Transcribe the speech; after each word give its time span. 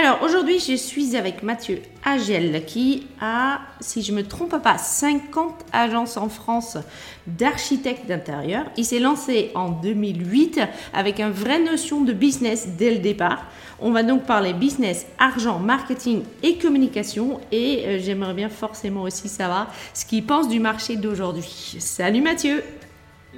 Alors 0.00 0.22
aujourd'hui, 0.22 0.60
je 0.60 0.76
suis 0.76 1.16
avec 1.16 1.42
Mathieu 1.42 1.82
Agel 2.04 2.64
qui 2.64 3.08
a, 3.20 3.58
si 3.80 4.00
je 4.00 4.12
ne 4.12 4.18
me 4.18 4.22
trompe 4.22 4.56
pas, 4.62 4.78
50 4.78 5.66
agences 5.72 6.16
en 6.16 6.28
France 6.28 6.78
d'architectes 7.26 8.06
d'intérieur. 8.06 8.66
Il 8.76 8.84
s'est 8.84 9.00
lancé 9.00 9.50
en 9.56 9.70
2008 9.70 10.60
avec 10.94 11.18
une 11.18 11.32
vraie 11.32 11.58
notion 11.58 12.02
de 12.02 12.12
business 12.12 12.68
dès 12.78 12.92
le 12.92 12.98
départ. 12.98 13.46
On 13.80 13.90
va 13.90 14.04
donc 14.04 14.24
parler 14.24 14.52
business, 14.52 15.04
argent, 15.18 15.58
marketing 15.58 16.22
et 16.44 16.58
communication 16.58 17.40
et 17.50 17.82
euh, 17.84 17.98
j'aimerais 18.00 18.34
bien 18.34 18.50
forcément 18.50 19.02
aussi 19.02 19.28
savoir 19.28 19.74
ce 19.94 20.04
qu'il 20.06 20.24
pense 20.24 20.48
du 20.48 20.60
marché 20.60 20.94
d'aujourd'hui. 20.94 21.74
Salut 21.80 22.22
Mathieu 22.22 22.62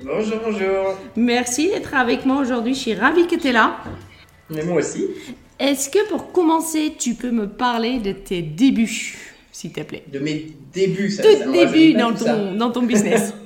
Bonjour, 0.03 0.37
bonjour 0.45 0.95
Merci 1.17 1.71
d'être 1.71 1.95
avec 1.95 2.27
moi 2.27 2.43
aujourd'hui, 2.43 2.75
je 2.75 2.81
suis 2.81 2.95
ravie 2.95 3.27
que 3.27 3.37
tu 3.37 3.49
es 3.49 3.53
là. 3.53 3.79
Mais 4.51 4.63
moi 4.63 4.81
aussi. 4.81 5.07
Est-ce 5.61 5.91
que 5.91 6.09
pour 6.09 6.33
commencer, 6.33 6.95
tu 6.99 7.15
peux 7.15 7.31
me 7.31 7.47
parler 7.47 7.99
de 7.99 8.13
tes 8.13 8.41
débuts, 8.41 9.19
s'il 9.53 9.73
te 9.73 9.83
plaît? 9.83 10.05
De 10.11 10.19
mes 10.19 10.47
débuts, 10.73 11.11
ça. 11.11 11.23
Tout 11.23 11.53
début 11.53 11.93
dans 11.93 12.15
ton, 12.15 12.55
dans 12.55 12.73
ton 12.73 12.83
business. 12.83 13.35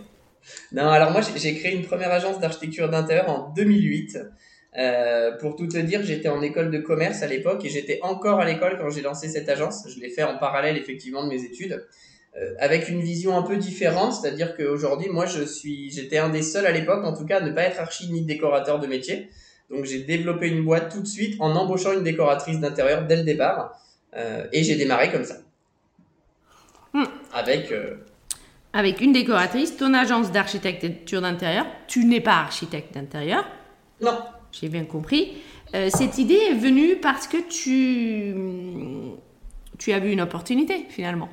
non, 0.73 0.89
alors 0.89 1.11
moi, 1.11 1.23
j'ai 1.37 1.55
créé 1.57 1.75
une 1.75 1.85
première 1.85 2.13
agence 2.13 2.39
d'architecture 2.39 2.89
d'intérieur 2.89 3.29
en 3.29 3.53
2008. 3.55 4.19
Euh, 4.77 5.33
pour 5.39 5.57
tout 5.57 5.67
te 5.67 5.79
dire, 5.79 6.03
j'étais 6.05 6.29
en 6.29 6.41
école 6.43 6.71
de 6.71 6.79
commerce 6.79 7.23
à 7.23 7.27
l'époque 7.27 7.65
et 7.65 7.69
j'étais 7.69 8.01
encore 8.03 8.41
à 8.41 8.45
l'école 8.45 8.79
quand 8.81 8.91
j'ai 8.91 9.03
lancé 9.03 9.29
cette 9.29 9.49
agence. 9.49 9.85
Je 9.89 10.01
l'ai 10.01 10.11
fait 10.11 10.25
en 10.25 10.39
parallèle 10.39 10.77
effectivement 10.77 11.25
de 11.25 11.29
mes 11.29 11.43
études, 11.45 11.85
euh, 12.37 12.55
avec 12.59 12.89
une 12.89 13.01
vision 13.01 13.37
un 13.37 13.43
peu 13.43 13.57
différente, 13.57 14.15
c'est-à-dire 14.15 14.57
qu'aujourd'hui, 14.57 15.09
moi, 15.11 15.27
je 15.27 15.43
suis, 15.43 15.91
j'étais 15.91 16.19
un 16.19 16.29
des 16.29 16.43
seuls 16.43 16.67
à 16.67 16.73
l'époque, 16.73 17.05
en 17.05 17.17
tout 17.17 17.25
cas, 17.25 17.39
à 17.39 17.41
ne 17.41 17.53
pas 17.53 17.63
être 17.63 17.81
archi 17.81 18.11
ni 18.13 18.23
décorateur 18.23 18.81
de 18.81 18.87
métier. 18.87 19.31
Donc 19.75 19.85
j'ai 19.87 20.01
développé 20.01 20.49
une 20.49 20.65
boîte 20.65 20.93
tout 20.93 21.01
de 21.01 21.07
suite 21.07 21.37
en 21.41 21.55
embauchant 21.57 21.93
une 21.93 22.05
décoratrice 22.05 22.61
d'intérieur 22.61 23.07
dès 23.07 23.17
le 23.17 23.25
départ. 23.25 23.79
Euh, 24.17 24.47
et 24.53 24.63
j'ai 24.63 24.77
démarré 24.77 25.11
comme 25.11 25.25
ça. 25.25 25.37
Hmm. 26.93 27.05
Avec... 27.33 27.73
Euh, 27.73 27.97
Avec 28.73 29.01
une 29.01 29.13
décoratrice, 29.13 29.77
ton 29.77 29.93
agence 29.95 30.31
d'architecture 30.31 31.21
d'intérieur. 31.21 31.67
Tu 31.89 32.05
n'es 32.05 32.21
pas 32.21 32.37
architecte 32.37 32.95
d'intérieur. 32.95 33.45
Non. 34.01 34.19
J'ai 34.53 34.69
bien 34.69 34.85
compris. 34.85 35.43
Euh, 35.75 35.91
cette 35.93 36.19
idée 36.19 36.39
est 36.51 36.55
venue 36.55 36.97
parce 36.97 37.27
que 37.27 37.39
tu, 37.49 38.33
tu 39.79 39.93
as 39.93 39.99
vu 39.99 40.13
une 40.13 40.21
opportunité 40.21 40.87
finalement. 40.89 41.29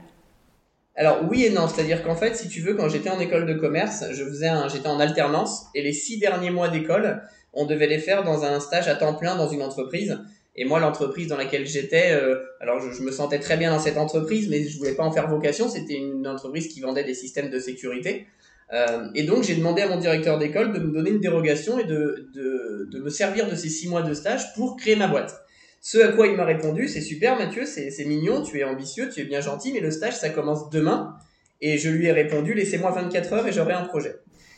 Alors 0.95 1.19
oui 1.29 1.45
et 1.45 1.51
non, 1.51 1.67
c'est-à-dire 1.67 2.03
qu'en 2.03 2.16
fait, 2.16 2.35
si 2.35 2.49
tu 2.49 2.61
veux, 2.61 2.73
quand 2.73 2.89
j'étais 2.89 3.09
en 3.09 3.19
école 3.19 3.45
de 3.45 3.53
commerce, 3.53 4.03
je 4.11 4.23
faisais 4.25 4.49
j'étais 4.71 4.89
en 4.89 4.99
alternance 4.99 5.67
et 5.75 5.83
les 5.83 5.93
six 5.93 6.19
derniers 6.19 6.49
mois 6.49 6.69
d'école, 6.69 7.21
on 7.53 7.66
devait 7.66 7.88
les 7.88 8.00
faire 8.00 8.23
dans 8.23 8.44
un 8.44 8.59
stage 8.59 8.88
à 8.88 8.95
temps 8.95 9.13
plein 9.13 9.35
dans 9.35 9.50
une 9.50 9.62
entreprise. 9.62 10.19
Et 10.56 10.66
moi, 10.66 10.79
l'entreprise 10.79 11.28
dans 11.28 11.38
laquelle 11.38 11.66
j'étais, 11.66 12.12
euh, 12.12 12.35
alors 12.59 12.79
je, 12.81 13.01
me 13.01 13.12
sentais 13.12 13.39
très 13.39 13.56
bien 13.56 13.72
dans 13.72 13.79
cette 13.79 13.97
entreprise, 13.97 14.50
mais 14.50 14.67
je 14.67 14.78
voulais 14.78 14.95
pas 14.95 15.03
en 15.03 15.12
faire 15.12 15.29
vocation. 15.29 15.69
C'était 15.69 15.95
une 15.95 16.28
entreprise 16.28 16.67
qui 16.67 16.81
vendait 16.81 17.03
des 17.03 17.13
systèmes 17.13 17.50
de 17.50 17.59
sécurité. 17.59 18.28
Euh, 18.73 19.07
et 19.16 19.23
donc, 19.23 19.44
j'ai 19.44 19.56
demandé 19.56 19.81
à 19.81 19.88
mon 19.88 19.97
directeur 19.97 20.38
d'école 20.38 20.73
de 20.73 20.79
me 20.79 20.91
donner 20.94 21.11
une 21.11 21.19
dérogation 21.19 21.79
et 21.79 21.85
de, 21.85 22.29
de, 22.34 22.88
de, 22.91 23.00
me 23.00 23.09
servir 23.09 23.50
de 23.50 23.56
ces 23.56 23.69
six 23.69 23.88
mois 23.88 24.01
de 24.01 24.13
stage 24.13 24.53
pour 24.56 24.78
créer 24.78 24.95
ma 24.95 25.07
boîte. 25.07 25.41
Ce 25.81 25.97
à 25.97 26.09
quoi 26.09 26.28
il 26.28 26.35
m'a 26.35 26.45
répondu, 26.45 26.88
c'est 26.88 27.01
super 27.01 27.38
Mathieu, 27.38 27.66
c'est 27.66 28.06
mignon, 28.06 28.44
tu 28.44 28.59
es 28.59 28.63
ambitieux, 28.63 29.09
tu 29.09 29.22
es 29.22 29.23
bien 29.23 29.41
gentil, 29.41 29.73
mais 29.73 29.79
le 29.79 29.90
stage, 29.90 30.16
ça 30.16 30.29
commence 30.29 30.69
demain. 30.69 31.16
Et 31.59 31.78
je 31.78 31.90
lui 31.90 32.07
ai 32.07 32.11
répondu, 32.11 32.53
laissez-moi 32.53 32.91
24 32.91 33.34
heures 33.34 33.47
et 33.47 33.51
j'aurai 33.51 33.73
un 33.73 33.85
projet. 33.85 34.16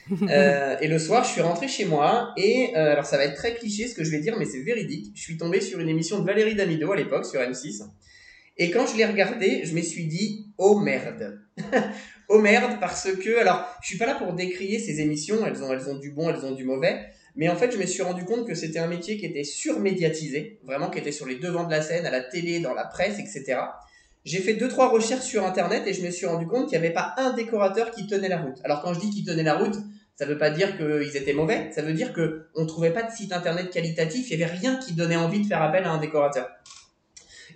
Euh, 0.30 0.76
et 0.82 0.88
le 0.88 1.00
soir, 1.00 1.24
je 1.24 1.30
suis 1.30 1.42
rentré 1.42 1.68
chez 1.68 1.86
moi 1.86 2.34
et 2.38 2.72
euh, 2.76 2.92
alors 2.92 3.06
ça 3.06 3.18
va 3.18 3.26
être 3.26 3.36
très 3.36 3.56
cliché 3.56 3.88
ce 3.88 3.96
que 3.96 4.04
je 4.04 4.12
vais 4.12 4.20
dire, 4.20 4.38
mais 4.38 4.46
c'est 4.46 4.62
véridique. 4.62 5.12
Je 5.16 5.22
suis 5.22 5.38
tombé 5.38 5.62
sur 5.62 5.80
une 5.80 5.90
émission 5.90 6.20
de 6.20 6.26
Valérie 6.26 6.56
Damido 6.56 6.92
à 6.92 6.96
l'époque 6.96 7.26
sur 7.26 7.40
M6. 7.40 7.84
Et 8.58 8.70
quand 8.70 8.86
je 8.86 8.98
l'ai 8.98 9.06
regardé, 9.06 9.62
je 9.64 9.74
me 9.74 9.82
suis 9.82 10.06
dit 10.06 10.48
oh 10.58 10.80
merde. 10.80 11.40
oh 12.30 12.40
merde 12.40 12.80
parce 12.80 13.12
que 13.14 13.40
alors 13.40 13.66
je 13.82 13.88
suis 13.88 13.98
pas 13.98 14.06
là 14.06 14.16
pour 14.16 14.34
décrier 14.34 14.80
ces 14.80 15.00
émissions, 15.00 15.46
elles 15.46 15.64
ont 15.64 15.72
elles 15.72 15.90
ont 15.90 15.98
du 15.98 16.12
bon, 16.12 16.30
elles 16.30 16.46
ont 16.46 16.52
du 16.52 16.64
mauvais, 16.64 17.00
mais 17.36 17.50
en 17.50 17.56
fait, 17.56 17.72
je 17.72 17.78
me 17.78 17.86
suis 17.86 18.04
rendu 18.04 18.26
compte 18.26 18.48
que 18.48 18.54
c'était 18.54 18.80
un 18.80 18.88
métier 18.88 19.18
qui 19.18 19.26
était 19.26 19.44
surmédiatisé, 19.44 20.60
vraiment 20.64 20.90
qui 20.90 21.00
était 21.00 21.12
sur 21.12 21.26
les 21.26 21.36
devants 21.36 21.64
de 21.64 21.72
la 21.72 21.82
scène, 21.82 22.06
à 22.06 22.12
la 22.12 22.22
télé, 22.22 22.60
dans 22.60 22.74
la 22.74 22.86
presse, 22.86 23.18
etc. 23.20 23.60
J'ai 24.26 24.40
fait 24.40 24.54
deux 24.54 24.70
trois 24.70 24.90
recherches 24.90 25.26
sur 25.26 25.46
internet 25.46 25.84
et 25.86 25.94
je 25.94 26.02
me 26.02 26.10
suis 26.10 26.26
rendu 26.26 26.48
compte 26.48 26.70
qu'il 26.70 26.80
n'y 26.80 26.86
avait 26.86 26.94
pas 26.94 27.14
un 27.18 27.34
décorateur 27.34 27.92
qui 27.92 28.08
tenait 28.08 28.30
la 28.30 28.42
route. 28.42 28.58
Alors 28.64 28.82
quand 28.82 28.94
je 28.94 29.00
dis 29.02 29.10
qu'il 29.10 29.26
tenait 29.26 29.44
la 29.44 29.56
route, 29.56 29.76
ça 30.16 30.26
veut 30.26 30.38
pas 30.38 30.50
dire 30.50 30.78
qu'ils 30.78 31.18
étaient 31.18 31.34
mauvais, 31.34 31.70
ça 31.74 31.82
veut 31.82 31.94
dire 31.94 32.14
que 32.14 32.46
on 32.56 32.66
trouvait 32.66 32.92
pas 32.92 33.04
de 33.04 33.12
site 33.12 33.34
internet 33.34 33.70
qualitatif, 33.70 34.30
il 34.30 34.40
y 34.40 34.44
avait 34.44 34.54
rien 34.54 34.78
qui 34.78 34.94
donnait 34.94 35.18
envie 35.18 35.42
de 35.42 35.48
faire 35.48 35.62
appel 35.62 35.84
à 35.84 35.92
un 35.92 35.98
décorateur. 35.98 36.48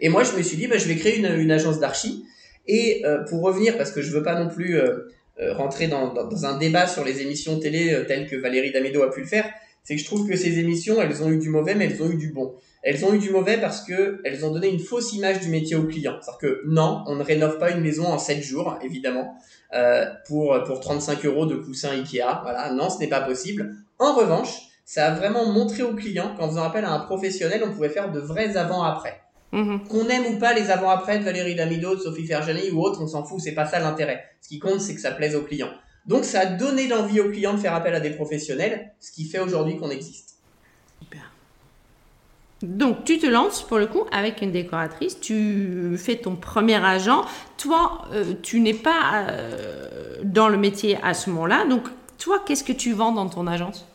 Et 0.02 0.10
moi 0.10 0.24
je 0.24 0.36
me 0.36 0.42
suis 0.42 0.58
dit 0.58 0.68
bah, 0.68 0.78
je 0.78 0.88
vais 0.88 0.98
créer 0.98 1.18
une, 1.18 1.52
agence 1.52 1.80
d'archi 1.80 2.26
et 2.68 3.04
euh, 3.06 3.24
pour 3.24 3.42
revenir 3.42 3.78
parce 3.78 3.92
que 3.92 4.02
je 4.02 4.12
veux 4.12 4.24
pas 4.24 4.38
non 4.38 4.50
plus 4.50 4.78
euh, 4.78 5.08
euh, 5.40 5.54
rentrer 5.54 5.88
dans, 5.88 6.14
un 6.44 6.58
débat 6.58 6.88
sur 6.88 7.06
les 7.06 7.22
émissions 7.22 7.60
télé 7.60 8.04
telles 8.08 8.28
que 8.28 8.36
Valérie 8.36 8.72
Damido 8.72 9.04
a 9.04 9.12
pu 9.12 9.22
le 9.22 9.28
faire, 9.28 9.50
c'est 9.86 9.96
que 9.96 10.02
je 10.02 10.06
trouve 10.06 10.28
que 10.28 10.36
ces 10.36 10.60
émissions 10.60 11.02
elles 11.02 11.24
ont 11.24 11.30
eu 11.30 11.38
du 11.38 11.50
mauvais 11.50 11.76
mais 11.76 11.86
elles 11.86 12.04
ont 12.04 12.10
eu 12.10 12.18
du 12.18 12.34
bon. 12.34 12.56
Elles 12.88 13.04
ont 13.04 13.14
eu 13.14 13.20
du 13.20 13.32
mauvais 13.32 13.58
parce 13.58 13.82
que 13.82 14.22
elles 14.24 14.46
ont 14.46 14.52
donné 14.52 14.70
une 14.70 14.80
fausse 14.80 15.12
image 15.12 15.42
du 15.42 15.50
métier 15.50 15.76
au 15.76 15.84
client. 15.84 16.14
C'est-à-dire 16.22 16.40
que 16.40 16.62
non, 16.68 17.04
on 17.08 17.18
ne 17.18 17.24
rénove 17.24 17.58
pas 17.58 17.72
une 17.72 17.82
maison 17.82 18.06
en 18.06 18.18
7 18.18 18.42
jours, 18.42 18.80
évidemment, 18.82 19.36
euh, 19.74 20.06
pour, 20.26 20.58
pour 20.66 20.80
35 20.80 21.26
euros 21.26 21.46
de 21.46 21.58
coussin 21.58 21.90
Ikea. 21.90 22.40
Voilà, 22.44 22.72
non, 22.72 22.90
ce 22.90 23.00
n'est 23.00 23.10
pas 23.10 23.20
possible. 23.20 23.76
En 24.00 24.16
revanche, 24.16 24.70
ça 24.86 25.08
a 25.08 25.12
vraiment 25.14 25.52
montré 25.52 25.84
au 25.84 25.96
client 25.96 26.34
qu'en 26.38 26.48
faisant 26.48 26.64
appel 26.64 26.86
à 26.86 26.92
un 26.92 27.00
professionnel, 27.00 27.62
on 27.66 27.74
pouvait 27.74 27.90
faire 27.90 28.10
de 28.10 28.22
vrais 28.22 28.56
avant-après. 28.56 29.20
Mhm. 29.52 29.86
Qu'on 29.90 30.08
aime 30.08 30.26
ou 30.28 30.40
pas 30.40 30.54
les 30.54 30.72
avant-après 30.72 31.20
de 31.20 31.26
Valérie 31.26 31.56
Damido, 31.56 31.94
de 31.94 32.00
Sophie 32.00 32.26
Ferjani 32.26 32.72
ou 32.72 32.82
autre, 32.82 33.02
on 33.02 33.08
s'en 33.08 33.26
fout, 33.26 33.42
c'est 33.42 33.52
pas 33.52 33.66
ça 33.66 33.82
l'intérêt. 33.82 34.24
Ce 34.42 34.48
qui 34.48 34.60
compte, 34.60 34.80
c'est 34.80 34.96
que 34.96 35.02
ça 35.02 35.12
plaise 35.12 35.36
au 35.36 35.42
client. 35.42 35.72
Donc 36.06 36.24
ça 36.24 36.40
a 36.40 36.46
donné 36.46 36.88
l'envie 36.88 37.20
au 37.20 37.30
client 37.32 37.54
de 37.54 37.60
faire 37.60 37.74
appel 37.74 37.94
à 37.94 38.00
des 38.00 38.12
professionnels, 38.12 38.94
ce 39.02 39.12
qui 39.12 39.26
fait 39.26 39.40
aujourd'hui 39.40 39.76
qu'on 39.76 39.90
existe. 39.90 40.37
Donc, 42.64 43.06
tu 43.06 43.20
te 43.20 43.28
lances 43.28 43.62
pour 43.62 43.78
le 43.78 43.86
coup 43.86 44.06
avec 44.12 44.42
une 44.42 44.52
décoratrice, 44.52 45.20
tu 45.20 45.96
fais 45.98 46.16
ton 46.16 46.36
premier 46.36 46.84
agent. 46.84 47.24
Toi, 47.58 48.06
euh, 48.14 48.34
tu 48.42 48.60
n'es 48.60 48.74
pas 48.74 49.28
euh, 49.30 50.18
dans 50.24 50.50
le 50.50 50.58
métier 50.58 50.98
à 51.04 51.14
ce 51.14 51.30
moment-là. 51.30 51.66
Donc, 51.66 51.84
toi, 52.18 52.44
qu'est-ce 52.46 52.64
que 52.64 52.74
tu 52.74 52.94
vends 52.94 53.12
dans 53.12 53.30
ton 53.30 53.46
agence? 53.46 53.86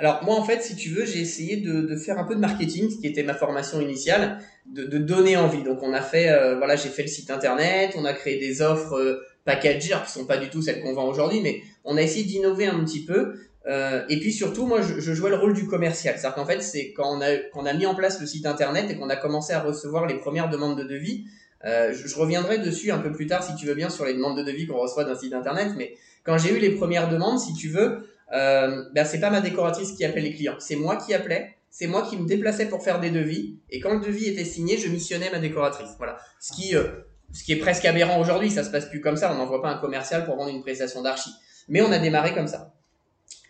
Alors, 0.00 0.24
moi, 0.24 0.34
en 0.34 0.44
fait, 0.44 0.62
si 0.62 0.74
tu 0.74 0.90
veux, 0.90 1.04
j'ai 1.04 1.20
essayé 1.20 1.56
de, 1.56 1.96
faire 1.96 2.18
un 2.18 2.24
peu 2.24 2.34
de 2.34 2.40
marketing, 2.40 2.90
ce 2.90 2.98
qui 2.98 3.06
était 3.06 3.22
ma 3.22 3.34
formation 3.34 3.80
initiale, 3.80 4.38
de, 4.66 4.98
donner 4.98 5.36
envie. 5.36 5.62
Donc, 5.62 5.82
on 5.82 5.92
a 5.92 6.02
fait, 6.02 6.30
euh, 6.30 6.56
voilà, 6.56 6.74
j'ai 6.74 6.88
fait 6.88 7.02
le 7.02 7.08
site 7.08 7.30
internet, 7.30 7.94
on 7.96 8.04
a 8.04 8.12
créé 8.12 8.38
des 8.38 8.60
offres 8.60 9.22
packagées, 9.44 9.94
qui 10.04 10.12
sont 10.12 10.26
pas 10.26 10.36
du 10.36 10.50
tout 10.50 10.62
celles 10.62 10.82
qu'on 10.82 10.94
vend 10.94 11.08
aujourd'hui, 11.08 11.40
mais 11.40 11.62
on 11.84 11.96
a 11.96 12.02
essayé 12.02 12.24
d'innover 12.24 12.66
un 12.66 12.84
petit 12.84 13.04
peu. 13.04 13.34
Euh, 13.68 14.02
et 14.08 14.18
puis 14.18 14.32
surtout, 14.32 14.66
moi, 14.66 14.80
je, 14.80 15.12
jouais 15.12 15.30
le 15.30 15.36
rôle 15.36 15.52
du 15.52 15.66
commercial. 15.66 16.16
C'est-à-dire 16.16 16.36
qu'en 16.36 16.46
fait, 16.46 16.62
c'est 16.62 16.92
quand 16.92 17.18
on 17.54 17.66
a, 17.66 17.72
mis 17.74 17.86
en 17.86 17.94
place 17.94 18.20
le 18.20 18.26
site 18.26 18.46
internet 18.46 18.90
et 18.90 18.96
qu'on 18.96 19.10
a 19.10 19.16
commencé 19.16 19.52
à 19.52 19.60
recevoir 19.60 20.06
les 20.06 20.14
premières 20.14 20.48
demandes 20.48 20.78
de 20.78 20.84
devis. 20.84 21.26
Euh, 21.64 21.92
je, 21.92 22.06
je, 22.06 22.16
reviendrai 22.16 22.58
dessus 22.58 22.90
un 22.92 22.98
peu 22.98 23.12
plus 23.12 23.26
tard, 23.26 23.42
si 23.42 23.54
tu 23.56 23.66
veux 23.66 23.74
bien, 23.74 23.90
sur 23.90 24.04
les 24.04 24.14
demandes 24.14 24.38
de 24.38 24.42
devis 24.42 24.66
qu'on 24.66 24.78
reçoit 24.78 25.04
d'un 25.04 25.16
site 25.16 25.34
internet. 25.34 25.72
Mais 25.76 25.94
quand 26.22 26.38
j'ai 26.38 26.56
eu 26.56 26.58
les 26.58 26.70
premières 26.70 27.08
demandes, 27.08 27.38
si 27.38 27.52
tu 27.52 27.68
veux, 27.68 28.08
euh, 28.32 28.84
ben 28.94 29.04
c'est 29.04 29.20
pas 29.20 29.30
ma 29.30 29.40
décoratrice 29.40 29.92
qui 29.92 30.04
appelait 30.04 30.20
les 30.20 30.34
clients, 30.34 30.56
c'est 30.58 30.76
moi 30.76 30.96
qui 30.96 31.14
appelais. 31.14 31.54
C'est 31.70 31.86
moi 31.86 32.02
qui 32.08 32.16
me 32.16 32.26
déplaçais 32.26 32.66
pour 32.66 32.82
faire 32.82 32.98
des 32.98 33.10
devis. 33.10 33.58
Et 33.70 33.78
quand 33.78 33.92
le 33.92 34.00
devis 34.00 34.26
était 34.26 34.44
signé, 34.44 34.78
je 34.78 34.88
missionnais 34.88 35.30
ma 35.30 35.38
décoratrice. 35.38 35.90
Voilà. 35.98 36.16
Ce 36.40 36.52
qui, 36.52 36.74
euh, 36.74 36.84
ce 37.32 37.44
qui 37.44 37.52
est 37.52 37.56
presque 37.56 37.84
aberrant 37.84 38.18
aujourd'hui. 38.20 38.50
Ça 38.50 38.64
se 38.64 38.70
passe 38.70 38.86
plus 38.86 39.00
comme 39.00 39.16
ça. 39.16 39.32
On 39.32 39.36
n'envoie 39.36 39.60
pas 39.60 39.68
un 39.68 39.78
commercial 39.78 40.24
pour 40.24 40.36
vendre 40.36 40.50
une 40.50 40.62
prestation 40.62 41.02
d'archi. 41.02 41.30
Mais 41.68 41.82
on 41.82 41.92
a 41.92 41.98
démarré 41.98 42.32
comme 42.32 42.48
ça. 42.48 42.72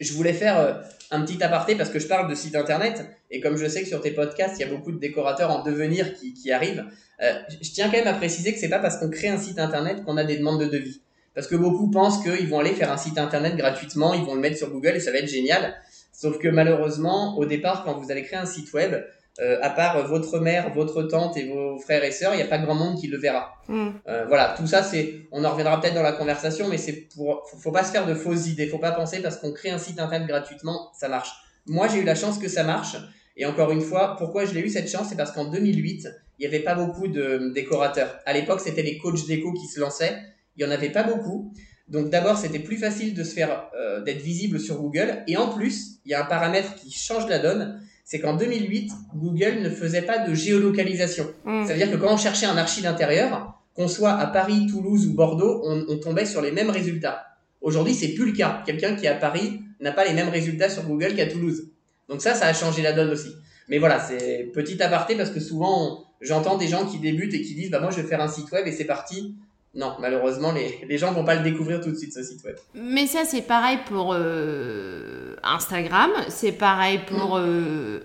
Je 0.00 0.12
voulais 0.12 0.32
faire 0.32 0.58
euh, 0.58 0.72
un 1.10 1.22
petit 1.22 1.42
aparté 1.42 1.74
parce 1.74 1.90
que 1.90 1.98
je 1.98 2.06
parle 2.06 2.28
de 2.28 2.34
site 2.34 2.54
internet 2.56 3.04
et 3.30 3.40
comme 3.40 3.56
je 3.56 3.66
sais 3.66 3.82
que 3.82 3.88
sur 3.88 4.00
tes 4.00 4.10
podcasts, 4.10 4.58
il 4.58 4.60
y 4.60 4.64
a 4.64 4.72
beaucoup 4.72 4.92
de 4.92 4.98
décorateurs 4.98 5.50
en 5.50 5.62
devenir 5.62 6.14
qui, 6.14 6.34
qui 6.34 6.52
arrivent, 6.52 6.84
euh, 7.22 7.32
je 7.48 7.70
tiens 7.70 7.86
quand 7.86 7.98
même 7.98 8.06
à 8.06 8.14
préciser 8.14 8.52
que 8.52 8.58
c'est 8.58 8.68
pas 8.68 8.78
parce 8.78 8.98
qu'on 8.98 9.10
crée 9.10 9.28
un 9.28 9.38
site 9.38 9.58
internet 9.58 10.04
qu'on 10.04 10.16
a 10.16 10.24
des 10.24 10.36
demandes 10.36 10.60
de 10.60 10.66
devis. 10.66 11.00
Parce 11.34 11.46
que 11.46 11.56
beaucoup 11.56 11.90
pensent 11.90 12.22
qu'ils 12.22 12.48
vont 12.48 12.60
aller 12.60 12.74
faire 12.74 12.90
un 12.92 12.96
site 12.96 13.18
internet 13.18 13.56
gratuitement, 13.56 14.14
ils 14.14 14.24
vont 14.24 14.34
le 14.34 14.40
mettre 14.40 14.56
sur 14.56 14.70
Google 14.70 14.96
et 14.96 15.00
ça 15.00 15.12
va 15.12 15.18
être 15.18 15.28
génial. 15.28 15.74
Sauf 16.12 16.38
que 16.38 16.48
malheureusement, 16.48 17.38
au 17.38 17.44
départ, 17.44 17.84
quand 17.84 17.96
vous 17.98 18.10
allez 18.10 18.22
créer 18.22 18.38
un 18.38 18.46
site 18.46 18.72
web, 18.72 18.92
euh, 19.40 19.58
à 19.62 19.70
part 19.70 20.06
votre 20.06 20.40
mère, 20.40 20.72
votre 20.74 21.02
tante 21.02 21.36
et 21.36 21.46
vos 21.46 21.78
frères 21.78 22.02
et 22.02 22.10
sœurs, 22.10 22.34
il 22.34 22.38
n'y 22.38 22.42
a 22.42 22.46
pas 22.46 22.58
grand 22.58 22.74
monde 22.74 22.98
qui 22.98 23.06
le 23.06 23.18
verra. 23.18 23.52
Mm. 23.68 23.88
Euh, 24.08 24.24
voilà, 24.26 24.54
tout 24.56 24.66
ça, 24.66 24.82
c'est, 24.82 25.28
on 25.30 25.44
en 25.44 25.50
reviendra 25.50 25.80
peut-être 25.80 25.94
dans 25.94 26.02
la 26.02 26.12
conversation, 26.12 26.68
mais 26.68 26.78
c'est 26.78 27.08
pour, 27.14 27.48
faut, 27.60 27.70
pas 27.70 27.84
se 27.84 27.92
faire 27.92 28.06
de 28.06 28.14
fausses 28.14 28.48
idées, 28.48 28.66
faut 28.66 28.78
pas 28.78 28.92
penser 28.92 29.20
parce 29.22 29.36
qu'on 29.36 29.52
crée 29.52 29.70
un 29.70 29.78
site 29.78 30.00
internet 30.00 30.26
gratuitement, 30.26 30.90
ça 30.98 31.08
marche. 31.08 31.30
Moi, 31.66 31.86
j'ai 31.88 31.98
eu 31.98 32.04
la 32.04 32.14
chance 32.14 32.38
que 32.38 32.48
ça 32.48 32.64
marche. 32.64 32.96
Et 33.36 33.46
encore 33.46 33.70
une 33.70 33.80
fois, 33.80 34.16
pourquoi 34.16 34.44
je 34.44 34.54
l'ai 34.54 34.60
eu 34.60 34.68
cette 34.68 34.90
chance, 34.90 35.08
c'est 35.10 35.16
parce 35.16 35.30
qu'en 35.30 35.44
2008, 35.44 36.08
il 36.38 36.40
n'y 36.40 36.46
avait 36.46 36.64
pas 36.64 36.74
beaucoup 36.74 37.06
de 37.06 37.52
décorateurs. 37.54 38.18
À 38.26 38.32
l'époque, 38.32 38.60
c'était 38.60 38.82
les 38.82 38.98
coachs 38.98 39.26
déco 39.26 39.52
qui 39.52 39.66
se 39.66 39.78
lançaient. 39.78 40.18
Il 40.56 40.64
n'y 40.64 40.70
en 40.70 40.74
avait 40.74 40.90
pas 40.90 41.04
beaucoup. 41.04 41.52
Donc 41.88 42.10
d'abord, 42.10 42.36
c'était 42.36 42.58
plus 42.58 42.76
facile 42.76 43.14
de 43.14 43.24
se 43.24 43.34
faire 43.34 43.70
euh, 43.76 44.02
d'être 44.02 44.20
visible 44.20 44.60
sur 44.60 44.80
Google. 44.80 45.22
Et 45.26 45.36
en 45.36 45.48
plus, 45.48 46.00
il 46.04 46.10
y 46.10 46.14
a 46.14 46.22
un 46.22 46.26
paramètre 46.26 46.74
qui 46.74 46.90
change 46.90 47.28
la 47.28 47.38
donne, 47.38 47.80
c'est 48.10 48.20
qu'en 48.20 48.36
2008, 48.36 48.90
Google 49.16 49.60
ne 49.60 49.68
faisait 49.68 50.00
pas 50.00 50.16
de 50.26 50.32
géolocalisation. 50.32 51.26
Mm. 51.44 51.66
Ça 51.66 51.74
veut 51.74 51.78
dire 51.78 51.90
que 51.90 51.96
quand 51.96 52.10
on 52.10 52.16
cherchait 52.16 52.46
un 52.46 52.56
archi 52.56 52.80
d'intérieur, 52.80 53.52
qu'on 53.74 53.86
soit 53.86 54.12
à 54.12 54.26
Paris, 54.26 54.66
Toulouse 54.66 55.06
ou 55.06 55.12
Bordeaux, 55.12 55.60
on, 55.66 55.84
on 55.90 55.98
tombait 55.98 56.24
sur 56.24 56.40
les 56.40 56.50
mêmes 56.50 56.70
résultats. 56.70 57.26
Aujourd'hui, 57.60 57.92
c'est 57.92 58.14
plus 58.14 58.24
le 58.24 58.32
cas. 58.32 58.62
Quelqu'un 58.64 58.96
qui 58.96 59.04
est 59.04 59.10
à 59.10 59.14
Paris 59.14 59.60
n'a 59.80 59.92
pas 59.92 60.06
les 60.06 60.14
mêmes 60.14 60.30
résultats 60.30 60.70
sur 60.70 60.84
Google 60.84 61.16
qu'à 61.16 61.26
Toulouse. 61.26 61.68
Donc 62.08 62.22
ça, 62.22 62.32
ça 62.32 62.46
a 62.46 62.54
changé 62.54 62.80
la 62.80 62.94
donne 62.94 63.10
aussi. 63.10 63.28
Mais 63.68 63.78
voilà, 63.78 64.00
c'est 64.00 64.50
petit 64.54 64.82
aparté 64.82 65.14
parce 65.14 65.28
que 65.28 65.38
souvent, 65.38 66.06
j'entends 66.22 66.56
des 66.56 66.66
gens 66.66 66.86
qui 66.86 67.00
débutent 67.00 67.34
et 67.34 67.42
qui 67.42 67.54
disent, 67.54 67.70
bah 67.70 67.80
moi, 67.80 67.90
je 67.90 68.00
vais 68.00 68.08
faire 68.08 68.22
un 68.22 68.28
site 68.28 68.50
web 68.52 68.66
et 68.66 68.72
c'est 68.72 68.86
parti 68.86 69.34
non, 69.78 69.94
malheureusement, 70.00 70.50
les, 70.50 70.80
les 70.88 70.98
gens 70.98 71.12
vont 71.12 71.24
pas 71.24 71.36
le 71.36 71.42
découvrir 71.42 71.80
tout 71.80 71.90
de 71.90 71.96
suite, 71.96 72.12
ce 72.12 72.22
site 72.22 72.44
web. 72.44 72.56
Mais 72.74 73.06
ça, 73.06 73.20
c'est 73.24 73.42
pareil 73.42 73.78
pour 73.86 74.12
euh, 74.12 75.36
Instagram, 75.42 76.10
c'est 76.28 76.52
pareil 76.52 77.00
pour... 77.06 77.38
Mm. 77.38 77.44
Euh, 77.46 78.00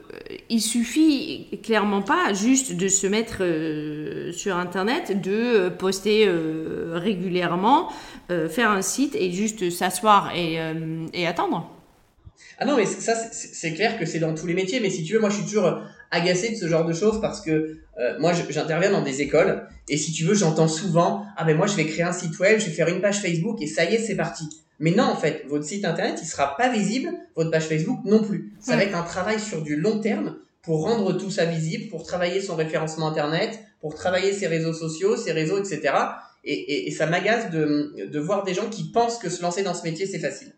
il 0.49 0.61
suffit 0.61 1.59
clairement 1.63 2.03
pas 2.03 2.33
juste 2.33 2.75
de 2.77 2.87
se 2.87 3.07
mettre 3.07 3.37
euh, 3.41 4.31
sur 4.31 4.55
Internet, 4.55 5.19
de 5.19 5.69
poster 5.69 6.29
régulièrement, 6.91 7.89
faire 8.49 8.69
un 8.71 8.81
site 8.81 9.15
et 9.15 9.31
juste 9.31 9.69
s'asseoir 9.69 10.31
et, 10.35 10.59
et 11.13 11.27
attendre. 11.27 11.69
Ah 12.59 12.65
non, 12.65 12.77
mais 12.77 12.85
ça, 12.85 13.15
c'est 13.15 13.73
clair 13.73 13.99
que 13.99 14.05
c'est 14.05 14.19
dans 14.19 14.33
tous 14.33 14.47
les 14.47 14.53
métiers, 14.53 14.79
mais 14.79 14.89
si 14.89 15.03
tu 15.03 15.13
veux, 15.13 15.19
moi, 15.19 15.29
je 15.29 15.37
suis 15.37 15.45
toujours 15.45 15.81
agacé 16.13 16.51
de 16.51 16.55
ce 16.55 16.67
genre 16.67 16.85
de 16.85 16.93
choses 16.93 17.19
parce 17.19 17.41
que 17.41 17.77
euh, 17.99 18.19
moi 18.19 18.31
j'interviens 18.49 18.91
dans 18.91 19.01
des 19.01 19.21
écoles 19.21 19.67
et 19.89 19.97
si 19.97 20.11
tu 20.11 20.23
veux 20.23 20.35
j'entends 20.35 20.67
souvent 20.67 21.25
ah 21.35 21.43
ben 21.43 21.57
moi 21.57 21.67
je 21.67 21.75
vais 21.75 21.85
créer 21.85 22.03
un 22.03 22.13
site 22.13 22.37
web 22.39 22.59
je 22.59 22.65
vais 22.67 22.71
faire 22.71 22.87
une 22.87 23.01
page 23.01 23.19
Facebook 23.19 23.61
et 23.61 23.67
ça 23.67 23.83
y 23.83 23.95
est 23.95 23.99
c'est 23.99 24.15
parti 24.15 24.47
mais 24.79 24.91
non 24.91 25.03
en 25.03 25.15
fait 25.15 25.43
votre 25.47 25.65
site 25.65 25.85
internet 25.85 26.19
il 26.21 26.25
sera 26.25 26.55
pas 26.55 26.69
visible 26.69 27.09
votre 27.35 27.51
page 27.51 27.63
Facebook 27.63 27.99
non 28.05 28.23
plus. 28.23 28.53
Ça 28.59 28.75
va 28.75 28.83
être 28.83 28.95
un 28.95 29.03
travail 29.03 29.39
sur 29.39 29.63
du 29.63 29.75
long 29.75 29.99
terme 29.99 30.37
pour 30.61 30.83
rendre 30.83 31.13
tout 31.13 31.31
ça 31.31 31.45
visible 31.45 31.89
pour 31.89 32.03
travailler 32.03 32.41
son 32.41 32.55
référencement 32.55 33.07
internet 33.07 33.59
pour 33.81 33.95
travailler 33.95 34.33
ses 34.33 34.47
réseaux 34.47 34.73
sociaux 34.73 35.17
ses 35.17 35.31
réseaux 35.31 35.59
etc 35.59 35.93
et, 36.43 36.53
et, 36.53 36.87
et 36.87 36.91
ça 36.91 37.05
m'agace 37.05 37.49
de, 37.51 37.95
de 38.05 38.19
voir 38.19 38.43
des 38.43 38.53
gens 38.53 38.69
qui 38.69 38.91
pensent 38.91 39.17
que 39.17 39.29
se 39.29 39.41
lancer 39.41 39.63
dans 39.63 39.73
ce 39.73 39.83
métier 39.83 40.05
c'est 40.05 40.19
facile. 40.19 40.53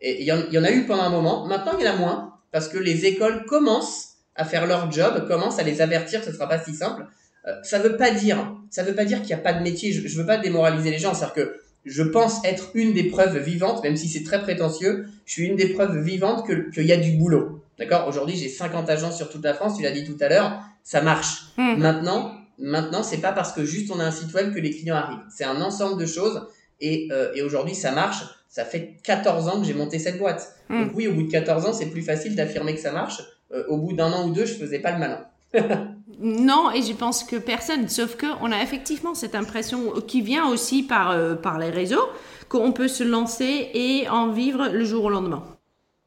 Et 0.00 0.20
il 0.20 0.24
y, 0.24 0.54
y 0.54 0.58
en 0.58 0.64
a 0.64 0.70
eu 0.70 0.86
pendant 0.86 1.02
un 1.02 1.10
moment. 1.10 1.46
Maintenant 1.46 1.72
il 1.78 1.84
y 1.84 1.88
en 1.88 1.94
a 1.94 1.96
moins 1.96 2.34
parce 2.52 2.68
que 2.68 2.78
les 2.78 3.06
écoles 3.06 3.44
commencent 3.46 4.13
à 4.36 4.44
faire 4.44 4.66
leur 4.66 4.90
job, 4.90 5.26
commence 5.28 5.58
à 5.58 5.62
les 5.62 5.80
avertir 5.80 6.22
ce 6.24 6.32
sera 6.32 6.48
pas 6.48 6.58
si 6.58 6.74
simple. 6.74 7.06
Euh, 7.46 7.52
ça 7.62 7.78
veut 7.78 7.96
pas 7.96 8.10
dire, 8.10 8.54
ça 8.70 8.82
veut 8.82 8.94
pas 8.94 9.04
dire 9.04 9.18
qu'il 9.18 9.28
n'y 9.28 9.34
a 9.34 9.38
pas 9.38 9.52
de 9.52 9.62
métier. 9.62 9.92
Je, 9.92 10.06
je 10.06 10.18
veux 10.18 10.26
pas 10.26 10.38
démoraliser 10.38 10.90
les 10.90 10.98
gens, 10.98 11.14
c'est-à-dire 11.14 11.34
que 11.34 11.60
je 11.84 12.02
pense 12.02 12.44
être 12.44 12.70
une 12.74 12.94
des 12.94 13.04
preuves 13.04 13.38
vivantes, 13.38 13.82
même 13.82 13.96
si 13.96 14.08
c'est 14.08 14.24
très 14.24 14.40
prétentieux, 14.40 15.06
je 15.26 15.32
suis 15.32 15.46
une 15.46 15.56
des 15.56 15.68
preuves 15.68 15.98
vivantes 15.98 16.46
que 16.46 16.70
qu'il 16.70 16.86
y 16.86 16.92
a 16.92 16.96
du 16.96 17.12
boulot. 17.12 17.62
D'accord? 17.78 18.06
Aujourd'hui, 18.08 18.36
j'ai 18.36 18.48
50 18.48 18.88
agences 18.88 19.16
sur 19.16 19.28
toute 19.28 19.44
la 19.44 19.54
France, 19.54 19.76
tu 19.76 19.82
l'as 19.82 19.90
dit 19.90 20.04
tout 20.04 20.16
à 20.20 20.28
l'heure, 20.28 20.60
ça 20.82 21.02
marche. 21.02 21.46
Hmm. 21.56 21.76
Maintenant, 21.76 22.32
maintenant, 22.58 23.02
c'est 23.02 23.18
pas 23.18 23.32
parce 23.32 23.52
que 23.52 23.64
juste 23.64 23.90
on 23.90 24.00
a 24.00 24.04
un 24.04 24.10
site 24.10 24.32
web 24.32 24.54
que 24.54 24.60
les 24.60 24.70
clients 24.70 24.96
arrivent. 24.96 25.24
C'est 25.28 25.44
un 25.44 25.60
ensemble 25.60 26.00
de 26.00 26.06
choses 26.06 26.46
et, 26.80 27.08
euh, 27.10 27.32
et 27.34 27.42
aujourd'hui, 27.42 27.74
ça 27.74 27.90
marche. 27.90 28.24
Ça 28.48 28.64
fait 28.64 28.94
14 29.02 29.48
ans 29.48 29.60
que 29.60 29.66
j'ai 29.66 29.74
monté 29.74 29.98
cette 29.98 30.18
boîte. 30.18 30.54
Hmm. 30.68 30.84
Donc 30.84 30.92
oui, 30.94 31.08
au 31.08 31.14
bout 31.14 31.24
de 31.24 31.30
14 31.30 31.66
ans, 31.66 31.72
c'est 31.72 31.90
plus 31.90 32.02
facile 32.02 32.36
d'affirmer 32.36 32.74
que 32.74 32.80
ça 32.80 32.92
marche. 32.92 33.20
Euh, 33.54 33.64
au 33.68 33.78
bout 33.78 33.92
d'un 33.92 34.10
an 34.10 34.28
ou 34.28 34.32
deux, 34.32 34.46
je 34.46 34.54
faisais 34.54 34.80
pas 34.80 34.92
le 34.92 34.98
malin. 34.98 35.26
non, 36.20 36.72
et 36.72 36.82
je 36.82 36.92
pense 36.92 37.22
que 37.22 37.36
personne, 37.36 37.88
sauf 37.88 38.16
que 38.16 38.26
on 38.40 38.50
a 38.50 38.60
effectivement 38.62 39.14
cette 39.14 39.34
impression 39.34 39.92
qui 40.00 40.22
vient 40.22 40.48
aussi 40.48 40.82
par, 40.82 41.12
euh, 41.12 41.34
par 41.34 41.58
les 41.58 41.70
réseaux, 41.70 42.08
qu'on 42.48 42.72
peut 42.72 42.88
se 42.88 43.04
lancer 43.04 43.70
et 43.74 44.08
en 44.08 44.32
vivre 44.32 44.68
le 44.68 44.84
jour 44.84 45.04
au 45.04 45.10
lendemain. 45.10 45.44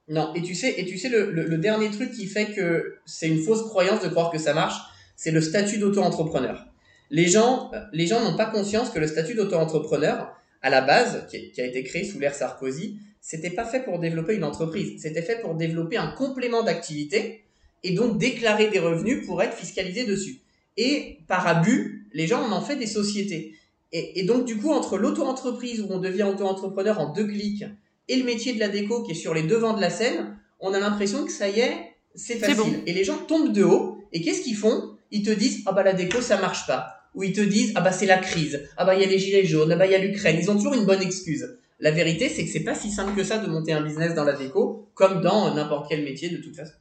Non, 0.10 0.34
et 0.36 0.42
tu 0.42 0.56
sais, 0.56 0.76
et 0.78 0.86
tu 0.86 0.98
sais 0.98 1.10
le, 1.10 1.32
le, 1.32 1.58
dernier 1.58 1.90
truc 1.90 2.12
qui 2.12 2.28
fait 2.28 2.54
que 2.54 2.96
c'est 3.06 3.28
une 3.28 3.42
fausse 3.42 3.64
croyance 3.64 4.02
de 4.02 4.08
croire 4.08 4.32
que 4.32 4.38
ça 4.38 4.54
marche, 4.54 4.78
c'est 5.16 5.32
le 5.32 5.42
statut 5.42 5.80
d'auto-entrepreneur. 5.80 6.66
Les 7.10 7.28
gens, 7.28 7.72
les 7.92 8.08
gens 8.08 8.24
n'ont 8.24 8.38
pas 8.38 8.46
conscience 8.46 8.90
que 8.90 9.00
le 9.00 9.08
statut 9.08 9.36
d'auto-entrepreneur, 9.36 10.34
à 10.62 10.70
la 10.70 10.82
base, 10.82 11.28
qui, 11.30 11.52
qui 11.52 11.62
a 11.62 11.66
été 11.66 11.84
créé 11.84 12.06
sous 12.06 12.20
l'ère 12.20 12.34
Sarkozy, 12.34 13.00
c'était 13.28 13.50
pas 13.50 13.66
fait 13.66 13.82
pour 13.82 14.00
développer 14.00 14.36
une 14.36 14.46
entreprise, 14.46 15.02
c'était 15.02 15.22
fait 15.22 15.42
pour 15.42 15.56
développer 15.56 15.98
un 15.98 16.08
complément 16.08 16.64
d'activité 16.64 17.44
et 17.84 17.92
donc 17.92 18.18
déclarer 18.18 18.70
des 18.70 18.80
revenus 18.80 19.26
pour 19.26 19.44
être 19.44 19.54
fiscalisé 19.54 20.06
dessus. 20.06 20.40
Et 20.78 21.18
par 21.28 21.46
abus, 21.46 22.08
les 22.14 22.26
gens 22.26 22.42
en 22.42 22.58
ont 22.58 22.62
fait 22.62 22.78
des 22.78 22.88
sociétés. 22.88 23.54
Et, 23.92 24.24
donc 24.24 24.46
du 24.46 24.56
coup, 24.56 24.72
entre 24.72 24.98
l'auto-entreprise 24.98 25.82
où 25.82 25.88
on 25.90 25.98
devient 25.98 26.24
auto-entrepreneur 26.24 27.02
en 27.02 27.12
deux 27.12 27.28
clics 27.28 27.66
et 28.08 28.16
le 28.16 28.24
métier 28.24 28.54
de 28.54 28.62
la 28.62 28.70
déco 28.70 29.04
qui 29.04 29.12
est 29.12 29.16
sur 29.16 29.34
les 29.34 29.44
devants 29.44 29.76
de 29.76 29.82
la 29.82 29.90
scène, 29.90 30.38
on 30.62 30.74
a 30.74 30.80
l'impression 30.80 31.26
que 31.26 31.32
ça 31.32 31.50
y 31.50 31.60
est, 31.60 31.76
c'est 32.16 32.38
facile. 32.38 32.82
Et 32.86 32.94
les 32.94 33.04
gens 33.04 33.18
tombent 33.18 33.52
de 33.52 33.66
haut 33.66 33.98
et 34.14 34.22
qu'est-ce 34.22 34.42
qu'ils 34.42 34.56
font? 34.56 34.96
Ils 35.12 35.24
te 35.24 35.32
disent 35.32 35.64
ah 35.66 35.74
bah 35.74 35.84
la 35.84 35.92
déco 35.92 36.22
ça 36.22 36.40
marche 36.40 36.66
pas. 36.66 36.94
Ou 37.14 37.24
ils 37.24 37.34
te 37.34 37.42
disent 37.42 37.74
ah 37.76 37.82
bah 37.82 37.92
c'est 37.92 38.06
la 38.06 38.20
crise. 38.20 38.64
Ah 38.78 38.86
bah 38.86 38.96
il 38.96 39.02
y 39.02 39.04
a 39.04 39.08
les 39.08 39.20
gilets 39.20 39.44
jaunes. 39.44 39.74
Ah 39.74 39.76
bah 39.76 39.86
il 39.86 39.92
y 39.92 39.96
a 39.96 40.00
l'Ukraine. 40.00 40.38
Ils 40.40 40.50
ont 40.50 40.56
toujours 40.56 40.76
une 40.76 40.86
bonne 40.86 41.02
excuse. 41.02 41.46
La 41.80 41.92
vérité, 41.92 42.28
c'est 42.30 42.44
que 42.44 42.50
c'est 42.52 42.64
pas 42.64 42.74
si 42.74 42.90
simple 42.90 43.16
que 43.16 43.24
ça 43.24 43.38
de 43.38 43.48
monter 43.48 43.74
un 43.74 43.82
business 43.82 44.16
dans 44.16 44.24
la 44.24 44.34
déco, 44.34 44.90
comme 44.96 45.22
dans 45.22 45.54
n'importe 45.54 45.88
quel 45.90 46.04
métier 46.04 46.30
de 46.30 46.38
toute 46.38 46.56
façon. 46.56 46.74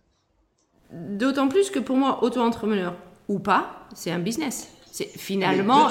D'autant 0.90 1.48
plus 1.48 1.70
que 1.70 1.78
pour 1.78 1.96
moi, 1.96 2.22
auto-entrepreneur 2.22 2.96
ou 3.28 3.38
pas, 3.38 3.88
c'est 3.94 4.10
un 4.10 4.18
business. 4.18 4.68
C'est 4.90 5.08
finalement 5.18 5.88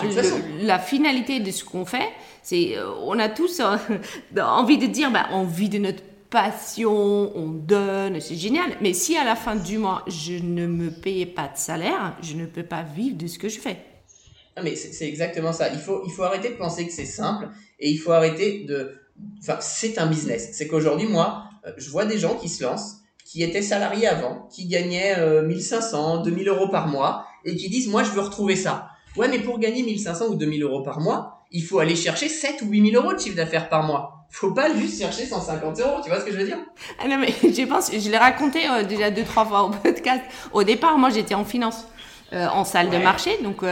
la 0.61 0.79
finalité 0.79 1.39
de 1.39 1.51
ce 1.51 1.63
qu'on 1.63 1.85
fait. 1.85 2.09
C'est 2.41 2.75
euh, 2.77 2.89
on 3.01 3.19
a 3.19 3.29
tous 3.29 3.59
euh, 3.59 3.77
envie 4.41 4.79
de 4.79 4.87
dire, 4.87 5.11
bah, 5.11 5.27
on 5.31 5.43
vit 5.43 5.69
de 5.69 5.77
notre 5.77 6.01
passion, 6.31 7.31
on 7.37 7.49
donne, 7.49 8.19
c'est 8.19 8.35
génial. 8.35 8.71
Mais 8.81 8.93
si 8.93 9.15
à 9.15 9.23
la 9.23 9.35
fin 9.35 9.55
du 9.55 9.77
mois 9.77 10.03
je 10.07 10.33
ne 10.33 10.65
me 10.65 10.89
paye 10.89 11.27
pas 11.27 11.47
de 11.49 11.57
salaire, 11.57 12.17
je 12.23 12.33
ne 12.33 12.47
peux 12.47 12.63
pas 12.63 12.81
vivre 12.81 13.17
de 13.17 13.27
ce 13.27 13.37
que 13.37 13.49
je 13.49 13.59
fais. 13.59 13.77
Ah, 14.55 14.63
mais 14.63 14.75
c'est 14.75 15.07
exactement 15.07 15.53
ça. 15.53 15.71
Il 15.71 15.79
faut, 15.79 16.01
il 16.07 16.11
faut 16.11 16.23
arrêter 16.23 16.49
de 16.49 16.55
penser 16.55 16.87
que 16.87 16.93
c'est 16.93 17.05
simple 17.05 17.49
et 17.79 17.89
il 17.89 17.97
faut 17.97 18.11
arrêter 18.11 18.63
de. 18.65 18.97
Enfin, 19.39 19.57
c'est 19.61 19.97
un 19.97 20.07
business. 20.07 20.49
C'est 20.53 20.67
qu'aujourd'hui, 20.67 21.07
moi, 21.07 21.45
euh, 21.65 21.71
je 21.77 21.89
vois 21.89 22.05
des 22.05 22.17
gens 22.17 22.35
qui 22.35 22.49
se 22.49 22.63
lancent, 22.63 22.97
qui 23.25 23.43
étaient 23.43 23.61
salariés 23.61 24.07
avant, 24.07 24.47
qui 24.51 24.67
gagnaient 24.67 25.41
1500, 25.43 26.19
euh, 26.19 26.23
2000 26.23 26.49
euros 26.49 26.67
par 26.67 26.87
mois 26.87 27.25
et 27.45 27.55
qui 27.55 27.69
disent 27.69 27.87
Moi, 27.87 28.03
je 28.03 28.11
veux 28.11 28.21
retrouver 28.21 28.55
ça. 28.55 28.87
Ouais, 29.15 29.27
mais 29.29 29.39
pour 29.39 29.59
gagner 29.59 29.83
1500 29.83 30.27
ou 30.27 30.35
2000 30.35 30.63
euros 30.63 30.81
par 30.81 30.99
mois, 30.99 31.45
il 31.51 31.63
faut 31.63 31.79
aller 31.79 31.95
chercher 31.95 32.27
7 32.27 32.61
ou 32.63 32.65
8000 32.67 32.95
euros 32.95 33.13
de 33.13 33.19
chiffre 33.19 33.35
d'affaires 33.35 33.69
par 33.69 33.83
mois. 33.83 34.25
Faut 34.29 34.51
pas 34.51 34.73
juste 34.75 34.99
chercher 34.99 35.25
150 35.25 35.79
euros, 35.79 36.01
tu 36.03 36.09
vois 36.09 36.19
ce 36.19 36.25
que 36.25 36.31
je 36.33 36.37
veux 36.37 36.45
dire? 36.45 36.57
Ah 37.01 37.07
Non, 37.07 37.17
mais 37.17 37.27
je 37.43 37.65
pense, 37.65 37.91
je 37.91 38.09
l'ai 38.09 38.17
raconté 38.17 38.67
euh, 38.67 38.83
déjà 38.83 39.09
deux, 39.11 39.23
trois 39.23 39.45
fois 39.45 39.63
au 39.63 39.69
podcast. 39.83 40.21
Au 40.51 40.63
départ, 40.63 40.97
moi, 40.97 41.09
j'étais 41.09 41.35
en 41.35 41.45
finance. 41.45 41.85
Euh, 42.33 42.47
en 42.47 42.65
salle 42.65 42.89
de 42.89 42.97
marché. 42.97 43.37
Donc, 43.43 43.63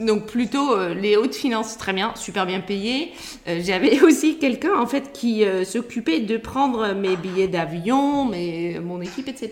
donc 0.00 0.26
plutôt 0.26 0.74
euh, 0.74 0.94
les 0.94 1.16
hautes 1.16 1.34
finances, 1.34 1.76
très 1.76 1.92
bien, 1.92 2.12
super 2.16 2.46
bien 2.46 2.60
payé. 2.60 3.12
J'avais 3.46 4.00
aussi 4.02 4.38
quelqu'un 4.38 4.78
en 4.78 4.86
fait 4.86 5.12
qui 5.12 5.44
s'occupait 5.64 6.20
de 6.20 6.36
prendre 6.36 6.94
mes 6.94 7.16
billets 7.16 7.48
d'avion, 7.48 8.24
mes, 8.24 8.80
mon 8.80 9.00
équipe, 9.00 9.28
etc. 9.28 9.50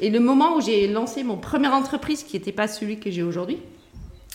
Et 0.00 0.10
le 0.10 0.20
moment 0.20 0.56
où 0.56 0.60
j'ai 0.60 0.88
lancé 0.88 1.22
mon 1.22 1.36
première 1.36 1.72
entreprise, 1.72 2.22
qui 2.22 2.36
n'était 2.36 2.52
pas 2.52 2.68
celui 2.68 2.98
que 2.98 3.10
j'ai 3.10 3.22
aujourd'hui, 3.22 3.58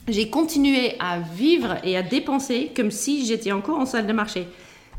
j'ai 0.07 0.29
continué 0.29 0.95
à 0.99 1.19
vivre 1.19 1.77
et 1.83 1.97
à 1.97 2.01
dépenser 2.01 2.71
comme 2.75 2.91
si 2.91 3.25
j'étais 3.25 3.51
encore 3.51 3.79
en 3.79 3.85
salle 3.85 4.07
de 4.07 4.13
marché. 4.13 4.47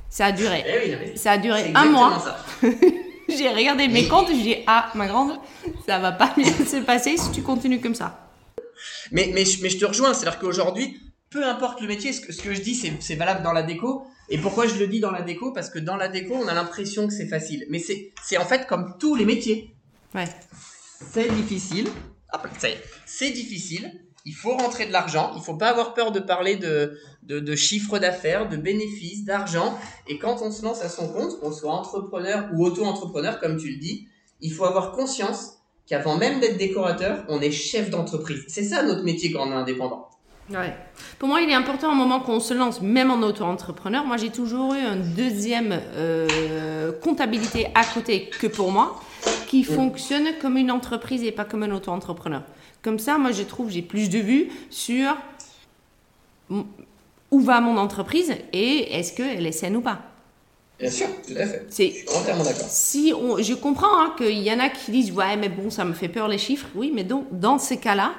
Ça 0.08 0.26
a 0.26 0.32
duré. 0.32 0.64
Eh 0.66 1.16
ça 1.16 1.32
a 1.32 1.38
duré 1.38 1.72
un 1.74 1.86
mois. 1.86 2.22
j'ai 3.28 3.48
regardé 3.48 3.88
mes 3.88 4.08
comptes, 4.08 4.28
j'ai 4.28 4.42
dit 4.42 4.56
ah 4.66 4.90
ma 4.94 5.06
grande, 5.06 5.32
ça 5.86 5.98
va 5.98 6.12
pas 6.12 6.32
bien 6.36 6.44
se 6.44 6.76
passer 6.84 7.16
si 7.16 7.30
tu 7.32 7.42
continues 7.42 7.80
comme 7.80 7.94
ça. 7.94 8.21
Mais 9.10 9.30
mais 9.34 9.44
mais 9.62 9.68
je 9.68 9.78
te 9.78 9.84
rejoins, 9.84 10.14
c'est-à-dire 10.14 10.38
qu'aujourd'hui, 10.38 11.00
peu 11.30 11.44
importe 11.44 11.80
le 11.80 11.88
métier, 11.88 12.12
ce 12.12 12.20
que, 12.20 12.32
ce 12.32 12.42
que 12.42 12.54
je 12.54 12.60
dis 12.60 12.74
c'est 12.74 13.14
valable 13.16 13.42
dans 13.42 13.52
la 13.52 13.62
déco 13.62 14.06
Et 14.28 14.38
pourquoi 14.38 14.66
je 14.66 14.74
le 14.74 14.86
dis 14.86 15.00
dans 15.00 15.10
la 15.10 15.22
déco? 15.22 15.52
Parce 15.52 15.70
que 15.70 15.78
dans 15.78 15.96
la 15.96 16.08
déco, 16.08 16.34
on 16.34 16.46
a 16.46 16.54
l'impression 16.54 17.06
que 17.06 17.12
c'est 17.12 17.28
facile. 17.28 17.66
Mais 17.70 17.78
c'est 17.78 18.36
en 18.36 18.44
fait 18.44 18.66
comme 18.66 18.96
tous 18.98 19.14
les 19.14 19.24
métiers. 19.24 19.74
Ouais. 20.14 20.28
C'est 21.12 21.28
difficile. 21.30 21.88
Hop, 22.32 22.46
ça 22.58 22.68
y 22.68 22.72
est. 22.72 22.82
C'est 23.06 23.30
difficile. 23.30 23.90
Il 24.24 24.34
faut 24.34 24.56
rentrer 24.56 24.86
de 24.86 24.92
l'argent. 24.92 25.32
Il 25.36 25.42
faut 25.42 25.56
pas 25.56 25.68
avoir 25.68 25.94
peur 25.94 26.12
de 26.12 26.20
parler 26.20 26.56
de, 26.56 26.98
de, 27.24 27.40
de 27.40 27.56
chiffre 27.56 27.98
d'affaires, 27.98 28.48
de 28.48 28.56
bénéfices, 28.56 29.24
d'argent. 29.24 29.76
Et 30.06 30.18
quand 30.18 30.42
on 30.42 30.52
se 30.52 30.62
lance 30.62 30.80
à 30.82 30.88
son 30.88 31.08
compte, 31.08 31.40
qu'on 31.40 31.50
soit 31.52 31.72
entrepreneur 31.72 32.48
ou 32.54 32.64
auto-entrepreneur, 32.64 33.40
comme 33.40 33.56
tu 33.56 33.68
le 33.68 33.78
dis, 33.78 34.06
il 34.40 34.52
faut 34.52 34.64
avoir 34.64 34.92
conscience 34.92 35.61
qu'avant 35.86 36.16
même 36.16 36.40
d'être 36.40 36.56
décorateur, 36.56 37.24
on 37.28 37.40
est 37.40 37.50
chef 37.50 37.90
d'entreprise. 37.90 38.44
C'est 38.48 38.64
ça 38.64 38.82
notre 38.82 39.02
métier 39.02 39.32
quand 39.32 39.46
on 39.46 39.52
est 39.52 39.54
indépendant. 39.54 40.08
Ouais. 40.50 40.74
Pour 41.18 41.28
moi, 41.28 41.40
il 41.40 41.48
est 41.48 41.54
important 41.54 41.92
au 41.92 41.94
moment 41.94 42.20
qu'on 42.20 42.40
se 42.40 42.52
lance, 42.52 42.82
même 42.82 43.10
en 43.10 43.22
auto-entrepreneur. 43.22 44.04
Moi, 44.04 44.16
j'ai 44.16 44.30
toujours 44.30 44.74
eu 44.74 44.78
une 44.78 45.14
deuxième 45.14 45.80
euh, 45.94 46.92
comptabilité 47.00 47.68
à 47.74 47.84
côté 47.84 48.28
que 48.28 48.46
pour 48.46 48.70
moi, 48.70 49.00
qui 49.46 49.62
mm. 49.62 49.64
fonctionne 49.64 50.26
comme 50.40 50.56
une 50.56 50.70
entreprise 50.70 51.22
et 51.22 51.32
pas 51.32 51.44
comme 51.44 51.62
un 51.62 51.70
auto-entrepreneur. 51.70 52.42
Comme 52.82 52.98
ça, 52.98 53.18
moi, 53.18 53.30
je 53.30 53.42
trouve, 53.42 53.70
j'ai 53.70 53.82
plus 53.82 54.10
de 54.10 54.18
vues 54.18 54.48
sur 54.68 55.16
où 57.30 57.40
va 57.40 57.60
mon 57.60 57.78
entreprise 57.78 58.34
et 58.52 58.98
est-ce 58.98 59.14
qu'elle 59.14 59.46
est 59.46 59.52
saine 59.52 59.76
ou 59.76 59.80
pas. 59.80 60.11
Bien 60.82 60.90
sûr, 60.90 61.06
tout 61.24 61.34
à 61.36 61.46
fait. 61.46 61.64
C'est, 61.70 61.90
je 61.90 61.92
suis 61.92 62.08
entièrement 62.08 62.42
d'accord. 62.42 62.66
Si 62.68 63.14
on, 63.16 63.40
je 63.40 63.54
comprends 63.54 64.00
hein, 64.00 64.14
qu'il 64.18 64.40
y 64.40 64.52
en 64.52 64.58
a 64.58 64.68
qui 64.68 64.90
disent 64.90 65.12
ouais 65.12 65.36
mais 65.36 65.48
bon 65.48 65.70
ça 65.70 65.84
me 65.84 65.92
fait 65.92 66.08
peur 66.08 66.26
les 66.26 66.38
chiffres. 66.38 66.66
Oui 66.74 66.90
mais 66.92 67.04
donc 67.04 67.26
dans 67.30 67.58
ces 67.58 67.76
cas-là, 67.76 68.12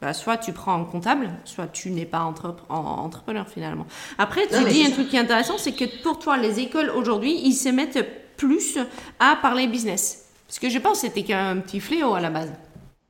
bah, 0.00 0.14
soit 0.14 0.38
tu 0.38 0.54
prends 0.54 0.80
un 0.80 0.84
comptable, 0.84 1.28
soit 1.44 1.66
tu 1.66 1.90
n'es 1.90 2.06
pas 2.06 2.20
entrepreneur 2.20 3.46
finalement. 3.46 3.86
Après, 4.16 4.46
tu 4.46 4.64
dis 4.64 4.82
un 4.86 4.90
truc 4.90 5.10
qui 5.10 5.16
est 5.16 5.20
intéressant, 5.20 5.58
c'est 5.58 5.72
que 5.72 5.84
pour 6.02 6.18
toi, 6.18 6.38
les 6.38 6.58
écoles 6.58 6.88
aujourd'hui, 6.88 7.38
ils 7.44 7.54
se 7.54 7.68
mettent 7.68 8.06
plus 8.38 8.78
à 9.20 9.36
parler 9.40 9.66
business. 9.66 10.24
Parce 10.46 10.58
que 10.58 10.70
je 10.70 10.78
pense 10.78 11.02
que 11.02 11.08
c'était 11.08 11.22
qu'un 11.22 11.58
petit 11.58 11.80
fléau 11.80 12.14
à 12.14 12.20
la 12.20 12.30
base. 12.30 12.50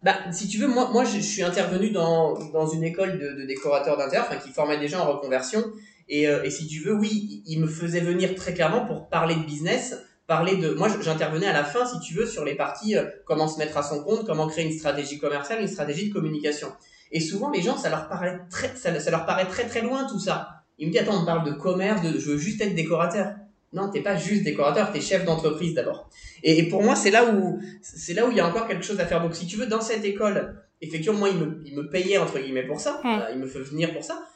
Bah, 0.03 0.15
si 0.33 0.49
tu 0.49 0.59
veux, 0.59 0.69
moi, 0.69 0.91
moi 0.93 1.05
je, 1.05 1.21
suis 1.21 1.43
intervenu 1.43 1.91
dans, 1.91 2.39
dans 2.53 2.67
une 2.67 2.83
école 2.83 3.19
de, 3.19 3.41
de 3.41 3.47
décorateurs 3.47 3.97
d'intérieur, 3.97 4.29
qui 4.43 4.51
formait 4.51 4.79
des 4.79 4.89
gens 4.89 5.01
en 5.01 5.13
reconversion. 5.13 5.65
Et, 6.09 6.29
euh, 6.29 6.45
et 6.45 6.51
si 6.51 6.67
tu 6.67 6.81
veux, 6.81 6.95
oui, 6.95 7.43
il 7.47 7.61
me 7.61 7.67
faisait 7.67 8.01
venir 8.01 8.35
très 8.35 8.55
clairement 8.55 8.87
pour 8.87 9.09
parler 9.09 9.35
de 9.35 9.43
business, 9.43 9.97
parler 10.27 10.57
de 10.57 10.71
moi 10.71 10.89
j'intervenais 11.01 11.47
à 11.47 11.53
la 11.53 11.65
fin 11.65 11.87
si 11.87 12.01
tu 12.01 12.15
veux 12.15 12.27
sur 12.27 12.45
les 12.45 12.55
parties 12.55 12.97
euh, 12.97 13.05
comment 13.25 13.47
se 13.47 13.59
mettre 13.59 13.77
à 13.77 13.83
son 13.83 14.03
compte 14.03 14.27
comment 14.27 14.49
créer 14.49 14.65
une 14.65 14.77
stratégie 14.77 15.19
commerciale 15.19 15.61
une 15.61 15.69
stratégie 15.69 16.09
de 16.09 16.13
communication. 16.13 16.69
Et 17.13 17.21
souvent 17.21 17.51
les 17.51 17.63
gens 17.63 17.77
ça 17.77 17.91
leur 17.91 18.09
paraît 18.09 18.41
très 18.51 18.75
ça, 18.75 18.99
ça 18.99 19.11
leur 19.11 19.25
paraît 19.27 19.47
très 19.47 19.67
très 19.67 19.83
loin 19.83 20.07
tout 20.09 20.19
ça. 20.19 20.63
Ils 20.79 20.89
me 20.89 20.93
disent 20.93 21.03
attends 21.03 21.23
on 21.23 21.25
parle 21.25 21.45
de 21.45 21.53
commerce 21.53 22.03
de 22.03 22.19
je 22.19 22.33
veux 22.33 22.39
juste 22.39 22.61
être 22.61 22.75
décorateur. 22.75 23.35
Non 23.73 23.89
t'es 23.89 24.01
pas 24.01 24.17
juste 24.17 24.43
décorateur 24.43 24.91
t'es 24.93 25.01
chef 25.01 25.25
d'entreprise 25.25 25.75
d'abord. 25.75 26.11
Et, 26.43 26.59
et, 26.59 26.69
pour 26.69 26.83
moi 26.83 26.97
c'est 26.97 27.11
là 27.11 27.33
où 27.33 27.61
c'est 27.83 28.15
là 28.15 28.27
où 28.27 28.31
il 28.31 28.37
y 28.37 28.41
a 28.41 28.49
encore 28.49 28.67
quelque 28.67 28.85
chose 28.85 28.99
à 28.99 29.07
faire. 29.07 29.23
Donc 29.23 29.35
si 29.35 29.47
tu 29.47 29.57
veux 29.57 29.67
dans 29.67 29.81
cette 29.81 30.05
école 30.05 30.61
effectivement 30.81 31.19
moi 31.19 31.29
il 31.29 31.39
me, 31.39 31.63
il 31.65 31.77
me 31.77 31.89
payait 31.89 32.19
entre 32.19 32.41
guillemets 32.41 32.67
pour 32.67 32.81
ça. 32.81 33.01
Euh, 33.05 33.31
il 33.33 33.39
me 33.39 33.47
fait 33.47 33.61
venir 33.61 33.93
pour 33.93 34.03
ça 34.03 34.27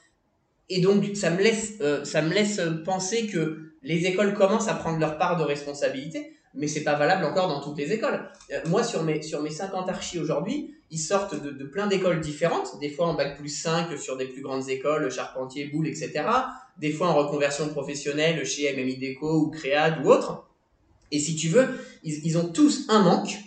et 0.71 0.81
donc 0.81 1.05
ça 1.15 1.31
me 1.31 1.43
laisse 1.43 1.75
euh, 1.83 2.05
ça 2.05 2.23
me 2.23 2.33
laisse 2.33 2.61
penser 2.85 3.27
que 3.27 3.71
les 3.83 4.07
écoles 4.07 4.35
commencent 4.35 4.69
à 4.69 4.75
prendre 4.75 4.99
leur 4.99 5.19
part 5.19 5.37
de 5.37 5.43
responsabilité, 5.43 6.35
mais 6.55 6.67
c'est 6.67 6.85
pas 6.85 6.97
valable 6.97 7.25
encore 7.25 7.49
dans 7.49 7.61
toutes 7.61 7.79
les 7.79 7.93
écoles. 7.93 8.29
Euh, 8.53 8.61
moi, 8.67 8.83
sur 8.83 9.03
mes, 9.03 9.23
sur 9.23 9.43
mes 9.43 9.51
50 9.51 9.89
archis 9.89 10.19
aujourd'hui, 10.19 10.75
ils 10.91 10.99
sortent 10.99 11.41
de, 11.41 11.51
de 11.51 11.65
plein 11.65 11.87
d'écoles 11.87 12.21
différentes, 12.21 12.79
des 12.81 12.91
fois 12.91 13.07
en 13.07 13.15
bac 13.15 13.39
plus 13.39 13.49
5 13.49 13.97
sur 13.99 14.17
des 14.17 14.27
plus 14.27 14.43
grandes 14.43 14.69
écoles, 14.69 15.11
Charpentier, 15.11 15.67
Boulle, 15.67 15.89
etc. 15.89 16.25
Des 16.79 16.93
fois 16.93 17.09
en 17.09 17.15
reconversion 17.15 17.69
professionnelle 17.69 18.45
chez 18.45 18.75
MMI 18.75 18.97
Déco 18.97 19.47
ou 19.47 19.51
Créade 19.51 20.05
ou 20.05 20.09
autre. 20.09 20.49
Et 21.13 21.19
si 21.19 21.37
tu 21.37 21.49
veux, 21.49 21.69
ils, 22.05 22.27
ils 22.27 22.39
ont 22.39 22.49
tous 22.49 22.87
un 22.89 23.03
manque. 23.03 23.39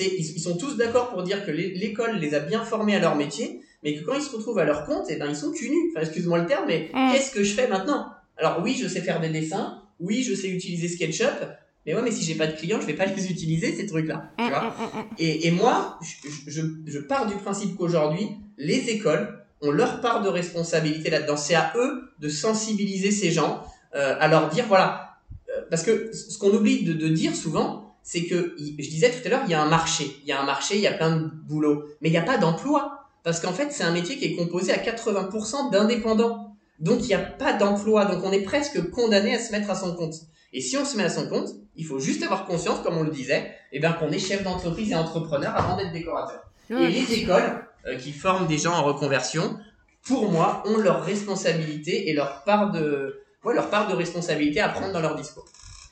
Ils, 0.00 0.40
sont 0.40 0.56
tous 0.56 0.76
d'accord 0.76 1.10
pour 1.10 1.22
dire 1.22 1.44
que 1.46 1.50
l'école 1.50 2.18
les 2.18 2.34
a 2.34 2.40
bien 2.40 2.64
formés 2.64 2.96
à 2.96 2.98
leur 2.98 3.14
métier, 3.14 3.60
mais 3.82 3.94
que 3.94 4.04
quand 4.04 4.14
ils 4.14 4.22
se 4.22 4.34
retrouvent 4.34 4.58
à 4.58 4.64
leur 4.64 4.84
compte, 4.84 5.06
eh 5.08 5.16
ben, 5.16 5.26
ils 5.28 5.36
sont 5.36 5.52
cul 5.52 5.70
Enfin, 5.90 6.04
excuse-moi 6.04 6.38
le 6.40 6.46
terme, 6.46 6.64
mais 6.66 6.90
mmh. 6.92 7.12
qu'est-ce 7.12 7.30
que 7.30 7.44
je 7.44 7.54
fais 7.54 7.68
maintenant? 7.68 8.06
Alors 8.36 8.60
oui, 8.62 8.76
je 8.80 8.88
sais 8.88 9.00
faire 9.00 9.20
des 9.20 9.28
dessins, 9.28 9.82
oui, 10.00 10.22
je 10.22 10.34
sais 10.34 10.48
utiliser 10.48 10.88
SketchUp, 10.88 11.46
mais 11.86 11.94
ouais, 11.94 12.02
mais 12.02 12.10
si 12.10 12.24
j'ai 12.24 12.34
pas 12.34 12.48
de 12.48 12.56
clients, 12.56 12.80
je 12.80 12.86
vais 12.86 12.94
pas 12.94 13.06
les 13.16 13.30
utiliser 13.30 13.72
ces 13.74 13.86
trucs-là. 13.86 14.30
Tu 14.38 14.48
vois 14.48 14.74
et, 15.18 15.46
et, 15.46 15.50
moi, 15.50 15.98
je, 16.02 16.50
je, 16.50 16.60
je, 16.86 16.98
pars 16.98 17.26
du 17.26 17.34
principe 17.36 17.76
qu'aujourd'hui, 17.76 18.28
les 18.58 18.90
écoles 18.90 19.44
ont 19.62 19.70
leur 19.70 20.00
part 20.00 20.22
de 20.22 20.28
responsabilité 20.28 21.10
là-dedans. 21.10 21.36
C'est 21.36 21.54
à 21.54 21.72
eux 21.76 22.10
de 22.18 22.28
sensibiliser 22.28 23.10
ces 23.10 23.30
gens, 23.30 23.64
euh, 23.94 24.16
à 24.18 24.28
leur 24.28 24.48
dire 24.48 24.66
voilà, 24.66 25.18
euh, 25.48 25.62
parce 25.70 25.82
que 25.82 26.12
ce 26.12 26.36
qu'on 26.38 26.50
oublie 26.50 26.84
de, 26.84 26.92
de, 26.92 27.08
dire 27.08 27.34
souvent, 27.34 27.85
c'est 28.06 28.24
que 28.24 28.54
je 28.56 28.88
disais 28.88 29.10
tout 29.10 29.26
à 29.26 29.30
l'heure, 29.30 29.42
il 29.46 29.50
y 29.50 29.54
a 29.54 29.60
un 29.60 29.68
marché, 29.68 30.16
il 30.22 30.28
y 30.28 30.32
a 30.32 30.40
un 30.40 30.44
marché, 30.46 30.76
il 30.76 30.80
y 30.80 30.86
a 30.86 30.92
plein 30.92 31.16
de 31.16 31.24
boulot, 31.24 31.86
mais 32.00 32.08
il 32.08 32.12
n'y 32.12 32.18
a 32.18 32.22
pas 32.22 32.38
d'emploi. 32.38 33.00
Parce 33.24 33.40
qu'en 33.40 33.52
fait, 33.52 33.72
c'est 33.72 33.82
un 33.82 33.90
métier 33.90 34.16
qui 34.16 34.26
est 34.26 34.36
composé 34.36 34.72
à 34.72 34.76
80% 34.76 35.72
d'indépendants. 35.72 36.56
Donc 36.78 37.00
il 37.00 37.08
n'y 37.08 37.14
a 37.14 37.18
pas 37.18 37.52
d'emploi, 37.52 38.04
donc 38.04 38.22
on 38.22 38.30
est 38.30 38.44
presque 38.44 38.90
condamné 38.90 39.34
à 39.34 39.40
se 39.40 39.50
mettre 39.50 39.68
à 39.70 39.74
son 39.74 39.96
compte. 39.96 40.14
Et 40.52 40.60
si 40.60 40.76
on 40.78 40.84
se 40.84 40.96
met 40.96 41.02
à 41.02 41.10
son 41.10 41.28
compte, 41.28 41.48
il 41.74 41.84
faut 41.84 41.98
juste 41.98 42.22
avoir 42.22 42.46
conscience, 42.46 42.78
comme 42.84 42.96
on 42.96 43.02
le 43.02 43.10
disait, 43.10 43.50
eh 43.72 43.80
bien 43.80 43.92
qu'on 43.92 44.12
est 44.12 44.20
chef 44.20 44.44
d'entreprise 44.44 44.92
et 44.92 44.94
entrepreneur 44.94 45.52
avant 45.56 45.76
d'être 45.76 45.92
décorateur. 45.92 46.42
Et 46.70 46.86
les 46.86 47.12
écoles 47.12 47.66
euh, 47.88 47.96
qui 47.96 48.12
forment 48.12 48.46
des 48.46 48.58
gens 48.58 48.74
en 48.74 48.84
reconversion, 48.84 49.58
pour 50.04 50.30
moi, 50.30 50.62
ont 50.64 50.78
leur 50.78 51.04
responsabilité 51.04 52.08
et 52.08 52.14
leur 52.14 52.44
part 52.44 52.70
de, 52.70 53.20
ouais, 53.42 53.54
leur 53.54 53.68
part 53.68 53.88
de 53.88 53.94
responsabilité 53.94 54.60
à 54.60 54.68
prendre 54.68 54.92
dans 54.92 55.00
leur 55.00 55.16
discours 55.16 55.46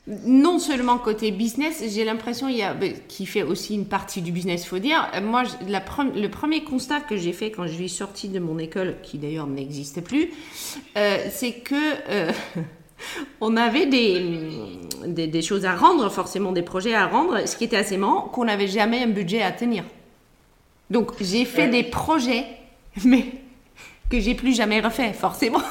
non 0.06 0.58
seulement 0.58 0.98
côté 0.98 1.30
business, 1.30 1.82
j'ai 1.88 2.04
l'impression 2.04 2.48
il 2.48 2.58
y 2.58 2.62
a 2.62 2.74
ben, 2.74 2.92
qui 3.08 3.24
fait 3.24 3.42
aussi 3.42 3.74
une 3.74 3.86
partie 3.86 4.20
du 4.20 4.32
business, 4.32 4.66
faut 4.66 4.78
dire. 4.78 5.10
Moi, 5.22 5.44
la 5.66 5.82
le 6.14 6.28
premier 6.28 6.62
constat 6.62 7.00
que 7.00 7.16
j'ai 7.16 7.32
fait 7.32 7.50
quand 7.50 7.66
je 7.66 7.72
suis 7.72 7.88
sortie 7.88 8.28
de 8.28 8.38
mon 8.38 8.58
école, 8.58 8.96
qui 9.02 9.16
d'ailleurs 9.16 9.46
n'existe 9.46 10.02
plus, 10.02 10.30
euh, 10.98 11.18
c'est 11.30 11.52
que 11.52 11.74
euh, 12.10 12.32
on 13.40 13.56
avait 13.56 13.86
des, 13.86 14.50
des, 15.06 15.26
des, 15.26 15.42
choses 15.42 15.64
à 15.64 15.74
rendre, 15.74 16.10
forcément 16.10 16.52
des 16.52 16.62
projets 16.62 16.94
à 16.94 17.06
rendre, 17.06 17.48
ce 17.48 17.56
qui 17.56 17.64
était 17.64 17.78
assez 17.78 17.96
marrant, 17.96 18.22
qu'on 18.22 18.44
n'avait 18.44 18.68
jamais 18.68 19.02
un 19.02 19.08
budget 19.08 19.40
à 19.40 19.52
tenir. 19.52 19.84
Donc 20.90 21.12
j'ai 21.18 21.46
fait 21.46 21.68
des 21.68 21.82
projets, 21.82 22.44
mais 23.06 23.24
que 24.10 24.20
j'ai 24.20 24.34
plus 24.34 24.54
jamais 24.54 24.80
refait, 24.80 25.14
forcément. 25.14 25.62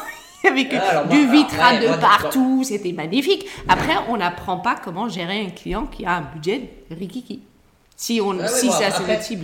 avec 0.47 0.73
ah, 0.73 1.05
du 1.05 1.31
vitrage 1.31 1.79
de 1.79 1.99
partout, 1.99 2.63
c'était 2.63 2.91
magnifique. 2.91 3.47
Après, 3.67 3.93
on 4.09 4.17
n'apprend 4.17 4.57
pas 4.57 4.75
comment 4.83 5.07
gérer 5.07 5.39
un 5.39 5.49
client 5.49 5.87
qui 5.87 6.05
a 6.05 6.17
un 6.17 6.21
budget 6.21 6.69
rikiki. 6.91 7.43
Si, 7.95 8.19
on, 8.21 8.37
si 8.47 8.69
c'est. 8.71 9.37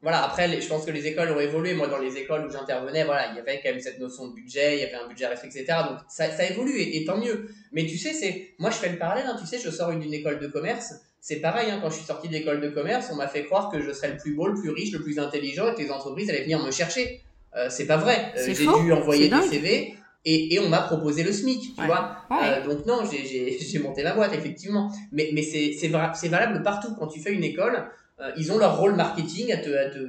Voilà, 0.00 0.24
après, 0.24 0.60
je 0.60 0.68
pense 0.68 0.84
que 0.84 0.90
les 0.90 1.06
écoles 1.06 1.30
ont 1.30 1.40
évolué. 1.40 1.74
Moi, 1.74 1.88
dans 1.88 1.98
les 1.98 2.16
écoles 2.16 2.46
où 2.46 2.50
j'intervenais, 2.50 3.04
voilà, 3.04 3.30
il 3.32 3.36
y 3.36 3.40
avait 3.40 3.60
quand 3.62 3.70
même 3.70 3.80
cette 3.80 3.98
notion 3.98 4.28
de 4.28 4.34
budget, 4.34 4.76
il 4.76 4.80
y 4.80 4.84
avait 4.84 4.94
un 4.94 5.08
budget 5.08 5.26
resté, 5.26 5.48
etc. 5.48 5.66
Donc, 5.88 5.98
ça, 6.08 6.30
ça 6.30 6.44
évolue 6.48 6.80
et, 6.80 7.04
tant 7.04 7.18
mieux. 7.18 7.48
Mais 7.72 7.84
tu 7.86 7.98
sais, 7.98 8.12
c'est, 8.12 8.50
moi, 8.58 8.70
je 8.70 8.76
fais 8.76 8.90
le 8.90 8.98
parallèle, 8.98 9.26
hein, 9.26 9.36
tu 9.38 9.46
sais, 9.46 9.58
je 9.58 9.70
sors 9.70 9.90
d'une 9.92 10.14
école 10.14 10.38
de 10.38 10.46
commerce. 10.46 10.94
C'est 11.20 11.40
pareil, 11.40 11.70
hein, 11.70 11.80
quand 11.82 11.90
je 11.90 11.96
suis 11.96 12.06
sorti 12.06 12.28
de 12.28 12.32
l'école 12.32 12.60
de 12.60 12.68
commerce, 12.68 13.08
on 13.12 13.16
m'a 13.16 13.26
fait 13.26 13.44
croire 13.44 13.70
que 13.70 13.80
je 13.80 13.92
serais 13.92 14.12
le 14.12 14.16
plus 14.16 14.34
beau, 14.34 14.46
le 14.46 14.54
plus 14.54 14.70
riche, 14.70 14.92
le 14.92 15.02
plus 15.02 15.18
intelligent 15.18 15.70
et 15.70 15.74
que 15.74 15.82
les 15.82 15.90
entreprises 15.90 16.30
allaient 16.30 16.42
venir 16.42 16.64
me 16.64 16.70
chercher. 16.70 17.20
Euh, 17.56 17.66
c'est 17.68 17.86
pas 17.86 17.96
vrai. 17.96 18.32
Euh, 18.36 18.44
j'ai 18.46 18.54
dû 18.54 18.92
envoyer 18.92 19.28
des 19.28 19.42
CV 19.42 19.94
et, 20.30 20.54
et 20.54 20.58
on 20.60 20.68
m'a 20.68 20.82
proposé 20.82 21.22
le 21.22 21.32
SMIC, 21.32 21.74
tu 21.74 21.86
vois. 21.86 22.18
Euh, 22.30 22.62
donc 22.66 22.84
non, 22.84 23.00
j'ai 23.10 23.78
monté 23.78 24.02
ma 24.02 24.12
boîte, 24.12 24.34
effectivement. 24.34 24.92
Mais, 25.10 25.30
mais 25.32 25.40
c'est 25.42 26.28
valable 26.28 26.62
partout. 26.62 26.94
Quand 26.98 27.06
tu 27.06 27.18
fais 27.18 27.32
une 27.32 27.44
école, 27.44 27.86
euh, 28.20 28.30
ils 28.36 28.52
ont 28.52 28.58
leur 28.58 28.78
rôle 28.78 28.94
marketing 28.94 29.50
à 29.52 29.56
te, 29.56 29.70
à 29.70 29.88
te, 29.88 30.06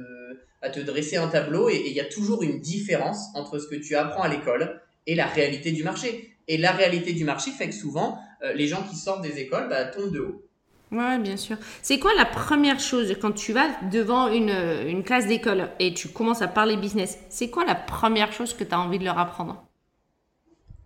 à 0.60 0.68
te 0.68 0.80
dresser 0.80 1.16
un 1.16 1.28
tableau 1.28 1.70
et 1.70 1.82
il 1.86 1.92
y 1.92 2.00
a 2.00 2.04
toujours 2.04 2.42
une 2.42 2.60
différence 2.60 3.28
entre 3.34 3.58
ce 3.58 3.66
que 3.66 3.76
tu 3.76 3.96
apprends 3.96 4.22
à 4.22 4.28
l'école 4.28 4.82
et 5.06 5.14
la 5.14 5.24
réalité 5.24 5.72
du 5.72 5.82
marché. 5.84 6.36
Et 6.48 6.58
la 6.58 6.72
réalité 6.72 7.14
du 7.14 7.24
marché 7.24 7.50
fait 7.50 7.68
que 7.68 7.74
souvent, 7.74 8.18
euh, 8.42 8.52
les 8.52 8.66
gens 8.66 8.82
qui 8.82 8.96
sortent 8.96 9.22
des 9.22 9.38
écoles 9.38 9.68
bah, 9.70 9.86
tombent 9.86 10.12
de 10.12 10.20
haut. 10.20 10.44
Ouais, 10.92 11.18
bien 11.18 11.38
sûr. 11.38 11.56
C'est 11.80 11.98
quoi 11.98 12.10
la 12.18 12.26
première 12.26 12.80
chose 12.80 13.16
quand 13.22 13.32
tu 13.32 13.54
vas 13.54 13.68
devant 13.90 14.28
une, 14.28 14.54
une 14.86 15.02
classe 15.02 15.26
d'école 15.28 15.70
et 15.78 15.94
tu 15.94 16.08
commences 16.08 16.42
à 16.42 16.48
parler 16.48 16.76
business 16.76 17.16
C'est 17.30 17.48
quoi 17.48 17.64
la 17.64 17.76
première 17.76 18.32
chose 18.32 18.52
que 18.52 18.64
tu 18.64 18.74
as 18.74 18.80
envie 18.80 18.98
de 18.98 19.04
leur 19.04 19.18
apprendre? 19.18 19.69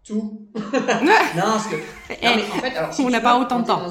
Tout. 0.05 0.49
non, 0.55 0.63
parce 1.37 1.67
que. 1.67 1.77
Eh, 2.11 2.27
en 2.27 2.61
fait, 2.61 2.77
alors, 2.77 2.91
on 2.99 3.11
n'a 3.11 3.21
pas 3.21 3.39
autant 3.39 3.61
de 3.61 3.67
temps. 3.67 3.83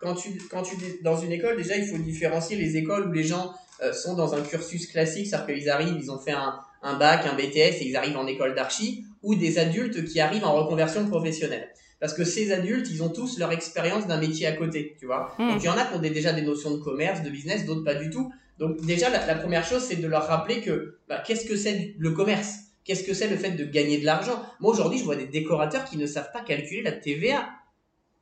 quand 0.00 0.14
tu, 0.14 0.40
quand 0.50 0.62
tu 0.62 0.74
es 0.76 1.00
dans 1.02 1.16
une 1.16 1.32
école, 1.32 1.56
déjà, 1.56 1.76
il 1.76 1.86
faut 1.86 1.98
différencier 1.98 2.56
les 2.56 2.76
écoles 2.76 3.08
où 3.08 3.12
les 3.12 3.24
gens 3.24 3.52
euh, 3.82 3.92
sont 3.92 4.14
dans 4.14 4.34
un 4.34 4.42
cursus 4.42 4.86
classique, 4.86 5.26
c'est-à-dire 5.26 5.54
qu'ils 5.54 5.70
arrivent, 5.70 5.96
ils 5.98 6.10
ont 6.10 6.18
fait 6.18 6.32
un, 6.32 6.58
un 6.82 6.96
bac, 6.96 7.26
un 7.26 7.34
BTS 7.34 7.80
et 7.80 7.86
ils 7.86 7.96
arrivent 7.96 8.16
en 8.16 8.26
école 8.26 8.54
d'archi, 8.54 9.04
ou 9.22 9.34
des 9.34 9.58
adultes 9.58 10.04
qui 10.04 10.20
arrivent 10.20 10.44
en 10.44 10.54
reconversion 10.54 11.06
professionnelle. 11.06 11.68
Parce 12.00 12.14
que 12.14 12.24
ces 12.24 12.52
adultes, 12.52 12.88
ils 12.90 13.02
ont 13.02 13.10
tous 13.10 13.38
leur 13.38 13.52
expérience 13.52 14.08
d'un 14.08 14.18
métier 14.18 14.46
à 14.48 14.52
côté, 14.52 14.96
tu 14.98 15.06
vois. 15.06 15.32
Hmm. 15.38 15.50
Donc 15.50 15.62
il 15.62 15.66
y 15.66 15.68
en 15.68 15.78
a 15.78 15.84
qui 15.84 15.94
ont 15.94 16.00
déjà 16.00 16.32
des 16.32 16.42
notions 16.42 16.72
de 16.72 16.82
commerce, 16.82 17.22
de 17.22 17.30
business, 17.30 17.64
d'autres 17.64 17.84
pas 17.84 17.94
du 17.94 18.10
tout. 18.10 18.32
Donc 18.58 18.80
déjà, 18.84 19.08
la, 19.08 19.34
première 19.36 19.64
chose, 19.64 19.82
c'est 19.82 19.96
de 19.96 20.08
leur 20.08 20.26
rappeler 20.26 20.60
que 20.60 20.98
bah, 21.08 21.22
qu'est-ce 21.24 21.46
que 21.46 21.56
c'est 21.56 21.94
le 21.98 22.10
commerce? 22.10 22.56
Qu'est-ce 22.84 23.04
que 23.04 23.14
c'est 23.14 23.28
le 23.28 23.36
fait 23.36 23.52
de 23.52 23.64
gagner 23.64 23.98
de 23.98 24.04
l'argent? 24.04 24.42
Moi 24.60 24.72
aujourd'hui, 24.72 24.98
je 24.98 25.04
vois 25.04 25.16
des 25.16 25.26
décorateurs 25.26 25.84
qui 25.84 25.96
ne 25.96 26.06
savent 26.06 26.32
pas 26.32 26.40
calculer 26.40 26.82
la 26.82 26.92
TVA. 26.92 27.48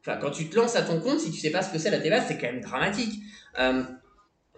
Enfin, 0.00 0.18
quand 0.20 0.30
tu 0.30 0.48
te 0.48 0.56
lances 0.56 0.76
à 0.76 0.82
ton 0.82 1.00
compte, 1.00 1.20
si 1.20 1.30
tu 1.30 1.38
sais 1.38 1.50
pas 1.50 1.62
ce 1.62 1.72
que 1.72 1.78
c'est 1.78 1.90
la 1.90 1.98
TVA, 1.98 2.22
c'est 2.26 2.38
quand 2.38 2.46
même 2.46 2.60
dramatique. 2.60 3.22
Euh, 3.58 3.82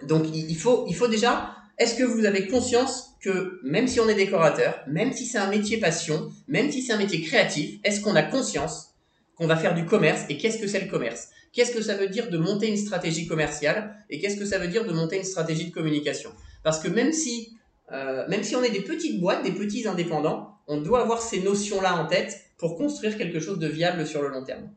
donc 0.03 0.27
il 0.35 0.57
faut, 0.57 0.87
il 0.89 0.95
faut 0.95 1.09
déjà. 1.09 1.57
Est-ce 1.79 1.95
que 1.95 2.05
vous 2.05 2.25
avez 2.27 2.49
conscience 2.49 3.13
que 3.21 3.61
même 3.63 3.89
si 3.89 4.01
on 4.01 4.09
est 4.09 4.15
décorateur, 4.15 4.81
même 4.87 5.13
si 5.13 5.27
c'est 5.27 5.39
un 5.39 5.49
métier 5.49 5.79
passion, 5.79 6.31
même 6.49 6.71
si 6.71 6.83
c'est 6.83 6.93
un 6.93 6.99
métier 6.99 7.23
créatif, 7.23 7.79
est-ce 7.85 8.01
qu'on 8.01 8.15
a 8.17 8.23
conscience 8.23 8.95
qu'on 9.37 9.47
va 9.47 9.57
faire 9.57 9.75
du 9.75 9.87
commerce 9.87 10.23
et 10.29 10.37
qu'est-ce 10.37 10.59
que 10.59 10.67
c'est 10.67 10.81
le 10.81 10.91
commerce? 10.91 11.29
Qu'est-ce 11.53 11.73
que 11.73 11.83
ça 11.83 11.95
veut 11.95 12.09
dire 12.09 12.31
de 12.31 12.39
monter 12.39 12.69
une 12.69 12.77
stratégie 12.77 13.27
commerciale 13.27 13.95
et 14.11 14.19
qu'est-ce 14.19 14.37
que 14.37 14.45
ça 14.45 14.59
veut 14.59 14.69
dire 14.69 14.85
de 14.87 14.93
monter 14.93 15.17
une 15.17 15.25
stratégie 15.25 15.67
de 15.67 15.73
communication? 15.73 16.31
Parce 16.63 16.79
que 16.79 16.89
même 16.89 17.13
si, 17.13 17.57
euh, 17.91 18.27
même 18.29 18.43
si 18.43 18.55
on 18.57 18.63
est 18.63 18.71
des 18.71 18.83
petites 18.83 19.21
boîtes, 19.21 19.43
des 19.43 19.53
petits 19.53 19.87
indépendants, 19.87 20.59
on 20.67 20.81
doit 20.81 21.03
avoir 21.03 21.21
ces 21.21 21.41
notions-là 21.41 21.97
en 21.97 22.07
tête 22.07 22.41
pour 22.59 22.77
construire 22.77 23.19
quelque 23.19 23.41
chose 23.41 23.59
de 23.59 23.67
viable 23.67 24.07
sur 24.07 24.23
le 24.23 24.29
long 24.29 24.45
terme. 24.45 24.71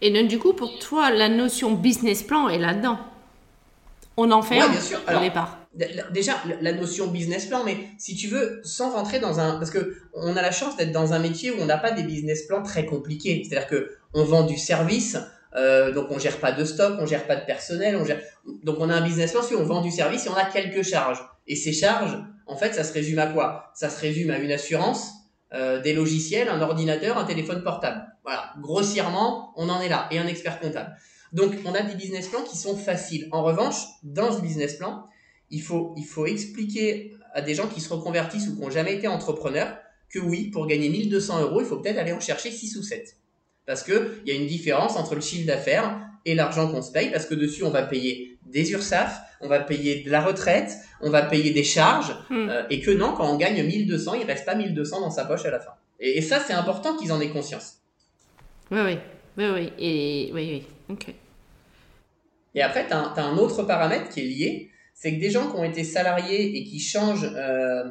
Et 0.00 0.10
donc, 0.10 0.28
du 0.28 0.38
coup, 0.38 0.52
pour 0.52 0.78
toi, 0.78 1.10
la 1.10 1.28
notion 1.28 1.72
business 1.72 2.22
plan 2.22 2.48
est 2.48 2.58
là-dedans. 2.58 2.98
On 4.16 4.30
en 4.30 4.42
fait 4.42 4.60
un 4.60 4.68
bien 4.68 4.80
sûr. 4.80 5.00
au 5.08 5.20
départ. 5.20 5.58
Déjà, 6.12 6.34
la 6.60 6.72
notion 6.72 7.08
business 7.08 7.46
plan, 7.46 7.64
mais 7.64 7.76
si 7.98 8.14
tu 8.14 8.28
veux, 8.28 8.60
sans 8.62 8.92
rentrer 8.92 9.18
dans 9.18 9.40
un... 9.40 9.58
Parce 9.58 9.70
que 9.70 9.96
on 10.12 10.36
a 10.36 10.42
la 10.42 10.52
chance 10.52 10.76
d'être 10.76 10.92
dans 10.92 11.12
un 11.14 11.18
métier 11.18 11.50
où 11.50 11.56
on 11.60 11.64
n'a 11.64 11.78
pas 11.78 11.90
des 11.90 12.04
business 12.04 12.46
plans 12.46 12.62
très 12.62 12.86
compliqués. 12.86 13.42
C'est-à-dire 13.44 13.68
que 13.68 13.96
on 14.12 14.24
vend 14.24 14.44
du 14.44 14.56
service, 14.56 15.16
euh, 15.56 15.92
donc 15.92 16.10
on 16.10 16.18
gère 16.18 16.38
pas 16.38 16.52
de 16.52 16.64
stock, 16.64 16.96
on 17.00 17.06
gère 17.06 17.26
pas 17.26 17.36
de 17.36 17.44
personnel, 17.44 17.96
on 17.96 18.04
gère... 18.04 18.20
Donc 18.64 18.76
on 18.80 18.90
a 18.90 18.94
un 18.94 19.02
business 19.02 19.32
plan, 19.32 19.42
si 19.42 19.54
on 19.54 19.64
vend 19.64 19.82
du 19.82 19.90
service 19.90 20.26
et 20.26 20.28
on 20.28 20.34
a 20.34 20.44
quelques 20.44 20.82
charges. 20.82 21.22
Et 21.46 21.56
ces 21.56 21.72
charges, 21.72 22.18
en 22.46 22.56
fait, 22.56 22.74
ça 22.74 22.84
se 22.84 22.92
résume 22.92 23.18
à 23.18 23.26
quoi? 23.26 23.70
Ça 23.74 23.90
se 23.90 24.00
résume 24.00 24.30
à 24.30 24.38
une 24.38 24.52
assurance, 24.52 25.12
euh, 25.52 25.80
des 25.80 25.92
logiciels, 25.92 26.48
un 26.48 26.60
ordinateur, 26.60 27.18
un 27.18 27.24
téléphone 27.24 27.62
portable. 27.62 28.04
Voilà, 28.24 28.52
grossièrement, 28.60 29.52
on 29.56 29.68
en 29.68 29.80
est 29.80 29.88
là, 29.88 30.08
et 30.10 30.18
un 30.18 30.26
expert 30.26 30.58
comptable. 30.58 30.96
Donc, 31.32 31.54
on 31.64 31.74
a 31.74 31.82
des 31.82 31.94
business 31.94 32.28
plans 32.28 32.42
qui 32.42 32.56
sont 32.56 32.76
faciles. 32.76 33.28
En 33.30 33.42
revanche, 33.42 33.76
dans 34.02 34.32
ce 34.32 34.40
business 34.40 34.74
plan, 34.74 35.06
il 35.50 35.62
faut, 35.62 35.94
il 35.96 36.04
faut 36.04 36.26
expliquer 36.26 37.12
à 37.34 37.42
des 37.42 37.54
gens 37.54 37.68
qui 37.68 37.80
se 37.80 37.92
reconvertissent 37.92 38.48
ou 38.48 38.54
qui 38.54 38.60
n'ont 38.60 38.70
jamais 38.70 38.94
été 38.94 39.08
entrepreneurs 39.08 39.76
que 40.08 40.18
oui, 40.18 40.50
pour 40.50 40.66
gagner 40.66 40.88
1200 40.88 41.42
euros, 41.42 41.60
il 41.60 41.66
faut 41.66 41.78
peut-être 41.78 41.98
aller 41.98 42.12
en 42.12 42.20
chercher 42.20 42.50
6 42.50 42.76
ou 42.76 42.82
7. 42.82 43.16
Parce 43.66 43.82
qu'il 43.82 44.22
y 44.26 44.30
a 44.30 44.34
une 44.34 44.46
différence 44.46 44.96
entre 44.96 45.14
le 45.14 45.20
chiffre 45.20 45.46
d'affaires 45.46 46.00
et 46.24 46.34
l'argent 46.34 46.70
qu'on 46.70 46.82
se 46.82 46.92
paye, 46.92 47.10
parce 47.10 47.26
que 47.26 47.34
dessus, 47.34 47.64
on 47.64 47.70
va 47.70 47.82
payer 47.82 48.38
des 48.46 48.72
URSAF, 48.72 49.20
on 49.40 49.48
va 49.48 49.60
payer 49.60 50.02
de 50.02 50.10
la 50.10 50.22
retraite, 50.22 50.72
on 51.00 51.10
va 51.10 51.22
payer 51.22 51.50
des 51.50 51.64
charges, 51.64 52.14
hmm. 52.30 52.48
euh, 52.48 52.62
et 52.70 52.80
que 52.80 52.90
non, 52.90 53.14
quand 53.14 53.30
on 53.30 53.36
gagne 53.36 53.62
1200, 53.62 54.14
il 54.14 54.24
reste 54.24 54.44
pas 54.44 54.54
1200 54.54 55.00
dans 55.00 55.10
sa 55.10 55.24
poche 55.24 55.44
à 55.44 55.50
la 55.50 55.60
fin. 55.60 55.72
Et, 56.00 56.20
ça, 56.22 56.40
c'est 56.40 56.52
important 56.52 56.96
qu'ils 56.96 57.12
en 57.12 57.20
aient 57.20 57.30
conscience. 57.30 57.78
Oui, 58.70 58.80
oui, 58.84 58.98
oui, 59.38 59.44
oui, 59.52 59.72
et 59.78 60.30
oui, 60.32 60.48
oui, 60.50 60.66
ok. 60.88 61.14
Et 62.54 62.62
après, 62.62 62.86
tu 62.86 62.92
as, 62.92 63.12
as, 63.16 63.22
un 63.22 63.36
autre 63.36 63.62
paramètre 63.62 64.08
qui 64.10 64.20
est 64.20 64.24
lié, 64.24 64.70
c'est 64.94 65.14
que 65.14 65.20
des 65.20 65.30
gens 65.30 65.50
qui 65.50 65.56
ont 65.56 65.64
été 65.64 65.84
salariés 65.84 66.56
et 66.56 66.64
qui 66.64 66.78
changent, 66.78 67.30
euh, 67.34 67.84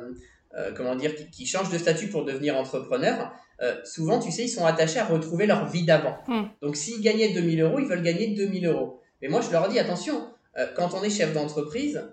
euh, 0.58 0.72
comment 0.76 0.96
dire, 0.96 1.12
qui, 1.32 1.46
changent 1.46 1.70
de 1.70 1.78
statut 1.78 2.08
pour 2.08 2.26
devenir 2.26 2.58
entrepreneurs, 2.58 3.32
euh, 3.62 3.76
souvent, 3.84 4.20
tu 4.20 4.32
sais, 4.32 4.44
ils 4.44 4.50
sont 4.50 4.66
attachés 4.66 5.00
à 5.00 5.06
retrouver 5.06 5.46
leur 5.46 5.68
vie 5.68 5.84
d'avant. 5.84 6.18
Hmm. 6.28 6.44
Donc, 6.62 6.76
s'ils 6.76 7.02
gagnaient 7.02 7.34
2000 7.34 7.62
euros, 7.62 7.80
ils 7.80 7.88
veulent 7.88 8.02
gagner 8.02 8.28
2000 8.28 8.66
euros. 8.66 9.00
Mais 9.22 9.28
moi, 9.28 9.42
je 9.42 9.52
leur 9.52 9.70
dis, 9.70 9.80
attention, 9.80 10.28
quand 10.76 10.94
on 10.94 11.02
est 11.04 11.10
chef 11.10 11.34
d'entreprise, 11.34 12.04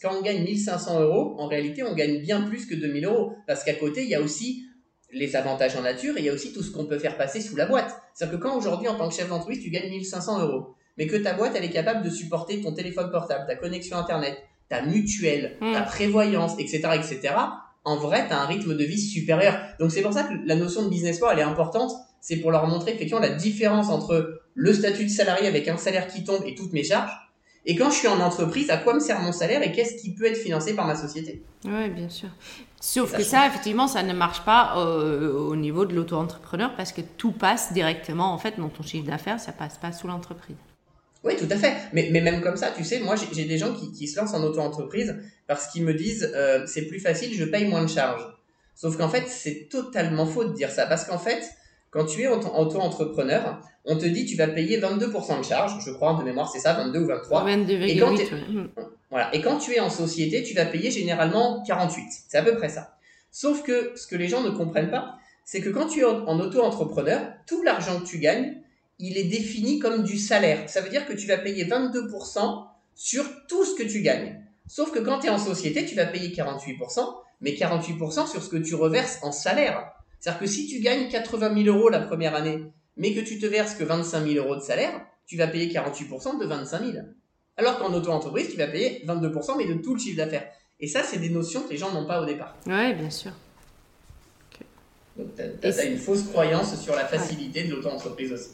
quand 0.00 0.16
on 0.16 0.22
gagne 0.22 0.44
1500 0.44 1.00
euros, 1.00 1.34
en 1.38 1.48
réalité, 1.48 1.82
on 1.82 1.94
gagne 1.94 2.20
bien 2.20 2.42
plus 2.42 2.66
que 2.66 2.74
2000 2.74 3.04
euros. 3.06 3.34
Parce 3.46 3.64
qu'à 3.64 3.74
côté, 3.74 4.04
il 4.04 4.08
y 4.08 4.14
a 4.14 4.20
aussi 4.20 4.64
les 5.12 5.36
avantages 5.36 5.76
en 5.76 5.82
nature 5.82 6.16
et 6.16 6.20
il 6.20 6.26
y 6.26 6.28
a 6.28 6.32
aussi 6.32 6.52
tout 6.52 6.62
ce 6.62 6.70
qu'on 6.70 6.86
peut 6.86 6.98
faire 6.98 7.16
passer 7.16 7.40
sous 7.40 7.56
la 7.56 7.66
boîte. 7.66 7.94
C'est-à-dire 8.14 8.38
que 8.38 8.42
quand 8.42 8.56
aujourd'hui, 8.56 8.88
en 8.88 8.96
tant 8.96 9.08
que 9.08 9.14
chef 9.14 9.28
d'entreprise, 9.28 9.60
tu 9.62 9.70
gagnes 9.70 9.90
1500 9.90 10.46
euros, 10.46 10.74
mais 10.96 11.06
que 11.06 11.16
ta 11.16 11.34
boîte, 11.34 11.52
elle 11.56 11.64
est 11.64 11.70
capable 11.70 12.04
de 12.04 12.10
supporter 12.10 12.60
ton 12.60 12.72
téléphone 12.72 13.10
portable, 13.10 13.44
ta 13.46 13.56
connexion 13.56 13.96
Internet, 13.96 14.38
ta 14.68 14.82
mutuelle, 14.82 15.56
ta 15.60 15.82
hmm. 15.82 15.86
prévoyance, 15.86 16.52
etc., 16.58 16.80
etc., 16.94 17.34
en 17.84 17.96
vrai, 17.96 18.26
tu 18.28 18.32
as 18.32 18.40
un 18.40 18.46
rythme 18.46 18.76
de 18.76 18.84
vie 18.84 19.00
supérieur. 19.00 19.58
Donc 19.80 19.90
c'est 19.90 20.02
pour 20.02 20.12
ça 20.12 20.24
que 20.24 20.34
la 20.44 20.54
notion 20.54 20.82
de 20.82 20.88
business 20.88 21.18
plan, 21.18 21.30
elle 21.30 21.40
est 21.40 21.42
importante. 21.42 21.92
C'est 22.20 22.36
pour 22.36 22.50
leur 22.50 22.66
montrer 22.66 22.92
effectivement 22.92 23.20
la 23.20 23.30
différence 23.30 23.88
entre 23.88 24.42
le 24.54 24.72
statut 24.72 25.04
de 25.04 25.10
salarié 25.10 25.48
avec 25.48 25.66
un 25.68 25.76
salaire 25.76 26.06
qui 26.06 26.22
tombe 26.22 26.42
et 26.46 26.54
toutes 26.54 26.72
mes 26.72 26.84
charges, 26.84 27.10
et 27.64 27.76
quand 27.76 27.90
je 27.90 27.96
suis 27.96 28.08
en 28.08 28.20
entreprise, 28.20 28.70
à 28.70 28.76
quoi 28.76 28.94
me 28.94 29.00
sert 29.00 29.20
mon 29.20 29.30
salaire 29.30 29.62
et 29.62 29.70
qu'est-ce 29.70 30.02
qui 30.02 30.14
peut 30.14 30.24
être 30.24 30.36
financé 30.36 30.74
par 30.74 30.86
ma 30.86 30.96
société? 30.96 31.42
Oui, 31.64 31.88
bien 31.90 32.08
sûr. 32.08 32.28
Sauf 32.80 33.16
que 33.16 33.22
ça, 33.22 33.46
effectivement, 33.46 33.86
ça 33.86 34.02
ne 34.02 34.12
marche 34.12 34.40
pas 34.44 34.74
euh, 34.78 35.32
au 35.32 35.54
niveau 35.54 35.84
de 35.84 35.94
l'auto-entrepreneur 35.94 36.74
parce 36.76 36.90
que 36.90 37.00
tout 37.00 37.30
passe 37.30 37.72
directement, 37.72 38.32
en 38.32 38.38
fait, 38.38 38.58
dans 38.58 38.68
ton 38.68 38.82
chiffre 38.82 39.06
d'affaires, 39.06 39.38
ça 39.38 39.52
passe 39.52 39.78
pas 39.78 39.92
sous 39.92 40.08
l'entreprise. 40.08 40.56
Oui, 41.24 41.36
tout 41.36 41.48
à 41.50 41.56
fait. 41.56 41.74
Mais, 41.92 42.08
mais 42.10 42.20
même 42.20 42.40
comme 42.40 42.56
ça, 42.56 42.70
tu 42.74 42.84
sais, 42.84 43.00
moi, 43.00 43.14
j'ai 43.32 43.44
des 43.44 43.58
gens 43.58 43.72
qui, 43.74 43.92
qui, 43.92 44.08
se 44.08 44.18
lancent 44.18 44.34
en 44.34 44.42
auto-entreprise 44.42 45.16
parce 45.46 45.68
qu'ils 45.68 45.84
me 45.84 45.94
disent 45.94 46.32
euh, 46.34 46.66
c'est 46.66 46.82
plus 46.82 46.98
facile, 46.98 47.32
je 47.34 47.44
paye 47.44 47.66
moins 47.66 47.82
de 47.82 47.88
charges. 47.88 48.26
Sauf 48.74 48.96
qu'en 48.96 49.08
fait, 49.08 49.28
c'est 49.28 49.68
totalement 49.70 50.26
faux 50.26 50.44
de 50.44 50.52
dire 50.52 50.70
ça. 50.70 50.86
Parce 50.86 51.04
qu'en 51.04 51.18
fait, 51.18 51.42
quand 51.90 52.06
tu 52.06 52.22
es 52.22 52.26
auto-entrepreneur, 52.26 53.60
on 53.84 53.96
te 53.96 54.06
dit 54.06 54.24
tu 54.24 54.36
vas 54.36 54.48
payer 54.48 54.80
22% 54.80 55.38
de 55.38 55.44
charges, 55.44 55.84
je 55.84 55.90
crois, 55.90 56.14
de 56.18 56.24
mémoire, 56.24 56.50
c'est 56.50 56.58
ça, 56.58 56.72
22 56.72 57.00
ou 57.00 57.06
23. 57.06 57.44
22, 57.44 57.72
et 57.82 57.98
quand, 57.98 58.16
voilà. 59.10 59.34
et 59.34 59.40
quand 59.40 59.58
tu 59.58 59.74
es 59.74 59.80
en 59.80 59.90
société, 59.90 60.42
tu 60.42 60.54
vas 60.54 60.64
payer 60.64 60.90
généralement 60.90 61.62
48. 61.66 62.04
C'est 62.28 62.38
à 62.38 62.42
peu 62.42 62.56
près 62.56 62.68
ça. 62.68 62.96
Sauf 63.30 63.62
que 63.62 63.92
ce 63.94 64.06
que 64.06 64.16
les 64.16 64.28
gens 64.28 64.42
ne 64.42 64.50
comprennent 64.50 64.90
pas, 64.90 65.16
c'est 65.44 65.60
que 65.60 65.70
quand 65.70 65.86
tu 65.86 66.00
es 66.00 66.04
en 66.04 66.40
auto-entrepreneur, 66.40 67.20
tout 67.46 67.62
l'argent 67.62 68.00
que 68.00 68.06
tu 68.06 68.18
gagnes, 68.18 68.56
il 68.98 69.18
est 69.18 69.24
défini 69.24 69.78
comme 69.78 70.02
du 70.02 70.18
salaire. 70.18 70.68
Ça 70.68 70.80
veut 70.80 70.90
dire 70.90 71.06
que 71.06 71.12
tu 71.12 71.26
vas 71.26 71.38
payer 71.38 71.64
22% 71.64 72.66
sur 72.94 73.24
tout 73.48 73.64
ce 73.64 73.74
que 73.74 73.82
tu 73.82 74.02
gagnes. 74.02 74.40
Sauf 74.66 74.92
que 74.92 75.00
quand 75.00 75.20
tu 75.20 75.26
es 75.26 75.30
en 75.30 75.38
société, 75.38 75.84
tu 75.84 75.94
vas 75.94 76.06
payer 76.06 76.28
48%, 76.28 77.14
mais 77.40 77.52
48% 77.52 78.30
sur 78.30 78.42
ce 78.42 78.48
que 78.48 78.56
tu 78.56 78.74
reverses 78.74 79.18
en 79.22 79.32
salaire. 79.32 79.92
C'est-à-dire 80.20 80.40
que 80.40 80.46
si 80.46 80.66
tu 80.66 80.80
gagnes 80.80 81.08
80 81.08 81.64
000 81.64 81.76
euros 81.76 81.88
la 81.88 82.00
première 82.00 82.34
année, 82.34 82.64
mais 82.96 83.12
que 83.12 83.20
tu 83.20 83.38
te 83.38 83.46
verses 83.46 83.74
que 83.74 83.84
25 83.84 84.24
000 84.26 84.44
euros 84.44 84.56
de 84.56 84.60
salaire, 84.60 85.04
tu 85.26 85.36
vas 85.36 85.46
payer 85.46 85.72
48% 85.72 86.40
de 86.40 86.46
25 86.46 86.92
000. 86.92 87.04
Alors 87.56 87.78
qu'en 87.78 87.92
auto-entreprise, 87.92 88.48
tu 88.50 88.56
vas 88.56 88.68
payer 88.68 89.02
22%, 89.06 89.56
mais 89.58 89.66
de 89.66 89.74
tout 89.82 89.94
le 89.94 90.00
chiffre 90.00 90.16
d'affaires. 90.16 90.48
Et 90.80 90.86
ça, 90.86 91.02
c'est 91.02 91.18
des 91.18 91.30
notions 91.30 91.62
que 91.62 91.70
les 91.70 91.76
gens 91.76 91.92
n'ont 91.92 92.06
pas 92.06 92.20
au 92.20 92.24
départ. 92.24 92.56
Oui, 92.66 92.94
bien 92.94 93.10
sûr. 93.10 93.32
Donc, 95.16 95.28
tu 95.36 95.66
as, 95.66 95.84
une 95.84 95.98
fausse 95.98 96.22
croyance 96.24 96.80
sur 96.80 96.94
la 96.94 97.04
facilité 97.04 97.64
de 97.64 97.74
l'auto-entreprise 97.74 98.32
aussi. 98.32 98.50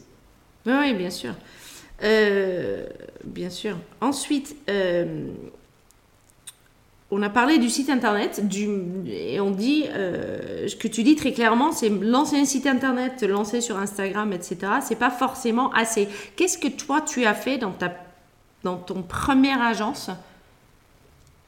Oui, 0.69 0.93
bien 0.93 1.09
sûr. 1.09 1.33
Euh, 2.03 2.85
bien 3.23 3.49
sûr. 3.49 3.77
Ensuite, 4.01 4.55
euh, 4.69 5.27
on 7.11 7.21
a 7.21 7.29
parlé 7.29 7.57
du 7.57 7.69
site 7.69 7.89
internet 7.89 8.47
du, 8.47 8.67
et 9.07 9.39
on 9.39 9.51
dit, 9.51 9.85
euh, 9.89 10.67
ce 10.67 10.75
que 10.75 10.87
tu 10.87 11.03
dis 11.03 11.15
très 11.15 11.33
clairement, 11.33 11.71
c'est 11.71 11.89
lancer 11.89 12.37
un 12.37 12.45
site 12.45 12.67
internet, 12.67 13.23
lancer 13.23 13.61
sur 13.61 13.77
Instagram, 13.77 14.31
etc. 14.31 14.57
C'est 14.85 14.99
pas 14.99 15.11
forcément 15.11 15.71
assez. 15.73 16.07
Qu'est-ce 16.35 16.57
que 16.57 16.67
toi 16.67 17.01
tu 17.01 17.25
as 17.25 17.33
fait 17.33 17.57
dans, 17.57 17.71
ta, 17.71 17.93
dans 18.63 18.77
ton 18.77 19.01
première 19.01 19.61
agence 19.61 20.09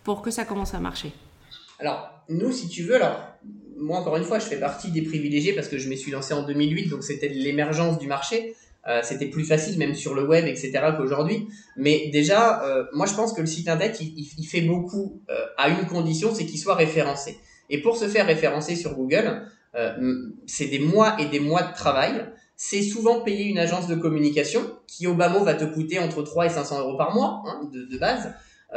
pour 0.04 0.22
que 0.22 0.32
ça 0.32 0.46
commence 0.46 0.74
à 0.74 0.80
marcher? 0.80 1.14
Alors, 1.80 2.10
nous, 2.28 2.52
si 2.52 2.68
tu 2.68 2.84
veux, 2.84 2.96
alors, 2.96 3.20
moi 3.78 4.00
encore 4.00 4.18
une 4.18 4.24
fois, 4.24 4.40
je 4.40 4.46
fais 4.46 4.60
partie 4.60 4.92
des 4.92 5.02
privilégiés 5.02 5.54
parce 5.54 5.68
que 5.68 5.78
je 5.78 5.90
me 5.90 5.96
suis 5.96 6.12
lancé 6.12 6.34
en 6.34 6.44
2008, 6.44 6.90
donc 6.90 7.04
c'était 7.04 7.30
l'émergence 7.30 8.00
du 8.00 8.08
marché. 8.08 8.56
Euh, 8.88 9.02
c'était 9.04 9.28
plus 9.28 9.46
facile 9.46 9.78
même 9.78 9.94
sur 9.94 10.16
le 10.16 10.28
web, 10.28 10.46
etc. 10.46 10.72
qu'aujourd'hui. 10.98 11.48
Mais 11.78 12.10
déjà, 12.12 12.64
euh, 12.64 12.86
moi 12.94 13.06
je 13.06 13.14
pense 13.14 13.34
que 13.34 13.42
le 13.42 13.48
site 13.48 13.68
internet, 13.68 14.00
il, 14.02 14.28
il 14.38 14.46
fait 14.46 14.62
beaucoup 14.62 15.22
euh, 15.30 15.46
à 15.58 15.70
une 15.70 15.86
condition, 15.86 16.34
c'est 16.34 16.46
qu'il 16.46 16.60
soit 16.60 16.76
référencé. 16.76 17.38
Et 17.70 17.80
pour 17.82 17.96
se 17.96 18.08
faire 18.08 18.26
référencer 18.26 18.76
sur 18.76 18.96
Google, 18.96 19.44
c'est 20.48 20.66
des 20.66 20.80
mois 20.80 21.16
et 21.18 21.28
des 21.28 21.40
mois 21.40 21.62
de 21.62 21.74
travail. 21.74 22.26
C'est 22.58 22.82
souvent 22.82 23.22
payer 23.22 23.46
une 23.46 23.58
agence 23.58 23.88
de 23.88 23.96
communication 23.96 24.62
qui 24.86 25.08
au 25.08 25.14
bas 25.14 25.30
mot 25.30 25.46
va 25.46 25.54
te 25.54 25.64
coûter 25.64 25.98
entre 25.98 26.22
3 26.24 26.48
et 26.48 26.50
500 26.50 26.80
euros 26.82 26.98
par 26.98 27.16
mois 27.16 27.42
hein, 27.48 27.70
de, 27.72 27.86
de, 27.86 27.98
base. 27.98 28.34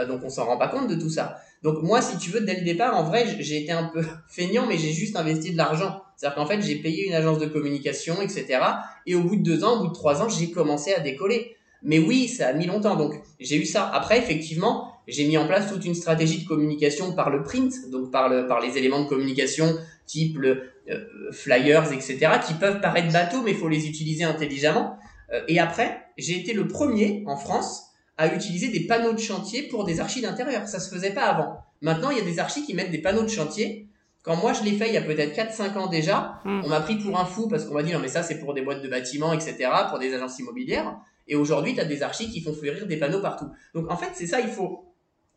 donc 0.07 0.21
on 0.23 0.31
s'en 0.31 0.45
rend 0.45 0.57
pas 0.57 0.69
compte 0.69 0.88
de 0.88 0.95
tout 0.95 1.11
ça. 1.11 1.38
Donc 1.64 1.83
moi, 1.83 2.01
si 2.01 2.17
tu 2.19 2.31
veux, 2.31 2.43
dès 2.43 2.55
le 2.55 2.64
départ, 2.64 2.97
en 2.97 3.03
vrai, 3.03 3.27
j'ai 3.40 3.62
été 3.62 3.73
un 3.73 3.90
peu 3.93 4.05
feignant, 4.29 4.67
mais 4.67 4.79
j'ai 4.79 4.93
juste 4.93 5.17
investi 5.17 5.51
de 5.51 5.57
l'argent. 5.57 6.04
C'est-à-dire 6.16 6.37
qu'en 6.37 6.46
fait, 6.46 6.61
j'ai 6.62 6.77
payé 6.77 7.07
une 7.07 7.14
agence 7.14 7.38
de 7.38 7.46
communication, 7.46 8.20
etc. 8.22 8.61
Et 9.07 9.14
au 9.14 9.22
bout 9.22 9.37
de 9.37 9.42
deux 9.42 9.64
ans, 9.64 9.79
au 9.79 9.85
bout 9.85 9.88
de 9.88 9.94
trois 9.94 10.22
ans, 10.22 10.29
j'ai 10.29 10.50
commencé 10.50 10.94
à 10.94 11.00
décoller. 11.00 11.57
Mais 11.83 11.98
oui, 11.98 12.29
ça 12.29 12.48
a 12.48 12.53
mis 12.53 12.66
longtemps. 12.66 12.96
Donc 12.96 13.14
j'ai 13.40 13.57
eu 13.57 13.66
ça. 13.66 13.88
Après, 13.92 14.18
effectivement, 14.18 14.92
j'ai 15.07 15.27
mis 15.27 15.37
en 15.37 15.46
place 15.46 15.70
toute 15.70 15.85
une 15.85 15.94
stratégie 15.94 16.42
de 16.42 16.48
communication 16.48 17.12
par 17.12 17.31
le 17.31 17.42
print, 17.42 17.90
donc 17.90 18.11
par, 18.11 18.29
le, 18.29 18.46
par 18.46 18.61
les 18.61 18.79
éléments 18.79 19.03
de 19.03 19.09
communication 19.09 19.77
type 20.07 20.38
le, 20.38 20.62
euh, 20.90 21.05
flyers, 21.33 21.92
etc., 21.92 22.18
qui 22.46 22.55
peuvent 22.55 22.81
paraître 22.81 23.12
bateaux, 23.12 23.42
mais 23.42 23.53
il 23.53 23.57
faut 23.57 23.68
les 23.68 23.87
utiliser 23.87 24.24
intelligemment. 24.24 24.98
Euh, 25.33 25.42
et 25.48 25.59
après, 25.59 26.03
j'ai 26.16 26.38
été 26.38 26.53
le 26.53 26.68
premier 26.68 27.22
en 27.27 27.37
France 27.37 27.90
à 28.16 28.33
utiliser 28.35 28.68
des 28.68 28.87
panneaux 28.87 29.12
de 29.12 29.18
chantier 29.18 29.64
pour 29.64 29.85
des 29.85 30.00
archives 30.00 30.22
d'intérieur. 30.22 30.68
Ça 30.68 30.79
se 30.79 30.94
faisait 30.94 31.12
pas 31.12 31.24
avant. 31.24 31.59
Maintenant, 31.81 32.11
il 32.11 32.18
y 32.18 32.20
a 32.20 32.24
des 32.24 32.38
archives 32.38 32.64
qui 32.64 32.74
mettent 32.74 32.90
des 32.90 33.03
panneaux 33.03 33.22
de 33.22 33.29
chantier 33.29 33.88
Quand 34.24 34.37
moi 34.37 34.52
je 34.54 34.64
l'ai 34.64 34.72
fait 34.72 34.88
il 34.88 34.94
y 34.94 34.96
a 34.96 35.02
peut-être 35.02 35.37
4-5 35.37 35.76
ans 35.76 35.87
déjà, 35.87 36.40
Mm. 36.44 36.62
on 36.64 36.68
m'a 36.68 36.80
pris 36.80 36.96
pour 36.96 37.18
un 37.20 37.24
fou 37.26 37.46
parce 37.46 37.64
qu'on 37.66 37.74
m'a 37.74 37.82
dit 37.82 37.92
non 37.92 38.00
mais 38.00 38.08
ça 38.08 38.22
c'est 38.22 38.38
pour 38.40 38.54
des 38.54 38.62
boîtes 38.62 38.82
de 38.82 38.88
bâtiments, 38.88 39.32
etc., 39.32 39.70
pour 39.90 39.98
des 39.98 40.12
agences 40.14 40.38
immobilières. 40.38 40.96
Et 41.28 41.37
aujourd'hui, 41.37 41.74
tu 41.74 41.80
as 41.80 41.84
des 41.84 42.02
archis 42.02 42.30
qui 42.30 42.40
font 42.42 42.52
fleurir 42.52 42.87
des 42.87 42.96
panneaux 42.98 43.20
partout. 43.20 43.50
Donc 43.74 43.90
en 43.90 43.96
fait, 43.96 44.10
c'est 44.14 44.26
ça, 44.26 44.40
il 44.40 44.48
faut... 44.48 44.84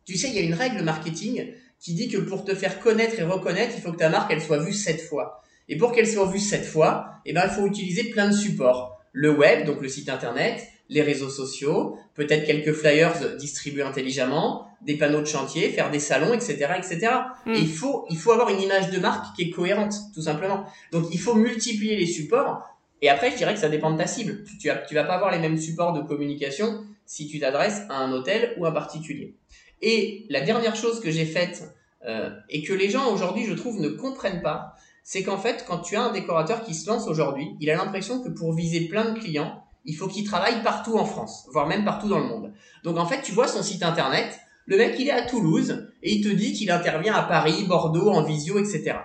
Tu 0.06 0.18
sais, 0.18 0.30
il 0.30 0.36
y 0.36 0.40
a 0.40 0.42
une 0.42 0.54
règle 0.54 0.84
marketing 0.84 1.54
qui 1.80 1.94
dit 1.94 2.10
que 2.10 2.18
pour 2.18 2.44
te 2.44 2.54
faire 2.56 2.80
connaître 2.80 3.20
et 3.20 3.24
reconnaître, 3.24 3.74
il 3.76 3.82
faut 3.82 3.92
que 3.92 3.98
ta 3.98 4.10
marque, 4.10 4.32
elle 4.32 4.42
soit 4.42 4.58
vue 4.58 4.74
sept 4.74 5.02
fois. 5.02 5.42
Et 5.70 5.78
pour 5.78 5.92
qu'elle 5.92 6.08
soit 6.08 6.26
vue 6.26 6.40
sept 6.40 6.66
fois, 6.66 7.12
eh 7.26 7.34
ben, 7.34 7.44
il 7.46 7.50
faut 7.52 7.66
utiliser 7.66 8.06
plein 8.10 8.28
de 8.28 8.34
supports. 8.34 9.00
Le 9.12 9.32
web, 9.32 9.66
donc 9.66 9.82
le 9.82 9.90
site 9.90 10.10
internet, 10.10 10.62
les 10.90 11.02
réseaux 11.02 11.30
sociaux, 11.30 11.98
peut-être 12.16 12.46
quelques 12.46 12.74
flyers 12.74 13.36
distribués 13.38 13.84
intelligemment, 13.84 14.68
des 14.82 14.96
panneaux 14.96 15.22
de 15.22 15.26
chantier, 15.26 15.70
faire 15.70 15.92
des 15.92 16.00
salons, 16.00 16.34
etc., 16.34 16.68
etc. 16.78 17.12
Mm. 17.46 17.54
Et 17.54 17.60
il 17.60 17.70
faut, 17.70 18.06
il 18.10 18.18
faut 18.18 18.32
avoir 18.32 18.50
une 18.50 18.62
image 18.62 18.90
de 18.92 19.00
marque 19.00 19.36
qui 19.36 19.44
est 19.44 19.50
cohérente, 19.50 19.94
tout 20.14 20.22
simplement. 20.22 20.66
Donc, 20.92 21.06
il 21.12 21.20
faut 21.20 21.36
multiplier 21.36 21.98
les 21.98 22.06
supports. 22.06 22.64
Et 23.02 23.10
après, 23.10 23.32
je 23.32 23.38
dirais 23.38 23.54
que 23.54 23.60
ça 23.60 23.70
dépend 23.70 23.92
de 23.92 23.98
ta 23.98 24.08
cible. 24.08 24.44
Tu, 24.46 24.58
tu, 24.58 24.70
as- 24.70 24.78
tu 24.78 24.96
vas 24.96 25.04
pas 25.04 25.16
avoir 25.16 25.32
les 25.32 25.40
mêmes 25.40 25.58
supports 25.58 25.94
de 25.94 26.02
communication 26.02 26.84
si 27.06 27.28
tu 27.28 27.40
t'adresses 27.40 27.82
à 27.90 27.98
un 27.98 28.12
hôtel 28.12 28.54
ou 28.58 28.66
un 28.66 28.72
particulier. 28.72 29.36
Et 29.82 30.26
la 30.30 30.42
dernière 30.42 30.76
chose 30.76 31.00
que 31.00 31.12
j'ai 31.12 31.26
faite 31.26 31.64
euh, 32.06 32.30
et 32.50 32.64
que 32.64 32.74
les 32.74 32.90
gens 32.90 33.12
aujourd'hui, 33.14 33.46
je 33.46 33.54
trouve, 33.54 33.80
ne 33.80 33.90
comprennent 33.90 34.42
pas, 34.42 34.74
c'est 35.04 35.24
qu'en 35.24 35.38
fait, 35.38 35.64
quand 35.68 35.80
tu 35.80 35.96
as 35.96 36.02
un 36.02 36.12
décorateur 36.12 36.64
qui 36.64 36.74
se 36.74 36.90
lance 36.90 37.08
aujourd'hui, 37.08 37.56
il 37.60 37.70
a 37.70 37.76
l'impression 37.76 38.22
que 38.22 38.30
pour 38.30 38.54
viser 38.54 38.82
plein 38.88 39.12
de 39.14 39.20
clients, 39.20 39.64
il 39.88 39.96
faut 39.96 40.08
qu'il 40.08 40.26
travaille 40.26 40.62
partout 40.62 40.98
en 40.98 41.06
France, 41.06 41.48
voire 41.52 41.66
même 41.66 41.86
partout 41.86 42.10
dans 42.10 42.20
le 42.20 42.26
monde. 42.26 42.54
Donc 42.84 42.98
en 42.98 43.08
fait, 43.08 43.22
tu 43.22 43.32
vois 43.32 43.48
son 43.48 43.64
site 43.64 43.84
internet, 43.84 44.38
le 44.68 44.78
mec 44.78 44.96
il 45.00 45.08
est 45.08 45.12
à 45.12 45.22
Toulouse 45.24 45.88
et 46.04 46.14
il 46.14 46.24
te 46.24 46.28
dit 46.28 46.54
qu'il 46.54 46.70
intervient 46.70 47.16
à 47.16 47.24
Paris, 47.24 47.64
Bordeaux, 47.68 48.10
en 48.10 48.22
visio, 48.22 48.60
etc. 48.60 48.98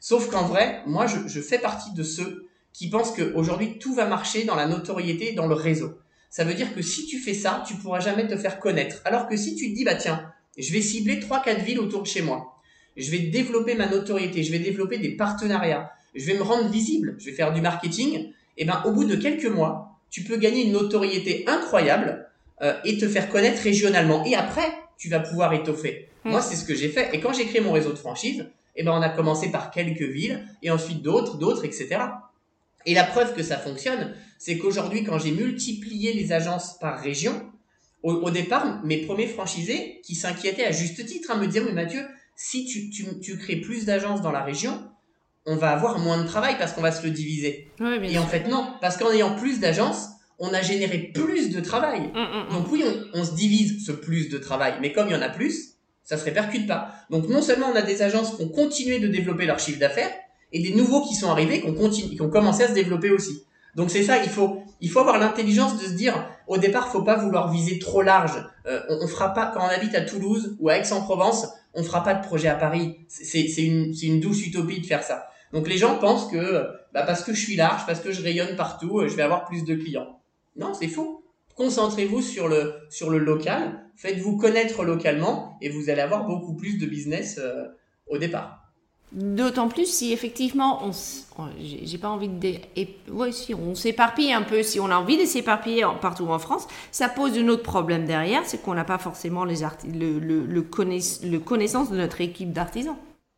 Sauf 0.00 0.30
qu'en 0.30 0.44
vrai, 0.44 0.82
moi 0.86 1.06
je, 1.06 1.40
fais 1.40 1.58
partie 1.58 1.92
de 1.92 2.02
ceux 2.02 2.48
qui 2.72 2.88
pensent 2.88 3.12
qu'aujourd'hui 3.12 3.78
tout 3.78 3.94
va 3.94 4.06
marcher 4.06 4.44
dans 4.44 4.56
la 4.56 4.66
notoriété 4.66 5.32
dans 5.32 5.46
le 5.46 5.54
réseau. 5.54 5.98
Ça 6.30 6.44
veut 6.44 6.54
dire 6.54 6.74
que 6.74 6.80
si 6.80 7.06
tu 7.06 7.18
fais 7.18 7.34
ça, 7.34 7.62
tu 7.66 7.74
pourras 7.74 8.00
jamais 8.00 8.26
te 8.26 8.36
faire 8.36 8.60
connaître. 8.60 9.02
Alors 9.04 9.28
que 9.28 9.36
si 9.36 9.56
tu 9.56 9.70
te 9.70 9.76
dis, 9.76 9.84
bah 9.84 9.96
tiens, 9.96 10.32
je 10.56 10.72
vais 10.72 10.80
cibler 10.80 11.20
3-4 11.20 11.64
villes 11.64 11.80
autour 11.80 12.02
de 12.02 12.06
chez 12.06 12.22
moi, 12.22 12.56
je 12.96 13.10
vais 13.10 13.18
développer 13.18 13.74
ma 13.74 13.88
notoriété, 13.88 14.42
je 14.42 14.52
vais 14.52 14.58
développer 14.58 14.98
des 14.98 15.16
partenariats, 15.16 15.90
je 16.14 16.24
vais 16.24 16.34
me 16.34 16.42
rendre 16.42 16.70
visible, 16.70 17.16
je 17.18 17.26
vais 17.26 17.32
faire 17.32 17.52
du 17.52 17.60
marketing, 17.60 18.32
et 18.56 18.64
ben 18.64 18.82
au 18.86 18.92
bout 18.92 19.04
de 19.04 19.16
quelques 19.16 19.46
mois, 19.46 19.89
tu 20.10 20.22
peux 20.22 20.36
gagner 20.36 20.66
une 20.66 20.72
notoriété 20.72 21.44
incroyable 21.46 22.28
euh, 22.62 22.74
et 22.84 22.98
te 22.98 23.08
faire 23.08 23.28
connaître 23.28 23.62
régionalement. 23.62 24.24
Et 24.24 24.34
après, 24.34 24.72
tu 24.98 25.08
vas 25.08 25.20
pouvoir 25.20 25.52
étoffer. 25.52 26.08
Mm. 26.24 26.30
Moi, 26.30 26.42
c'est 26.42 26.56
ce 26.56 26.64
que 26.64 26.74
j'ai 26.74 26.88
fait. 26.88 27.10
Et 27.14 27.20
quand 27.20 27.32
j'ai 27.32 27.46
créé 27.46 27.60
mon 27.60 27.72
réseau 27.72 27.92
de 27.92 27.98
franchise, 27.98 28.46
eh 28.76 28.82
ben, 28.82 28.92
on 28.92 29.02
a 29.02 29.08
commencé 29.08 29.50
par 29.50 29.70
quelques 29.70 30.02
villes 30.02 30.46
et 30.62 30.70
ensuite 30.70 31.02
d'autres, 31.02 31.38
d'autres, 31.38 31.64
etc. 31.64 31.98
Et 32.86 32.94
la 32.94 33.04
preuve 33.04 33.34
que 33.34 33.42
ça 33.42 33.58
fonctionne, 33.58 34.14
c'est 34.38 34.58
qu'aujourd'hui, 34.58 35.04
quand 35.04 35.18
j'ai 35.18 35.32
multiplié 35.32 36.12
les 36.12 36.32
agences 36.32 36.78
par 36.78 37.00
région, 37.00 37.50
au, 38.02 38.12
au 38.12 38.30
départ, 38.30 38.82
mes 38.84 38.98
premiers 38.98 39.26
franchisés 39.26 40.00
qui 40.02 40.14
s'inquiétaient 40.14 40.64
à 40.64 40.72
juste 40.72 41.04
titre 41.04 41.30
à 41.30 41.36
me 41.36 41.46
dire, 41.46 41.64
mais 41.64 41.72
Mathieu, 41.72 42.00
si 42.36 42.64
tu, 42.64 42.88
tu, 42.88 43.20
tu 43.20 43.36
crées 43.36 43.56
plus 43.56 43.84
d'agences 43.84 44.22
dans 44.22 44.32
la 44.32 44.42
région, 44.42 44.82
on 45.46 45.56
va 45.56 45.70
avoir 45.70 45.98
moins 45.98 46.22
de 46.22 46.26
travail 46.26 46.56
parce 46.58 46.72
qu'on 46.72 46.82
va 46.82 46.92
se 46.92 47.02
le 47.04 47.10
diviser. 47.10 47.68
Ouais, 47.80 47.98
bien 47.98 48.10
Et 48.10 48.12
sûr. 48.14 48.22
en 48.22 48.26
fait, 48.26 48.46
non, 48.48 48.66
parce 48.80 48.96
qu'en 48.96 49.10
ayant 49.10 49.34
plus 49.36 49.58
d'agences, 49.60 50.08
on 50.38 50.52
a 50.54 50.62
généré 50.62 51.10
plus 51.14 51.50
de 51.50 51.60
travail. 51.60 52.00
Mm, 52.14 52.18
mm, 52.18 52.48
mm. 52.50 52.52
Donc 52.52 52.72
oui, 52.72 52.84
on, 52.86 53.20
on 53.20 53.24
se 53.24 53.34
divise 53.34 53.84
ce 53.84 53.92
plus 53.92 54.28
de 54.28 54.38
travail, 54.38 54.74
mais 54.80 54.92
comme 54.92 55.08
il 55.08 55.12
y 55.12 55.16
en 55.16 55.22
a 55.22 55.28
plus, 55.28 55.74
ça 56.04 56.16
se 56.16 56.24
répercute 56.24 56.66
pas. 56.66 56.94
Donc 57.10 57.28
non 57.28 57.42
seulement 57.42 57.68
on 57.72 57.76
a 57.76 57.82
des 57.82 58.02
agences 58.02 58.36
qui 58.36 58.42
ont 58.42 58.48
continué 58.48 58.98
de 59.00 59.08
développer 59.08 59.46
leur 59.46 59.58
chiffre 59.60 59.78
d'affaires, 59.78 60.10
et 60.52 60.60
des 60.60 60.74
nouveaux 60.74 61.06
qui 61.06 61.14
sont 61.14 61.30
arrivés, 61.30 61.60
qui 61.60 61.68
ont, 61.68 61.74
continu- 61.74 62.14
qui 62.16 62.20
ont 62.22 62.30
commencé 62.30 62.64
à 62.64 62.68
se 62.68 62.72
développer 62.74 63.10
aussi. 63.10 63.44
Donc 63.76 63.90
c'est 63.90 64.02
ça, 64.02 64.22
il 64.22 64.28
faut, 64.28 64.62
il 64.80 64.90
faut 64.90 65.00
avoir 65.00 65.18
l'intelligence 65.18 65.80
de 65.80 65.84
se 65.84 65.92
dire, 65.92 66.26
au 66.46 66.58
départ, 66.58 66.88
faut 66.88 67.02
pas 67.02 67.16
vouloir 67.16 67.50
viser 67.50 67.78
trop 67.78 68.02
large. 68.02 68.44
Euh, 68.66 68.80
on, 68.88 69.06
fera 69.06 69.32
pas, 69.32 69.50
quand 69.54 69.60
on 69.60 69.68
habite 69.68 69.94
à 69.94 70.00
Toulouse 70.02 70.56
ou 70.58 70.68
à 70.68 70.78
Aix-en-Provence, 70.78 71.48
on 71.74 71.82
fera 71.82 72.02
pas 72.02 72.14
de 72.14 72.24
projet 72.26 72.48
à 72.48 72.56
Paris. 72.56 72.98
C'est- 73.08 73.46
une, 73.58 73.94
une 74.02 74.20
douce 74.20 74.46
utopie 74.46 74.80
de 74.80 74.86
faire 74.86 75.02
ça. 75.02 75.28
Donc 75.52 75.68
les 75.68 75.78
gens 75.78 75.98
pensent 75.98 76.30
que, 76.30 76.66
bah, 76.92 77.02
parce 77.04 77.22
que 77.22 77.32
je 77.32 77.40
suis 77.40 77.56
large, 77.56 77.86
parce 77.86 78.00
que 78.00 78.12
je 78.12 78.22
rayonne 78.22 78.56
partout, 78.56 79.00
euh, 79.00 79.08
je 79.08 79.14
vais 79.14 79.22
avoir 79.22 79.44
plus 79.44 79.64
de 79.64 79.74
clients. 79.74 80.20
Non, 80.56 80.74
c'est 80.74 80.88
faux. 80.88 81.24
Concentrez-vous 81.56 82.22
sur 82.22 82.48
le, 82.48 82.74
sur 82.88 83.10
le 83.10 83.18
local, 83.18 83.84
faites-vous 83.96 84.36
connaître 84.36 84.82
localement 84.84 85.58
et 85.60 85.68
vous 85.68 85.90
allez 85.90 86.00
avoir 86.00 86.24
beaucoup 86.24 86.54
plus 86.54 86.78
de 86.78 86.86
business 86.86 87.38
euh, 87.38 87.66
au 88.08 88.18
départ. 88.18 88.59
D'autant 89.12 89.66
plus 89.68 89.86
si 89.86 90.12
effectivement, 90.12 90.82
on, 90.86 90.92
j'ai 91.60 91.98
pas 91.98 92.08
envie 92.08 92.28
de, 92.28 92.38
dé- 92.38 92.60
et, 92.76 92.88
ouais, 93.10 93.32
si 93.32 93.54
on 93.54 93.74
s'éparpille 93.74 94.32
un 94.32 94.42
peu, 94.42 94.62
si 94.62 94.78
on 94.78 94.86
a 94.88 94.96
envie 94.96 95.18
de 95.18 95.24
s'éparpiller 95.26 95.84
partout 96.00 96.28
en 96.28 96.38
France, 96.38 96.68
ça 96.92 97.08
pose 97.08 97.36
un 97.36 97.48
autre 97.48 97.64
problème 97.64 98.06
derrière, 98.06 98.42
c'est 98.44 98.62
qu'on 98.62 98.74
n'a 98.74 98.84
pas 98.84 98.98
forcément 98.98 99.44
les 99.44 99.62
le, 99.62 100.20
le, 100.20 100.46
le, 100.46 100.62
connaiss- 100.62 101.28
le 101.28 101.40
connaissance 101.40 101.90
de 101.90 101.96
notre 101.96 102.20
équipe 102.20 102.52
d'artisans. 102.52 102.94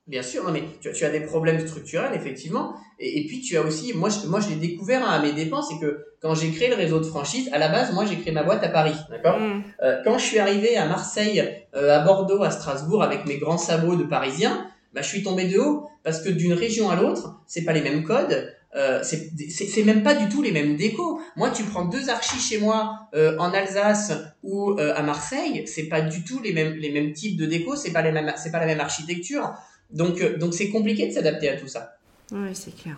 Bien 0.06 0.22
sûr, 0.22 0.44
non 0.44 0.50
mais 0.52 0.64
tu, 0.82 0.88
as- 0.88 0.92
tu 0.92 1.04
as 1.04 1.11
des 1.11 1.20
problèmes 1.20 1.66
structurels 1.66 2.12
effectivement, 2.14 2.74
et, 2.98 3.20
et 3.20 3.26
puis 3.26 3.40
tu 3.40 3.56
as 3.56 3.62
aussi, 3.62 3.94
moi 3.94 4.08
je, 4.11 4.26
moi 4.26 4.40
je 4.40 4.48
l'ai 4.50 4.56
découvert 4.56 5.02
hein, 5.08 5.12
à 5.12 5.22
mes 5.22 5.32
dépens, 5.32 5.62
c'est 5.62 5.78
que 5.78 6.04
quand 6.20 6.35
j'ai 6.35 6.50
créé 6.50 6.68
le 6.68 6.74
réseau 6.74 6.98
de 6.98 7.04
franchise, 7.04 7.48
à 7.52 7.58
la 7.58 7.68
base 7.68 7.94
moi 7.94 8.04
j'ai 8.04 8.16
créé 8.18 8.32
ma 8.32 8.42
boîte 8.42 8.62
à 8.64 8.68
Paris, 8.68 8.96
d'accord? 9.08 9.38
Mm. 9.38 9.62
Euh, 9.82 10.02
Quand 10.04 10.18
je 10.18 10.24
suis 10.26 10.38
arrivé 10.40 10.76
à 10.76 10.87
Marseille, 10.87 11.42
euh, 11.76 11.96
à 11.98 12.00
Bordeaux, 12.04 12.42
à 12.42 12.50
Strasbourg 12.50 13.02
avec 13.02 13.24
mes 13.26 13.38
grands 13.38 13.58
sabots 13.58 13.96
de 13.96 14.02
Parisiens, 14.04 14.66
bah 14.94 15.02
je 15.02 15.09
suis 15.09 15.22
tombé 15.22 15.44
de 15.46 15.59
haut 15.59 15.88
parce 16.02 16.20
que 16.22 16.28
d'une 16.28 16.52
région 16.52 16.90
à 16.90 16.96
l'autre, 16.96 17.40
c'est 17.46 17.62
pas 17.64 17.72
les 17.72 17.81
mêmes 17.83 18.05
codes, 18.05 18.52
euh, 18.74 19.02
c'est 19.02 19.85
même 19.85 20.02
pas 20.02 20.14
du 20.14 20.28
tout 20.28 20.40
les 20.42 20.52
mêmes 20.52 20.76
décos. 20.76 21.20
Moi, 21.37 21.50
tu 21.50 21.62
prends 21.64 21.85
deux 21.85 22.09
archis 22.11 22.38
chez 22.40 22.59
moi 22.59 23.09
euh, 23.14 23.37
en 23.38 23.52
Alsace 23.52 24.12
ou 24.42 24.70
euh, 24.72 24.94
à 24.96 25.02
Marseille, 25.02 25.64
c'est 25.66 25.85
pas 25.88 26.00
du 26.00 26.24
tout 26.24 26.40
les 26.42 26.52
mêmes 26.52 26.74
les 26.74 26.90
mêmes 26.90 27.12
types 27.12 27.37
de 27.37 27.46
décos, 27.46 27.76
c'est 27.76 27.92
pas 27.92 28.02
les 28.02 28.12
mêmes 28.12 28.33
c'est 28.37 28.50
pas 28.50 28.61
la 28.61 28.66
même 28.66 28.81
architecture. 28.81 29.52
Donc 29.90 30.20
euh, 30.20 30.38
donc 30.38 30.55
c'est 30.55 30.70
compliqué 30.70 31.07
de 31.09 31.12
s'adapter 31.12 31.48
à 31.50 31.57
tout 31.57 31.68
ça. 31.68 31.96
Oui, 32.33 32.48
c'est 32.55 32.74
clair. 32.74 32.96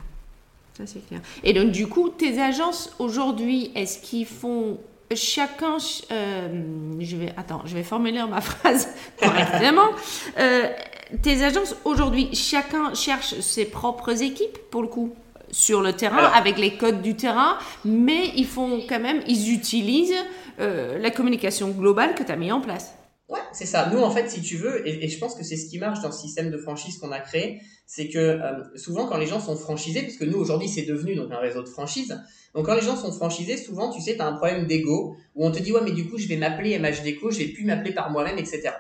Ça, 0.77 0.85
c'est 0.87 1.07
clair. 1.07 1.21
Et 1.45 1.53
donc, 1.53 1.71
du 1.71 1.87
coup, 1.87 2.09
tes 2.09 2.41
agences 2.41 2.93
aujourd'hui, 2.99 3.71
est-ce 3.77 3.99
qu'ils 4.01 4.27
font 4.27 4.79
chacun. 5.15 5.79
ch- 5.79 6.03
euh, 6.11 6.49
je 6.99 7.17
vais. 7.17 7.33
Attends, 7.37 7.63
je 7.65 7.75
vais 7.75 7.85
formuler 7.85 8.21
ma 8.29 8.41
phrase 8.51 8.89
correctement. 9.21 9.89
Euh, 10.39 10.69
tes 11.23 11.43
agences 11.43 11.77
aujourd'hui, 11.85 12.29
chacun 12.35 12.95
cherche 12.95 13.39
ses 13.41 13.65
propres 13.65 14.23
équipes, 14.23 14.59
pour 14.71 14.83
le 14.83 14.89
coup, 14.89 15.15
sur 15.51 15.83
le 15.83 15.93
terrain, 15.93 16.19
Alors- 16.19 16.35
avec 16.35 16.59
les 16.59 16.77
codes 16.77 17.03
du 17.03 17.15
terrain, 17.15 17.59
mais 17.85 18.33
ils 18.37 18.47
font 18.47 18.81
quand 18.89 19.01
même. 19.01 19.23
Ils 19.29 19.53
utilisent 19.53 20.15
euh, 20.61 20.99
la 20.99 21.11
communication 21.11 21.69
globale 21.71 22.15
que 22.15 22.23
tu 22.23 22.33
as 22.33 22.37
mis 22.37 22.51
en 22.53 22.61
place. 22.61 22.95
Ouais, 23.29 23.41
c'est 23.53 23.67
ça. 23.67 23.89
Nous, 23.93 24.01
en 24.01 24.11
fait, 24.11 24.29
si 24.31 24.43
tu 24.43 24.57
veux, 24.57 24.87
et, 24.87 25.05
et 25.05 25.09
je 25.09 25.19
pense 25.19 25.35
que 25.35 25.43
c'est 25.45 25.57
ce 25.57 25.69
qui 25.71 25.79
marche 25.79 26.01
dans 26.03 26.13
ce 26.13 26.21
système 26.21 26.51
de 26.51 26.59
franchise 26.59 26.99
qu'on 26.99 27.11
a 27.11 27.21
créé, 27.21 27.61
c'est 27.87 28.09
que 28.09 28.19
euh, 28.19 28.63
souvent 28.77 29.07
quand 29.07 29.17
les 29.19 29.27
gens 29.27 29.41
sont 29.41 29.57
franchisés, 29.57 30.03
parce 30.03 30.17
que 30.17 30.25
nous 30.25 30.39
aujourd'hui 30.39 30.69
c'est 30.69 30.83
devenu 30.83 31.15
donc 31.17 31.31
un 31.33 31.39
réseau 31.39 31.63
de 31.63 31.69
franchise, 31.69 32.19
donc 32.55 32.67
quand 32.67 32.75
les 32.75 32.81
gens 32.83 32.97
sont 32.97 33.13
franchisés, 33.13 33.57
souvent 33.59 33.91
tu 33.93 34.01
sais, 34.01 34.15
tu 34.17 34.23
as 34.23 34.27
un 34.27 34.33
problème 34.35 34.67
d'ego, 34.67 35.17
où 35.35 35.47
on 35.47 35.51
te 35.51 35.59
dit 35.59 35.71
ouais 35.73 35.81
mais 35.85 35.93
du 35.93 36.09
coup 36.09 36.17
je 36.19 36.27
vais 36.27 36.37
m'appeler 36.37 36.79
MH 36.79 37.03
Déco, 37.03 37.31
je 37.31 37.39
vais 37.41 37.47
plus 37.49 37.65
m'appeler 37.65 37.93
par 37.93 38.11
moi-même, 38.11 38.39
etc. 38.39 38.71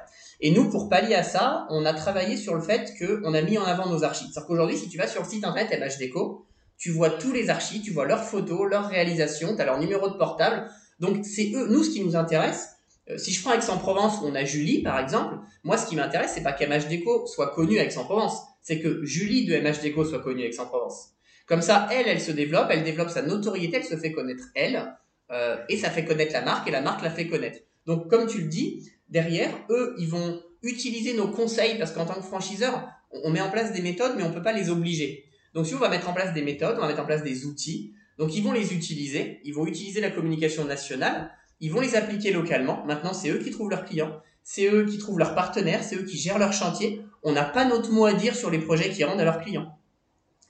Et 0.44 0.50
nous, 0.50 0.68
pour 0.68 0.90
pallier 0.90 1.14
à 1.14 1.22
ça, 1.22 1.66
on 1.70 1.86
a 1.86 1.94
travaillé 1.94 2.36
sur 2.36 2.54
le 2.54 2.60
fait 2.60 2.92
qu'on 2.98 3.32
a 3.32 3.40
mis 3.40 3.56
en 3.56 3.64
avant 3.64 3.88
nos 3.88 4.04
archives. 4.04 4.28
C'est-à-dire 4.30 4.46
qu'aujourd'hui, 4.46 4.76
si 4.76 4.90
tu 4.90 4.98
vas 4.98 5.06
sur 5.06 5.22
le 5.22 5.26
site 5.26 5.42
internet 5.42 5.70
MH 5.80 5.96
Déco, 5.98 6.44
tu 6.76 6.90
vois 6.90 7.08
tous 7.08 7.32
les 7.32 7.48
archives, 7.48 7.80
tu 7.80 7.92
vois 7.92 8.04
leurs 8.04 8.22
photos, 8.22 8.68
leurs 8.68 8.86
réalisations, 8.86 9.56
tu 9.56 9.62
as 9.62 9.64
leur 9.64 9.78
numéro 9.78 10.06
de 10.06 10.18
portable. 10.18 10.68
Donc 11.00 11.24
c'est 11.24 11.50
eux, 11.54 11.68
nous 11.70 11.82
ce 11.82 11.88
qui 11.88 12.04
nous 12.04 12.14
intéresse, 12.14 12.76
euh, 13.08 13.16
si 13.16 13.32
je 13.32 13.40
prends 13.40 13.54
Aix-en-Provence 13.54 14.18
on 14.22 14.34
a 14.34 14.44
Julie 14.44 14.82
par 14.82 14.98
exemple, 14.98 15.36
moi 15.62 15.78
ce 15.78 15.86
qui 15.86 15.96
m'intéresse 15.96 16.32
c'est 16.34 16.42
pas 16.42 16.52
qu'MH 16.52 16.88
Déco 16.88 17.26
soit 17.26 17.54
connue 17.54 17.78
à 17.78 17.84
Aix-en-Provence, 17.84 18.38
c'est 18.60 18.80
que 18.80 19.02
Julie 19.02 19.46
de 19.46 19.56
MH 19.56 19.80
Déco 19.80 20.04
soit 20.04 20.20
connue 20.20 20.42
à 20.42 20.46
Aix-en-Provence. 20.46 21.12
Comme 21.46 21.62
ça, 21.62 21.88
elle, 21.90 22.06
elle 22.06 22.20
se 22.20 22.32
développe, 22.32 22.68
elle 22.70 22.84
développe 22.84 23.08
sa 23.08 23.22
notoriété, 23.22 23.78
elle 23.78 23.84
se 23.84 23.96
fait 23.96 24.12
connaître 24.12 24.44
elle, 24.54 24.94
euh, 25.30 25.56
et 25.70 25.78
ça 25.78 25.88
fait 25.88 26.04
connaître 26.04 26.34
la 26.34 26.42
marque, 26.42 26.68
et 26.68 26.70
la 26.70 26.82
marque 26.82 27.02
la 27.02 27.10
fait 27.10 27.28
connaître. 27.28 27.60
Donc 27.86 28.08
comme 28.08 28.26
tu 28.26 28.42
le 28.42 28.48
dis, 28.48 28.90
derrière, 29.14 29.50
eux, 29.70 29.94
ils 29.96 30.08
vont 30.08 30.42
utiliser 30.62 31.14
nos 31.14 31.28
conseils, 31.28 31.78
parce 31.78 31.92
qu'en 31.92 32.04
tant 32.04 32.14
que 32.14 32.26
franchiseur, 32.26 32.88
on 33.22 33.30
met 33.30 33.40
en 33.40 33.48
place 33.48 33.72
des 33.72 33.80
méthodes, 33.80 34.14
mais 34.16 34.24
on 34.24 34.32
peut 34.32 34.42
pas 34.42 34.52
les 34.52 34.70
obliger. 34.70 35.24
Donc 35.54 35.66
si 35.66 35.74
on 35.74 35.78
va 35.78 35.88
mettre 35.88 36.08
en 36.08 36.12
place 36.12 36.34
des 36.34 36.42
méthodes, 36.42 36.74
on 36.76 36.80
va 36.80 36.88
mettre 36.88 37.00
en 37.00 37.06
place 37.06 37.22
des 37.22 37.46
outils, 37.46 37.94
donc 38.18 38.34
ils 38.34 38.42
vont 38.42 38.52
les 38.52 38.74
utiliser, 38.74 39.40
ils 39.44 39.54
vont 39.54 39.66
utiliser 39.66 40.00
la 40.00 40.10
communication 40.10 40.64
nationale, 40.64 41.30
ils 41.60 41.70
vont 41.70 41.80
les 41.80 41.94
appliquer 41.94 42.32
localement. 42.32 42.84
Maintenant, 42.86 43.14
c'est 43.14 43.30
eux 43.30 43.38
qui 43.38 43.52
trouvent 43.52 43.70
leurs 43.70 43.84
clients, 43.84 44.20
c'est 44.42 44.66
eux 44.66 44.84
qui 44.84 44.98
trouvent 44.98 45.20
leurs 45.20 45.36
partenaires, 45.36 45.84
c'est 45.84 45.94
eux 45.94 46.02
qui 46.02 46.18
gèrent 46.18 46.40
leur 46.40 46.52
chantier. 46.52 47.00
On 47.22 47.32
n'a 47.32 47.44
pas 47.44 47.64
notre 47.64 47.92
mot 47.92 48.06
à 48.06 48.14
dire 48.14 48.34
sur 48.34 48.50
les 48.50 48.58
projets 48.58 48.90
qui 48.90 49.04
rendent 49.04 49.20
à 49.20 49.24
leurs 49.24 49.40
clients. 49.40 49.78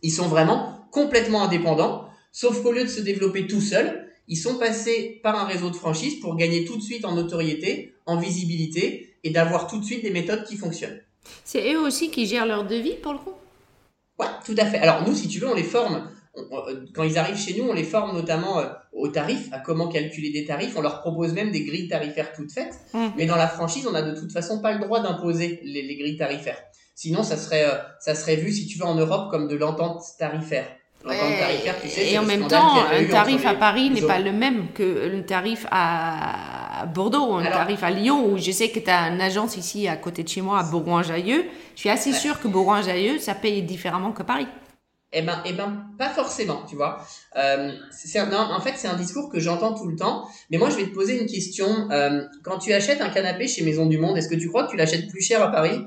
Ils 0.02 0.10
sont 0.10 0.28
vraiment 0.28 0.88
complètement 0.90 1.44
indépendants, 1.44 2.08
sauf 2.32 2.62
qu'au 2.62 2.72
lieu 2.72 2.84
de 2.84 2.88
se 2.88 3.02
développer 3.02 3.46
tout 3.46 3.60
seuls, 3.60 4.10
ils 4.28 4.36
sont 4.36 4.58
passés 4.58 5.20
par 5.22 5.38
un 5.38 5.44
réseau 5.44 5.70
de 5.70 5.76
franchise 5.76 6.20
pour 6.20 6.36
gagner 6.36 6.64
tout 6.64 6.76
de 6.76 6.82
suite 6.82 7.04
en 7.04 7.12
notoriété, 7.12 7.94
en 8.06 8.16
visibilité 8.16 9.16
et 9.22 9.30
d'avoir 9.30 9.66
tout 9.66 9.78
de 9.78 9.84
suite 9.84 10.02
des 10.02 10.10
méthodes 10.10 10.44
qui 10.44 10.56
fonctionnent. 10.56 11.00
C'est 11.44 11.72
eux 11.72 11.80
aussi 11.80 12.10
qui 12.10 12.26
gèrent 12.26 12.46
leur 12.46 12.64
devis, 12.66 12.94
pour 13.02 13.12
le 13.12 13.18
coup? 13.18 13.34
Ouais, 14.18 14.26
tout 14.44 14.54
à 14.58 14.66
fait. 14.66 14.78
Alors 14.78 15.06
nous, 15.06 15.14
si 15.14 15.28
tu 15.28 15.40
veux, 15.40 15.48
on 15.48 15.54
les 15.54 15.62
forme. 15.62 16.08
quand 16.94 17.02
ils 17.02 17.18
arrivent 17.18 17.38
chez 17.38 17.58
nous, 17.58 17.68
on 17.68 17.72
les 17.72 17.84
forme 17.84 18.14
notamment 18.14 18.62
aux 18.92 19.08
tarifs, 19.08 19.48
à 19.52 19.58
comment 19.58 19.88
calculer 19.88 20.30
des 20.30 20.44
tarifs. 20.44 20.74
On 20.76 20.82
leur 20.82 21.00
propose 21.00 21.32
même 21.32 21.50
des 21.50 21.64
grilles 21.64 21.88
tarifaires 21.88 22.32
toutes 22.32 22.52
faites. 22.52 22.74
Mmh. 22.92 23.06
Mais 23.16 23.26
dans 23.26 23.36
la 23.36 23.48
franchise, 23.48 23.86
on 23.86 23.92
n'a 23.92 24.02
de 24.02 24.18
toute 24.18 24.32
façon 24.32 24.60
pas 24.60 24.72
le 24.72 24.84
droit 24.84 25.00
d'imposer 25.00 25.60
les, 25.64 25.82
les, 25.82 25.96
grilles 25.96 26.16
tarifaires. 26.16 26.58
Sinon, 26.94 27.22
ça 27.22 27.36
serait, 27.36 27.66
ça 27.98 28.14
serait 28.14 28.36
vu, 28.36 28.52
si 28.52 28.66
tu 28.66 28.78
veux, 28.78 28.84
en 28.84 28.94
Europe 28.94 29.30
comme 29.30 29.48
de 29.48 29.56
l'entente 29.56 30.02
tarifaire 30.18 30.68
et 31.12 32.18
en 32.18 32.24
même 32.24 32.48
temps, 32.48 32.84
un 32.90 33.04
tarif 33.04 33.44
à 33.44 33.54
Paris 33.54 33.90
n'est 33.90 34.02
pas 34.02 34.18
le 34.18 34.32
même 34.32 34.68
que 34.72 34.82
le 34.82 35.24
tarif 35.24 35.66
à 35.70 36.86
Bordeaux, 36.94 37.34
un 37.34 37.44
tarif 37.44 37.82
à 37.82 37.90
Lyon, 37.90 38.26
où 38.26 38.38
je 38.38 38.50
sais 38.50 38.70
que 38.70 38.78
tu 38.78 38.90
as 38.90 39.08
une 39.08 39.20
agence 39.20 39.56
ici 39.56 39.86
à 39.86 39.96
côté 39.96 40.22
de 40.22 40.28
chez 40.28 40.40
moi, 40.40 40.60
à 40.60 40.62
Bourgoin-Jallieu. 40.62 41.44
Je 41.74 41.80
suis 41.80 41.90
assez 41.90 42.12
sûr 42.12 42.40
que 42.40 42.48
Bourgoin-Jallieu, 42.48 43.18
ça 43.18 43.34
paye 43.34 43.62
différemment 43.62 44.12
que 44.12 44.22
Paris. 44.22 44.46
Eh 45.16 45.22
ben, 45.22 45.40
eh 45.44 45.52
ben, 45.52 45.86
pas 45.96 46.08
forcément, 46.08 46.64
tu 46.68 46.74
vois. 46.74 47.06
Euh, 47.36 47.70
en 47.70 48.60
fait, 48.60 48.74
c'est 48.76 48.88
un 48.88 48.96
discours 48.96 49.30
que 49.30 49.38
j'entends 49.38 49.72
tout 49.72 49.86
le 49.86 49.94
temps. 49.94 50.26
Mais 50.50 50.58
moi, 50.58 50.70
je 50.70 50.76
vais 50.76 50.86
te 50.86 50.94
poser 50.94 51.20
une 51.20 51.28
question. 51.28 51.88
Euh, 51.92 52.22
quand 52.42 52.58
tu 52.58 52.72
achètes 52.72 53.00
un 53.00 53.10
canapé 53.10 53.46
chez 53.46 53.62
Maison 53.62 53.86
du 53.86 53.96
Monde, 53.96 54.18
est-ce 54.18 54.28
que 54.28 54.34
tu 54.34 54.48
crois 54.48 54.64
que 54.64 54.72
tu 54.72 54.76
l'achètes 54.76 55.08
plus 55.08 55.22
cher 55.22 55.40
à 55.40 55.52
Paris? 55.52 55.80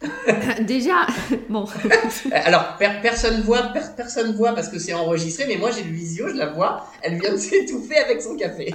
Déjà, 0.60 1.06
bon. 1.48 1.66
Alors, 2.32 2.78
personne 3.02 3.42
voit, 3.42 3.72
personne 3.96 4.34
voit 4.34 4.54
parce 4.54 4.68
que 4.68 4.78
c'est 4.78 4.94
enregistré, 4.94 5.44
mais 5.46 5.56
moi 5.56 5.70
j'ai 5.70 5.82
le 5.82 5.90
visio, 5.90 6.28
je 6.28 6.34
la 6.34 6.46
vois, 6.46 6.86
elle 7.02 7.20
vient 7.20 7.32
de 7.32 7.36
s'étouffer 7.38 7.98
avec 7.98 8.22
son 8.22 8.36
café. 8.36 8.74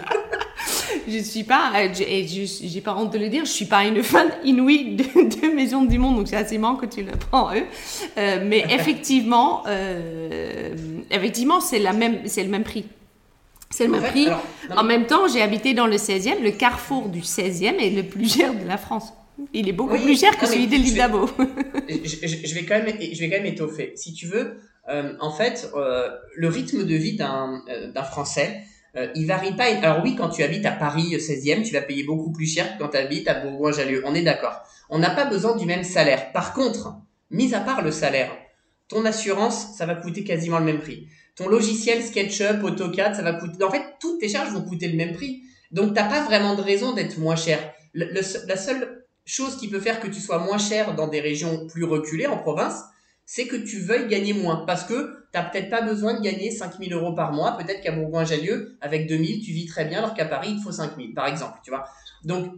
je 1.08 1.18
suis 1.20 1.44
pas, 1.44 1.72
et 2.08 2.28
j'ai 2.28 2.82
pas 2.82 2.96
honte 2.96 3.12
de 3.12 3.18
le 3.18 3.30
dire, 3.30 3.46
je 3.46 3.52
suis 3.52 3.66
pas 3.66 3.86
une 3.86 4.04
fan 4.04 4.28
inouïe 4.44 4.98
de, 4.98 5.56
Maison 5.56 5.84
du 5.84 5.98
Monde, 5.98 6.18
donc 6.18 6.28
c'est 6.28 6.36
assez 6.36 6.58
marrant 6.58 6.76
que 6.76 6.86
tu 6.86 7.02
le 7.02 7.14
prends 7.14 7.54
eux. 7.56 7.64
Euh, 8.18 8.44
mais 8.46 8.66
effectivement, 8.70 9.64
euh, 9.68 10.76
effectivement, 11.10 11.62
c'est 11.62 11.80
la 11.80 11.94
même, 11.94 12.20
c'est 12.26 12.44
le 12.44 12.50
même 12.50 12.64
prix. 12.64 12.86
C'est 13.72 13.86
le 13.86 13.92
même 13.92 14.04
prix. 14.04 14.28
en 14.76 14.84
même 14.84 15.06
temps, 15.06 15.28
j'ai 15.28 15.42
habité 15.42 15.74
dans 15.74 15.88
le 15.88 15.96
16e, 15.96 16.42
le 16.44 16.52
carrefour 16.52 17.10
du 17.10 17.22
16e 17.22 17.80
est 17.80 17.90
le 17.90 18.04
plus 18.04 18.32
cher 18.32 18.54
de 18.54 18.68
la 18.68 18.78
France. 18.78 19.12
Il 19.54 19.68
est 19.68 19.74
beaucoup 19.74 19.98
plus 19.98 20.20
cher 20.20 20.38
que 20.38 20.46
celui 20.46 20.68
de 20.68 20.76
l'île 20.76 20.96
d'Abo. 20.96 21.30
je, 21.90 22.54
vais 22.56 22.66
quand 22.66 22.82
même, 22.82 22.96
je 23.00 23.20
vais 23.20 23.30
quand 23.30 23.38
même 23.38 23.46
étoffer. 23.46 23.94
Si 23.96 24.14
tu 24.14 24.28
veux, 24.28 24.58
euh, 24.90 25.14
en 25.20 25.32
fait, 25.32 25.70
euh, 25.76 26.10
le 26.36 26.48
rythme 26.48 26.86
de 26.86 26.96
vie 26.96 27.16
d'un 27.16 27.62
euh, 27.70 28.04
Français, 28.04 28.62
il 29.14 29.28
varie 29.28 29.54
pas. 29.58 29.66
Alors 29.66 30.02
oui, 30.04 30.16
quand 30.16 30.30
tu 30.30 30.42
habites 30.42 30.66
à 30.66 30.72
Paris 30.72 31.18
16e, 31.18 31.64
tu 31.64 31.74
vas 31.74 31.82
payer 31.82 32.04
beaucoup 32.04 32.32
plus 32.32 32.46
cher 32.46 32.78
que 32.78 32.84
quand 32.84 32.90
tu 32.90 32.98
habites 32.98 33.28
à 33.28 33.34
Bourgoin-Jallieu. 33.34 34.02
On 34.06 34.16
est 34.16 34.22
d'accord. 34.22 34.62
On 34.90 35.00
n'a 35.00 35.10
pas 35.10 35.26
besoin 35.26 35.58
du 35.58 35.66
même 35.66 35.84
salaire. 35.84 36.32
Par 36.32 36.54
contre, 36.54 36.96
mis 37.30 37.54
à 37.54 37.60
part 37.60 37.82
le 37.82 37.92
salaire, 37.92 38.32
ton 38.88 39.04
assurance, 39.04 39.76
ça 39.76 39.86
va 39.86 39.96
coûter 39.96 40.24
quasiment 40.24 40.60
le 40.60 40.66
même 40.66 40.80
prix. 40.80 41.10
Ton 41.36 41.50
logiciel 41.50 42.02
SketchUp, 42.02 42.64
AutoCAD, 42.64 43.16
ça 43.16 43.22
va 43.22 43.34
coûter. 43.34 43.62
En 43.66 43.70
fait, 43.70 43.84
toutes 44.00 44.22
tes 44.22 44.30
charges 44.30 44.54
vont 44.54 44.62
coûter 44.62 44.88
le 44.88 44.96
même 44.96 45.12
prix. 45.12 45.42
Donc, 45.72 45.94
t'as 45.94 46.08
pas 46.08 46.24
vraiment 46.24 46.56
de 46.56 46.62
raison 46.62 46.94
d'être 46.94 47.18
moins 47.18 47.36
cher. 47.36 47.60
Le, 47.94 48.06
la 48.48 48.56
seule 48.56 48.95
chose 49.26 49.58
qui 49.58 49.68
peut 49.68 49.80
faire 49.80 50.00
que 50.00 50.08
tu 50.08 50.20
sois 50.20 50.40
moins 50.40 50.58
cher 50.58 50.96
dans 50.96 51.08
des 51.08 51.20
régions 51.20 51.68
plus 51.68 51.84
reculées 51.84 52.28
en 52.28 52.38
province, 52.38 52.84
c'est 53.26 53.48
que 53.48 53.56
tu 53.56 53.80
veuilles 53.80 54.08
gagner 54.08 54.34
moins. 54.34 54.66
Parce 54.66 54.84
que 54.84 55.26
tu 55.32 55.40
n'as 55.40 55.44
peut-être 55.44 55.70
pas 55.70 55.82
besoin 55.82 56.14
de 56.14 56.22
gagner 56.22 56.52
5000 56.52 56.94
euros 56.94 57.14
par 57.14 57.34
mois. 57.34 57.58
Peut-être 57.58 57.82
qu'à 57.82 57.92
Bourgoin-Jallieu, 57.92 58.78
avec 58.82 59.08
2000, 59.08 59.44
tu 59.44 59.52
vis 59.52 59.66
très 59.66 59.86
bien, 59.86 60.00
alors 60.00 60.14
qu'à 60.14 60.26
Paris, 60.26 60.50
il 60.52 60.58
te 60.58 60.64
faut 60.64 60.72
5000, 60.72 61.14
par 61.14 61.28
exemple. 61.28 61.60
Tu 61.64 61.72
vois 61.72 61.86
Donc, 62.24 62.54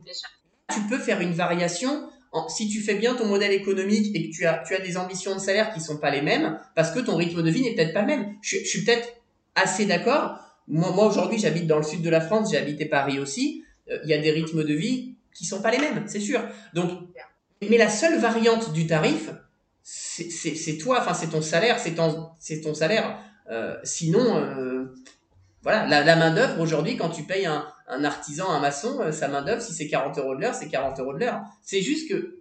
tu 0.73 0.81
peux 0.89 0.99
faire 0.99 1.21
une 1.21 1.31
variation. 1.31 2.09
si 2.49 2.67
tu 2.67 2.81
fais 2.81 2.95
bien 2.95 3.15
ton 3.15 3.25
modèle 3.25 3.53
économique 3.53 4.13
et 4.13 4.29
que 4.29 4.35
tu 4.35 4.45
as, 4.45 4.61
tu 4.67 4.75
as 4.75 4.79
des 4.79 4.97
ambitions 4.97 5.33
de 5.33 5.39
salaire 5.39 5.73
qui 5.73 5.79
sont 5.79 5.97
pas 5.97 6.11
les 6.11 6.21
mêmes, 6.21 6.59
parce 6.75 6.91
que 6.91 6.99
ton 6.99 7.15
rythme 7.15 7.41
de 7.41 7.49
vie 7.49 7.61
n'est 7.61 7.73
peut-être 7.73 7.93
pas 7.93 8.01
le 8.01 8.07
même. 8.07 8.35
Je, 8.41 8.57
suis 8.57 8.83
peut-être 8.83 9.07
assez 9.55 9.85
d'accord. 9.85 10.37
Moi, 10.67 10.91
moi 10.91 11.07
aujourd'hui, 11.07 11.39
j'habite 11.39 11.65
dans 11.65 11.77
le 11.77 11.83
sud 11.83 12.01
de 12.01 12.09
la 12.09 12.19
France, 12.19 12.51
j'ai 12.51 12.57
habité 12.57 12.85
Paris 12.85 13.19
aussi. 13.19 13.63
Euh, 13.89 13.99
il 14.03 14.09
y 14.09 14.13
a 14.13 14.17
des 14.17 14.31
rythmes 14.31 14.65
de 14.65 14.73
vie 14.73 15.16
qui 15.37 15.45
sont 15.45 15.61
pas 15.61 15.69
les 15.69 15.77
mêmes, 15.77 16.03
c'est 16.07 16.19
sûr. 16.19 16.41
Donc, 16.73 16.89
mais 17.61 17.77
la 17.77 17.89
seule 17.89 18.19
variante 18.19 18.73
du 18.73 18.87
tarif, 18.87 19.29
c'est 19.83 20.77
toi, 20.77 20.99
enfin 20.99 21.13
c'est 21.13 21.27
ton 21.27 21.41
salaire, 21.41 21.79
c'est 21.79 21.93
ton, 21.93 22.29
c'est 22.39 22.61
ton 22.61 22.73
salaire. 22.73 23.19
Euh, 23.51 23.77
sinon, 23.83 24.35
euh, 24.35 24.95
voilà, 25.61 25.85
la, 26.03 26.15
main 26.15 26.31
d'œuvre 26.31 26.59
aujourd'hui, 26.59 26.97
quand 26.97 27.09
tu 27.09 27.23
payes 27.23 27.45
un, 27.45 27.67
un, 27.87 28.03
artisan, 28.03 28.49
un 28.49 28.59
maçon, 28.59 28.99
euh, 28.99 29.11
sa 29.11 29.27
main 29.27 29.43
d'œuvre, 29.43 29.61
si 29.61 29.73
c'est 29.73 29.87
40 29.87 30.17
euros 30.17 30.35
de 30.35 30.41
l'heure, 30.41 30.55
c'est 30.55 30.67
40 30.67 30.99
euros 30.99 31.13
de 31.13 31.19
l'heure. 31.19 31.41
C'est 31.61 31.81
juste 31.81 32.09
que 32.09 32.39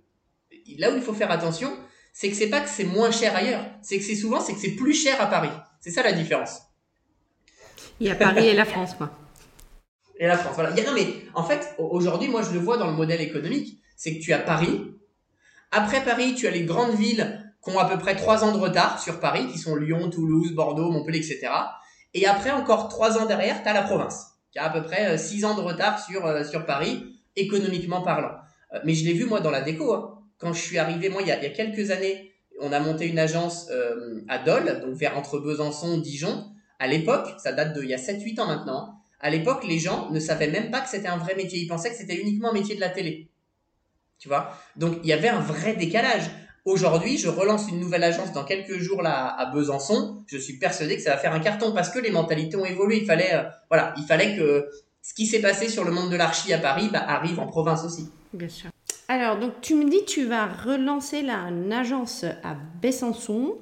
là 0.79 0.91
où 0.91 0.97
il 0.97 1.03
faut 1.03 1.15
faire 1.15 1.31
attention, 1.31 1.71
c'est 2.15 2.31
que 2.31 2.37
c'est 2.37 2.49
pas 2.49 2.61
que 2.61 2.69
c'est 2.69 2.85
moins 2.85 3.11
cher 3.11 3.37
ailleurs, 3.37 3.65
c'est 3.83 3.99
que 3.99 4.05
c'est 4.05 4.17
souvent 4.17 4.41
c'est 4.41 4.55
que 4.55 4.61
c'est 4.61 4.75
plus 4.75 4.95
cher 4.95 5.21
à 5.21 5.27
Paris. 5.27 5.53
C'est 5.81 5.91
ça 5.91 6.03
la 6.03 6.13
différence. 6.13 6.63
Il 8.01 8.07
y 8.07 8.11
a 8.11 8.15
Paris 8.15 8.49
et 8.49 8.55
la 8.55 8.65
France, 8.65 8.95
quoi 8.95 9.11
et 10.19 10.27
la 10.27 10.37
France. 10.37 10.55
Voilà. 10.55 10.71
Il 10.71 10.79
y 10.79 10.81
a, 10.81 10.91
non, 10.91 10.95
mais 10.95 11.07
en 11.35 11.45
fait, 11.45 11.75
aujourd'hui, 11.79 12.29
moi, 12.29 12.43
je 12.43 12.53
le 12.53 12.59
vois 12.59 12.77
dans 12.79 12.87
le 12.87 12.93
modèle 12.97 13.21
économique, 13.21 13.81
c'est 13.97 14.17
que 14.17 14.23
tu 14.23 14.33
as 14.33 14.39
Paris. 14.39 14.93
Après 15.73 16.03
Paris, 16.03 16.35
tu 16.35 16.47
as 16.47 16.51
les 16.51 16.65
grandes 16.65 16.95
villes 16.95 17.43
qui 17.63 17.71
ont 17.71 17.79
à 17.79 17.87
peu 17.87 17.99
près 17.99 18.15
trois 18.17 18.45
ans 18.45 18.53
de 18.53 18.59
retard 18.59 19.03
sur 19.03 19.21
Paris, 19.21 19.47
qui 19.51 19.59
sont 19.59 19.77
Lyon, 19.77 20.11
Toulouse, 20.11 20.53
Bordeaux, 20.53 20.91
Montpellier, 20.91 21.19
etc. 21.19 21.49
Et 22.15 22.27
après, 22.27 22.51
encore 22.51 22.89
trois 22.89 23.19
ans 23.19 23.27
derrière, 23.27 23.63
tu 23.63 23.69
as 23.69 23.73
la 23.73 23.83
province, 23.83 24.29
qui 24.53 24.59
a 24.59 24.65
à 24.65 24.71
peu 24.71 24.83
près 24.83 25.07
euh, 25.07 25.19
six 25.19 25.45
ans 25.45 25.55
de 25.55 25.61
retard 25.61 26.03
sur, 26.03 26.25
euh, 26.25 26.45
sur 26.45 26.65
Paris, 26.65 27.05
économiquement 27.35 28.03
parlant. 28.03 28.37
Euh, 28.73 28.79
mais 28.85 28.95
je 28.95 29.05
l'ai 29.05 29.13
vu, 29.13 29.27
moi, 29.27 29.41
dans 29.41 29.51
la 29.51 29.61
déco. 29.61 29.93
Hein. 29.93 30.19
Quand 30.39 30.53
je 30.53 30.61
suis 30.61 30.79
arrivé, 30.79 31.09
moi, 31.09 31.23
il 31.23 31.29
y 31.29 31.33
a, 31.33 31.43
y 31.43 31.47
a 31.47 31.51
quelques 31.51 31.91
années, 31.91 32.33
on 32.61 32.73
a 32.73 32.81
monté 32.81 33.07
une 33.07 33.19
agence 33.19 33.71
à 34.29 34.39
Dole, 34.39 34.81
donc 34.81 34.95
vers 34.95 35.19
entre 35.19 35.39
Besançon, 35.39 35.99
Dijon. 35.99 36.47
À 36.79 36.87
l'époque, 36.87 37.29
ça 37.39 37.53
date 37.53 37.75
de 37.75 37.83
il 37.83 37.91
y 37.91 37.95
a 37.95 37.99
7-8 37.99 38.41
ans 38.41 38.47
maintenant. 38.47 38.95
À 39.21 39.31
l'époque, 39.31 39.65
les 39.67 39.79
gens 39.79 40.11
ne 40.11 40.21
savaient 40.21 40.51
même 40.51 40.71
pas 40.71 40.81
que 40.81 40.89
c'était 40.89 41.09
un 41.09 41.17
vrai 41.17 41.35
métier. 41.35 41.59
Ils 41.61 41.69
pensaient 41.69 41.91
que 41.91 41.97
c'était 41.97 42.17
uniquement 42.17 42.51
un 42.51 42.53
métier 42.53 42.75
de 42.75 42.81
la 42.81 42.91
télé. 42.91 43.29
Tu 44.19 44.29
vois? 44.29 44.53
Donc, 44.77 44.99
il 45.03 45.09
y 45.09 45.13
avait 45.13 45.29
un 45.29 45.41
vrai 45.41 45.75
décalage. 45.75 46.31
Aujourd'hui, 46.65 47.17
je 47.17 47.29
relance 47.29 47.69
une 47.69 47.79
nouvelle 47.79 48.03
agence 48.03 48.33
dans 48.33 48.45
quelques 48.45 48.79
jours 48.79 49.01
là 49.01 49.27
à 49.39 49.47
Besançon. 49.47 50.25
Je 50.27 50.37
suis 50.37 50.59
persuadé 50.59 50.97
que 50.97 51.03
ça 51.03 51.11
va 51.11 51.17
faire 51.17 51.33
un 51.33 51.41
carton 51.41 51.73
parce 51.73 51.91
que 51.91 51.99
les 51.99 52.11
mentalités 52.11 52.57
ont 52.57 52.65
évolué. 52.65 52.99
Il 52.99 53.07
fallait, 53.07 53.35
euh, 53.35 53.45
voilà, 53.71 53.95
il 53.97 54.05
fallait 54.05 54.37
que 54.37 54.69
ce 55.01 55.15
qui 55.15 55.27
s'est 55.27 55.41
passé 55.41 55.69
sur 55.69 55.85
le 55.85 55.93
monde 55.93 56.11
de 56.11 56.17
l'archi 56.17 56.53
à 56.53 56.59
Paris 56.59 56.89
bah, 56.93 57.05
arrive 57.07 57.39
en 57.39 57.47
province 57.47 57.85
aussi. 57.85 58.11
Bien 58.33 58.49
sûr. 58.49 58.71
Alors, 59.07 59.39
donc 59.39 59.61
tu 59.61 59.77
me 59.77 59.89
dis, 59.89 60.05
tu 60.05 60.25
vas 60.25 60.47
relancer 60.47 61.23
là 61.23 61.49
une 61.49 61.73
agence 61.73 62.25
à 62.25 62.57
Besançon. 62.83 63.57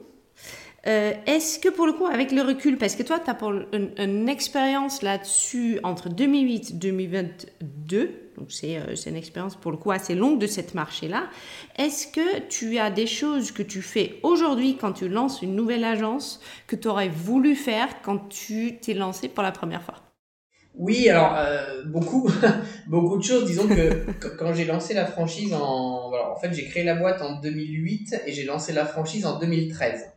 Euh, 0.86 1.12
est-ce 1.26 1.58
que 1.58 1.70
pour 1.70 1.86
le 1.86 1.94
coup, 1.94 2.06
avec 2.06 2.30
le 2.30 2.42
recul, 2.42 2.76
parce 2.76 2.94
que 2.94 3.02
toi, 3.02 3.18
tu 3.18 3.30
as 3.30 3.38
une, 3.72 4.28
expérience 4.28 5.00
là-dessus 5.02 5.80
entre 5.82 6.10
2008 6.10 6.70
et 6.70 6.74
2022, 6.74 8.30
donc 8.36 8.48
euh, 8.64 8.94
c'est 8.94 9.10
une 9.10 9.16
expérience 9.16 9.56
pour 9.56 9.70
le 9.70 9.78
coup 9.78 9.92
assez 9.92 10.14
longue 10.14 10.38
de 10.38 10.46
cette 10.46 10.74
marché-là, 10.74 11.28
est-ce 11.76 12.06
que 12.08 12.40
tu 12.48 12.78
as 12.78 12.90
des 12.90 13.06
choses 13.06 13.50
que 13.50 13.62
tu 13.62 13.80
fais 13.80 14.16
aujourd'hui 14.22 14.76
quand 14.78 14.92
tu 14.92 15.08
lances 15.08 15.40
une 15.40 15.54
nouvelle 15.54 15.84
agence 15.84 16.40
que 16.66 16.76
tu 16.76 16.88
aurais 16.88 17.08
voulu 17.08 17.54
faire 17.54 17.88
quand 18.02 18.28
tu 18.28 18.76
t'es 18.78 18.94
lancé 18.94 19.28
pour 19.28 19.42
la 19.42 19.52
première 19.52 19.82
fois? 19.82 19.94
Oui, 20.76 21.08
alors 21.08 21.34
euh, 21.36 21.84
beaucoup, 21.86 22.28
beaucoup 22.88 23.16
de 23.16 23.22
choses. 23.22 23.46
Disons 23.46 23.68
que 23.68 24.06
quand 24.38 24.52
j'ai 24.52 24.64
lancé 24.64 24.92
la 24.92 25.06
franchise 25.06 25.54
en, 25.54 26.10
en 26.12 26.36
fait, 26.40 26.52
j'ai 26.52 26.64
créé 26.64 26.84
la 26.84 26.96
boîte 26.96 27.22
en 27.22 27.40
2008 27.40 28.22
et 28.26 28.32
j'ai 28.32 28.44
lancé 28.44 28.72
la 28.72 28.84
franchise 28.84 29.24
en 29.24 29.38
2013. 29.38 30.13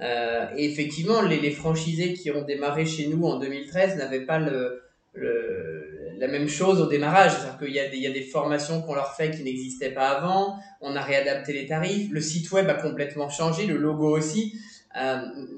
Euh, 0.00 0.46
et 0.56 0.64
effectivement, 0.64 1.22
les, 1.22 1.38
les, 1.40 1.50
franchisés 1.50 2.14
qui 2.14 2.30
ont 2.30 2.42
démarré 2.42 2.84
chez 2.84 3.06
nous 3.06 3.24
en 3.26 3.38
2013 3.38 3.96
n'avaient 3.96 4.26
pas 4.26 4.38
le, 4.38 4.82
le, 5.12 6.10
la 6.18 6.28
même 6.28 6.48
chose 6.48 6.80
au 6.80 6.86
démarrage. 6.86 7.32
C'est-à-dire 7.32 7.58
qu'il 7.58 7.74
y, 7.74 7.78
a 7.78 7.88
des, 7.88 7.96
il 7.96 8.02
y 8.02 8.06
a 8.06 8.12
des 8.12 8.22
formations 8.22 8.82
qu'on 8.82 8.94
leur 8.94 9.14
fait 9.14 9.30
qui 9.30 9.42
n'existaient 9.42 9.92
pas 9.92 10.08
avant. 10.08 10.56
On 10.80 10.96
a 10.96 11.00
réadapté 11.00 11.52
les 11.52 11.66
tarifs. 11.66 12.10
Le 12.10 12.20
site 12.20 12.50
web 12.50 12.68
a 12.68 12.74
complètement 12.74 13.28
changé, 13.28 13.66
le 13.66 13.76
logo 13.76 14.16
aussi. 14.16 14.54
Euh, 14.96 15.16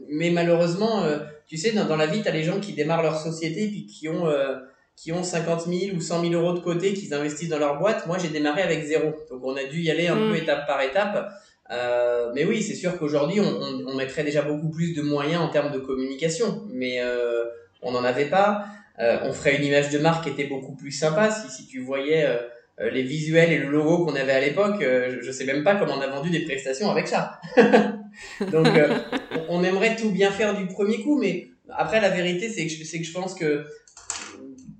mais 0.08 0.30
malheureusement, 0.30 1.04
euh, 1.04 1.18
tu 1.46 1.56
sais, 1.56 1.72
dans, 1.72 1.84
dans 1.84 1.96
la 1.96 2.06
vie, 2.06 2.22
tu 2.22 2.28
as 2.28 2.32
les 2.32 2.42
gens 2.42 2.60
qui 2.60 2.72
démarrent 2.72 3.02
leur 3.02 3.18
société 3.18 3.64
et 3.64 3.68
puis 3.68 3.86
qui 3.86 4.08
ont, 4.08 4.26
euh, 4.26 4.56
qui 4.96 5.12
ont 5.12 5.22
50 5.22 5.66
000 5.66 5.96
ou 5.96 6.00
100 6.00 6.22
000 6.22 6.32
euros 6.32 6.54
de 6.54 6.60
côté, 6.60 6.94
qu'ils 6.94 7.12
investissent 7.12 7.50
dans 7.50 7.58
leur 7.58 7.78
boîte. 7.78 8.06
Moi, 8.06 8.18
j'ai 8.18 8.28
démarré 8.28 8.62
avec 8.62 8.84
zéro. 8.84 9.14
Donc, 9.30 9.40
on 9.44 9.56
a 9.56 9.64
dû 9.64 9.80
y 9.80 9.90
aller 9.90 10.08
un 10.08 10.16
mm. 10.16 10.30
peu 10.30 10.36
étape 10.36 10.66
par 10.66 10.80
étape. 10.80 11.32
Euh, 11.70 12.30
mais 12.34 12.44
oui, 12.44 12.62
c'est 12.62 12.74
sûr 12.74 12.96
qu'aujourd'hui, 12.98 13.40
on, 13.40 13.44
on, 13.44 13.86
on, 13.88 13.94
mettrait 13.94 14.22
déjà 14.22 14.42
beaucoup 14.42 14.70
plus 14.70 14.94
de 14.94 15.02
moyens 15.02 15.42
en 15.42 15.48
termes 15.48 15.72
de 15.72 15.78
communication, 15.78 16.62
mais 16.68 17.00
euh, 17.00 17.44
on 17.82 17.92
n'en 17.92 18.04
avait 18.04 18.26
pas. 18.26 18.66
Euh, 18.98 19.18
on 19.24 19.32
ferait 19.32 19.56
une 19.56 19.64
image 19.64 19.90
de 19.90 19.98
marque 19.98 20.24
qui 20.24 20.30
était 20.30 20.46
beaucoup 20.46 20.74
plus 20.74 20.92
sympa 20.92 21.30
si, 21.30 21.50
si 21.50 21.66
tu 21.66 21.80
voyais 21.80 22.24
euh, 22.24 22.36
euh, 22.80 22.90
les 22.90 23.02
visuels 23.02 23.52
et 23.52 23.58
le 23.58 23.68
logo 23.68 24.06
qu'on 24.06 24.14
avait 24.14 24.32
à 24.32 24.40
l'époque. 24.40 24.76
je, 24.80 25.20
je 25.20 25.32
sais 25.32 25.44
même 25.44 25.64
pas 25.64 25.76
comment 25.76 25.94
on 25.94 26.00
a 26.00 26.06
vendu 26.06 26.30
des 26.30 26.44
prestations 26.44 26.90
avec 26.90 27.08
ça. 27.08 27.40
Donc, 28.52 28.68
on 29.48 29.62
aimerait 29.64 29.96
tout 29.96 30.10
bien 30.10 30.30
faire 30.30 30.56
du 30.56 30.66
premier 30.66 31.02
coup, 31.02 31.18
mais 31.18 31.48
après, 31.70 32.00
la 32.00 32.10
vérité, 32.10 32.48
c'est 32.48 32.66
que, 32.66 32.84
c'est 32.84 33.00
que 33.00 33.06
je 33.06 33.12
pense 33.12 33.34
que 33.34 33.64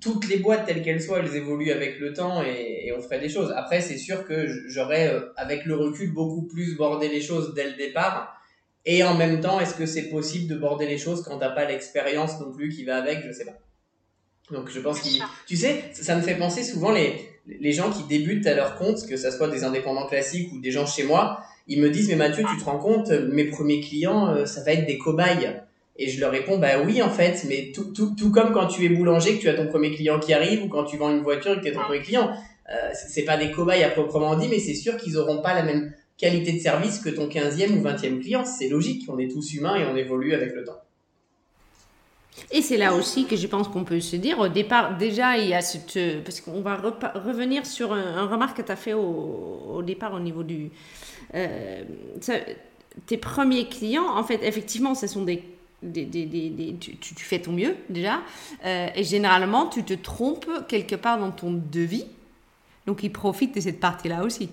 toutes 0.07 0.29
les 0.29 0.38
boîtes 0.38 0.66
telles 0.66 0.83
qu'elles 0.83 1.03
soient, 1.03 1.19
elles 1.19 1.35
évoluent 1.35 1.73
avec 1.73 1.99
le 1.99 2.12
temps 2.12 2.40
et, 2.42 2.92
on 2.97 3.03
ferait 3.03 3.19
des 3.19 3.29
choses. 3.29 3.53
Après, 3.57 3.81
c'est 3.81 3.99
sûr 3.99 4.25
que 4.25 4.47
j'aurais, 4.69 5.12
euh, 5.12 5.33
avec 5.37 5.66
le 5.66 5.75
recul, 5.75 6.12
beaucoup 6.12 6.47
plus 6.47 6.77
bordé 6.77 7.09
les 7.09 7.21
choses 7.21 7.53
dès 7.55 7.69
le 7.69 7.77
départ 7.77 8.40
Et 8.85 9.03
en 9.03 9.14
même 9.16 9.40
temps, 9.40 9.59
est-ce 9.59 9.75
que 9.75 9.85
c'est 9.85 10.09
possible 10.09 10.49
de 10.49 10.57
border 10.59 10.87
les 10.87 10.97
choses 10.97 11.23
quand 11.25 11.38
t'as 11.38 11.51
pas 11.51 11.64
l'expérience 11.64 12.40
non 12.40 12.53
plus 12.53 12.69
qui 12.69 12.85
va 12.85 12.97
avec? 12.99 13.27
Je 13.27 13.33
sais 13.33 13.45
pas. 13.45 13.59
Donc 14.53 14.71
je 14.71 14.79
pense 14.79 15.01
qu'il, 15.01 15.21
tu 15.49 15.57
sais, 15.57 15.90
ça 15.92 16.14
me 16.14 16.23
fait 16.23 16.37
penser 16.37 16.62
souvent 16.62 16.92
les 16.92 17.37
les 17.47 17.73
gens 17.73 17.90
qui 17.90 18.03
débutent 18.05 18.47
à 18.47 18.55
leur 18.55 18.77
compte, 18.77 19.07
que 19.07 19.16
ça 19.16 19.31
soit 19.31 19.49
des 19.49 19.64
indépendants 19.64 20.07
classiques 20.07 20.53
ou 20.53 20.61
des 20.61 20.71
gens 20.71 20.87
chez 20.87 21.05
moi, 21.05 21.40
ils 21.69 21.81
me 21.81 21.90
disent 21.90 22.09
mais 22.09 22.16
Mathieu, 22.16 22.45
tu 22.49 22.59
te 22.59 22.64
rends 22.64 22.79
compte, 22.79 23.11
mes 23.11 23.45
premiers 23.45 23.81
clients, 23.81 24.29
euh, 24.29 24.47
ça 24.47 24.62
va 24.62 24.73
être 24.73 24.87
des 24.87 24.99
cobayes. 24.99 25.62
Et 25.98 26.09
je 26.09 26.20
leur 26.20 26.30
réponds 26.30 26.59
bah 26.59 26.82
oui 26.85 27.00
en 27.00 27.09
fait, 27.09 27.44
mais 27.48 27.72
tout, 27.74 27.92
tout, 27.92 28.14
tout 28.16 28.30
comme 28.30 28.52
quand 28.52 28.66
tu 28.66 28.85
es 28.85 28.88
boulanger, 28.88 29.37
que 29.37 29.40
tu 29.40 29.48
as 29.48 29.54
ton 29.54 29.66
premier 29.66 29.94
client 29.94 30.20
qui 30.20 30.35
arrive, 30.35 30.62
ou 30.62 30.68
quand 30.68 30.85
tu 30.85 30.96
vends 30.96 31.11
une 31.11 31.22
voiture 31.22 31.52
et 31.52 31.56
que 31.56 31.62
tu 31.62 31.68
as 31.68 31.72
ton 31.72 31.80
premier 31.80 32.00
client, 32.00 32.30
euh, 32.70 32.90
c'est 32.94 33.24
pas 33.24 33.37
des 33.37 33.50
cobayes 33.50 33.85
à 33.85 33.90
proprement 33.90 34.37
dit, 34.37 34.48
mais 34.48 34.59
c'est 34.59 34.74
sûr 34.74 34.96
qu'ils 34.96 35.16
auront 35.16 35.40
pas 35.40 35.54
la 35.54 35.62
même 35.62 35.92
qualité 36.18 36.52
de 36.52 36.59
service 36.59 36.98
que 36.98 37.11
ton 37.11 37.28
15e 37.28 37.78
ou 37.78 37.82
20e 37.82 38.20
client. 38.20 38.44
C'est 38.44 38.68
logique, 38.68 39.04
on 39.09 39.18
est 39.18 39.28
tous 39.30 39.54
humains 39.54 39.76
et 39.76 39.85
on 39.85 39.96
évolue 39.96 40.35
avec 40.35 40.54
le 40.54 40.64
temps. 40.64 40.80
Et 42.50 42.61
c'est 42.61 42.76
là 42.76 42.94
aussi 42.94 43.24
que 43.24 43.37
je 43.37 43.46
pense 43.46 43.68
qu'on 43.68 43.85
peut 43.85 44.00
se 44.00 44.16
dire, 44.16 44.38
au 44.38 44.48
départ, 44.48 44.96
déjà, 44.98 45.38
il 45.38 45.48
y 45.48 45.54
a 45.54 45.62
cette... 45.62 46.22
Parce 46.22 46.40
qu'on 46.40 46.61
va 46.61 46.76
revenir 46.76 47.64
sur 47.64 47.92
un, 47.92 48.26
remarque 48.26 48.59
que 48.59 48.62
tu 48.62 48.72
as 48.72 48.76
fait 48.76 48.92
au, 48.92 49.72
au, 49.74 49.82
départ 49.82 50.12
au 50.12 50.20
niveau 50.20 50.42
du... 50.42 50.70
Euh, 51.35 51.82
tes 53.06 53.16
premiers 53.16 53.68
clients, 53.68 54.09
en 54.09 54.22
fait, 54.22 54.40
effectivement, 54.42 54.94
ce 54.94 55.06
sont 55.06 55.22
des... 55.22 55.42
des, 55.82 56.04
des, 56.04 56.26
des 56.26 56.76
tu, 56.80 56.96
tu, 56.96 57.24
fais 57.24 57.38
ton 57.40 57.52
mieux 57.52 57.76
déjà, 57.88 58.22
euh, 58.64 58.88
et 58.94 59.04
généralement, 59.04 59.66
tu 59.66 59.84
te 59.84 59.94
trompes 59.94 60.48
quelque 60.68 60.96
part 60.96 61.18
dans 61.18 61.30
ton 61.30 61.52
devis, 61.52 62.06
donc 62.86 63.02
ils 63.02 63.12
profitent 63.12 63.54
de 63.54 63.60
cette 63.60 63.80
partie-là 63.80 64.22
aussi. 64.24 64.50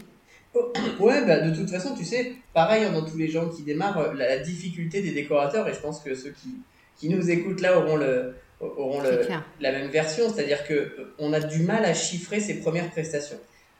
Oh, 0.55 0.71
ouais, 0.99 1.25
bah, 1.25 1.39
de 1.39 1.55
toute 1.55 1.69
façon, 1.69 1.95
tu 1.95 2.05
sais, 2.05 2.33
pareil 2.53 2.83
hein, 2.83 2.91
dans 2.91 3.05
tous 3.05 3.17
les 3.17 3.27
gens 3.27 3.49
qui 3.49 3.63
démarrent, 3.63 4.13
la 4.13 4.37
difficulté 4.39 5.01
des 5.01 5.11
décorateurs, 5.11 5.67
et 5.67 5.73
je 5.73 5.79
pense 5.79 5.99
que 6.01 6.13
ceux 6.13 6.31
qui, 6.31 6.49
qui 6.97 7.09
nous 7.09 7.29
écoutent 7.31 7.61
là 7.61 7.79
auront, 7.79 7.95
le, 7.95 8.35
auront 8.59 9.01
le, 9.01 9.21
la 9.59 9.71
même 9.71 9.89
version, 9.89 10.29
c'est-à-dire 10.29 10.65
que 10.67 10.73
euh, 10.73 11.15
on 11.17 11.33
a 11.33 11.39
du 11.39 11.63
mal 11.63 11.85
à 11.85 11.93
chiffrer 11.93 12.39
ses 12.39 12.59
premières 12.59 12.89
prestations. 12.91 13.39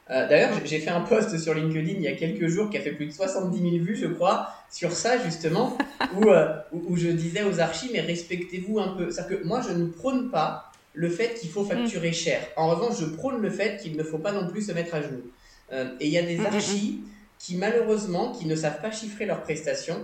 Euh, 0.10 0.28
D'ailleurs, 0.28 0.52
j'ai 0.66 0.80
fait 0.80 0.89
un 0.89 1.02
post 1.02 1.38
sur 1.38 1.54
LinkedIn 1.54 1.94
il 1.96 2.02
y 2.02 2.08
a 2.08 2.13
quelques 2.13 2.48
jours 2.48 2.70
qui 2.70 2.78
a 2.78 2.82
fait 2.82 2.92
plus 2.92 3.06
de 3.06 3.12
70 3.12 3.58
000 3.58 3.84
vues, 3.84 3.96
je 3.96 4.08
crois, 4.08 4.50
sur 4.70 4.92
ça 4.92 5.24
justement, 5.24 5.78
euh, 6.26 6.54
où, 6.74 6.84
où, 6.89 6.98
je 6.98 7.08
disais 7.08 7.44
aux 7.44 7.60
archis, 7.60 7.89
mais 7.94 8.02
respectez-vous 8.02 8.80
un 8.80 8.89
peu. 8.89 9.12
C'est-à-dire 9.12 9.39
que 9.39 9.46
moi, 9.46 9.62
je 9.62 9.74
ne 9.74 9.88
prône 9.88 10.30
pas 10.30 10.72
le 10.94 11.10
fait 11.10 11.36
qu'il 11.36 11.50
faut 11.50 11.63
facturer 11.63 12.12
mm. 12.12 12.13
cher. 12.13 12.42
En 12.58 12.70
revanche, 12.70 13.00
je 13.00 13.06
prône 13.06 13.42
le 13.42 13.50
fait 13.50 13.82
qu'il 13.82 13.96
ne 13.96 14.04
faut 14.04 14.20
pas 14.20 14.32
non 14.32 14.48
plus 14.48 14.63
se 14.63 14.72
mettre 14.72 14.94
à 14.96 15.02
genoux. 15.02 15.32
Euh, 15.72 15.89
et 16.00 16.08
il 16.08 16.12
y 16.12 16.18
a 16.18 16.24
des 16.24 16.38
mm, 16.38 16.42
mm, 16.42 16.46
archis 16.46 17.02
qui, 17.39 17.56
malheureusement, 17.56 18.32
qui 18.32 18.46
ne 18.46 18.56
savent 18.56 18.82
pas 18.82 18.92
chiffrer 18.92 19.26
leurs 19.26 19.42
prestations 19.42 20.00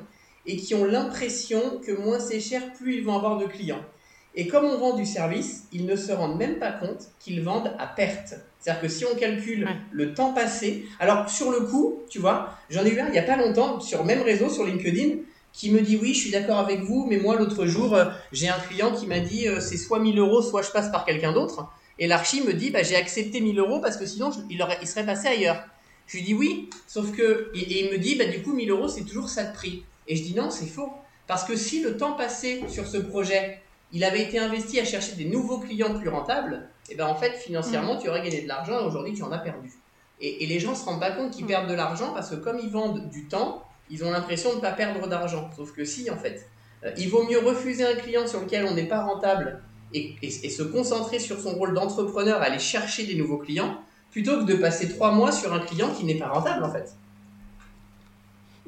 et 0.45 0.57
qui 0.57 0.73
ont 0.75 0.85
l'impression 0.85 1.79
que 1.85 1.91
moins 1.91 2.19
c'est 2.19 2.39
cher, 2.39 2.73
plus 2.73 2.95
ils 2.95 3.03
vont 3.03 3.15
avoir 3.15 3.37
de 3.37 3.45
clients. 3.45 3.83
Et 4.35 4.47
comme 4.47 4.65
on 4.65 4.77
vend 4.77 4.95
du 4.95 5.05
service, 5.05 5.67
ils 5.71 5.85
ne 5.85 5.95
se 5.95 6.11
rendent 6.11 6.37
même 6.37 6.59
pas 6.59 6.71
compte 6.71 7.07
qu'ils 7.19 7.41
vendent 7.41 7.73
à 7.79 7.87
perte. 7.87 8.35
C'est-à-dire 8.59 8.81
que 8.81 8.87
si 8.87 9.05
on 9.05 9.15
calcule 9.15 9.67
le 9.91 10.13
temps 10.13 10.33
passé, 10.33 10.85
alors 10.99 11.29
sur 11.29 11.51
le 11.51 11.61
coup, 11.61 12.03
tu 12.09 12.19
vois, 12.19 12.57
j'en 12.69 12.85
ai 12.85 12.89
eu 12.89 12.99
un 12.99 13.07
il 13.07 13.11
n'y 13.11 13.19
a 13.19 13.23
pas 13.23 13.37
longtemps 13.37 13.79
sur 13.79 13.99
le 13.99 14.05
même 14.05 14.21
réseau, 14.21 14.49
sur 14.49 14.65
LinkedIn, 14.65 15.15
qui 15.51 15.71
me 15.71 15.81
dit 15.81 15.97
oui, 15.97 16.13
je 16.13 16.19
suis 16.19 16.31
d'accord 16.31 16.59
avec 16.59 16.81
vous, 16.81 17.05
mais 17.09 17.17
moi 17.17 17.35
l'autre 17.37 17.65
jour, 17.65 17.95
euh, 17.95 18.05
j'ai 18.31 18.49
un 18.49 18.59
client 18.59 18.91
qui 18.91 19.07
m'a 19.07 19.19
dit 19.19 19.47
euh, 19.47 19.59
c'est 19.59 19.77
soit 19.77 19.99
1000 19.99 20.19
euros, 20.19 20.41
soit 20.41 20.61
je 20.61 20.71
passe 20.71 20.91
par 20.91 21.05
quelqu'un 21.05 21.33
d'autre. 21.33 21.67
Et 21.97 22.07
l'archi 22.07 22.41
me 22.43 22.53
dit 22.53 22.69
bah, 22.69 22.83
j'ai 22.83 22.95
accepté 22.95 23.41
1000 23.41 23.57
euros 23.59 23.79
parce 23.79 23.97
que 23.97 24.05
sinon 24.05 24.31
il, 24.49 24.61
aurait, 24.61 24.77
il 24.81 24.87
serait 24.87 25.05
passé 25.05 25.27
ailleurs. 25.27 25.63
Je 26.07 26.17
lui 26.17 26.23
dis 26.23 26.33
oui, 26.33 26.69
sauf 26.87 27.11
que, 27.11 27.51
et, 27.55 27.81
il 27.81 27.91
me 27.91 27.97
dit 27.97 28.15
bah, 28.15 28.25
du 28.25 28.41
coup 28.41 28.53
1000 28.53 28.69
euros 28.69 28.87
c'est 28.87 29.03
toujours 29.03 29.29
ça 29.29 29.43
de 29.43 29.53
prix. 29.53 29.83
Et 30.07 30.15
je 30.15 30.23
dis 30.23 30.35
non, 30.35 30.49
c'est 30.49 30.67
faux. 30.67 30.91
Parce 31.27 31.43
que 31.43 31.55
si 31.55 31.81
le 31.81 31.97
temps 31.97 32.13
passé 32.13 32.63
sur 32.67 32.87
ce 32.87 32.97
projet, 32.97 33.61
il 33.91 34.03
avait 34.03 34.21
été 34.21 34.39
investi 34.39 34.79
à 34.79 34.85
chercher 34.85 35.15
des 35.15 35.25
nouveaux 35.25 35.59
clients 35.59 35.97
plus 35.97 36.09
rentables, 36.09 36.67
et 36.89 36.95
ben 36.95 37.07
en 37.07 37.15
fait, 37.15 37.31
financièrement, 37.31 37.95
mm. 37.95 37.99
tu 37.99 38.09
aurais 38.09 38.21
gagné 38.21 38.41
de 38.41 38.47
l'argent 38.47 38.79
et 38.79 38.83
aujourd'hui, 38.83 39.13
tu 39.13 39.23
en 39.23 39.31
as 39.31 39.39
perdu. 39.39 39.71
Et, 40.21 40.45
les 40.45 40.59
gens 40.59 40.71
ne 40.71 40.75
se 40.75 40.85
rendent 40.85 40.99
pas 40.99 41.11
compte 41.11 41.31
qu'ils 41.31 41.45
mm. 41.45 41.49
perdent 41.49 41.69
de 41.69 41.75
l'argent 41.75 42.13
parce 42.13 42.29
que 42.29 42.35
comme 42.35 42.59
ils 42.59 42.69
vendent 42.69 43.09
du 43.09 43.27
temps, 43.27 43.63
ils 43.89 44.03
ont 44.03 44.11
l'impression 44.11 44.51
de 44.51 44.57
ne 44.57 44.61
pas 44.61 44.71
perdre 44.71 45.07
d'argent. 45.07 45.49
Sauf 45.55 45.71
que 45.71 45.85
si, 45.85 46.09
en 46.09 46.17
fait. 46.17 46.47
Euh, 46.85 46.91
il 46.97 47.09
vaut 47.09 47.23
mieux 47.27 47.39
refuser 47.39 47.85
un 47.85 47.95
client 47.95 48.25
sur 48.25 48.39
lequel 48.39 48.65
on 48.65 48.73
n'est 48.73 48.87
pas 48.87 49.03
rentable 49.03 49.61
et, 49.93 50.15
et, 50.21 50.29
se 50.29 50.63
concentrer 50.63 51.19
sur 51.19 51.39
son 51.39 51.55
rôle 51.55 51.73
d'entrepreneur, 51.73 52.41
aller 52.41 52.59
chercher 52.59 53.05
des 53.05 53.15
nouveaux 53.15 53.39
clients, 53.39 53.81
plutôt 54.11 54.37
que 54.39 54.43
de 54.43 54.55
passer 54.55 54.87
trois 54.87 55.11
mois 55.11 55.31
sur 55.31 55.51
un 55.51 55.59
client 55.59 55.89
qui 55.93 56.05
n'est 56.05 56.17
pas 56.17 56.29
rentable, 56.29 56.63
en 56.63 56.71
fait. 56.71 56.93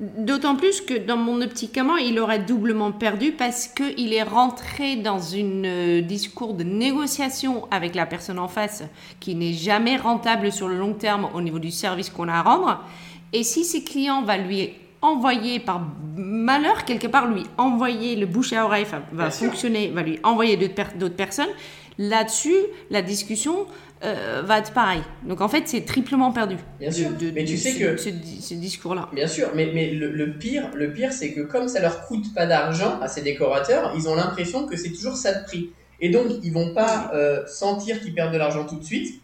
D'autant 0.01 0.55
plus 0.55 0.81
que 0.81 0.95
dans 0.95 1.15
mon 1.15 1.43
optique, 1.43 1.79
il 2.03 2.19
aurait 2.19 2.39
doublement 2.39 2.91
perdu 2.91 3.33
parce 3.33 3.67
qu'il 3.67 4.13
est 4.13 4.23
rentré 4.23 4.95
dans 4.95 5.35
un 5.35 5.63
euh, 5.63 6.01
discours 6.01 6.55
de 6.55 6.63
négociation 6.63 7.67
avec 7.69 7.93
la 7.93 8.07
personne 8.07 8.39
en 8.39 8.47
face 8.47 8.83
qui 9.19 9.35
n'est 9.35 9.53
jamais 9.53 9.97
rentable 9.97 10.51
sur 10.51 10.67
le 10.67 10.75
long 10.75 10.93
terme 10.93 11.29
au 11.35 11.41
niveau 11.41 11.59
du 11.59 11.69
service 11.69 12.09
qu'on 12.09 12.29
a 12.29 12.33
à 12.33 12.41
rendre. 12.41 12.83
Et 13.31 13.43
si 13.43 13.63
ses 13.63 13.83
clients 13.83 14.23
va 14.23 14.37
lui 14.37 14.71
envoyer 15.03 15.59
par 15.59 15.81
malheur 16.17 16.83
quelque 16.83 17.07
part 17.07 17.27
lui 17.27 17.43
envoyer 17.59 18.15
le 18.15 18.25
bouche 18.25 18.53
à 18.53 18.65
oreille 18.65 18.87
va 19.11 19.29
fonctionner, 19.29 19.89
va 19.89 20.01
lui 20.01 20.19
envoyer 20.23 20.57
d'autres 20.57 21.15
personnes, 21.15 21.49
là-dessus 21.99 22.57
la 22.89 23.03
discussion 23.03 23.67
euh, 24.03 24.41
va 24.43 24.57
être 24.57 24.73
pareil. 24.73 25.01
Donc 25.23 25.41
en 25.41 25.47
fait, 25.47 25.67
c'est 25.67 25.85
triplement 25.85 26.31
perdu. 26.31 26.55
Bien 26.79 26.89
sûr. 26.89 27.09
mais 27.35 27.45
tu 27.45 27.55
sais 27.55 27.77
que 27.77 27.97
ce, 27.97 28.09
discours-là. 28.53 29.09
Bien 29.13 29.27
sûr, 29.27 29.49
mais, 29.53 29.69
mais 29.73 29.91
le, 29.91 30.33
pire, 30.33 30.71
le 30.73 30.91
pire, 30.91 31.13
c'est 31.13 31.33
que 31.33 31.41
comme 31.41 31.67
ça 31.67 31.81
leur 31.81 32.07
coûte 32.07 32.33
pas 32.33 32.47
d'argent 32.47 32.99
à 33.01 33.07
ces 33.07 33.21
décorateurs, 33.21 33.93
ils 33.95 34.09
ont 34.09 34.15
l'impression 34.15 34.65
que 34.65 34.75
c'est 34.75 34.89
toujours 34.89 35.15
ça 35.15 35.33
de 35.33 35.45
prix. 35.45 35.69
Et 35.99 36.09
donc 36.09 36.27
ils 36.43 36.51
vont 36.51 36.73
pas 36.73 37.11
euh, 37.13 37.45
sentir 37.45 38.01
qu'ils 38.01 38.15
perdent 38.15 38.33
de 38.33 38.39
l'argent 38.39 38.65
tout 38.65 38.77
de 38.77 38.83
suite. 38.83 39.21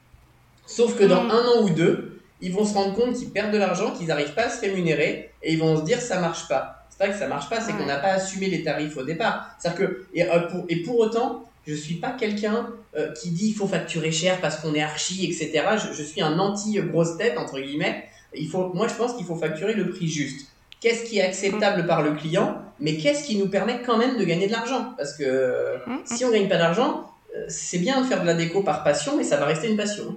Sauf 0.67 0.95
que 0.95 1.05
dans 1.05 1.23
mm. 1.23 1.31
un 1.31 1.45
an 1.45 1.63
ou 1.63 1.69
deux, 1.71 2.21
ils 2.41 2.53
vont 2.53 2.65
se 2.65 2.75
rendre 2.75 2.93
compte 2.93 3.15
qu'ils 3.15 3.31
perdent 3.31 3.51
de 3.51 3.57
l'argent, 3.57 3.91
qu'ils 3.91 4.07
n'arrivent 4.07 4.35
pas 4.35 4.43
à 4.43 4.49
se 4.49 4.61
rémunérer, 4.61 5.31
et 5.41 5.53
ils 5.53 5.59
vont 5.59 5.75
se 5.77 5.83
dire 5.83 5.99
ça 5.99 6.19
marche 6.19 6.47
pas. 6.47 6.85
C'est 6.89 6.99
pas 6.99 7.09
que 7.09 7.17
ça 7.17 7.27
marche 7.27 7.49
pas, 7.49 7.61
c'est 7.61 7.73
qu'on 7.73 7.85
n'a 7.85 7.97
pas 7.97 8.09
assumé 8.09 8.47
les 8.47 8.63
tarifs 8.63 8.95
au 8.95 9.03
départ. 9.03 9.55
C'est-à-dire 9.57 9.79
que 9.79 10.05
et, 10.13 10.23
euh, 10.23 10.41
pour, 10.41 10.65
et 10.69 10.83
pour 10.83 10.99
autant, 10.99 11.46
je 11.67 11.73
suis 11.73 11.95
pas 11.95 12.11
quelqu'un 12.11 12.69
euh, 12.95 13.11
qui 13.11 13.29
dit 13.31 13.49
il 13.49 13.53
faut 13.53 13.67
facturer 13.67 14.11
cher 14.11 14.39
parce 14.39 14.57
qu'on 14.57 14.73
est 14.73 14.81
archi, 14.81 15.25
etc. 15.25 15.65
Je, 15.93 16.01
suis 16.01 16.21
un 16.21 16.39
anti 16.39 16.79
grosse 16.79 17.17
tête 17.17 17.37
entre 17.37 17.59
guillemets. 17.59 18.05
Il 18.33 18.47
faut, 18.47 18.73
moi, 18.73 18.87
je 18.87 18.93
pense 18.93 19.15
qu'il 19.15 19.25
faut 19.25 19.35
facturer 19.35 19.73
le 19.73 19.89
prix 19.89 20.07
juste. 20.07 20.47
Qu'est-ce 20.79 21.03
qui 21.03 21.17
est 21.17 21.23
acceptable 21.23 21.85
par 21.85 22.03
le 22.03 22.13
client, 22.13 22.61
mais 22.79 22.97
qu'est-ce 22.97 23.25
qui 23.25 23.35
nous 23.37 23.49
permet 23.49 23.81
quand 23.85 23.97
même 23.97 24.17
de 24.17 24.23
gagner 24.23 24.47
de 24.47 24.51
l'argent? 24.53 24.93
Parce 24.95 25.17
que 25.17 25.75
hum, 25.87 25.99
si 26.05 26.23
on 26.23 26.31
gagne 26.31 26.47
pas 26.47 26.57
d'argent, 26.57 27.11
euh, 27.35 27.45
c'est 27.49 27.79
bien 27.79 28.01
de 28.01 28.05
faire 28.05 28.21
de 28.21 28.27
la 28.27 28.33
déco 28.33 28.61
par 28.61 28.83
passion, 28.83 29.17
mais 29.17 29.23
ça 29.23 29.37
va 29.37 29.45
rester 29.45 29.69
une 29.69 29.77
passion. 29.77 30.15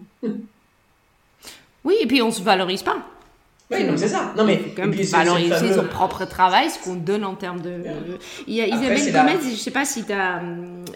oui, 1.84 1.96
et 2.00 2.06
puis 2.06 2.22
on 2.22 2.30
se 2.30 2.42
valorise 2.42 2.82
pas. 2.82 3.04
Oui, 3.70 3.78
c'est 3.96 4.08
ça. 4.08 4.34
Non, 4.36 4.44
mais. 4.44 4.58
Comme 4.74 4.92
valoriser 4.92 5.74
son 5.74 5.84
propre 5.84 6.24
travail, 6.24 6.70
ce 6.70 6.78
qu'on 6.82 6.96
donne 6.96 7.24
en 7.24 7.34
termes 7.34 7.60
de. 7.60 7.82
Il 8.46 8.54
y 8.54 8.60
a 8.60 8.66
Isabelle 8.66 9.12
Gomez, 9.12 9.50
je 9.50 9.56
sais 9.56 9.70
pas 9.70 9.84
si 9.84 10.04
tu 10.04 10.12
as. 10.12 10.42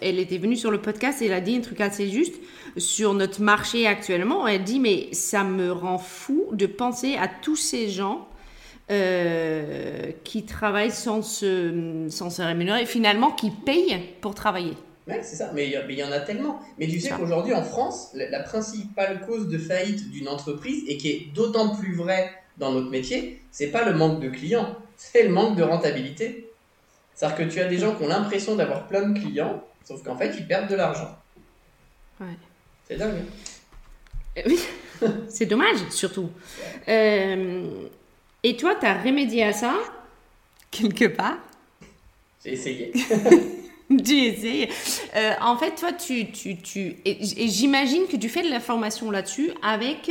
Elle 0.02 0.18
était 0.18 0.38
venue 0.38 0.56
sur 0.56 0.70
le 0.70 0.80
podcast 0.80 1.22
et 1.22 1.26
elle 1.26 1.32
a 1.32 1.40
dit 1.40 1.56
un 1.56 1.60
truc 1.60 1.80
assez 1.80 2.08
juste 2.08 2.34
sur 2.76 3.14
notre 3.14 3.40
marché 3.40 3.87
actuellement. 3.87 4.48
Elle 4.48 4.64
dit 4.64 4.80
Mais 4.80 5.08
ça 5.12 5.44
me 5.44 5.70
rend 5.70 5.98
fou 5.98 6.48
de 6.52 6.66
penser 6.66 7.16
à 7.16 7.28
tous 7.28 7.56
ces 7.56 7.88
gens 7.88 8.28
euh, 8.90 10.10
qui 10.24 10.44
travaillent 10.44 10.90
sans 10.90 11.22
se, 11.22 12.06
sans 12.08 12.28
se 12.28 12.42
rémunérer, 12.42 12.87
finalement, 12.87 13.30
qui 13.30 13.50
payent 13.50 14.00
pour 14.20 14.34
travailler. 14.34 14.74
Oui, 15.06 15.14
c'est 15.22 15.37
ça, 15.37 15.52
mais 15.54 15.68
il 15.68 15.94
y, 15.98 16.02
en 16.02 16.10
a 16.10 16.20
tellement. 16.20 16.60
Mais 16.79 16.87
tu 16.87 16.98
sais 16.98 17.10
qu'aujourd'hui 17.10 17.54
en 17.54 17.62
France, 17.62 18.10
la, 18.14 18.29
la, 18.31 18.40
principale 18.40 19.25
cause 19.27 19.48
de 19.48 19.58
faillite 19.58 20.10
d'une 20.10 20.29
entreprise, 20.29 20.83
et 20.88 20.96
qui 20.96 21.10
est 21.10 21.29
d'autant 21.35 21.77
plus 21.77 21.94
vrai 21.94 22.31
dans 22.57 22.73
notre 22.73 22.90
métier, 22.90 23.40
c'est 23.50 23.69
pas 23.69 23.85
le 23.85 23.96
manque 23.96 24.21
de 24.21 24.29
clients, 24.29 24.77
c'est 24.96 25.25
le 25.25 25.31
manque 25.31 25.57
de 25.57 25.63
rentabilité. 25.63 26.50
C'est-à-dire 27.15 27.37
que 27.37 27.52
tu 27.52 27.61
as 27.61 27.67
des 27.67 27.79
gens 27.79 27.94
qui 27.94 28.02
ont 28.05 28.09
l'impression 28.09 28.57
d'avoir 28.57 28.87
plein 28.87 29.09
de 29.09 29.19
clients, 29.19 29.65
sauf 29.85 30.02
qu'en 30.02 30.17
fait, 30.17 30.35
ils 30.38 30.46
perdent 30.46 30.69
de 30.69 30.75
l'argent. 30.75 31.17
Ouais. 32.21 32.27
C'est 32.88 32.96
dingue. 32.96 33.15
Hein. 33.17 34.38
Euh, 34.38 34.42
oui, 34.46 34.61
c'est 35.29 35.46
dommage, 35.46 35.79
surtout. 35.90 36.31
Euh, 36.88 37.88
et 38.42 38.57
toi, 38.57 38.75
tu 38.75 38.87
as 38.87 39.02
remédié 39.02 39.44
à 39.44 39.52
ça, 39.52 39.75
quelque 40.71 41.07
part? 41.07 41.38
J'ai 42.44 42.52
essayé. 42.52 42.92
tu 44.04 44.24
essayes. 44.24 44.68
Euh, 45.16 45.32
en 45.40 45.56
fait, 45.56 45.74
toi, 45.76 45.92
tu, 45.92 46.30
tu, 46.30 46.56
tu 46.56 46.96
et, 47.04 47.18
j'imagine 47.20 48.06
que 48.06 48.16
tu 48.16 48.28
fais 48.28 48.42
de 48.42 48.50
la 48.50 48.60
formation 48.60 49.10
là-dessus 49.10 49.50
avec 49.62 50.10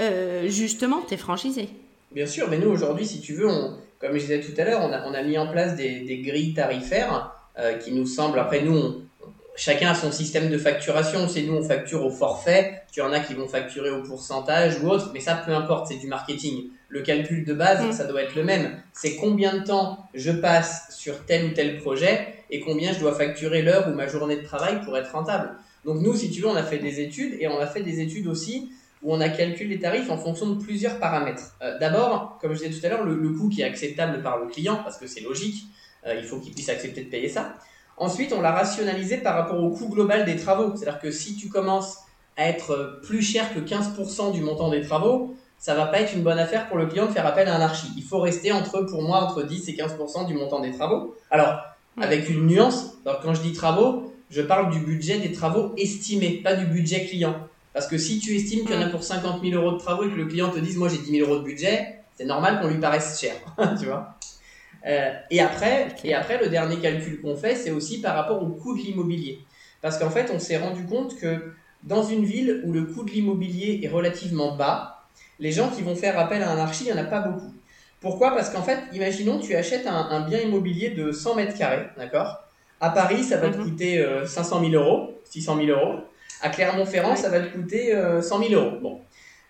euh, 0.00 0.48
justement 0.48 1.00
tes 1.02 1.16
franchisés. 1.16 1.68
Bien 2.12 2.26
sûr, 2.26 2.48
mais 2.48 2.58
nous 2.58 2.70
aujourd'hui, 2.70 3.06
si 3.06 3.20
tu 3.20 3.34
veux, 3.34 3.48
on, 3.48 3.76
comme 3.98 4.14
je 4.14 4.20
disais 4.20 4.40
tout 4.40 4.58
à 4.58 4.64
l'heure, 4.64 4.80
on 4.82 4.92
a, 4.92 5.06
on 5.06 5.14
a, 5.14 5.22
mis 5.22 5.36
en 5.36 5.50
place 5.50 5.76
des, 5.76 6.00
des 6.00 6.18
grilles 6.18 6.54
tarifaires 6.54 7.32
euh, 7.58 7.74
qui 7.74 7.92
nous 7.92 8.06
semblent. 8.06 8.38
Après, 8.38 8.62
nous, 8.62 9.02
chacun 9.56 9.90
a 9.90 9.94
son 9.94 10.12
système 10.12 10.48
de 10.48 10.56
facturation. 10.56 11.28
C'est 11.28 11.42
nous, 11.42 11.54
on 11.54 11.62
facture 11.62 12.04
au 12.04 12.10
forfait. 12.10 12.82
Tu 12.92 13.02
en 13.02 13.12
as 13.12 13.20
qui 13.20 13.34
vont 13.34 13.48
facturer 13.48 13.90
au 13.90 14.02
pourcentage 14.02 14.80
ou 14.82 14.88
autre, 14.88 15.10
mais 15.12 15.20
ça, 15.20 15.34
peu 15.34 15.52
importe, 15.52 15.88
c'est 15.88 15.98
du 15.98 16.06
marketing. 16.06 16.68
le 16.90 17.02
calcul 17.02 17.44
de 17.44 17.52
base, 17.52 17.84
Mm. 17.84 17.92
ça 17.92 18.04
doit 18.04 18.22
être 18.22 18.34
le 18.34 18.44
même. 18.44 18.80
C'est 18.94 19.16
combien 19.16 19.58
de 19.58 19.62
temps 19.62 20.08
je 20.14 20.30
passe 20.30 20.86
sur 20.96 21.26
tel 21.26 21.44
ou 21.44 21.50
tel 21.50 21.76
projet 21.76 22.37
et 22.50 22.60
combien 22.60 22.92
je 22.92 23.00
dois 23.00 23.14
facturer 23.14 23.62
l'heure 23.62 23.88
ou 23.88 23.94
ma 23.94 24.06
journée 24.06 24.36
de 24.36 24.44
travail 24.44 24.80
pour 24.82 24.96
être 24.96 25.12
rentable. 25.12 25.50
Donc 25.84 26.00
nous, 26.00 26.14
si 26.14 26.30
tu 26.30 26.42
veux, 26.42 26.48
on 26.48 26.56
a 26.56 26.62
fait 26.62 26.78
des 26.78 27.00
études 27.00 27.36
et 27.40 27.48
on 27.48 27.58
a 27.58 27.66
fait 27.66 27.82
des 27.82 28.00
études 28.00 28.26
aussi 28.26 28.70
où 29.02 29.14
on 29.14 29.20
a 29.20 29.28
calculé 29.28 29.76
les 29.76 29.80
tarifs 29.80 30.10
en 30.10 30.18
fonction 30.18 30.46
de 30.48 30.62
plusieurs 30.62 30.98
paramètres. 30.98 31.54
Euh, 31.62 31.78
D'abord, 31.78 32.38
comme 32.40 32.52
je 32.52 32.64
disais 32.64 32.80
tout 32.80 32.84
à 32.84 32.88
l'heure, 32.88 33.04
le, 33.04 33.30
coût 33.30 33.48
qui 33.48 33.60
est 33.60 33.64
acceptable 33.64 34.22
par 34.22 34.38
le 34.38 34.46
client, 34.46 34.80
parce 34.82 34.96
que 34.96 35.06
c'est 35.06 35.20
logique, 35.20 35.66
euh, 36.06 36.14
il 36.14 36.24
faut 36.24 36.40
qu'il 36.40 36.52
puisse 36.52 36.68
accepter 36.68 37.04
de 37.04 37.08
payer 37.08 37.28
ça. 37.28 37.54
Ensuite, 37.96 38.32
on 38.32 38.40
l'a 38.40 38.52
rationalisé 38.52 39.18
par 39.18 39.34
rapport 39.34 39.62
au 39.62 39.70
coût 39.70 39.88
global 39.88 40.24
des 40.24 40.36
travaux. 40.36 40.76
C'est-à-dire 40.76 41.00
que 41.00 41.10
si 41.10 41.36
tu 41.36 41.48
commences 41.48 41.98
à 42.36 42.48
être 42.48 42.70
euh, 42.72 43.00
plus 43.02 43.22
cher 43.22 43.52
que 43.54 43.60
15% 43.60 44.32
du 44.32 44.40
montant 44.40 44.70
des 44.70 44.82
travaux, 44.82 45.34
ça 45.58 45.74
va 45.74 45.86
pas 45.86 46.00
être 46.00 46.14
une 46.14 46.22
bonne 46.22 46.38
affaire 46.38 46.68
pour 46.68 46.76
le 46.76 46.86
client 46.86 47.06
de 47.06 47.10
faire 47.10 47.26
appel 47.26 47.48
à 47.48 47.56
un 47.56 47.60
archi. 47.60 47.88
Il 47.96 48.04
faut 48.04 48.20
rester 48.20 48.52
entre, 48.52 48.82
pour 48.82 49.02
moi, 49.02 49.20
entre 49.20 49.42
10 49.42 49.68
et 49.68 49.72
15% 49.72 50.26
du 50.26 50.34
montant 50.34 50.60
des 50.60 50.70
travaux. 50.70 51.16
Alors, 51.30 51.60
Avec 52.00 52.28
une 52.28 52.46
nuance, 52.46 52.98
alors 53.04 53.20
quand 53.20 53.34
je 53.34 53.42
dis 53.42 53.52
travaux, 53.52 54.12
je 54.30 54.42
parle 54.42 54.70
du 54.70 54.80
budget 54.80 55.18
des 55.18 55.32
travaux 55.32 55.74
estimés, 55.76 56.40
pas 56.42 56.54
du 56.54 56.66
budget 56.66 57.06
client. 57.06 57.48
Parce 57.72 57.86
que 57.86 57.98
si 57.98 58.18
tu 58.18 58.34
estimes 58.34 58.64
qu'il 58.64 58.74
y 58.74 58.78
en 58.78 58.82
a 58.82 58.88
pour 58.88 59.02
50 59.02 59.42
000 59.42 59.60
euros 59.60 59.72
de 59.72 59.78
travaux 59.78 60.04
et 60.04 60.10
que 60.10 60.16
le 60.16 60.26
client 60.26 60.50
te 60.50 60.58
dise, 60.58 60.76
moi 60.76 60.88
j'ai 60.88 60.98
10 60.98 61.10
000 61.18 61.30
euros 61.30 61.40
de 61.40 61.44
budget, 61.44 62.00
c'est 62.16 62.24
normal 62.24 62.60
qu'on 62.60 62.68
lui 62.68 62.78
paraisse 62.78 63.20
cher, 63.20 63.34
tu 63.78 63.86
vois. 63.86 64.16
Euh, 64.86 65.12
et 65.30 65.40
après, 65.40 65.88
et 66.04 66.14
après, 66.14 66.42
le 66.42 66.48
dernier 66.48 66.78
calcul 66.78 67.20
qu'on 67.20 67.36
fait, 67.36 67.56
c'est 67.56 67.70
aussi 67.70 68.00
par 68.00 68.14
rapport 68.14 68.42
au 68.42 68.48
coût 68.48 68.76
de 68.76 68.82
l'immobilier. 68.82 69.40
Parce 69.80 69.98
qu'en 69.98 70.10
fait, 70.10 70.30
on 70.34 70.38
s'est 70.38 70.58
rendu 70.58 70.84
compte 70.84 71.18
que 71.18 71.52
dans 71.82 72.02
une 72.02 72.24
ville 72.24 72.62
où 72.64 72.72
le 72.72 72.84
coût 72.84 73.04
de 73.04 73.10
l'immobilier 73.10 73.80
est 73.82 73.88
relativement 73.88 74.56
bas, 74.56 75.04
les 75.38 75.52
gens 75.52 75.68
qui 75.68 75.82
vont 75.82 75.94
faire 75.94 76.18
appel 76.18 76.42
à 76.42 76.50
un 76.50 76.58
archi, 76.58 76.84
il 76.84 76.92
n'y 76.92 76.98
en 76.98 77.02
a 77.02 77.06
pas 77.06 77.20
beaucoup. 77.20 77.52
Pourquoi? 78.00 78.34
Parce 78.34 78.50
qu'en 78.50 78.62
fait, 78.62 78.78
imaginons 78.92 79.38
tu 79.38 79.54
achètes 79.56 79.86
un, 79.86 79.94
un 80.10 80.20
bien 80.20 80.40
immobilier 80.40 80.90
de 80.90 81.10
100 81.12 81.34
mètres 81.34 81.56
carrés, 81.58 81.86
d'accord? 81.96 82.44
À 82.80 82.90
Paris, 82.90 83.24
ça 83.24 83.38
va 83.38 83.48
te 83.48 83.56
Mhm. 83.58 83.64
coûter 83.64 83.98
euh, 84.00 84.24
500 84.26 84.60
000 84.70 84.72
euros, 84.82 85.10
600 85.24 85.56
000 85.56 85.68
euros. 85.78 85.96
À 86.40 86.48
Clermont-Ferrand, 86.50 87.10
Ouais. 87.10 87.16
ça 87.16 87.28
va 87.28 87.40
te 87.40 87.48
coûter 87.56 87.92
euh, 87.94 88.22
100 88.22 88.38
000 88.48 88.52
euros. 88.54 88.76
Bon. 88.80 89.00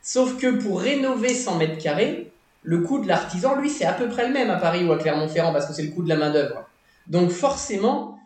Sauf 0.03 0.39
que 0.41 0.47
pour 0.63 0.81
rénover 0.81 1.35
100 1.35 1.57
mètres 1.59 1.77
carrés, 1.77 2.31
le 2.63 2.79
coût 2.79 3.01
de 3.01 3.09
l'artisan, 3.09 3.57
lui, 3.57 3.69
c'est 3.69 3.85
à 3.85 3.93
peu 3.93 4.09
près 4.09 4.27
le 4.27 4.33
même 4.33 4.49
à 4.51 4.57
Paris 4.57 4.83
ou 4.85 4.93
à 4.93 4.99
Clermont-Ferrand 4.99 5.53
parce 5.53 5.67
que 5.67 5.75
c'est 5.75 5.83
le 5.83 5.91
coût 5.91 6.03
de 6.03 6.09
la 6.09 6.17
main-d'œuvre. 6.17 6.67
Donc 7.07 7.31
forcément, 7.31 8.18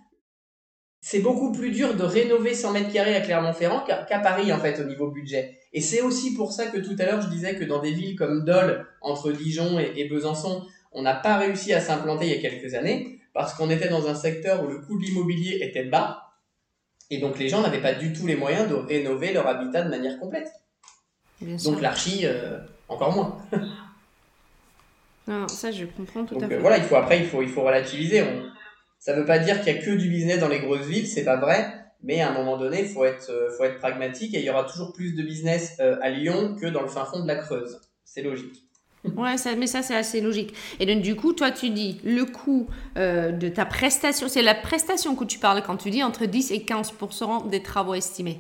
c'est 1.03 1.19
beaucoup 1.19 1.53
plus 1.53 1.73
dur 1.73 1.95
de 1.95 2.05
rénover 2.05 2.55
100 2.55 2.73
mètres 2.73 2.93
carrés 2.93 3.17
à 3.17 3.21
Clermont-Ferrand 3.21 3.81
qu'à 3.85 4.19
Paris, 4.21 4.53
en 4.53 4.59
fait, 4.59 4.81
au 4.81 4.85
niveau 4.85 5.11
budget. 5.11 5.59
Et 5.73 5.81
c'est 5.81 6.01
aussi 6.01 6.35
pour 6.35 6.53
ça 6.53 6.67
que 6.67 6.79
tout 6.79 6.95
à 6.99 7.05
l'heure, 7.05 7.21
je 7.21 7.29
disais 7.29 7.57
que 7.57 7.65
dans 7.65 7.81
des 7.81 7.91
villes 7.91 8.17
comme 8.17 8.45
Dole, 8.45 8.87
entre 9.01 9.33
Dijon 9.33 9.81
et, 9.81 9.93
et 9.97 10.09
Besançon, 10.09 10.65
on 10.93 11.03
n'a 11.03 11.15
pas 11.15 11.39
réussi 11.39 11.75
à 11.75 11.81
s'implanter 11.81 12.27
il 12.27 12.33
y 12.33 12.47
a 12.47 12.51
quelques 12.51 12.75
années 12.75 13.19
parce 13.35 13.55
qu'on 13.55 13.69
était 13.69 13.89
dans 13.89 14.07
un 14.09 14.15
secteur 14.15 14.63
où 14.63 14.69
le 14.69 14.79
coût 14.79 14.97
de 14.99 15.05
l'immobilier 15.05 15.59
était 15.63 15.85
bas. 15.85 16.35
Et 17.11 17.19
donc 17.19 17.39
les 17.39 17.49
gens 17.49 17.63
n'avaient 17.63 17.83
pas 17.83 17.95
du 17.95 18.13
tout 18.13 18.27
les 18.27 18.37
moyens 18.37 18.69
de 18.69 18.75
rénover 18.75 19.33
leur 19.33 19.47
habitat 19.47 19.83
de 19.83 19.91
manière 19.91 20.19
complète. 20.19 20.49
Bien. 21.41 21.57
Donc 21.57 21.81
l'archi, 21.81 22.21
euh, 22.25 22.59
encore 22.89 23.13
moins. 23.13 23.39
Non, 25.27 25.41
non, 25.41 25.49
ça, 25.49 25.71
je 25.71 25.85
comprends 25.85 26.25
tout 26.25 26.35
Donc 26.35 26.45
à 26.45 26.47
euh, 26.47 26.49
fait. 26.51 26.59
voilà, 26.59 26.79
il 26.79 26.85
faut 26.85 26.97
après, 26.97 27.19
il 27.19 27.27
faut, 27.27 27.43
il 27.43 27.49
faut 27.49 27.63
relativiser. 27.63 28.23
On... 28.23 28.43
Ça 29.03 29.15
veut 29.15 29.25
pas 29.25 29.41
dire 29.41 29.61
qu'il 29.61 29.75
y 29.75 29.77
a 29.77 29.83
que 29.83 29.91
du 29.91 30.09
business 30.09 30.39
dans 30.39 30.47
les 30.47 30.61
grosses 30.61 30.87
villes, 30.87 31.09
c'est 31.09 31.25
pas 31.25 31.35
vrai. 31.35 31.67
Mais 32.05 32.21
à 32.21 32.31
un 32.31 32.35
moment 32.35 32.57
donné, 32.57 32.83
il 32.83 32.89
faut 32.89 33.05
être, 33.05 33.31
euh, 33.31 33.51
faut 33.59 33.65
être 33.65 33.81
pragmatique 33.81 34.33
et 34.33 34.39
il 34.39 34.45
y 34.45 34.51
aura 34.51 34.63
toujours 34.63 34.93
plus 34.93 35.17
de 35.17 35.25
business 35.25 35.77
euh, 35.81 35.97
à 36.03 36.11
Lyon 36.11 36.55
que 36.55 36.69
dans 36.69 36.83
le 36.83 36.87
fin 36.87 37.05
fond 37.05 37.21
de 37.21 37.27
la 37.27 37.35
Creuse. 37.35 37.81
C'est 38.05 38.23
logique. 38.23 38.63
Ouais, 39.17 39.37
ça, 39.39 39.57
mais 39.57 39.67
ça, 39.67 39.83
c'est 39.83 39.97
assez 39.97 40.21
logique. 40.21 40.55
Et 40.79 40.87
donc, 40.87 41.03
du 41.03 41.17
coup, 41.17 41.33
toi, 41.33 41.51
tu 41.51 41.71
dis 41.71 42.01
le 42.05 42.25
coût 42.25 42.69
euh, 42.97 43.33
de 43.33 43.49
ta 43.49 43.65
prestation, 43.65 44.29
c'est 44.29 44.43
la 44.43 44.55
prestation 44.55 45.17
que 45.17 45.25
tu 45.25 45.41
parles 45.41 45.65
quand 45.67 45.77
tu 45.77 45.91
dis 45.91 46.05
entre 46.05 46.25
10 46.25 46.53
et 46.53 46.59
15% 46.59 47.51
des 47.51 47.61
travaux 47.61 47.95
estimés. 47.95 48.39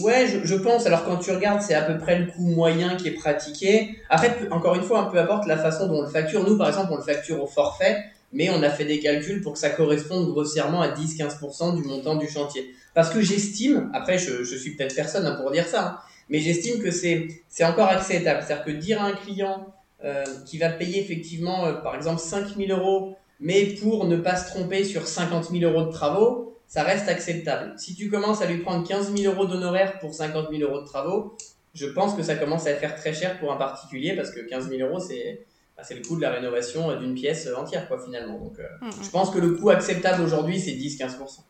Ouais, 0.00 0.26
je, 0.26 0.44
je 0.44 0.56
pense. 0.56 0.86
Alors 0.86 1.04
quand 1.04 1.18
tu 1.18 1.30
regardes, 1.30 1.62
c'est 1.62 1.74
à 1.74 1.82
peu 1.82 1.96
près 1.98 2.18
le 2.18 2.26
coût 2.26 2.48
moyen 2.48 2.96
qui 2.96 3.06
est 3.06 3.12
pratiqué. 3.14 3.96
Après, 4.10 4.36
encore 4.50 4.74
une 4.74 4.82
fois, 4.82 5.08
peu 5.12 5.20
importe 5.20 5.46
la 5.46 5.56
façon 5.56 5.86
dont 5.86 5.98
on 5.98 6.02
le 6.02 6.08
facture. 6.08 6.44
Nous, 6.44 6.58
par 6.58 6.66
exemple, 6.66 6.88
on 6.90 6.96
le 6.96 7.02
facture 7.02 7.40
au 7.40 7.46
forfait, 7.46 8.02
mais 8.32 8.50
on 8.50 8.62
a 8.62 8.70
fait 8.70 8.84
des 8.84 9.00
calculs 9.00 9.42
pour 9.42 9.54
que 9.54 9.58
ça 9.58 9.70
corresponde 9.70 10.30
grossièrement 10.30 10.80
à 10.80 10.88
10-15% 10.88 11.76
du 11.76 11.82
montant 11.86 12.16
du 12.16 12.28
chantier. 12.28 12.74
Parce 12.94 13.10
que 13.10 13.20
j'estime, 13.20 13.90
après, 13.94 14.18
je, 14.18 14.42
suis 14.44 14.76
peut-être 14.76 14.94
personne 14.94 15.26
hein, 15.26 15.36
pour 15.40 15.50
dire 15.50 15.66
ça, 15.66 15.86
hein, 15.86 15.98
mais 16.28 16.38
j'estime 16.38 16.82
que 16.82 16.90
c'est 16.90 17.28
c'est 17.48 17.64
encore 17.64 17.88
acceptable. 17.88 18.42
C'est-à-dire 18.46 18.64
que 18.64 18.70
dire 18.70 19.02
à 19.02 19.06
un 19.06 19.12
client 19.12 19.66
euh, 20.04 20.24
qui 20.46 20.58
va 20.58 20.70
payer 20.70 21.00
effectivement, 21.00 21.66
euh, 21.66 21.72
par 21.74 21.94
exemple, 21.94 22.20
5000 22.20 22.70
euros, 22.72 23.16
mais 23.40 23.64
pour 23.80 24.06
ne 24.06 24.16
pas 24.16 24.36
se 24.36 24.50
tromper 24.50 24.84
sur 24.84 25.06
50 25.06 25.50
000 25.50 25.70
euros 25.70 25.86
de 25.86 25.92
travaux, 25.92 26.58
ça 26.66 26.82
reste 26.84 27.08
acceptable. 27.08 27.74
Si 27.76 27.94
tu 27.94 28.08
commences 28.08 28.40
à 28.40 28.46
lui 28.46 28.58
prendre 28.58 28.86
15 28.86 29.14
000 29.14 29.32
euros 29.32 29.46
d'honoraires 29.46 29.98
pour 29.98 30.14
50 30.14 30.48
000 30.50 30.62
euros 30.62 30.80
de 30.80 30.86
travaux, 30.86 31.36
je 31.74 31.86
pense 31.86 32.14
que 32.14 32.22
ça 32.22 32.36
commence 32.36 32.66
à 32.66 32.74
faire 32.74 32.94
très 32.94 33.12
cher 33.12 33.38
pour 33.38 33.52
un 33.52 33.56
particulier 33.56 34.14
parce 34.14 34.30
que 34.30 34.40
15 34.40 34.70
000 34.70 34.88
euros, 34.88 35.00
c'est 35.00 35.44
c'est 35.82 35.94
le 35.94 36.02
coût 36.02 36.16
de 36.16 36.20
la 36.22 36.30
rénovation 36.30 36.90
euh, 36.90 36.96
d'une 36.96 37.14
pièce 37.14 37.46
euh, 37.46 37.56
entière, 37.56 37.88
quoi, 37.88 37.98
finalement. 38.04 38.38
Donc, 38.38 38.58
euh, 38.58 38.88
je 39.02 39.08
pense 39.10 39.30
que 39.30 39.38
le 39.38 39.52
coût 39.56 39.70
acceptable 39.70 40.22
aujourd'hui, 40.22 40.60
c'est 40.60 40.72
10-15%. 40.72 41.40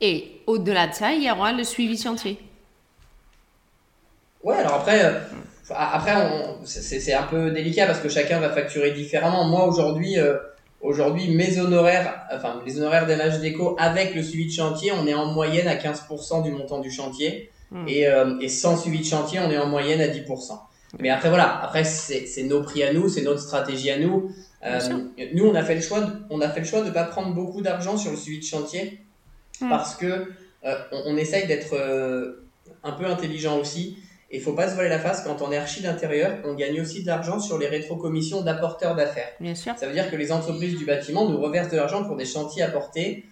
Et 0.00 0.40
au-delà 0.46 0.88
de 0.88 0.94
ça, 0.94 1.12
il 1.12 1.22
y 1.22 1.30
aura 1.30 1.52
le 1.52 1.64
suivi 1.64 1.96
chantier. 2.00 2.38
Ouais, 4.42 4.56
alors 4.56 4.74
après, 4.74 5.04
euh, 5.04 5.18
après 5.70 6.14
on- 6.16 6.56
c'est 6.64 7.12
un 7.14 7.22
peu 7.22 7.50
délicat 7.52 7.86
parce 7.86 8.00
que 8.00 8.08
chacun 8.08 8.40
va 8.40 8.50
facturer 8.50 8.90
différemment. 8.90 9.44
Moi, 9.44 9.64
aujourd'hui, 9.66 10.18
euh, 10.18 10.36
aujourd'hui 10.80 11.28
mes 11.32 11.60
honoraires, 11.60 12.26
enfin, 12.32 12.60
les 12.66 12.78
honoraires 12.80 13.06
d'MH 13.06 13.38
Déco 13.40 13.76
avec 13.78 14.16
le 14.16 14.22
suivi 14.24 14.46
de 14.46 14.52
chantier, 14.52 14.90
on 14.92 15.06
est 15.06 15.14
en 15.14 15.26
moyenne 15.26 15.68
à 15.68 15.76
15% 15.76 16.42
du 16.42 16.50
montant 16.50 16.80
du 16.80 16.90
chantier. 16.90 17.50
Hmm. 17.70 17.86
Et, 17.88 18.06
et 18.40 18.48
sans 18.50 18.76
suivi 18.76 18.98
de 18.98 19.04
chantier, 19.06 19.38
on 19.40 19.50
est 19.50 19.56
en 19.56 19.66
moyenne 19.66 20.00
à 20.02 20.08
10%. 20.08 20.60
Mais 20.98 21.10
après, 21.10 21.28
voilà, 21.28 21.62
après, 21.62 21.84
c'est 21.84 22.42
nos 22.44 22.62
prix 22.62 22.82
à 22.82 22.92
nous, 22.92 23.08
c'est 23.08 23.22
notre 23.22 23.40
stratégie 23.40 23.90
à 23.90 23.98
nous. 23.98 24.30
Euh, 24.64 24.78
nous, 25.34 25.46
on 25.46 25.54
a 25.54 25.62
fait 25.62 25.74
le 25.74 25.80
choix 25.80 26.00
de, 26.00 26.12
on 26.30 26.40
a 26.40 26.48
fait 26.48 26.60
le 26.60 26.66
choix 26.66 26.82
de 26.82 26.90
pas 26.90 27.04
prendre 27.04 27.34
beaucoup 27.34 27.62
d'argent 27.62 27.96
sur 27.96 28.10
le 28.10 28.16
suivi 28.16 28.38
de 28.38 28.44
chantier 28.44 29.00
Hmm. 29.60 29.68
parce 29.68 29.96
que 29.96 30.06
euh, 30.06 30.74
on, 30.92 31.02
on 31.12 31.16
essaye 31.16 31.46
d'être 31.46 31.74
euh, 31.74 32.44
un 32.82 32.92
peu 32.92 33.06
intelligent 33.06 33.58
aussi. 33.58 33.98
Et 34.30 34.40
faut 34.40 34.54
pas 34.54 34.68
se 34.68 34.74
voiler 34.74 34.88
la 34.88 34.98
face, 34.98 35.22
quand 35.24 35.42
on 35.42 35.52
est 35.52 35.58
archi 35.58 35.82
d'intérieur, 35.82 36.38
on 36.44 36.54
gagne 36.54 36.80
aussi 36.80 37.02
de 37.02 37.06
l'argent 37.06 37.38
sur 37.38 37.58
les 37.58 37.66
rétrocommissions 37.66 38.40
d'apporteurs 38.40 38.96
d'affaires. 38.96 39.28
Bien 39.40 39.54
sûr. 39.54 39.74
Ça 39.76 39.86
veut 39.86 39.92
dire 39.92 40.10
que 40.10 40.16
les 40.16 40.32
entreprises 40.32 40.78
du 40.78 40.86
bâtiment 40.86 41.28
nous 41.28 41.38
reversent 41.38 41.70
de 41.70 41.76
l'argent 41.76 42.02
pour 42.04 42.16
des 42.16 42.24
chantiers 42.24 42.62
apportés. 42.62 43.26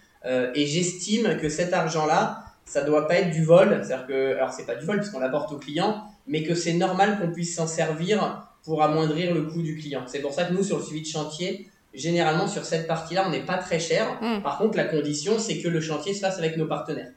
Et 0.54 0.66
j'estime 0.66 1.38
que 1.38 1.48
cet 1.48 1.72
argent-là, 1.72 2.44
ça 2.70 2.82
doit 2.82 3.08
pas 3.08 3.16
être 3.16 3.30
du 3.30 3.44
vol. 3.44 3.80
C'est-à-dire 3.82 4.06
que, 4.06 4.36
alors 4.36 4.52
c'est 4.52 4.64
pas 4.66 4.76
du 4.76 4.86
vol 4.86 4.98
puisqu'on 4.98 5.18
l'apporte 5.20 5.50
au 5.52 5.58
client, 5.58 6.04
mais 6.26 6.44
que 6.44 6.54
c'est 6.54 6.74
normal 6.74 7.18
qu'on 7.20 7.32
puisse 7.32 7.54
s'en 7.56 7.66
servir 7.66 8.44
pour 8.62 8.82
amoindrir 8.82 9.34
le 9.34 9.42
coût 9.42 9.62
du 9.62 9.76
client. 9.76 10.02
C'est 10.06 10.20
pour 10.20 10.32
ça 10.32 10.44
que 10.44 10.52
nous, 10.52 10.62
sur 10.62 10.78
le 10.78 10.84
suivi 10.84 11.02
de 11.02 11.06
chantier, 11.08 11.68
généralement 11.94 12.46
sur 12.46 12.64
cette 12.64 12.86
partie-là, 12.86 13.24
on 13.26 13.30
n'est 13.30 13.44
pas 13.44 13.58
très 13.58 13.80
cher. 13.80 14.18
Mm. 14.22 14.42
Par 14.42 14.58
contre, 14.58 14.76
la 14.76 14.84
condition, 14.84 15.38
c'est 15.38 15.58
que 15.60 15.68
le 15.68 15.80
chantier 15.80 16.14
se 16.14 16.20
fasse 16.20 16.38
avec 16.38 16.56
nos 16.56 16.66
partenaires. 16.66 17.10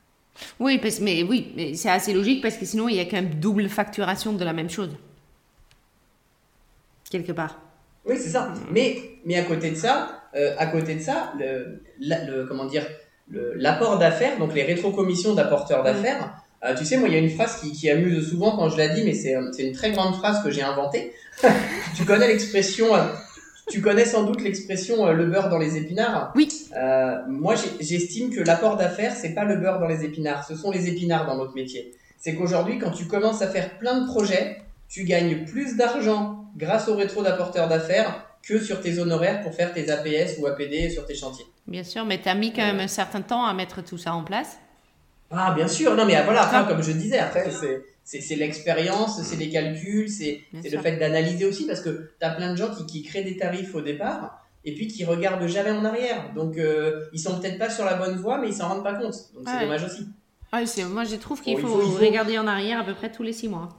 Oui, 0.60 0.80
parce, 0.80 1.00
mais 1.00 1.22
oui, 1.22 1.54
mais 1.56 1.76
c'est 1.76 1.90
assez 1.92 2.14
logique 2.14 2.42
parce 2.42 2.56
que 2.58 2.66
sinon, 2.66 2.90
il 2.90 2.96
y 2.96 3.00
a 3.00 3.06
quand 3.06 3.18
même 3.18 3.36
double 3.36 3.70
facturation 3.70 4.34
de 4.34 4.44
la 4.44 4.54
même 4.54 4.70
chose. 4.72 4.90
Quelque 7.12 7.32
part. 7.34 7.60
Oui, 8.06 8.16
c'est 8.18 8.30
ça. 8.30 8.52
Mais, 8.72 8.98
mais 9.26 9.36
à 9.38 9.44
côté 9.44 9.70
de 9.70 9.76
ça, 9.76 10.24
euh, 10.36 10.56
à 10.58 10.66
côté 10.68 10.96
de 10.96 11.02
ça, 11.02 11.34
le, 11.40 11.82
la- 12.00 12.26
le- 12.26 12.46
comment 12.46 12.66
dire, 12.66 12.86
l'apport 13.30 14.00
d'affaires, 14.00 14.38
donc 14.38 14.54
les 14.54 14.64
rétrocommissions 14.64 15.34
d'apporteurs 15.34 15.84
d'affaires. 15.84 16.36
euh, 16.66 16.76
tu 16.76 16.86
sais, 16.86 16.98
moi, 16.98 17.10
il 17.10 17.14
y 17.14 17.18
a 17.18 17.20
une 17.20 17.30
phrase 17.30 17.60
qui, 17.62 17.72
qui 17.72 17.90
amuse 17.90 18.30
souvent 18.30 18.56
quand 18.56 18.70
je 18.70 18.78
la 18.78 18.90
dis, 18.90 19.04
mais 19.04 19.14
c'est 19.14 19.36
euh, 19.36 19.52
une 19.60 19.74
très 19.74 19.92
grande 19.92 20.16
phrase 20.16 20.44
que 20.44 20.52
j'ai 20.52 20.62
inventée. 20.62 21.14
tu 21.96 22.06
connais 22.06 22.28
l'expression, 22.28 22.96
euh, 22.96 23.04
tu 23.70 23.82
connais 23.82 24.06
sans 24.06 24.24
doute 24.24 24.42
l'expression 24.42 25.12
le 25.12 25.26
beurre 25.26 25.50
dans 25.50 25.58
les 25.58 25.78
épinards? 25.78 26.32
Oui. 26.36 26.50
Euh, 26.76 27.18
moi, 27.28 27.56
j'estime 27.80 28.30
que 28.30 28.42
l'apport 28.42 28.78
d'affaires, 28.78 29.16
c'est 29.16 29.34
pas 29.34 29.46
le 29.46 29.58
beurre 29.58 29.80
dans 29.80 29.88
les 29.88 30.04
épinards, 30.06 30.46
ce 30.46 30.56
sont 30.56 30.72
les 30.72 30.88
épinards 30.88 31.26
dans 31.26 31.38
notre 31.38 31.56
métier. 31.56 31.94
C'est 32.18 32.36
qu'aujourd'hui, 32.36 32.80
quand 32.80 32.92
tu 32.92 33.06
commences 33.06 33.42
à 33.42 33.48
faire 33.48 33.78
plein 33.80 34.02
de 34.02 34.08
projets, 34.08 34.62
tu 34.88 35.04
gagnes 35.04 35.46
plus 35.46 35.76
d'argent 35.76 36.46
grâce 36.56 36.88
au 36.88 36.96
rétro 36.96 37.24
d'apporteur 37.24 37.68
d'affaires 37.68 38.26
que 38.44 38.60
sur 38.60 38.82
tes 38.82 39.00
honoraires 39.00 39.42
pour 39.42 39.54
faire 39.56 39.74
tes 39.74 39.90
APS 39.90 40.38
ou 40.40 40.46
APD 40.48 40.90
sur 40.90 41.06
tes 41.06 41.16
chantiers. 41.16 41.46
Bien 41.66 41.84
sûr, 41.84 42.06
mais 42.06 42.22
tu 42.22 42.28
as 42.30 42.36
mis 42.36 42.52
quand 42.52 42.62
même 42.62 42.82
un 42.82 42.88
certain 42.88 43.22
temps 43.22 43.46
à 43.46 43.54
mettre 43.54 43.82
tout 43.84 43.98
ça 43.98 44.14
en 44.14 44.24
place. 44.24 44.58
Ah, 45.32 45.54
bien 45.56 45.68
sûr. 45.68 45.96
Non, 45.96 46.06
mais 46.06 46.22
voilà, 46.24 46.48
Ah. 46.52 46.66
comme 46.68 46.84
je 46.84 46.92
disais, 46.92 47.18
après, 47.20 47.50
c'est, 48.04 48.36
l'expérience, 48.36 49.22
c'est 49.24 49.38
les 49.38 49.50
calculs, 49.50 50.10
c'est, 50.10 50.42
le 50.54 50.78
fait 50.80 50.98
d'analyser 50.98 51.46
aussi, 51.46 51.66
parce 51.66 51.80
que 51.82 52.12
tu 52.20 52.26
as 52.26 52.32
plein 52.32 52.52
de 52.52 52.58
gens 52.58 52.70
qui, 52.76 52.86
qui 52.86 53.02
créent 53.02 53.24
des 53.24 53.38
tarifs 53.38 53.74
au 53.74 53.82
départ, 53.82 54.46
et 54.66 54.76
puis 54.76 54.88
qui 54.88 55.06
regardent 55.06 55.48
jamais 55.48 55.72
en 55.72 55.84
arrière. 55.86 56.32
Donc, 56.36 56.58
euh, 56.58 57.06
ils 57.14 57.20
sont 57.20 57.40
peut-être 57.40 57.58
pas 57.58 57.70
sur 57.70 57.86
la 57.86 57.96
bonne 57.96 58.18
voie, 58.18 58.38
mais 58.38 58.50
ils 58.50 58.54
s'en 58.54 58.68
rendent 58.68 58.84
pas 58.84 58.94
compte. 58.94 59.16
Donc, 59.34 59.44
c'est 59.48 59.54
Ouais. 59.56 59.62
dommage 59.62 59.84
aussi. 59.86 60.06
Moi, 60.92 61.04
je 61.06 61.16
trouve 61.16 61.42
qu'il 61.42 61.56
Bon, 61.56 61.62
faut, 61.68 61.80
faut- 61.82 61.98
regarder 61.98 62.38
en 62.38 62.46
arrière 62.46 62.80
à 62.80 62.84
peu 62.84 62.94
près 62.94 63.12
tous 63.12 63.24
les 63.24 63.34
six 63.34 63.48
mois. 63.48 63.70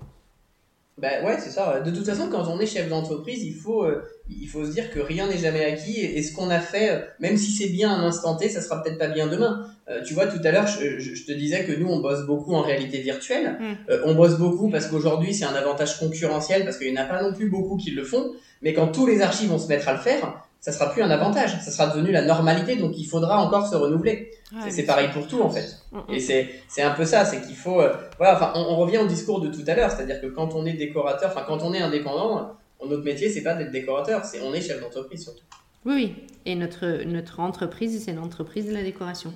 Ben 0.96 1.24
ouais, 1.24 1.36
c'est 1.40 1.50
ça. 1.50 1.80
De 1.80 1.90
toute 1.90 2.06
façon, 2.06 2.28
quand 2.30 2.46
on 2.46 2.60
est 2.60 2.66
chef 2.66 2.88
d'entreprise, 2.88 3.42
il 3.42 3.54
faut, 3.54 3.82
euh, 3.84 4.04
il 4.30 4.46
faut 4.46 4.64
se 4.64 4.70
dire 4.70 4.92
que 4.92 5.00
rien 5.00 5.26
n'est 5.26 5.38
jamais 5.38 5.64
acquis 5.64 5.98
et, 5.98 6.22
ce 6.22 6.32
qu'on 6.32 6.50
a 6.50 6.60
fait, 6.60 6.90
euh, 6.90 7.00
même 7.18 7.36
si 7.36 7.50
c'est 7.50 7.68
bien 7.68 7.90
à 7.90 7.94
un 7.94 8.06
instant 8.06 8.36
T, 8.36 8.48
ça 8.48 8.60
sera 8.60 8.80
peut-être 8.80 8.98
pas 8.98 9.08
bien 9.08 9.26
demain. 9.26 9.66
Euh, 9.88 10.02
tu 10.04 10.14
vois, 10.14 10.28
tout 10.28 10.38
à 10.44 10.52
l'heure, 10.52 10.68
je, 10.68 11.00
je, 11.00 11.26
te 11.26 11.32
disais 11.32 11.64
que 11.64 11.72
nous, 11.72 11.88
on 11.88 11.98
bosse 11.98 12.24
beaucoup 12.26 12.54
en 12.54 12.62
réalité 12.62 13.00
virtuelle. 13.00 13.58
Mm. 13.58 13.94
on 14.04 14.14
bosse 14.14 14.38
beaucoup 14.38 14.70
parce 14.70 14.86
qu'aujourd'hui, 14.86 15.34
c'est 15.34 15.44
un 15.44 15.54
avantage 15.54 15.98
concurrentiel 15.98 16.64
parce 16.64 16.78
qu'il 16.78 16.92
n'y 16.92 16.98
en 16.98 17.02
a 17.02 17.06
pas 17.06 17.22
non 17.22 17.32
plus 17.32 17.50
beaucoup 17.50 17.76
qui 17.76 17.90
le 17.90 18.04
font. 18.04 18.32
Mais 18.62 18.72
quand 18.72 18.86
tous 18.86 19.06
les 19.06 19.20
archives 19.20 19.50
vont 19.50 19.58
se 19.58 19.66
mettre 19.66 19.88
à 19.88 19.94
le 19.94 19.98
faire, 19.98 20.46
ça 20.64 20.72
sera 20.72 20.90
plus 20.90 21.02
un 21.02 21.10
avantage, 21.10 21.60
ça 21.60 21.70
sera 21.70 21.88
devenu 21.88 22.10
la 22.10 22.22
normalité, 22.22 22.76
donc 22.76 22.96
il 22.96 23.04
faudra 23.04 23.38
encore 23.38 23.66
se 23.66 23.76
renouveler. 23.76 24.30
c'est 24.70 24.84
pareil 24.84 25.10
pour 25.12 25.26
tout 25.26 25.42
en 25.42 25.50
fait. 25.50 25.76
Mm, 25.92 25.98
mm. 25.98 26.14
Et 26.14 26.20
c'est 26.20 26.82
un 26.82 26.92
peu 26.92 27.04
ça, 27.04 27.26
c'est 27.26 27.42
qu'il 27.42 27.54
faut 27.54 27.82
euh, 27.82 27.92
voilà, 28.16 28.36
enfin 28.36 28.50
on, 28.54 28.76
revient 28.76 28.96
au 28.96 29.06
discours 29.06 29.42
de 29.42 29.48
tout 29.48 29.62
à 29.66 29.74
l'heure, 29.74 29.90
c'est-à-dire 29.90 30.22
que 30.22 30.26
quand 30.26 30.54
on 30.54 30.64
est 30.64 30.72
décorateur, 30.72 31.30
enfin 31.30 31.44
quand 31.46 31.62
on 31.62 31.74
est 31.74 31.82
indépendant, 31.82 32.56
notre 32.88 33.04
métier 33.04 33.28
c'est 33.28 33.42
pas 33.42 33.52
d'être 33.52 33.72
décorateur, 33.72 34.24
c'est 34.24 34.40
on 34.40 34.54
est 34.54 34.62
chef 34.62 34.80
d'entreprise 34.80 35.24
surtout. 35.24 35.44
Oui 35.84 35.94
oui, 35.94 36.14
et 36.46 36.54
notre 36.54 37.04
notre 37.04 37.40
entreprise 37.40 38.02
c'est 38.02 38.14
l'entreprise 38.14 38.64
de 38.66 38.72
la 38.72 38.82
décoration. 38.82 39.34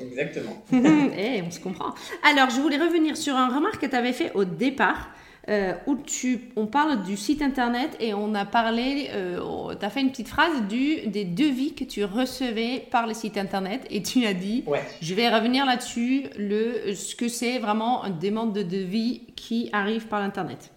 Exactement. 0.00 0.64
eh, 0.72 1.42
on 1.42 1.50
se 1.50 1.60
comprend. 1.60 1.92
Alors, 2.24 2.50
je 2.50 2.60
voulais 2.60 2.78
revenir 2.78 3.16
sur 3.16 3.34
un 3.34 3.52
remarque 3.52 3.80
que 3.80 3.86
tu 3.86 3.96
avais 3.96 4.12
fait 4.12 4.30
au 4.34 4.44
départ. 4.44 5.08
Euh, 5.48 5.72
où 5.86 5.96
tu, 5.96 6.50
on 6.56 6.66
parle 6.66 7.02
du 7.04 7.16
site 7.16 7.40
internet 7.40 7.96
et 8.00 8.12
on 8.12 8.34
a 8.34 8.44
parlé, 8.44 9.08
euh, 9.14 9.74
tu 9.80 9.86
as 9.86 9.88
fait 9.88 10.02
une 10.02 10.10
petite 10.10 10.28
phrase 10.28 10.60
du, 10.68 11.06
des 11.06 11.24
devis 11.24 11.72
que 11.72 11.84
tu 11.84 12.04
recevais 12.04 12.86
par 12.90 13.06
le 13.06 13.14
site 13.14 13.38
internet 13.38 13.86
et 13.88 14.02
tu 14.02 14.26
as 14.26 14.34
dit, 14.34 14.62
je 15.00 15.14
vais 15.14 15.30
revenir 15.30 15.64
là-dessus, 15.64 16.24
le, 16.36 16.92
ce 16.94 17.16
que 17.16 17.28
c'est 17.28 17.58
vraiment 17.60 18.04
une 18.04 18.18
demande 18.18 18.52
de 18.52 18.62
devis 18.62 19.22
qui 19.36 19.70
arrive 19.72 20.06
par 20.08 20.20
l'internet. 20.20 20.70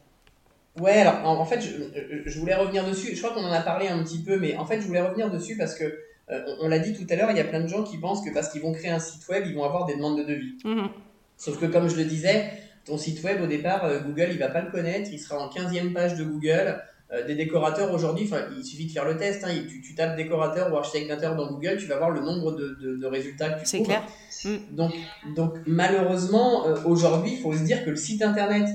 Ouais, 0.80 1.02
alors 1.02 1.28
en, 1.28 1.44
fait, 1.44 1.60
je, 1.60 2.40
voulais 2.40 2.56
revenir 2.56 2.88
dessus, 2.88 3.14
je 3.14 3.22
crois 3.22 3.36
qu'on 3.36 3.44
en 3.44 3.52
a 3.52 3.60
parlé 3.60 3.90
un 3.90 4.02
petit 4.04 4.24
peu, 4.24 4.40
mais 4.40 4.56
en 4.56 4.66
fait, 4.66 4.80
je 4.80 4.88
voulais 4.88 5.02
revenir 5.02 5.30
dessus 5.30 5.58
parce 5.58 5.76
que, 5.76 5.84
euh, 5.84 6.56
on, 6.62 6.70
l'a 6.70 6.80
dit 6.80 6.94
tout 6.94 7.06
à 7.10 7.18
l'heure, 7.18 7.30
il 7.30 7.36
y 7.36 7.42
a 7.42 7.44
plein 7.44 7.60
de 7.60 7.68
gens 7.68 7.84
qui 7.84 7.98
pensent 7.98 8.24
que 8.24 8.34
parce 8.34 8.48
qu'ils 8.48 8.62
vont 8.62 8.72
créer 8.72 8.92
un 8.92 9.00
site 9.00 9.28
web, 9.28 9.44
ils 9.46 9.54
vont 9.54 9.66
avoir 9.66 9.86
des 9.86 9.96
demandes 9.96 10.18
de 10.18 10.24
devis. 10.24 10.54
Mhm. 10.64 10.88
Sauf 11.36 11.60
que 11.60 11.66
comme 11.66 11.90
je 11.90 11.98
le 11.98 12.06
disais, 12.06 12.52
ton 12.92 12.98
site 12.98 13.24
web, 13.24 13.42
au 13.42 13.48
départ, 13.48 13.86
euh, 13.86 14.00
Google, 14.00 14.28
il 14.32 14.38
va 14.38 14.50
pas 14.50 14.62
le 14.62 14.70
connaître, 14.70 15.10
il 15.14 15.20
sera 15.20 15.40
en 15.40 15.50
15e 15.50 15.94
page 15.94 16.16
de 16.16 16.26
Google. 16.26 16.84
Euh, 17.14 17.26
des 17.26 17.36
décorateurs 17.36 17.94
aujourd'hui, 17.94 18.30
il 18.58 18.66
suffit 18.66 18.86
de 18.86 18.92
faire 18.92 19.06
le 19.06 19.16
test. 19.16 19.46
Hein, 19.46 19.52
tu, 19.70 19.82
tu, 19.82 19.96
tapes 19.96 20.18
décorateur 20.18 20.72
ou 20.72 20.78
architecte 20.78 21.10
dans 21.22 21.52
Google, 21.52 21.78
tu 21.78 21.86
vas 21.86 21.98
voir 21.98 22.10
le 22.10 22.20
nombre 22.20 22.52
de, 22.52 22.98
de, 23.00 23.06
résultats 23.06 23.50
que 23.50 23.62
tu 23.62 23.66
C'est 23.66 23.82
clair. 23.82 24.04
Mm. 24.44 24.76
Donc, 24.76 24.92
donc 25.36 25.54
malheureusement, 25.66 26.68
euh, 26.68 26.76
aujourd'hui, 26.86 27.34
il 27.34 27.42
faut 27.42 27.54
se 27.54 27.64
dire 27.64 27.86
que 27.86 27.92
le 27.92 27.96
site 27.96 28.22
internet, 28.22 28.68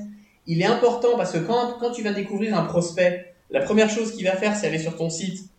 il 0.46 0.62
est 0.62 0.66
important 0.66 1.16
parce 1.18 1.32
que 1.32 1.38
quand, 1.38 1.76
quand 1.78 1.90
tu 1.90 2.02
vas 2.02 2.12
découvrir 2.12 2.58
un 2.58 2.64
prospect, 2.64 3.34
la 3.50 3.60
première 3.60 3.90
chose 3.90 4.12
qu'il 4.12 4.24
va 4.24 4.36
faire, 4.36 4.56
c'est 4.56 4.66
aller 4.66 4.78
sur 4.78 4.96
ton 4.96 5.10
site 5.10 5.50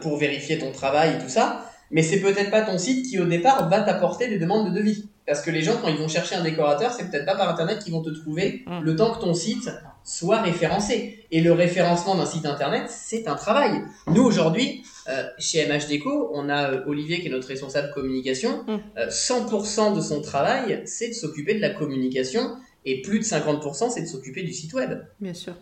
pour 0.00 0.16
vérifier 0.16 0.58
ton 0.58 0.70
travail 0.70 1.16
et 1.16 1.18
tout 1.18 1.28
ça. 1.28 1.66
Mais 1.90 2.02
c'est 2.02 2.20
peut-être 2.20 2.50
pas 2.50 2.62
ton 2.62 2.78
site 2.78 3.06
qui, 3.06 3.18
au 3.18 3.24
départ, 3.24 3.68
va 3.68 3.80
t'apporter 3.80 4.28
des 4.28 4.38
demandes 4.38 4.70
de 4.70 4.78
devis. 4.78 5.08
Parce 5.26 5.40
que 5.42 5.50
les 5.50 5.62
gens, 5.62 5.76
quand 5.80 5.88
ils 5.88 5.98
vont 5.98 6.08
chercher 6.08 6.34
un 6.34 6.42
décorateur, 6.42 6.92
c'est 6.92 7.08
peut-être 7.08 7.24
pas 7.24 7.36
par 7.36 7.48
Internet 7.48 7.78
qu'ils 7.78 7.92
vont 7.92 8.02
te 8.02 8.10
trouver 8.10 8.64
mm. 8.66 8.80
le 8.82 8.96
temps 8.96 9.14
que 9.14 9.20
ton 9.20 9.34
site 9.34 9.70
soit 10.04 10.42
référencé. 10.42 11.26
Et 11.30 11.40
le 11.40 11.52
référencement 11.52 12.16
d'un 12.16 12.26
site 12.26 12.44
Internet, 12.44 12.90
c'est 12.90 13.28
un 13.28 13.36
travail. 13.36 13.82
Nous, 14.08 14.22
aujourd'hui, 14.22 14.84
euh, 15.08 15.22
chez 15.38 15.64
MH 15.66 15.86
Déco, 15.88 16.30
on 16.34 16.48
a 16.48 16.72
euh, 16.72 16.84
Olivier 16.86 17.20
qui 17.20 17.28
est 17.28 17.30
notre 17.30 17.48
responsable 17.48 17.92
communication. 17.92 18.64
100% 18.66 18.70
mm. 18.70 19.92
euh, 19.92 19.96
de 19.96 20.00
son 20.00 20.20
travail, 20.20 20.82
c'est 20.86 21.08
de 21.08 21.14
s'occuper 21.14 21.54
de 21.54 21.60
la 21.60 21.70
communication. 21.70 22.56
Et 22.84 23.00
plus 23.02 23.20
de 23.20 23.24
50%, 23.24 23.90
c'est 23.90 24.02
de 24.02 24.06
s'occuper 24.06 24.42
du 24.42 24.52
site 24.52 24.74
web. 24.74 25.02
Bien 25.20 25.34
sûr. 25.34 25.54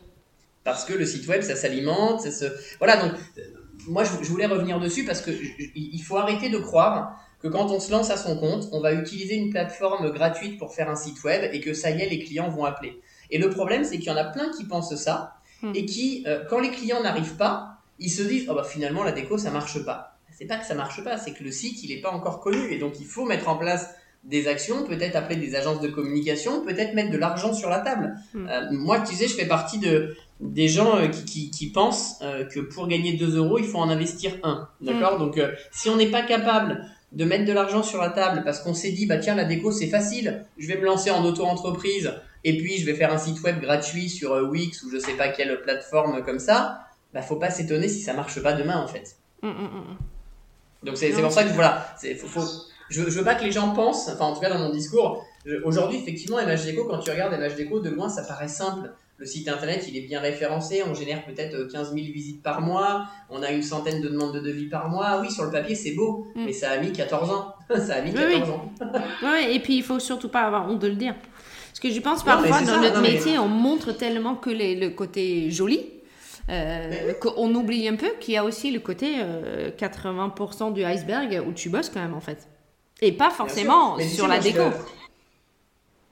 Parce 0.64 0.86
que 0.86 0.94
le 0.94 1.04
site 1.04 1.28
web, 1.28 1.42
ça 1.42 1.54
s'alimente. 1.54 2.22
Ça 2.22 2.30
se... 2.30 2.46
Voilà, 2.78 2.96
donc 2.96 3.12
moi, 3.86 4.04
je 4.04 4.28
voulais 4.28 4.46
revenir 4.46 4.80
dessus 4.80 5.04
parce 5.04 5.20
que 5.20 5.30
il 5.74 6.00
faut 6.00 6.16
arrêter 6.16 6.48
de 6.48 6.58
croire 6.58 7.18
que 7.42 7.48
quand 7.48 7.70
on 7.70 7.80
se 7.80 7.90
lance 7.90 8.10
à 8.10 8.16
son 8.16 8.36
compte, 8.36 8.68
on 8.72 8.80
va 8.80 8.92
utiliser 8.92 9.34
une 9.34 9.50
plateforme 9.50 10.10
gratuite 10.10 10.58
pour 10.58 10.74
faire 10.74 10.90
un 10.90 10.96
site 10.96 11.22
web 11.24 11.50
et 11.52 11.60
que 11.60 11.72
ça 11.72 11.90
y 11.90 12.00
est, 12.02 12.08
les 12.08 12.18
clients 12.18 12.50
vont 12.50 12.64
appeler. 12.64 13.00
Et 13.30 13.38
le 13.38 13.50
problème, 13.50 13.84
c'est 13.84 13.98
qu'il 13.98 14.08
y 14.08 14.10
en 14.10 14.16
a 14.16 14.24
plein 14.24 14.50
qui 14.50 14.64
pensent 14.64 14.94
ça 14.94 15.34
hmm. 15.62 15.72
et 15.74 15.86
qui, 15.86 16.24
euh, 16.26 16.44
quand 16.48 16.60
les 16.60 16.70
clients 16.70 17.02
n'arrivent 17.02 17.36
pas, 17.36 17.78
ils 17.98 18.10
se 18.10 18.22
disent 18.22 18.46
oh 18.48 18.54
bah 18.54 18.64
finalement 18.64 19.02
la 19.02 19.12
déco 19.12 19.38
ça 19.38 19.50
marche 19.50 19.84
pas. 19.84 20.16
C'est 20.32 20.46
pas 20.46 20.56
que 20.56 20.66
ça 20.66 20.74
marche 20.74 21.04
pas, 21.04 21.18
c'est 21.18 21.32
que 21.32 21.44
le 21.44 21.50
site 21.50 21.82
il 21.82 21.92
est 21.92 22.00
pas 22.00 22.10
encore 22.10 22.40
connu 22.40 22.72
et 22.72 22.78
donc 22.78 22.98
il 22.98 23.06
faut 23.06 23.26
mettre 23.26 23.48
en 23.48 23.56
place 23.56 23.90
des 24.24 24.48
actions, 24.48 24.84
peut-être 24.84 25.16
appeler 25.16 25.36
des 25.36 25.54
agences 25.54 25.80
de 25.80 25.88
communication, 25.88 26.62
peut-être 26.64 26.94
mettre 26.94 27.10
de 27.10 27.18
l'argent 27.18 27.54
sur 27.54 27.70
la 27.70 27.80
table. 27.80 28.16
Hmm. 28.34 28.48
Euh, 28.48 28.66
moi, 28.72 29.00
tu 29.00 29.14
sais, 29.14 29.28
je 29.28 29.34
fais 29.34 29.46
partie 29.46 29.78
de 29.78 30.14
des 30.40 30.68
gens 30.68 30.96
euh, 30.96 31.08
qui, 31.08 31.24
qui, 31.24 31.50
qui, 31.50 31.70
pensent 31.70 32.18
que 32.20 32.60
pour 32.60 32.88
gagner 32.88 33.12
2 33.12 33.36
euros, 33.36 33.58
il 33.58 33.66
faut 33.66 33.76
en 33.76 33.90
investir 33.90 34.32
un. 34.42 34.68
D'accord? 34.80 35.16
Hmm. 35.16 35.24
Donc, 35.24 35.40
si 35.70 35.90
on 35.90 35.96
n'est 35.96 36.10
pas 36.10 36.22
capable 36.22 36.86
de 37.12 37.24
mettre 37.24 37.44
de 37.44 37.52
l'argent 37.52 37.82
sur 37.82 38.00
la 38.00 38.10
table 38.10 38.42
parce 38.44 38.60
qu'on 38.60 38.74
s'est 38.74 38.92
dit 38.92 39.06
bah 39.06 39.18
tiens 39.18 39.34
la 39.34 39.44
déco 39.44 39.72
c'est 39.72 39.88
facile, 39.88 40.44
je 40.58 40.68
vais 40.68 40.76
me 40.76 40.84
lancer 40.84 41.10
en 41.10 41.24
auto-entreprise 41.24 42.12
et 42.44 42.56
puis 42.56 42.78
je 42.78 42.86
vais 42.86 42.94
faire 42.94 43.12
un 43.12 43.18
site 43.18 43.42
web 43.42 43.60
gratuit 43.60 44.08
sur 44.08 44.32
euh, 44.32 44.48
Wix 44.48 44.82
ou 44.84 44.90
je 44.90 44.98
sais 44.98 45.14
pas 45.14 45.28
quelle 45.28 45.60
plateforme 45.62 46.22
comme 46.24 46.38
ça, 46.38 46.86
bah 47.12 47.22
faut 47.22 47.36
pas 47.36 47.50
s'étonner 47.50 47.88
si 47.88 48.00
ça 48.00 48.12
marche 48.12 48.40
pas 48.42 48.52
demain 48.52 48.78
en 48.78 48.86
fait. 48.86 49.16
Mm, 49.42 49.48
mm, 49.48 49.52
mm, 49.52 50.84
Donc 50.84 50.96
c'est 50.96 51.10
pour 51.10 51.32
ça 51.32 51.44
que 51.44 51.52
voilà, 51.52 51.94
c'est 51.98 52.14
faut, 52.14 52.28
faut, 52.28 52.46
je, 52.88 53.02
je 53.02 53.18
veux 53.18 53.24
pas 53.24 53.34
que 53.34 53.44
les 53.44 53.52
gens 53.52 53.72
pensent, 53.72 54.08
enfin 54.08 54.26
en 54.26 54.34
tout 54.34 54.40
cas 54.40 54.50
dans 54.50 54.58
mon 54.58 54.70
discours, 54.70 55.26
aujourd'hui 55.64 55.98
effectivement 55.98 56.36
MHDeco 56.36 56.84
quand 56.84 56.98
tu 56.98 57.10
regardes 57.10 57.32
MHDeco 57.32 57.80
de 57.80 57.90
loin 57.90 58.08
ça 58.08 58.22
paraît 58.22 58.48
simple 58.48 58.92
le 59.20 59.26
site 59.26 59.48
internet, 59.48 59.84
il 59.86 59.96
est 59.98 60.00
bien 60.00 60.18
référencé. 60.18 60.82
On 60.82 60.94
génère 60.94 61.22
peut-être 61.26 61.70
15 61.70 61.90
euh, 61.90 61.94
000 61.94 62.06
visites 62.10 62.42
par 62.42 62.62
mois. 62.62 63.04
On 63.28 63.42
a 63.42 63.50
une 63.50 63.62
centaine 63.62 64.00
de 64.00 64.08
demandes 64.08 64.34
de 64.34 64.40
devis 64.40 64.66
par 64.66 64.88
mois. 64.88 65.20
Oui, 65.20 65.30
sur 65.30 65.44
le 65.44 65.50
papier, 65.50 65.74
c'est 65.74 65.92
beau, 65.92 66.26
mm. 66.34 66.44
mais 66.46 66.52
ça 66.54 66.70
a 66.70 66.78
mis 66.78 66.90
14 66.90 67.30
ans. 67.30 67.54
ça 67.76 67.96
a 67.96 68.00
mis 68.00 68.14
14 68.14 68.50
ans. 68.50 68.72
oui, 69.22 69.50
et 69.50 69.60
puis 69.60 69.76
il 69.76 69.82
faut 69.82 70.00
surtout 70.00 70.30
pas 70.30 70.40
avoir 70.40 70.70
honte 70.70 70.78
de 70.78 70.88
le 70.88 70.94
dire. 70.94 71.14
Parce 71.68 71.80
que 71.80 71.90
je 71.90 72.00
pense 72.00 72.24
parfois, 72.24 72.62
dans 72.62 72.80
notre 72.80 73.02
métier, 73.02 73.38
on 73.38 73.48
montre 73.48 73.92
tellement 73.92 74.36
que 74.36 74.50
le 74.50 74.88
côté 74.88 75.50
joli. 75.50 75.80
Euh, 76.48 77.12
qu'on 77.20 77.54
oublie 77.54 77.86
un 77.86 77.94
peu 77.94 78.08
qu'il 78.18 78.34
y 78.34 78.36
a 78.36 78.44
aussi 78.44 78.72
le 78.72 78.80
côté 78.80 79.18
80% 79.78 80.68
euh, 80.68 80.70
du 80.72 80.84
iceberg 80.84 81.44
où 81.46 81.52
tu 81.52 81.68
bosses 81.68 81.90
quand 81.90 82.00
même 82.00 82.14
en 82.14 82.20
fait. 82.20 82.48
Et 83.00 83.12
pas 83.12 83.30
forcément 83.30 83.96
sur 84.00 84.26
la 84.26 84.40
déco. 84.40 84.62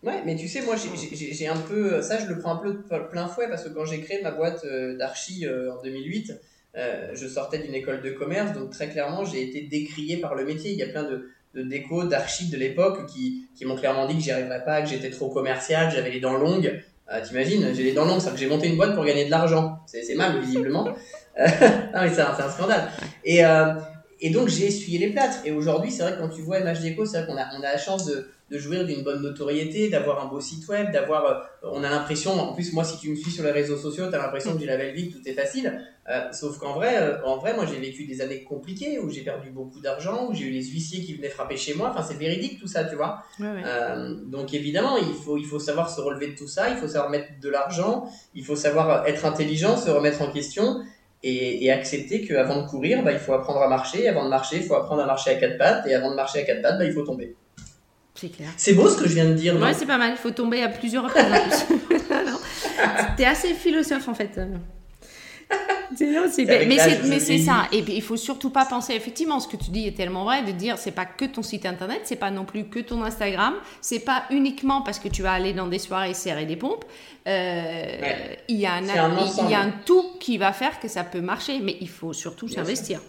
Ouais, 0.05 0.23
mais 0.25 0.37
tu 0.37 0.47
sais, 0.47 0.63
moi, 0.63 0.77
j'ai 0.77 1.49
un 1.49 1.57
peu. 1.57 2.01
Ça, 2.03 2.19
je 2.19 2.27
le 2.27 2.39
prends 2.39 2.53
un 2.53 2.57
peu 2.57 2.83
plein 3.11 3.27
fouet 3.27 3.49
parce 3.49 3.65
que 3.65 3.69
quand 3.71 3.85
j'ai 3.85 4.01
créé 4.01 4.23
ma 4.23 4.31
boîte 4.31 4.65
euh, 4.65 4.97
d'archi 4.97 5.45
euh, 5.45 5.73
en 5.73 5.83
2008, 5.83 6.35
euh, 6.77 7.11
je 7.15 7.27
sortais 7.27 7.59
d'une 7.59 7.75
école 7.75 8.01
de 8.03 8.11
commerce, 8.11 8.53
donc 8.53 8.71
très 8.71 8.89
clairement, 8.89 9.25
j'ai 9.25 9.43
été 9.43 9.63
décrié 9.63 10.19
par 10.19 10.37
le 10.37 10.45
métier. 10.45 10.71
Il 10.71 10.79
y 10.79 10.85
a 10.85 10.89
plein 10.89 11.03
de, 11.03 11.31
de 11.55 11.63
décos, 11.63 12.05
d'archi 12.05 12.49
de 12.49 12.57
l'époque 12.57 13.07
qui, 13.07 13.49
qui 13.57 13.65
m'ont 13.65 13.75
clairement 13.75 14.07
dit 14.07 14.15
que 14.15 14.23
j'y 14.23 14.31
arriverais 14.31 14.65
pas, 14.65 14.83
que 14.83 14.89
j'étais 14.89 15.11
trop 15.11 15.31
commercial, 15.31 15.91
j'avais 15.91 16.11
les 16.11 16.21
dents 16.21 16.37
longues. 16.37 16.81
T'imagines, 17.27 17.75
j'ai 17.75 17.85
les 17.85 17.95
dents 17.95 18.05
longues, 18.05 18.21
ça 18.21 18.31
que 18.31 18.37
j'ai 18.37 18.47
monté 18.47 18.69
une 18.69 18.77
boîte 18.77 18.95
pour 18.95 19.03
gagner 19.03 19.25
de 19.25 19.31
l'argent. 19.31 19.79
C'est 19.87 20.15
mal, 20.15 20.41
visiblement. 20.41 20.85
non, 21.39 22.03
mais 22.03 22.11
c'est 22.13 22.21
un, 22.21 22.37
un, 22.39 22.51
scandale. 22.51 22.91
Et, 23.25 23.41
et 24.21 24.31
donc, 24.31 24.49
j'ai 24.49 24.67
essuyé 24.67 24.99
les 24.99 25.09
plâtres. 25.09 25.39
Et 25.47 25.51
aujourd'hui, 25.51 25.91
c'est 25.91 26.03
vrai 26.03 26.13
que 26.13 26.19
quand 26.19 26.29
tu 26.29 26.43
vois 26.43 26.61
MH 26.61 26.81
Déco, 26.83 27.07
c'est 27.07 27.23
vrai 27.23 27.27
qu'on 27.27 27.39
a, 27.39 27.47
on 27.59 27.61
a 27.63 27.73
la 27.73 27.79
chance 27.79 28.05
de 28.05 28.29
de 28.51 28.59
jouir 28.59 28.87
d'une 28.87 29.03
bonne 29.03 29.23
notoriété, 29.23 29.91
d'avoir 29.91 30.25
un 30.25 30.29
beau 30.29 30.41
site 30.41 30.67
web, 30.69 30.91
d'avoir. 30.91 31.25
Euh, 31.27 31.35
on 31.63 31.85
a 31.85 31.91
l'impression, 31.91 32.33
en 32.33 32.55
plus, 32.55 32.73
moi, 32.73 32.85
si 32.85 32.99
tu 32.99 33.11
me 33.11 33.15
suis 33.15 33.31
sur 33.31 33.45
les 33.45 33.51
réseaux 33.51 33.77
sociaux, 33.77 34.09
tu 34.09 34.15
as 34.15 34.19
l'impression 34.19 34.55
que 34.55 34.61
j'ai 34.61 34.67
la 34.67 34.77
belle 34.77 34.95
vie, 34.95 35.11
que 35.11 35.19
tout 35.19 35.29
est 35.29 35.35
facile. 35.35 35.81
Euh, 36.09 36.33
sauf 36.33 36.59
qu'en 36.59 36.73
vrai, 36.73 36.97
euh, 36.97 37.23
en 37.25 37.37
vrai, 37.37 37.55
moi, 37.55 37.67
j'ai 37.67 37.79
vécu 37.79 38.07
des 38.07 38.23
années 38.23 38.43
compliquées 38.45 38.99
où 38.99 39.11
j'ai 39.11 39.21
perdu 39.21 39.51
beaucoup 39.51 39.81
d'argent, 39.81 40.29
où 40.31 40.35
j'ai 40.35 40.47
eu 40.47 40.51
les 40.51 40.65
huissiers 40.65 41.05
qui 41.05 41.15
venaient 41.15 41.29
frapper 41.29 41.57
chez 41.57 41.75
moi. 41.75 41.91
Enfin, 41.91 42.03
c'est 42.03 42.19
véridique 42.19 42.59
tout 42.59 42.69
ça, 42.69 42.85
tu 42.85 42.97
vois. 42.97 43.23
donc, 44.27 44.55
évidemment, 44.55 44.97
il 44.97 45.15
faut, 45.15 45.37
il 45.37 45.45
faut 45.45 45.59
savoir 45.59 45.91
se 45.91 46.01
relever 46.01 46.29
de 46.29 46.37
tout 46.37 46.49
ça, 46.49 46.71
il 46.71 46.77
faut 46.77 46.89
savoir 46.89 47.11
mettre 47.11 47.29
de 47.41 47.49
l'argent, 47.51 48.09
il 48.35 48.45
faut 48.45 48.57
savoir 48.57 49.07
être 49.07 49.27
intelligent, 49.27 49.77
se 49.77 49.91
remettre 49.91 50.23
en 50.23 50.31
question. 50.31 50.81
Et, 51.25 51.65
et 51.65 51.73
accepter 51.73 52.25
qu'avant 52.25 52.63
de 52.63 52.69
courir, 52.69 53.03
bah, 53.03 53.11
il 53.11 53.19
faut 53.19 53.33
apprendre 53.33 53.61
à 53.61 53.67
marcher. 53.67 54.07
Avant 54.07 54.25
de 54.25 54.31
marcher, 54.31 54.59
il 54.59 54.63
faut 54.63 54.77
apprendre 54.77 55.03
à 55.03 55.07
marcher 55.07 55.31
à 55.31 55.35
quatre 55.35 55.59
pattes. 55.59 55.85
Et 55.89 55.93
avant 55.93 56.11
de 56.13 56.15
marcher 56.15 56.39
à 56.39 56.43
quatre 56.45 56.63
pattes, 56.63 56.79
bah, 56.79 56.85
il 56.85 56.93
faut 56.93 57.03
tomber. 57.03 57.35
C'est 58.21 58.31
clair. 58.31 58.49
C'est 58.57 58.73
beau 58.73 58.89
ce 58.89 58.97
que 58.97 59.09
je 59.09 59.15
viens 59.15 59.27
de 59.27 59.35
dire. 59.35 59.57
Ouais, 59.61 59.73
c'est 59.75 59.87
pas 59.87 59.99
mal. 59.99 60.11
Il 60.13 60.17
faut 60.17 60.33
tomber 60.33 60.63
à 60.63 60.69
plusieurs 60.69 61.05
reprises 61.05 61.25
T'es 63.17 63.25
assez 63.25 63.55
philosophe 63.55 64.09
en 64.09 64.15
fait. 64.15 64.39
mais 66.67 67.19
c'est 67.21 67.39
ça. 67.39 67.69
Et 67.73 67.83
puis, 67.83 67.95
il 67.95 68.03
faut 68.03 68.17
surtout 68.17 68.51
pas 68.51 68.67
penser, 68.67 68.95
effectivement, 68.95 69.41
ce 69.41 69.49
que 69.49 69.57
tu 69.57 69.71
dis 69.71 69.87
est 69.87 69.97
tellement 69.97 70.25
vrai, 70.25 70.43
de 70.43 70.51
dire 70.51 70.79
c'est 70.79 70.91
pas 70.91 71.07
que 71.07 71.25
ton 71.25 71.43
site 71.43 71.65
internet, 71.65 72.01
c'est 72.05 72.17
pas 72.17 72.31
non 72.31 72.45
plus 72.45 72.65
que 72.65 72.81
ton 72.81 73.03
Instagram, 73.05 73.55
c'est 73.81 74.01
pas 74.01 74.25
uniquement 74.31 74.83
parce 74.83 74.99
que 74.99 75.09
tu 75.09 75.23
vas 75.23 75.33
aller 75.33 75.53
dans 75.53 75.69
des 75.69 75.79
soirées 75.79 76.13
serrer 76.13 76.45
des 76.45 76.57
pompes. 76.57 76.85
Euh, 77.27 78.35
il, 78.49 78.57
y 78.57 78.67
a 78.67 78.75
un, 78.75 78.83
il 78.83 79.51
y 79.51 79.55
a 79.55 79.61
un 79.61 79.71
tout 79.87 80.19
qui 80.19 80.39
va 80.39 80.53
faire 80.53 80.81
que 80.81 80.89
ça 80.89 81.05
peut 81.05 81.21
marcher, 81.21 81.61
mais 81.61 81.77
il 81.81 81.89
faut 81.89 82.13
surtout 82.13 82.49
s'investir. 82.49 83.01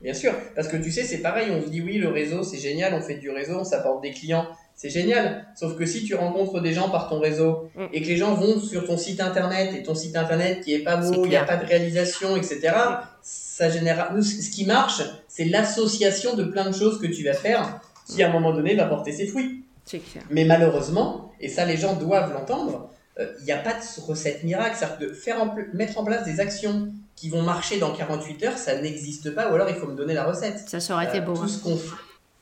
Bien 0.00 0.14
sûr, 0.14 0.32
parce 0.54 0.68
que 0.68 0.76
tu 0.76 0.92
sais, 0.92 1.02
c'est 1.02 1.18
pareil, 1.18 1.50
on 1.50 1.60
se 1.60 1.68
dit 1.68 1.80
oui, 1.80 1.98
le 1.98 2.08
réseau, 2.08 2.44
c'est 2.44 2.58
génial, 2.58 2.94
on 2.94 3.00
fait 3.00 3.16
du 3.16 3.30
réseau, 3.30 3.56
on 3.58 3.64
s'apporte 3.64 4.00
des 4.00 4.12
clients, 4.12 4.46
c'est 4.76 4.90
génial. 4.90 5.46
Sauf 5.56 5.76
que 5.76 5.84
si 5.86 6.04
tu 6.04 6.14
rencontres 6.14 6.60
des 6.60 6.72
gens 6.72 6.88
par 6.88 7.08
ton 7.08 7.18
réseau 7.18 7.68
Mm. 7.74 7.86
et 7.92 8.02
que 8.02 8.06
les 8.06 8.16
gens 8.16 8.34
vont 8.34 8.60
sur 8.60 8.86
ton 8.86 8.96
site 8.96 9.20
internet 9.20 9.74
et 9.74 9.82
ton 9.82 9.94
site 9.94 10.16
internet 10.16 10.60
qui 10.62 10.74
est 10.74 10.84
pas 10.84 10.96
beau, 10.96 11.24
il 11.24 11.30
n'y 11.30 11.36
a 11.36 11.44
pas 11.44 11.56
de 11.56 11.66
réalisation, 11.66 12.36
etc. 12.36 12.60
Ça 13.22 13.70
génère. 13.70 14.12
Nous, 14.14 14.22
ce 14.22 14.50
qui 14.50 14.64
marche, 14.66 15.02
c'est 15.28 15.44
l'association 15.44 16.34
de 16.36 16.44
plein 16.44 16.68
de 16.70 16.74
choses 16.74 17.00
que 17.00 17.06
tu 17.06 17.24
vas 17.24 17.34
faire 17.34 17.80
qui 18.06 18.22
à 18.22 18.28
un 18.28 18.32
moment 18.32 18.52
donné 18.52 18.74
va 18.74 18.86
porter 18.86 19.12
ses 19.12 19.26
fruits. 19.26 19.64
Clair. 19.86 20.02
Mais 20.30 20.44
malheureusement, 20.44 21.32
et 21.40 21.48
ça 21.48 21.64
les 21.64 21.76
gens 21.76 21.94
doivent 21.96 22.32
l'entendre, 22.32 22.90
euh, 23.18 23.26
il 23.40 23.44
n'y 23.46 23.52
a 23.52 23.58
pas 23.58 23.72
de 23.72 24.02
recette 24.06 24.44
miracle. 24.44 24.76
C'est-à-dire 24.78 25.08
de 25.08 25.12
faire 25.12 25.42
en 25.42 25.54
mettre 25.74 25.98
en 25.98 26.04
place 26.04 26.24
des 26.24 26.40
actions 26.40 26.88
qui 27.18 27.28
vont 27.30 27.42
marcher 27.42 27.78
dans 27.78 27.92
48 27.92 28.44
heures, 28.44 28.58
ça 28.58 28.80
n'existe 28.80 29.34
pas, 29.34 29.50
ou 29.50 29.54
alors 29.54 29.68
il 29.68 29.74
faut 29.76 29.86
me 29.86 29.96
donner 29.96 30.14
la 30.14 30.24
recette. 30.24 30.68
Ça, 30.68 30.94
aurait 30.94 31.06
été 31.08 31.18
Euh, 31.18 31.22
beau. 31.22 31.34
tout 31.34 31.42
hein. 31.42 31.48
ce 31.48 31.58
qu'on 31.62 31.76
fait. 31.76 31.96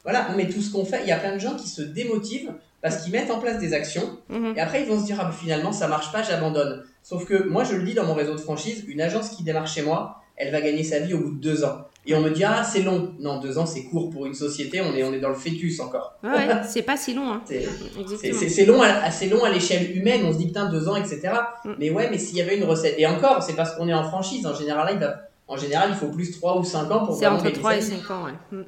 Voilà, 0.04 0.28
mais 0.36 0.48
tout 0.48 0.60
ce 0.60 0.70
qu'on 0.70 0.84
fait, 0.84 1.00
il 1.02 1.08
y 1.08 1.12
a 1.12 1.16
plein 1.18 1.34
de 1.34 1.38
gens 1.40 1.56
qui 1.56 1.68
se 1.68 1.82
démotivent 1.82 2.52
parce 2.82 2.98
qu'ils 3.02 3.12
mettent 3.12 3.30
en 3.30 3.38
place 3.40 3.58
des 3.58 3.72
actions 3.74 4.18
Mhm. 4.28 4.52
et 4.56 4.60
après 4.60 4.82
ils 4.82 4.88
vont 4.88 5.00
se 5.00 5.06
dire 5.06 5.18
ah, 5.20 5.32
finalement 5.32 5.72
ça 5.72 5.88
marche 5.88 6.12
pas, 6.12 6.22
j'abandonne. 6.22 6.84
Sauf 7.02 7.24
que 7.24 7.48
moi 7.48 7.64
je 7.64 7.74
le 7.74 7.82
dis 7.82 7.94
dans 7.94 8.04
mon 8.04 8.14
réseau 8.14 8.34
de 8.34 8.40
franchise, 8.40 8.84
une 8.86 9.00
agence 9.00 9.30
qui 9.30 9.42
démarre 9.42 9.66
chez 9.66 9.82
moi, 9.82 10.22
elle 10.36 10.52
va 10.52 10.60
gagner 10.60 10.84
sa 10.84 11.00
vie 11.00 11.14
au 11.14 11.18
bout 11.20 11.30
de 11.30 11.40
deux 11.40 11.64
ans. 11.64 11.86
Et 12.08 12.14
on 12.14 12.20
me 12.20 12.30
dit 12.30 12.44
ah 12.44 12.62
c'est 12.64 12.82
long. 12.82 13.14
Non, 13.18 13.40
deux 13.40 13.58
ans 13.58 13.66
c'est 13.66 13.84
court 13.84 14.10
pour 14.10 14.26
une 14.26 14.34
société, 14.34 14.80
on 14.80 14.94
est, 14.94 15.02
on 15.02 15.12
est 15.12 15.18
dans 15.20 15.28
le 15.28 15.34
fœtus 15.34 15.80
encore. 15.80 16.18
Ouais, 16.22 16.46
c'est 16.68 16.82
pas 16.82 16.96
si 16.96 17.14
long. 17.14 17.30
Hein. 17.32 17.42
C'est- 17.46 18.64
long, 18.66 18.80
assez 18.82 19.28
long 19.28 19.42
à 19.44 19.50
l'échelle 19.50 19.96
humaine, 19.96 20.22
on 20.24 20.32
se 20.32 20.38
dit 20.38 20.46
putain 20.46 20.70
deux 20.70 20.88
ans, 20.88 20.96
etc. 20.96 21.20
Mm. 21.64 21.70
Mais 21.78 21.90
ouais, 21.90 22.08
mais 22.10 22.18
s'il 22.18 22.36
y 22.36 22.42
avait 22.42 22.56
une 22.56 22.64
recette. 22.64 22.94
Et 22.98 23.06
encore, 23.06 23.42
c'est 23.42 23.54
parce 23.54 23.74
qu'on 23.74 23.88
est 23.88 23.94
en 23.94 24.04
franchise. 24.04 24.46
En 24.46 24.54
général, 24.54 24.88
il 24.92 24.98
va- 24.98 25.16
en 25.48 25.56
général, 25.56 25.88
il 25.90 25.94
faut 25.96 26.08
plus 26.08 26.30
3 26.32 26.58
ou 26.58 26.64
5 26.64 26.90
ans 26.90 27.04
pour 27.06 27.16
C'est 27.16 27.26
entre 27.26 27.44
gagner 27.44 27.54
3 27.56 27.70
sa 27.72 27.76
et 27.76 27.80
vie. 27.80 27.86
5 28.02 28.10
ans, 28.10 28.24
ouais. 28.24 28.32
Mm. 28.58 28.62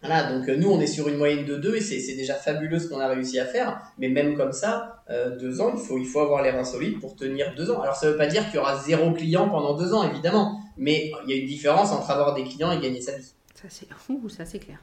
Voilà, 0.00 0.32
donc 0.32 0.48
euh, 0.48 0.56
nous 0.56 0.70
on 0.70 0.80
est 0.80 0.86
sur 0.86 1.08
une 1.08 1.16
moyenne 1.16 1.44
de 1.44 1.56
2 1.56 1.74
et 1.74 1.80
c'est 1.80 1.98
c'est 1.98 2.14
déjà 2.14 2.34
fabuleux 2.34 2.78
ce 2.78 2.88
qu'on 2.88 3.00
a 3.00 3.08
réussi 3.08 3.40
à 3.40 3.44
faire. 3.46 3.80
Mais 3.98 4.08
même 4.08 4.36
comme 4.36 4.52
ça, 4.52 5.02
euh, 5.10 5.36
deux 5.36 5.60
ans, 5.60 5.72
il 5.74 5.80
faut, 5.80 5.98
il 5.98 6.06
faut 6.06 6.20
avoir 6.20 6.40
les 6.42 6.50
reins 6.50 6.62
solides 6.64 7.00
pour 7.00 7.16
tenir 7.16 7.52
deux 7.56 7.68
ans. 7.72 7.80
Alors 7.82 7.96
ça 7.96 8.08
veut 8.08 8.16
pas 8.16 8.28
dire 8.28 8.44
qu'il 8.46 8.54
y 8.56 8.58
aura 8.58 8.76
zéro 8.78 9.10
client 9.12 9.48
pendant 9.48 9.74
deux 9.76 9.92
ans, 9.94 10.08
évidemment. 10.08 10.60
Mais 10.78 11.12
il 11.26 11.30
y 11.30 11.38
a 11.38 11.40
une 11.40 11.46
différence 11.46 11.92
entre 11.92 12.10
avoir 12.10 12.34
des 12.34 12.44
clients 12.44 12.72
et 12.72 12.80
gagner 12.80 13.00
sa 13.00 13.16
vie. 13.16 13.32
Ça, 13.54 13.64
c'est 13.68 13.88
ça, 14.28 14.44
c'est 14.44 14.58
clair. 14.60 14.78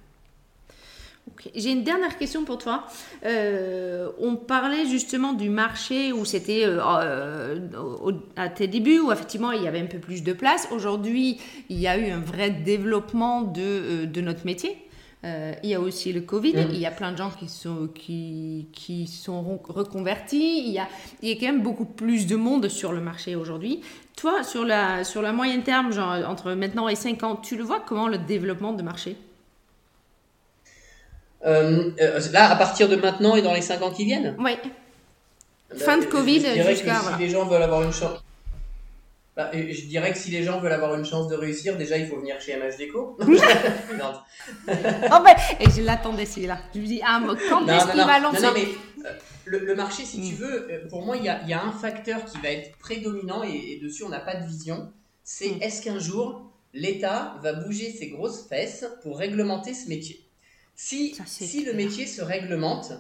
Ok. 1.31 1.49
J'ai 1.55 1.71
une 1.71 1.83
dernière 1.83 2.17
question 2.19 2.45
pour 2.45 2.59
toi. 2.59 2.85
Euh, 3.25 4.11
on 4.19 4.35
parlait 4.35 4.85
justement 4.85 5.33
du 5.33 5.49
marché 5.49 6.13
où 6.13 6.23
c'était 6.23 6.65
euh, 6.65 6.79
euh, 6.79 7.59
à 8.35 8.49
tes 8.49 8.67
débuts 8.67 8.99
où 8.99 9.11
effectivement 9.11 9.51
il 9.51 9.63
y 9.63 9.67
avait 9.67 9.79
un 9.79 9.87
peu 9.87 9.97
plus 9.97 10.21
de 10.21 10.33
place. 10.33 10.67
Aujourd'hui, 10.71 11.39
il 11.69 11.79
y 11.79 11.87
a 11.87 11.97
eu 11.97 12.11
un 12.11 12.19
vrai 12.19 12.51
développement 12.51 13.41
de, 13.41 14.05
de 14.05 14.21
notre 14.21 14.45
métier. 14.45 14.77
Euh, 15.25 15.53
il 15.63 15.69
y 15.71 15.73
a 15.73 15.79
aussi 15.79 16.13
le 16.13 16.21
Covid, 16.21 16.53
Mhm. 16.53 16.67
il 16.73 16.77
y 16.79 16.85
a 16.85 16.91
plein 16.91 17.11
de 17.11 17.17
gens 17.17 17.31
qui 17.31 17.49
sont, 17.49 17.87
qui, 17.95 18.67
qui 18.73 19.07
sont 19.07 19.41
re- 19.41 19.71
reconvertis, 19.71 20.59
il 20.67 20.71
y, 20.71 20.77
a, 20.77 20.87
il 21.23 21.29
y 21.29 21.31
a 21.31 21.35
quand 21.35 21.47
même 21.51 21.63
beaucoup 21.63 21.85
plus 21.85 22.27
de 22.27 22.35
monde 22.35 22.67
sur 22.69 22.91
le 22.91 23.01
marché 23.01 23.35
aujourd'hui. 23.35 23.81
Toi, 24.15 24.43
sur 24.43 24.63
la, 24.65 25.03
sur 25.03 25.23
la 25.23 25.33
moyenne 25.33 25.63
terme, 25.63 25.91
genre 25.91 26.13
entre 26.29 26.51
maintenant 26.53 26.87
et 26.89 26.95
5 26.95 27.23
ans, 27.23 27.35
tu 27.37 27.55
le 27.57 27.63
vois 27.63 27.79
comment 27.79 28.07
le 28.07 28.19
développement 28.19 28.73
de 28.73 28.83
marché? 28.83 29.17
Euh, 31.45 31.91
euh, 32.01 32.19
là, 32.31 32.51
à 32.51 32.55
partir 32.55 32.89
de 32.89 32.95
maintenant 32.95 33.35
et 33.35 33.41
dans 33.41 33.53
les 33.53 33.61
5 33.61 33.81
ans 33.81 33.91
qui 33.91 34.05
viennent? 34.05 34.35
Oui. 34.39 34.57
Fin 35.77 35.97
de 35.97 36.03
Euh, 36.05 36.09
Covid 36.09 36.39
jusqu'à, 36.67 36.99
voilà. 36.99 37.17
Si 37.17 37.23
les 37.23 37.29
gens 37.29 37.45
veulent 37.45 37.61
avoir 37.63 37.81
une 37.83 37.91
chance. 37.91 38.19
Bah, 39.35 39.51
je 39.53 39.85
dirais 39.85 40.13
que 40.13 40.17
si 40.17 40.31
les 40.31 40.43
gens 40.43 40.61
veulent 40.61 40.71
avoir 40.71 40.95
une 40.95 41.03
chance 41.03 41.27
de 41.27 41.35
réussir, 41.35 41.77
déjà 41.77 41.97
il 41.97 42.07
faut 42.07 42.17
venir 42.17 42.39
chez 42.39 42.55
MH 42.55 42.77
Déco. 42.77 43.17
Non, 43.99 44.13
Oh 44.67 45.23
ben, 45.23 45.35
et 45.59 45.69
je 45.69 45.81
l'attendais 45.81 46.25
celui-là. 46.25 46.59
Je 46.73 46.79
me 46.79 46.85
dis, 46.85 47.01
ah, 47.03 47.21
quand 47.49 47.61
Non, 47.65 47.73
est-ce 47.73 47.85
non, 47.85 47.91
qu'il 47.91 47.99
non. 48.01 48.07
va 48.07 48.19
Non, 48.21 48.31
lancer 48.31 48.41
non, 48.43 48.51
mais 48.55 48.65
euh, 49.05 49.11
le, 49.45 49.59
le 49.59 49.75
marché, 49.75 50.03
si 50.05 50.19
Mm. 50.19 50.29
tu 50.29 50.35
veux, 50.35 50.71
euh, 50.71 50.87
pour 50.89 51.05
moi, 51.05 51.17
il 51.17 51.23
y 51.25 51.29
a, 51.29 51.41
il 51.43 51.49
y 51.49 51.53
a 51.53 51.61
un 51.61 51.71
facteur 51.73 52.23
qui 52.25 52.37
va 52.39 52.49
être 52.51 52.77
prédominant 52.77 53.43
et, 53.43 53.73
et 53.73 53.79
dessus, 53.81 54.03
on 54.03 54.09
n'a 54.09 54.19
pas 54.21 54.35
de 54.35 54.45
vision. 54.47 54.91
C'est 55.23 55.49
Mm. 55.49 55.61
est-ce 55.61 55.81
qu'un 55.81 55.99
jour, 55.99 56.49
l'État 56.73 57.35
va 57.43 57.51
bouger 57.53 57.91
ses 57.91 58.07
grosses 58.11 58.47
fesses 58.47 58.85
pour 59.03 59.17
réglementer 59.19 59.73
ce 59.73 59.89
métier? 59.89 60.21
Si, 60.77 61.13
Ça, 61.15 61.23
si 61.25 61.63
le 61.65 61.73
métier 61.73 62.05
se 62.07 62.21
réglemente, 62.21 62.93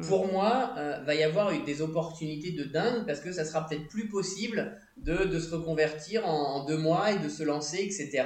Mm. 0.00 0.06
pour 0.06 0.26
moi, 0.32 0.70
euh, 0.78 0.98
va 1.04 1.14
y 1.14 1.22
avoir 1.22 1.52
des 1.64 1.82
opportunités 1.82 2.52
de 2.52 2.64
dingue 2.64 3.06
parce 3.06 3.20
que 3.20 3.32
ça 3.32 3.44
sera 3.44 3.66
peut-être 3.66 3.88
plus 3.88 4.08
possible 4.08 4.76
de, 4.96 5.24
de 5.24 5.38
se 5.38 5.54
reconvertir 5.54 6.26
en, 6.28 6.56
en 6.56 6.64
deux 6.64 6.78
mois 6.78 7.12
et 7.12 7.18
de 7.18 7.28
se 7.28 7.42
lancer, 7.42 7.78
etc. 7.78 8.24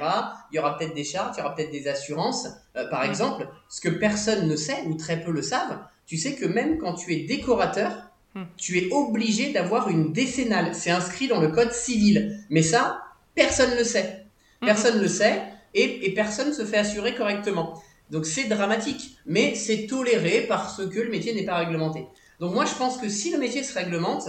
Il 0.51 0.55
y 0.55 0.59
aura 0.59 0.77
peut-être 0.77 0.93
des 0.95 1.03
chartes, 1.03 1.35
il 1.37 1.41
y 1.41 1.43
aura 1.43 1.55
peut-être 1.55 1.71
des 1.71 1.87
assurances. 1.87 2.47
Euh, 2.75 2.87
par 2.89 3.03
Mm. 3.05 3.09
exemple, 3.09 3.47
ce 3.69 3.81
que 3.81 3.89
personne 3.89 4.47
ne 4.47 4.55
sait 4.55 4.81
ou 4.87 4.95
très 4.95 5.21
peu 5.21 5.31
le 5.31 5.41
savent, 5.41 5.79
tu 6.05 6.17
sais 6.17 6.35
que 6.35 6.45
même 6.45 6.77
quand 6.77 6.93
tu 6.93 7.13
es 7.13 7.25
décorateur, 7.25 7.91
Hmm. 8.37 8.43
tu 8.57 8.77
es 8.77 8.91
obligé 8.91 9.53
d'avoir 9.53 9.87
une 9.89 10.11
décennale. 10.11 10.75
C'est 10.75 10.91
inscrit 10.91 11.29
dans 11.29 11.39
le 11.39 11.47
code 11.47 11.71
civil. 11.71 12.37
Mais 12.49 12.61
ça, 12.63 13.01
personne 13.33 13.71
ne 13.71 13.77
le 13.77 13.85
sait. 13.85 14.25
Mhm. 14.61 14.65
Personne 14.67 14.97
ne 14.97 15.03
le 15.03 15.07
sait 15.07 15.41
et, 15.73 16.05
et 16.05 16.13
personne 16.13 16.51
se 16.51 16.65
fait 16.65 16.75
assurer 16.75 17.15
correctement. 17.15 17.81
Donc 18.11 18.25
c'est 18.25 18.45
dramatique. 18.45 19.17
Mais 19.25 19.55
c'est 19.55 19.87
toléré 19.87 20.45
parce 20.47 20.85
que 20.87 20.99
le 20.99 21.09
métier 21.09 21.33
n'est 21.33 21.45
pas 21.45 21.57
réglementé. 21.57 22.05
Donc 22.39 22.53
moi 22.53 22.65
je 22.65 22.75
pense 22.75 22.97
que 22.97 23.09
si 23.09 23.31
le 23.31 23.37
métier 23.39 23.63
se 23.63 23.73
réglemente, 23.77 24.27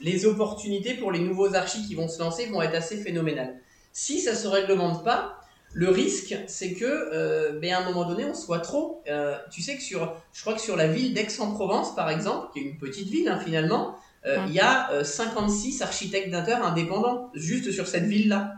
les 0.00 0.26
opportunités 0.26 0.94
pour 0.94 1.10
les 1.10 1.20
nouveaux 1.20 1.54
archis 1.54 1.86
qui 1.86 1.94
vont 1.94 2.08
se 2.08 2.18
lancer 2.18 2.46
vont 2.46 2.60
être 2.62 2.74
assez 2.74 2.96
phénoménales. 2.98 3.56
Si 3.92 4.20
ça 4.20 4.34
se 4.34 4.46
réglemente 4.46 5.02
pas, 5.04 5.40
le 5.72 5.88
risque, 5.90 6.34
c'est 6.46 6.72
que, 6.74 6.84
euh, 6.84 7.58
ben, 7.60 7.72
à 7.72 7.80
un 7.80 7.84
moment 7.84 8.06
donné, 8.08 8.24
on 8.24 8.34
soit 8.34 8.60
trop. 8.60 9.02
Euh, 9.08 9.36
tu 9.50 9.62
sais 9.62 9.76
que 9.76 9.82
sur, 9.82 10.14
je 10.32 10.40
crois 10.40 10.54
que 10.54 10.60
sur 10.60 10.76
la 10.76 10.86
ville 10.86 11.12
d'Aix-en-Provence, 11.12 11.94
par 11.94 12.08
exemple, 12.10 12.48
qui 12.52 12.60
est 12.60 12.62
une 12.62 12.78
petite 12.78 13.08
ville 13.08 13.28
hein, 13.28 13.38
finalement, 13.42 13.96
euh, 14.26 14.36
il 14.48 14.54
y 14.54 14.60
a 14.60 14.90
euh, 14.92 15.04
56 15.04 15.82
architectes 15.82 16.30
d'intérieur 16.30 16.66
indépendants 16.66 17.30
juste 17.34 17.70
sur 17.72 17.86
cette 17.88 18.04
ville-là. 18.04 18.54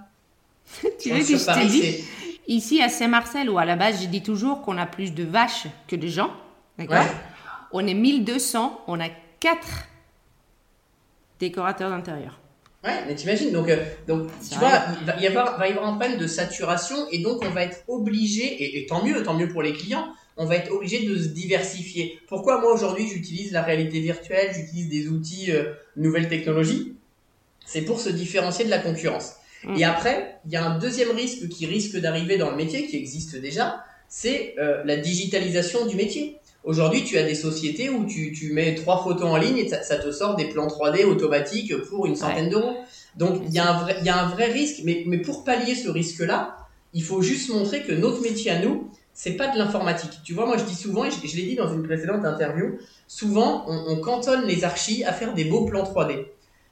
Tu 0.99 1.09
Sur- 1.09 1.15
veux 1.15 1.21
que 1.21 1.27
je 1.27 1.37
c'est- 1.37 2.05
Ici 2.49 2.83
à 2.83 2.89
Saint-Marcel, 2.89 3.51
où 3.51 3.59
à 3.59 3.65
la 3.65 3.77
base 3.77 4.03
je 4.03 4.07
dis 4.07 4.23
toujours 4.23 4.63
qu'on 4.63 4.79
a 4.79 4.87
plus 4.87 5.13
de 5.15 5.23
vaches 5.23 5.67
que 5.87 5.95
de 5.95 6.09
gens, 6.09 6.33
d'accord 6.79 6.99
Ouais. 6.99 7.07
On 7.73 7.87
est 7.87 7.95
1200, 7.95 8.85
on 8.87 8.99
a 8.99 9.09
4 9.41 9.59
décorateurs 11.39 11.91
d'intérieur. 11.91 12.41
Ouais, 12.83 13.05
mais 13.07 13.15
t'imagines, 13.15 13.53
donc, 13.53 13.69
euh, 13.69 13.85
donc 14.07 14.29
tu 14.51 14.59
vois, 14.59 14.71
il 15.01 15.07
va 15.07 15.17
y, 15.21 15.27
avoir, 15.27 15.59
va 15.59 15.69
y 15.69 15.73
avoir 15.73 15.87
un 15.87 15.97
problème 15.97 16.17
de 16.17 16.27
saturation 16.27 16.97
et 17.11 17.19
donc 17.19 17.43
on 17.45 17.51
va 17.51 17.65
être 17.65 17.83
obligé, 17.87 18.45
et, 18.45 18.79
et 18.79 18.87
tant 18.87 19.05
mieux, 19.05 19.23
tant 19.23 19.35
mieux 19.35 19.49
pour 19.49 19.63
les 19.63 19.75
clients, 19.75 20.09
on 20.39 20.47
va 20.47 20.57
être 20.57 20.73
obligé 20.73 21.05
de 21.05 21.19
se 21.19 21.29
diversifier. 21.29 22.19
Pourquoi 22.29 22.61
moi 22.61 22.73
aujourd'hui 22.73 23.07
j'utilise 23.07 23.53
la 23.53 23.63
réalité 23.63 24.01
virtuelle, 24.01 24.55
j'utilise 24.55 24.89
des 24.89 25.09
outils 25.09 25.51
euh, 25.51 25.75
nouvelles 25.97 26.29
technologies? 26.29 26.95
C'est 27.67 27.83
pour 27.83 28.01
se 28.01 28.09
différencier 28.09 28.65
de 28.65 28.71
la 28.71 28.79
concurrence. 28.79 29.35
Mm. 29.65 29.77
Et 29.77 29.85
après, 29.85 30.28
il 30.49 30.53
y 30.53 30.57
a 30.57 30.65
un 30.67 30.79
deuxième 30.79 31.11
risque 31.11 31.49
qui 31.49 31.67
risque 31.67 31.97
d'arriver 32.01 32.39
dans 32.39 32.51
le 32.51 32.57
métier, 32.57 32.87
qui 32.87 32.97
existe 32.97 33.37
déjà, 33.37 33.85
c'est 34.09 34.55
euh, 34.59 34.83
la 34.85 34.97
digitalisation 34.97 35.87
du 35.87 35.95
métier. 35.97 36.39
Aujourd'hui, 36.65 37.05
tu 37.05 37.19
as 37.19 37.23
des 37.23 37.35
sociétés 37.35 37.91
où 37.91 38.05
tu, 38.07 38.33
tu 38.33 38.53
mets 38.53 38.75
trois 38.75 39.03
photos 39.03 39.29
en 39.31 39.37
ligne 39.37 39.59
et 39.59 39.69
ça, 39.69 39.83
ça 39.83 39.97
te 39.97 40.11
sort 40.11 40.37
des 40.37 40.47
plans 40.47 40.67
3D 40.67 41.05
automatiques 41.05 41.77
pour 41.89 42.07
une 42.07 42.17
centaine 42.17 42.49
d'euros. 42.49 42.77
Donc, 43.17 43.43
il 43.47 43.53
y, 43.53 43.59
a 43.59 43.71
un 43.71 43.79
vrai- 43.83 43.97
il 44.01 44.07
y 44.07 44.09
a 44.09 44.19
un 44.19 44.29
vrai 44.29 44.47
risque. 44.47 44.81
Mais, 44.85 45.05
mais 45.07 45.19
pour 45.19 45.45
pallier 45.45 45.75
ce 45.75 45.89
risque-là, 45.89 46.57
il 46.95 47.03
faut 47.03 47.23
juste 47.23 47.51
montrer 47.51 47.83
que 47.85 47.93
notre 47.93 48.23
métier 48.23 48.51
à 48.51 48.61
nous, 48.61 48.91
c'est 49.15 49.33
pas 49.37 49.49
de 49.49 49.59
l'informatique. 49.59 50.21
Tu 50.25 50.33
vois, 50.35 50.47
moi, 50.47 50.57
je 50.57 50.65
dis 50.65 50.75
souvent, 50.75 51.05
et 51.05 51.11
je, 51.11 51.27
je 51.27 51.37
l'ai 51.37 51.43
dit 51.45 51.57
dans 51.57 51.73
une 51.73 51.83
précédente 51.83 52.25
interview, 52.25 52.79
souvent, 53.07 53.65
on, 53.69 53.93
on 53.93 54.01
cantonne 54.01 54.47
les 54.47 54.65
archis 54.65 55.05
à 55.05 55.13
faire 55.13 55.35
des 55.35 55.45
beaux 55.45 55.65
plans 55.67 55.85
3D. 55.85 56.27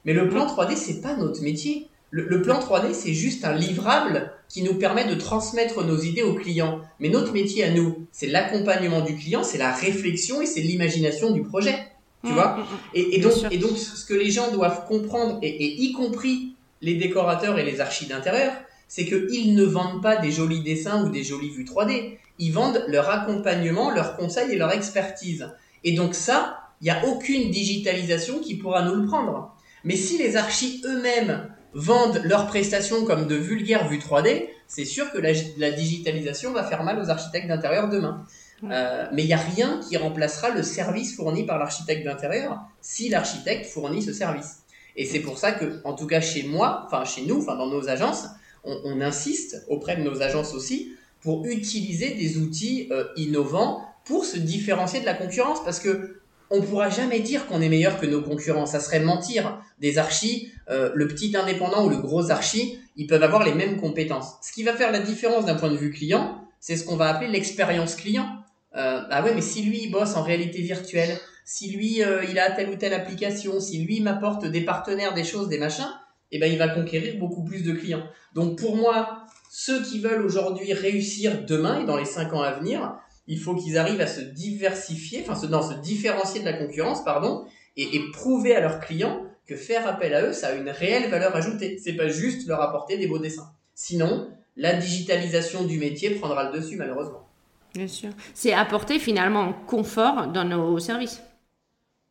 Mais 0.05 0.13
le 0.13 0.29
plan 0.29 0.45
3D, 0.47 0.75
c'est 0.75 1.01
pas 1.01 1.15
notre 1.15 1.41
métier. 1.41 1.87
Le, 2.09 2.23
le 2.23 2.41
plan 2.41 2.59
3D, 2.59 2.93
c'est 2.93 3.13
juste 3.13 3.43
un 3.45 3.53
livrable 3.53 4.31
qui 4.47 4.63
nous 4.63 4.75
permet 4.75 5.05
de 5.05 5.15
transmettre 5.15 5.83
nos 5.83 5.97
idées 5.97 6.23
aux 6.23 6.35
clients. 6.35 6.81
Mais 6.99 7.09
notre 7.09 7.33
métier 7.33 7.63
à 7.65 7.71
nous, 7.71 8.07
c'est 8.11 8.27
l'accompagnement 8.27 9.01
du 9.01 9.15
client, 9.15 9.43
c'est 9.43 9.57
la 9.57 9.73
réflexion 9.73 10.41
et 10.41 10.45
c'est 10.45 10.61
l'imagination 10.61 11.31
du 11.31 11.43
projet. 11.43 11.75
Tu 12.23 12.31
Mm, 12.31 12.35
vois 12.35 12.57
mm, 12.57 12.61
mm. 12.61 12.65
Et, 12.95 13.19
donc, 13.19 13.31
sûr. 13.33 13.51
et 13.51 13.57
donc, 13.57 13.77
ce 13.77 14.05
que 14.05 14.13
les 14.13 14.31
gens 14.31 14.51
doivent 14.51 14.85
comprendre, 14.87 15.39
et, 15.41 15.49
et 15.49 15.81
y 15.81 15.91
compris 15.91 16.55
les 16.81 16.95
décorateurs 16.95 17.59
et 17.59 17.63
les 17.63 17.81
archis 17.81 18.07
d'intérieur, 18.07 18.53
c'est 18.87 19.05
qu'ils 19.05 19.53
ne 19.55 19.63
vendent 19.63 20.01
pas 20.01 20.17
des 20.17 20.31
jolis 20.31 20.61
dessins 20.61 21.03
ou 21.03 21.09
des 21.09 21.23
jolies 21.23 21.49
vues 21.49 21.65
3D. 21.65 22.17
Ils 22.39 22.51
vendent 22.53 22.83
leur 22.87 23.09
accompagnement, 23.09 23.91
leurs 23.91 24.15
conseils 24.15 24.51
et 24.53 24.55
leur 24.55 24.71
expertise. 24.71 25.49
Et 25.83 25.93
donc 25.93 26.15
ça, 26.15 26.59
il 26.81 26.85
n'y 26.85 26.91
a 26.91 27.05
aucune 27.05 27.51
digitalisation 27.51 28.39
qui 28.39 28.55
pourra 28.55 28.83
nous 28.83 28.95
le 28.95 29.07
prendre. 29.07 29.53
Mais 29.83 29.95
si 29.95 30.17
les 30.17 30.37
archis 30.37 30.81
eux-mêmes 30.85 31.49
vendent 31.77 32.21
leurs 32.23 32.47
prestations 32.47 33.05
comme 33.05 33.27
de 33.27 33.35
vulgaires 33.35 33.87
vues 33.87 33.99
3D, 33.99 34.47
c'est 34.67 34.83
sûr 34.83 35.11
que 35.11 35.19
la, 35.19 35.31
la 35.57 35.71
digitalisation 35.71 36.51
va 36.51 36.63
faire 36.63 36.83
mal 36.83 36.99
aux 36.99 37.11
architectes 37.11 37.47
d'intérieur 37.47 37.87
demain. 37.87 38.25
Ouais. 38.63 38.69
Euh, 38.71 39.05
mais 39.13 39.23
il 39.23 39.27
n'y 39.27 39.33
a 39.33 39.37
rien 39.37 39.79
qui 39.87 39.95
remplacera 39.95 40.49
le 40.49 40.63
service 40.63 41.15
fourni 41.15 41.45
par 41.45 41.59
l'architecte 41.59 42.03
d'intérieur 42.03 42.59
si 42.81 43.09
l'architecte 43.09 43.67
fournit 43.67 44.01
ce 44.01 44.11
service. 44.11 44.63
Et 44.95 45.05
c'est 45.05 45.19
pour 45.19 45.37
ça 45.37 45.51
que, 45.51 45.79
en 45.83 45.93
tout 45.93 46.07
cas 46.07 46.19
chez 46.19 46.41
moi, 46.41 46.83
enfin 46.87 47.05
chez 47.05 47.21
nous, 47.27 47.37
enfin 47.37 47.55
dans 47.55 47.67
nos 47.67 47.87
agences, 47.89 48.25
on, 48.63 48.75
on 48.83 48.99
insiste 48.99 49.63
auprès 49.69 49.97
de 49.97 50.01
nos 50.01 50.23
agences 50.23 50.55
aussi 50.55 50.93
pour 51.21 51.45
utiliser 51.45 52.15
des 52.15 52.39
outils 52.39 52.87
euh, 52.91 53.05
innovants 53.17 53.85
pour 54.03 54.25
se 54.25 54.37
différencier 54.37 54.99
de 54.99 55.05
la 55.05 55.13
concurrence. 55.13 55.63
Parce 55.63 55.79
que 55.79 56.21
on 56.49 56.61
pourra 56.61 56.89
jamais 56.89 57.19
dire 57.19 57.45
qu'on 57.47 57.61
est 57.61 57.69
meilleur 57.69 57.99
que 57.99 58.05
nos 58.05 58.21
concurrents. 58.21 58.65
Ça 58.65 58.79
serait 58.79 58.99
mentir. 58.99 59.59
Des 59.79 59.97
archis, 59.97 60.51
euh, 60.69 60.91
le 60.93 61.07
petit 61.07 61.35
indépendant 61.35 61.85
ou 61.85 61.89
le 61.89 61.97
gros 61.97 62.31
archi, 62.31 62.79
ils 62.95 63.07
peuvent 63.07 63.23
avoir 63.23 63.43
les 63.43 63.53
mêmes 63.53 63.79
compétences. 63.79 64.35
Ce 64.41 64.51
qui 64.51 64.63
va 64.63 64.73
faire 64.73 64.91
la 64.91 64.99
différence 64.99 65.45
d'un 65.45 65.55
point 65.55 65.69
de 65.69 65.77
vue 65.77 65.91
client, 65.91 66.41
c'est 66.59 66.75
ce 66.75 66.85
qu'on 66.85 66.95
va 66.95 67.09
appeler 67.09 67.29
l'expérience 67.29 67.95
client. 67.95 68.27
Euh, 68.75 69.01
ah 69.09 69.23
ouais, 69.23 69.33
mais 69.33 69.41
si 69.41 69.63
lui 69.63 69.83
il 69.83 69.91
bosse 69.91 70.15
en 70.15 70.23
réalité 70.23 70.61
virtuelle, 70.61 71.17
si 71.45 71.71
lui 71.71 72.03
euh, 72.03 72.23
il 72.29 72.37
a 72.39 72.51
telle 72.51 72.69
ou 72.69 72.75
telle 72.75 72.93
application, 72.93 73.59
si 73.59 73.79
lui 73.79 74.01
m'apporte 74.01 74.45
des 74.45 74.61
partenaires, 74.61 75.13
des 75.13 75.23
choses, 75.23 75.47
des 75.47 75.57
machins, 75.57 75.89
eh 76.31 76.39
ben 76.39 76.51
il 76.51 76.57
va 76.57 76.67
conquérir 76.67 77.17
beaucoup 77.17 77.43
plus 77.43 77.63
de 77.63 77.71
clients. 77.71 78.03
Donc 78.33 78.59
pour 78.59 78.75
moi, 78.75 79.23
ceux 79.49 79.81
qui 79.81 79.99
veulent 79.99 80.23
aujourd'hui 80.23 80.73
réussir 80.73 81.45
demain 81.45 81.81
et 81.81 81.85
dans 81.85 81.97
les 81.97 82.05
cinq 82.05 82.33
ans 82.33 82.41
à 82.41 82.51
venir, 82.51 82.95
il 83.27 83.39
faut 83.39 83.55
qu'ils 83.55 83.77
arrivent 83.77 84.01
à 84.01 84.07
se 84.07 84.21
diversifier, 84.21 85.23
enfin 85.27 85.35
se, 85.35 85.47
se 85.47 85.79
différencier 85.81 86.41
de 86.41 86.45
la 86.45 86.53
concurrence, 86.53 87.03
pardon, 87.03 87.45
et, 87.75 87.95
et, 87.95 88.11
prouver 88.11 88.55
à 88.55 88.61
leurs 88.61 88.79
clients 88.79 89.21
que 89.45 89.55
faire 89.55 89.87
appel 89.87 90.13
à 90.13 90.23
eux, 90.23 90.33
ça 90.33 90.47
a 90.47 90.53
une 90.53 90.69
réelle 90.69 91.09
valeur 91.09 91.35
ajoutée. 91.35 91.77
C'est 91.77 91.93
pas 91.93 92.07
juste 92.07 92.47
leur 92.47 92.61
apporter 92.61 92.97
des 92.97 93.07
beaux 93.07 93.19
dessins. 93.19 93.49
Sinon, 93.75 94.29
la 94.55 94.73
digitalisation 94.73 95.63
du 95.63 95.77
métier 95.77 96.11
prendra 96.11 96.49
le 96.49 96.59
dessus, 96.59 96.75
malheureusement. 96.75 97.27
Bien 97.73 97.87
sûr. 97.87 98.09
C'est 98.33 98.53
apporter 98.53 98.97
finalement 98.97 99.53
confort 99.53 100.27
dans 100.27 100.43
nos 100.43 100.79
services. 100.79 101.21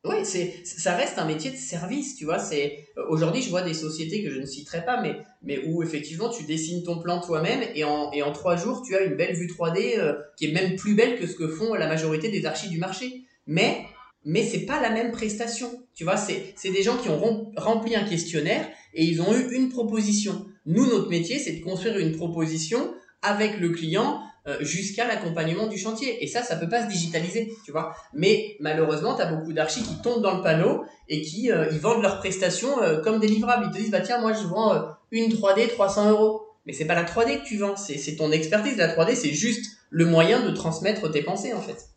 Oui, 0.07 0.25
c'est, 0.25 0.61
ça 0.65 0.95
reste 0.95 1.19
un 1.19 1.25
métier 1.25 1.51
de 1.51 1.57
service, 1.57 2.15
tu 2.17 2.25
vois. 2.25 2.39
C'est 2.39 2.87
euh, 2.97 3.03
aujourd'hui, 3.09 3.43
je 3.43 3.51
vois 3.51 3.63
des 3.63 3.75
sociétés 3.75 4.23
que 4.23 4.31
je 4.31 4.41
ne 4.41 4.47
citerai 4.47 4.85
pas, 4.85 5.01
mais 5.03 5.17
mais 5.43 5.59
où 5.67 5.83
effectivement 5.83 6.29
tu 6.29 6.45
dessines 6.45 6.83
ton 6.83 6.99
plan 6.99 7.21
toi-même 7.21 7.61
et 7.75 7.85
en 7.85 8.13
et 8.13 8.23
en 8.23 8.33
trois 8.33 8.57
jours 8.57 8.83
tu 8.87 8.95
as 8.97 9.03
une 9.03 9.15
belle 9.15 9.35
vue 9.35 9.47
3D 9.47 9.99
euh, 9.99 10.15
qui 10.37 10.47
est 10.47 10.53
même 10.53 10.77
plus 10.77 10.95
belle 10.95 11.19
que 11.19 11.27
ce 11.27 11.35
que 11.35 11.49
font 11.49 11.75
la 11.75 11.89
majorité 11.89 12.29
des 12.29 12.47
archives 12.47 12.71
du 12.71 12.79
marché. 12.79 13.25
Mais 13.47 13.85
mais 14.25 14.43
c'est 14.43 14.67
pas 14.67 14.81
la 14.81 14.91
même 14.91 15.13
prestation, 15.13 15.71
tu 15.95 16.05
vois. 16.05 16.17
C'est 16.17 16.55
c'est 16.57 16.71
des 16.71 16.83
gens 16.83 16.97
qui 16.97 17.09
ont 17.09 17.53
rempli 17.57 17.95
un 17.97 18.05
questionnaire 18.05 18.69
et 18.95 19.05
ils 19.05 19.21
ont 19.23 19.35
eu 19.35 19.55
une 19.55 19.69
proposition. 19.69 20.47
Nous, 20.67 20.87
notre 20.87 21.09
métier, 21.09 21.39
c'est 21.39 21.53
de 21.53 21.65
construire 21.65 21.99
une 21.99 22.17
proposition 22.17 22.93
avec 23.23 23.59
le 23.59 23.71
client 23.71 24.21
jusqu'à 24.61 25.07
l'accompagnement 25.07 25.67
du 25.67 25.79
chantier. 25.79 26.23
Et 26.23 26.27
ça, 26.27 26.43
ça 26.43 26.57
peut 26.57 26.69
pas 26.69 26.85
se 26.85 26.89
digitaliser, 26.89 27.53
tu 27.65 27.73
vois. 27.73 27.95
Mais 28.15 28.57
malheureusement, 28.61 29.15
tu 29.15 29.23
as 29.23 29.27
beaucoup 29.27 29.53
d'archis 29.53 29.83
qui 29.83 30.01
tombent 30.03 30.23
dans 30.23 30.37
le 30.37 30.43
panneau 30.43 30.85
et 31.09 31.23
qui 31.23 31.51
euh, 31.51 31.67
ils 31.73 31.79
vendent 31.79 32.03
leurs 32.03 32.19
prestations 32.19 32.81
euh, 32.83 33.01
comme 33.01 33.19
des 33.19 33.27
livrables. 33.27 33.67
Ils 33.69 33.73
te 33.73 33.79
disent, 33.79 33.91
bah 33.91 34.01
tiens, 34.01 34.21
moi 34.21 34.33
je 34.33 34.47
vends 34.47 34.97
une 35.11 35.31
3D 35.33 35.69
300 35.69 36.11
euros. 36.11 36.43
Mais 36.67 36.73
c'est 36.73 36.85
pas 36.85 36.95
la 36.95 37.05
3D 37.05 37.43
que 37.43 37.47
tu 37.47 37.59
vends, 37.59 37.77
c'est 37.77 38.17
ton 38.17 38.33
expertise. 38.33 38.77
La 38.77 38.95
3D, 38.95 39.15
c'est 39.15 39.33
juste 39.33 39.77
le 39.91 40.05
moyen 40.05 40.45
de 40.45 40.51
transmettre 40.51 41.11
tes 41.11 41.23
pensées, 41.23 41.53
en 41.53 41.61
fait. 41.61 41.91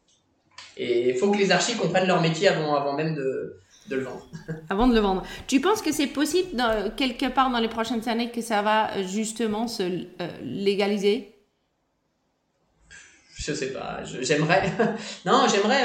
Et 0.77 1.09
il 1.09 1.15
faut 1.15 1.31
que 1.31 1.37
les 1.37 1.51
archis 1.51 1.75
comprennent 1.75 2.07
leur 2.07 2.21
métier 2.21 2.47
avant, 2.49 2.75
avant 2.75 2.93
même 2.93 3.15
de, 3.15 3.57
de 3.89 3.95
le 3.95 4.03
vendre. 4.03 4.27
Avant 4.69 4.87
de 4.87 4.93
le 4.93 4.99
vendre. 4.99 5.23
Tu 5.47 5.59
penses 5.59 5.81
que 5.81 5.91
c'est 5.91 6.07
possible, 6.07 6.55
dans, 6.55 6.91
quelque 6.95 7.25
part 7.33 7.49
dans 7.49 7.59
les 7.59 7.67
prochaines 7.67 8.07
années, 8.07 8.29
que 8.29 8.41
ça 8.41 8.61
va 8.61 9.01
justement 9.01 9.67
se 9.67 10.05
légaliser? 10.43 11.38
Je 13.49 13.53
sais 13.55 13.73
pas, 13.73 14.03
j'aimerais. 14.03 14.71
non, 15.25 15.47
j'aimerais. 15.51 15.83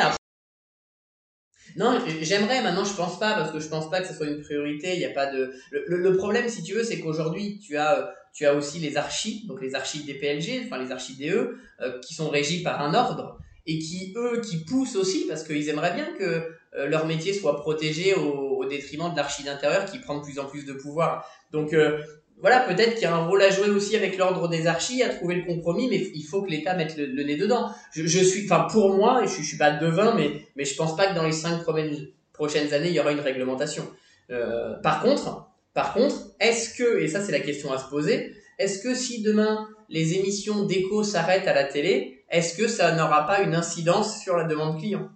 Non, 1.76 1.98
j'aimerais. 2.20 2.62
Maintenant, 2.62 2.84
je 2.84 2.94
pense 2.94 3.18
pas 3.18 3.34
parce 3.34 3.50
que 3.50 3.58
je 3.58 3.68
pense 3.68 3.90
pas 3.90 4.00
que 4.00 4.08
ce 4.08 4.14
soit 4.14 4.26
une 4.26 4.42
priorité. 4.42 4.94
Il 4.94 5.00
y 5.00 5.06
a 5.06 5.10
pas 5.10 5.32
de. 5.32 5.52
Le, 5.70 6.16
problème, 6.16 6.48
si 6.48 6.62
tu 6.62 6.74
veux, 6.74 6.84
c'est 6.84 7.00
qu'aujourd'hui, 7.00 7.58
tu 7.58 7.76
as, 7.78 8.12
tu 8.34 8.44
as 8.44 8.54
aussi 8.54 8.78
les 8.80 8.96
archives, 8.96 9.46
donc 9.46 9.62
les 9.62 9.74
archives 9.74 10.04
des 10.04 10.14
PLG, 10.14 10.66
enfin 10.66 10.78
les 10.78 10.92
archives 10.92 11.18
DE, 11.18 11.56
euh, 11.80 12.00
qui 12.00 12.14
sont 12.14 12.28
régies 12.28 12.62
par 12.62 12.82
un 12.82 12.94
ordre 12.94 13.38
et 13.66 13.78
qui 13.78 14.12
eux, 14.16 14.42
qui 14.42 14.58
poussent 14.58 14.96
aussi 14.96 15.24
parce 15.26 15.42
qu'ils 15.42 15.68
aimeraient 15.70 15.94
bien 15.94 16.12
que 16.18 16.52
euh, 16.76 16.86
leur 16.86 17.06
métier 17.06 17.32
soit 17.32 17.56
protégé 17.56 18.14
au, 18.14 18.52
détriment 18.66 19.10
de 19.10 19.16
l'archive 19.16 19.44
d'intérieur 19.44 19.84
qui 19.84 19.98
prend 19.98 20.18
de 20.18 20.24
plus 20.24 20.38
en 20.38 20.46
plus 20.46 20.64
de 20.64 20.72
pouvoir. 20.72 21.28
Donc 21.52 21.74
euh, 21.74 22.02
voilà, 22.44 22.60
peut-être 22.60 22.92
qu'il 22.92 23.04
y 23.04 23.06
a 23.06 23.14
un 23.14 23.24
rôle 23.24 23.40
à 23.40 23.48
jouer 23.48 23.70
aussi 23.70 23.96
avec 23.96 24.18
l'ordre 24.18 24.48
des 24.48 24.66
archis, 24.66 25.02
à 25.02 25.08
trouver 25.08 25.36
le 25.36 25.46
compromis, 25.46 25.88
mais 25.88 25.96
il 26.14 26.24
faut 26.24 26.42
que 26.42 26.50
l'État 26.50 26.74
mette 26.74 26.94
le, 26.98 27.22
nez 27.22 27.36
dedans. 27.36 27.70
Je, 27.90 28.06
suis, 28.06 28.44
enfin 28.44 28.68
pour 28.70 28.94
moi, 28.94 29.22
je, 29.24 29.40
je 29.40 29.42
suis 29.42 29.56
pas 29.56 29.70
devin, 29.70 30.14
mais 30.14 30.42
mais 30.54 30.66
je 30.66 30.76
pense 30.76 30.94
pas 30.94 31.06
que 31.06 31.14
dans 31.14 31.24
les 31.24 31.32
cinq 31.32 31.62
prochaines 32.34 32.74
années 32.74 32.88
il 32.88 32.94
y 32.94 33.00
aura 33.00 33.12
une 33.12 33.20
réglementation. 33.20 33.88
Euh, 34.30 34.74
par 34.82 35.00
contre, 35.02 35.46
par 35.72 35.94
contre, 35.94 36.16
est-ce 36.38 36.74
que, 36.76 37.00
et 37.00 37.08
ça 37.08 37.22
c'est 37.22 37.32
la 37.32 37.40
question 37.40 37.72
à 37.72 37.78
se 37.78 37.88
poser, 37.88 38.34
est-ce 38.58 38.78
que 38.78 38.94
si 38.94 39.22
demain 39.22 39.66
les 39.88 40.12
émissions 40.12 40.66
d'écho 40.66 41.02
s'arrêtent 41.02 41.48
à 41.48 41.54
la 41.54 41.64
télé, 41.64 42.26
est-ce 42.28 42.58
que 42.58 42.68
ça 42.68 42.94
n'aura 42.94 43.26
pas 43.26 43.40
une 43.40 43.54
incidence 43.54 44.20
sur 44.20 44.36
la 44.36 44.44
demande 44.44 44.78
client? 44.78 45.08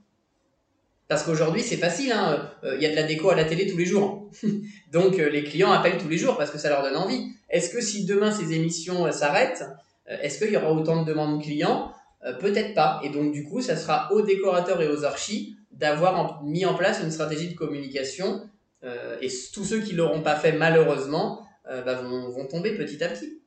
Parce 1.09 1.23
qu'aujourd'hui, 1.23 1.63
c'est 1.63 1.79
facile, 1.79 2.13
hein. 2.13 2.51
Euh, 2.65 2.77
il 2.77 2.83
y 2.83 2.87
a 2.87 2.91
de 2.91 2.95
la 2.95 3.03
déco 3.03 3.31
à 3.31 3.35
la 3.35 3.45
télé 3.45 3.67
tous 3.67 3.79
les 3.79 3.87
jours. 3.87 4.31
Donc 4.93 5.19
euh, 5.19 5.31
les 5.31 5.43
clients 5.43 5.73
appellent 5.73 5.97
tous 5.97 6.09
les 6.09 6.19
jours 6.19 6.37
parce 6.37 6.51
que 6.51 6.59
ça 6.59 6.69
leur 6.69 6.83
donne 6.83 6.97
envie. 6.97 7.33
Est-ce 7.49 7.71
que 7.71 7.81
si 7.81 8.05
demain 8.05 8.31
ces 8.31 8.53
émissions 8.53 9.07
euh, 9.07 9.11
s'arrêtent, 9.11 9.65
est-ce 10.07 10.39
qu'il 10.39 10.53
y 10.53 10.57
aura 10.57 10.73
autant 10.73 11.03
de 11.03 11.07
demandes 11.07 11.43
clients? 11.43 11.93
Peut-être 12.41 12.75
pas. 12.75 12.99
Et 13.05 13.11
donc 13.11 13.31
du 13.31 13.45
coup, 13.45 13.61
ça 13.61 13.77
sera 13.77 14.11
aux 14.13 14.23
décorateurs 14.23 14.81
et 14.81 14.89
aux 14.89 15.05
archis 15.05 15.57
d'avoir 15.71 16.43
mis 16.43 16.65
en 16.65 16.75
place 16.75 17.01
une 17.03 17.11
stratégie 17.11 17.51
de 17.51 17.55
communication. 17.55 18.41
et 19.21 19.29
tous 19.53 19.65
ceux 19.65 19.81
qui 19.81 19.93
l'auront 19.93 20.23
pas 20.23 20.35
fait 20.35 20.53
malheureusement 20.53 21.47
bah, 21.67 21.95
vont 21.95 22.47
tomber 22.47 22.75
petit 22.75 23.05
à 23.05 23.09
petit. 23.09 23.43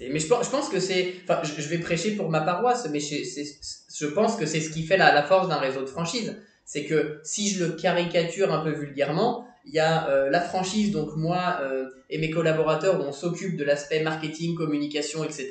Mais 0.00 0.18
je 0.18 0.26
pense, 0.26 0.46
je 0.46 0.50
pense 0.50 0.68
que 0.68 0.80
c'est. 0.80 1.14
Enfin, 1.24 1.42
je, 1.42 1.68
vais 1.68 1.78
prêcher 1.78 2.12
pour 2.12 2.30
ma 2.30 2.40
paroisse, 2.40 2.88
mais 2.90 3.00
je 3.00 4.06
pense 4.06 4.36
que 4.36 4.46
c'est 4.46 4.60
ce 4.60 4.70
qui 4.70 4.84
fait 4.84 4.96
la, 4.96 5.12
la 5.12 5.22
force 5.22 5.48
d'un 5.48 5.58
réseau 5.58 5.82
de 5.82 5.86
franchise. 5.86 6.36
C'est 6.64 6.84
que 6.84 7.20
si 7.24 7.48
je 7.50 7.64
le 7.64 7.72
caricature 7.72 8.52
un 8.52 8.62
peu 8.62 8.70
vulgairement, 8.70 9.46
il 9.66 9.74
y 9.74 9.78
a 9.78 10.08
euh, 10.08 10.30
la 10.30 10.40
franchise, 10.40 10.90
donc 10.90 11.16
moi 11.16 11.58
euh, 11.62 11.88
et 12.08 12.18
mes 12.18 12.30
collaborateurs, 12.30 13.00
où 13.00 13.02
on 13.02 13.12
s'occupe 13.12 13.56
de 13.56 13.64
l'aspect 13.64 14.02
marketing, 14.02 14.56
communication, 14.56 15.24
etc. 15.24 15.48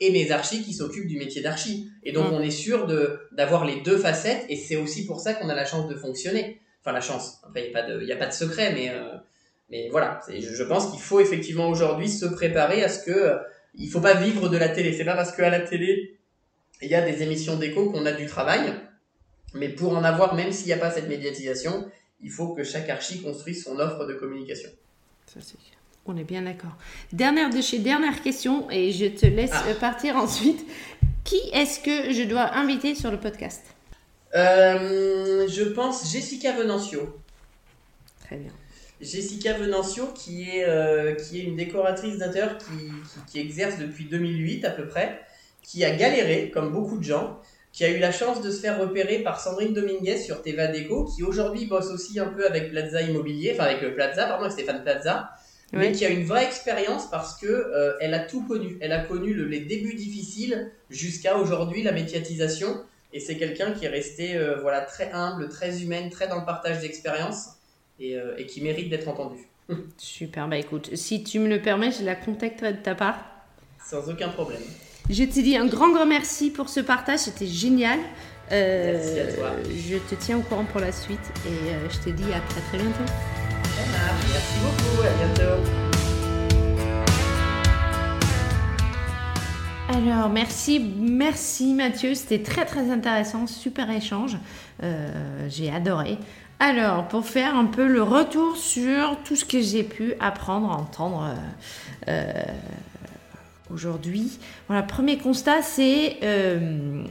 Et 0.00 0.10
mes 0.10 0.30
archis 0.30 0.62
qui 0.62 0.72
s'occupent 0.72 1.06
du 1.06 1.18
métier 1.18 1.42
d'archi. 1.42 1.90
Et 2.02 2.12
donc 2.12 2.30
mm. 2.30 2.34
on 2.34 2.40
est 2.40 2.50
sûr 2.50 2.86
de 2.86 3.20
d'avoir 3.32 3.64
les 3.64 3.80
deux 3.82 3.98
facettes, 3.98 4.44
et 4.48 4.56
c'est 4.56 4.76
aussi 4.76 5.06
pour 5.06 5.20
ça 5.20 5.34
qu'on 5.34 5.48
a 5.48 5.54
la 5.54 5.64
chance 5.64 5.88
de 5.88 5.94
fonctionner. 5.94 6.60
Enfin 6.80 6.92
la 6.92 7.00
chance. 7.00 7.40
Après 7.44 7.66
il 7.66 7.70
n'y 7.70 7.76
a 7.76 7.82
pas 7.82 7.88
de 7.88 8.02
il 8.02 8.12
a 8.12 8.16
pas 8.16 8.26
de 8.26 8.32
secret, 8.32 8.72
mais 8.72 8.88
euh, 8.88 9.16
mais 9.70 9.88
voilà. 9.90 10.20
Je, 10.28 10.40
je 10.40 10.62
pense 10.64 10.90
qu'il 10.90 11.00
faut 11.00 11.20
effectivement 11.20 11.68
aujourd'hui 11.68 12.08
se 12.08 12.26
préparer 12.26 12.82
à 12.82 12.88
ce 12.88 13.04
que 13.04 13.36
il 13.74 13.88
faut 13.88 14.00
pas 14.00 14.14
vivre 14.14 14.48
de 14.48 14.56
la 14.56 14.68
télé. 14.68 14.92
C'est 14.92 15.04
pas 15.04 15.14
parce 15.14 15.34
qu'à 15.34 15.50
la 15.50 15.60
télé, 15.60 16.18
il 16.80 16.88
y 16.88 16.94
a 16.94 17.02
des 17.02 17.22
émissions 17.22 17.56
d'écho 17.56 17.90
qu'on 17.90 18.06
a 18.06 18.12
du 18.12 18.26
travail. 18.26 18.72
Mais 19.54 19.68
pour 19.68 19.96
en 19.96 20.04
avoir, 20.04 20.34
même 20.34 20.52
s'il 20.52 20.66
n'y 20.66 20.72
a 20.72 20.78
pas 20.78 20.90
cette 20.90 21.08
médiatisation, 21.08 21.90
il 22.22 22.30
faut 22.30 22.54
que 22.54 22.64
chaque 22.64 22.88
archi 22.88 23.22
construise 23.22 23.62
son 23.64 23.78
offre 23.78 24.06
de 24.06 24.14
communication. 24.14 24.70
Ça, 25.26 25.40
c'est 25.40 25.56
on 26.04 26.16
est 26.16 26.24
bien 26.24 26.42
d'accord. 26.42 26.72
Dernière 27.12 27.50
de 27.50 27.60
chez 27.60 27.78
dernière 27.78 28.22
question, 28.22 28.68
et 28.70 28.90
je 28.90 29.06
te 29.06 29.26
laisse 29.26 29.52
ah. 29.52 29.74
partir 29.78 30.16
ensuite. 30.16 30.64
Qui 31.24 31.40
est-ce 31.52 31.78
que 31.78 32.12
je 32.12 32.24
dois 32.24 32.56
inviter 32.56 32.96
sur 32.96 33.12
le 33.12 33.20
podcast? 33.20 33.62
Euh, 34.34 35.46
Je 35.46 35.62
pense 35.62 36.10
Jessica 36.10 36.52
Venancio. 36.52 37.20
Très 38.24 38.36
bien. 38.36 38.50
Jessica 39.02 39.54
Venancio, 39.54 40.06
qui 40.14 40.48
est, 40.48 40.64
euh, 40.64 41.14
qui 41.14 41.40
est 41.40 41.42
une 41.42 41.56
décoratrice 41.56 42.18
d'intérieur 42.18 42.56
qui, 42.56 42.90
qui, 43.30 43.40
exerce 43.40 43.78
depuis 43.78 44.04
2008 44.04 44.64
à 44.64 44.70
peu 44.70 44.86
près, 44.86 45.20
qui 45.62 45.84
a 45.84 45.90
galéré, 45.90 46.50
comme 46.54 46.72
beaucoup 46.72 46.98
de 46.98 47.04
gens, 47.04 47.40
qui 47.72 47.84
a 47.84 47.88
eu 47.88 47.98
la 47.98 48.12
chance 48.12 48.40
de 48.40 48.50
se 48.50 48.60
faire 48.60 48.78
repérer 48.78 49.18
par 49.18 49.40
Sandrine 49.40 49.72
Dominguez 49.74 50.18
sur 50.18 50.42
Teva 50.42 50.68
Déco, 50.68 51.04
qui 51.04 51.22
aujourd'hui 51.22 51.66
bosse 51.66 51.90
aussi 51.90 52.20
un 52.20 52.26
peu 52.26 52.46
avec 52.46 52.70
Plaza 52.70 53.02
Immobilier, 53.02 53.52
enfin 53.54 53.64
avec 53.64 53.94
Plaza, 53.94 54.26
pardon, 54.26 54.44
avec 54.44 54.52
Stéphane 54.52 54.82
Plaza, 54.82 55.30
mais 55.72 55.90
qui 55.92 56.04
a 56.04 56.10
une 56.10 56.24
vraie 56.24 56.44
expérience 56.44 57.10
parce 57.10 57.40
que 57.40 57.46
euh, 57.46 57.94
elle 58.00 58.12
a 58.14 58.20
tout 58.20 58.46
connu. 58.46 58.76
Elle 58.82 58.92
a 58.92 59.00
connu 59.00 59.34
les 59.48 59.60
débuts 59.60 59.94
difficiles 59.94 60.70
jusqu'à 60.90 61.38
aujourd'hui 61.38 61.82
la 61.82 61.92
médiatisation. 61.92 62.82
Et 63.14 63.20
c'est 63.20 63.36
quelqu'un 63.36 63.72
qui 63.72 63.86
est 63.86 63.88
resté 63.88 64.36
euh, 64.36 64.58
voilà 64.60 64.82
très 64.82 65.10
humble, 65.12 65.48
très 65.48 65.82
humaine, 65.82 66.10
très 66.10 66.28
dans 66.28 66.38
le 66.38 66.44
partage 66.44 66.80
d'expérience 66.80 67.56
euh, 68.02 68.34
et, 68.36 68.46
qui 68.46 68.60
mérite 68.60 68.88
d'être 68.88 69.08
entendu. 69.08 69.38
Super, 69.96 70.48
bah 70.48 70.56
écoute, 70.56 70.90
si 70.94 71.22
tu 71.22 71.38
me 71.38 71.48
le 71.48 71.60
permets, 71.60 71.92
je 71.92 72.04
la 72.04 72.14
contacterai 72.14 72.72
de 72.72 72.78
ta 72.78 72.94
part. 72.94 73.18
Sans 73.84 74.08
aucun 74.10 74.28
problème. 74.28 74.62
Je 75.08 75.24
te 75.24 75.40
dis 75.40 75.56
un 75.56 75.66
grand, 75.66 75.92
grand 75.92 76.06
merci 76.06 76.50
pour 76.50 76.68
ce 76.68 76.80
partage, 76.80 77.20
c'était 77.20 77.46
génial. 77.46 77.98
Euh, 78.50 78.92
merci 78.92 79.20
à 79.20 79.32
toi. 79.32 79.50
Je 79.68 79.96
te 79.98 80.14
tiens 80.16 80.38
au 80.38 80.42
courant 80.42 80.64
pour 80.64 80.80
la 80.80 80.92
suite 80.92 81.32
et 81.46 81.70
euh, 81.70 81.88
je 81.90 81.98
te 81.98 82.10
dis 82.10 82.32
à 82.32 82.40
très 82.40 82.60
très 82.60 82.78
bientôt. 82.78 83.12
Merci 84.32 84.58
beaucoup, 84.62 85.02
à 85.02 85.24
bientôt. 85.24 85.62
Alors, 89.88 90.28
merci, 90.30 90.80
merci 90.98 91.74
Mathieu, 91.74 92.14
c'était 92.14 92.42
très 92.42 92.64
très 92.64 92.90
intéressant, 92.90 93.46
super 93.46 93.90
échange, 93.90 94.38
j'ai 95.48 95.70
adoré. 95.70 96.16
Alors, 96.64 97.08
pour 97.08 97.26
faire 97.26 97.56
un 97.56 97.64
peu 97.64 97.88
le 97.88 98.04
retour 98.04 98.56
sur 98.56 99.18
tout 99.24 99.34
ce 99.34 99.44
que 99.44 99.60
j'ai 99.60 99.82
pu 99.82 100.14
apprendre, 100.20 100.70
entendre 100.70 101.34
euh, 102.06 102.06
euh, 102.06 102.32
aujourd'hui. 103.68 104.38
Voilà, 104.68 104.84
premier 104.84 105.18
constat, 105.18 105.62
c'est 105.62 106.18
euh, 106.22 107.02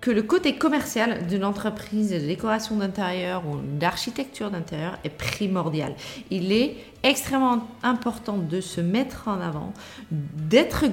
que 0.00 0.10
le 0.10 0.22
côté 0.22 0.56
commercial 0.56 1.26
d'une 1.26 1.44
entreprise 1.44 2.10
de 2.10 2.18
décoration 2.18 2.76
d'intérieur 2.76 3.42
ou 3.46 3.56
d'architecture 3.56 4.50
d'intérieur 4.50 4.98
est 5.04 5.10
primordial. 5.10 5.94
Il 6.30 6.52
est 6.52 6.76
extrêmement 7.02 7.68
important 7.82 8.38
de 8.38 8.60
se 8.60 8.80
mettre 8.80 9.28
en 9.28 9.40
avant, 9.40 9.74
d'être 10.10 10.86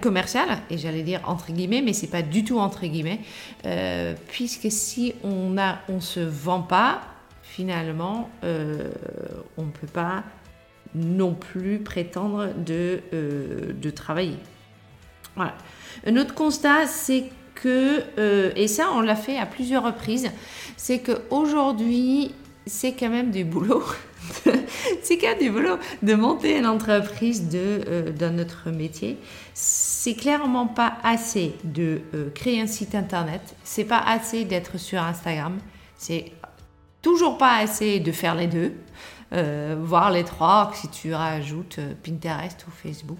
commercial, 0.00 0.58
et 0.70 0.78
j'allais 0.78 1.02
dire 1.02 1.20
entre 1.26 1.52
guillemets, 1.52 1.82
mais 1.82 1.92
c'est 1.92 2.10
pas 2.10 2.22
du 2.22 2.44
tout 2.44 2.58
entre 2.58 2.86
guillemets, 2.86 3.20
euh, 3.66 4.14
puisque 4.28 4.70
si 4.70 5.14
on 5.22 5.58
a, 5.58 5.78
on 5.88 6.00
se 6.00 6.20
vend 6.20 6.62
pas, 6.62 7.02
finalement, 7.42 8.30
euh, 8.44 8.90
on 9.58 9.64
ne 9.64 9.70
peut 9.70 9.86
pas 9.86 10.24
non 10.94 11.34
plus 11.34 11.80
prétendre 11.80 12.48
de, 12.56 13.00
euh, 13.12 13.72
de 13.74 13.90
travailler. 13.90 14.38
Voilà. 15.36 15.54
Un 16.06 16.16
autre 16.16 16.34
constat, 16.34 16.86
c'est 16.86 17.30
euh, 17.66 18.52
et 18.56 18.68
ça 18.68 18.88
on 18.94 19.00
l'a 19.00 19.16
fait 19.16 19.38
à 19.38 19.46
plusieurs 19.46 19.84
reprises, 19.84 20.30
c'est 20.76 21.00
qu'aujourd'hui, 21.00 22.34
c'est 22.66 22.92
quand 22.92 23.10
même 23.10 23.30
du 23.30 23.44
boulot. 23.44 23.82
c'est 25.02 25.18
quand 25.18 25.28
même 25.28 25.38
du 25.38 25.50
boulot 25.50 25.76
de 26.02 26.14
monter 26.14 26.58
une 26.58 26.66
entreprise 26.66 27.48
euh, 27.54 28.10
dans 28.10 28.34
notre 28.34 28.70
métier. 28.70 29.18
C'est 29.52 30.14
clairement 30.14 30.66
pas 30.66 30.98
assez 31.02 31.54
de 31.64 32.00
euh, 32.14 32.30
créer 32.30 32.60
un 32.60 32.66
site 32.66 32.94
internet. 32.94 33.54
C'est 33.64 33.84
pas 33.84 34.00
assez 34.00 34.44
d'être 34.44 34.78
sur 34.78 35.02
Instagram. 35.02 35.58
C'est 35.96 36.32
toujours 37.02 37.38
pas 37.38 37.56
assez 37.58 38.00
de 38.00 38.12
faire 38.12 38.34
les 38.34 38.46
deux. 38.46 38.72
voir 39.82 40.10
les 40.12 40.24
trois, 40.24 40.70
si 40.74 40.88
tu 40.88 41.12
rajoutes 41.12 41.80
Pinterest 42.04 42.64
ou 42.68 42.70
Facebook. 42.70 43.18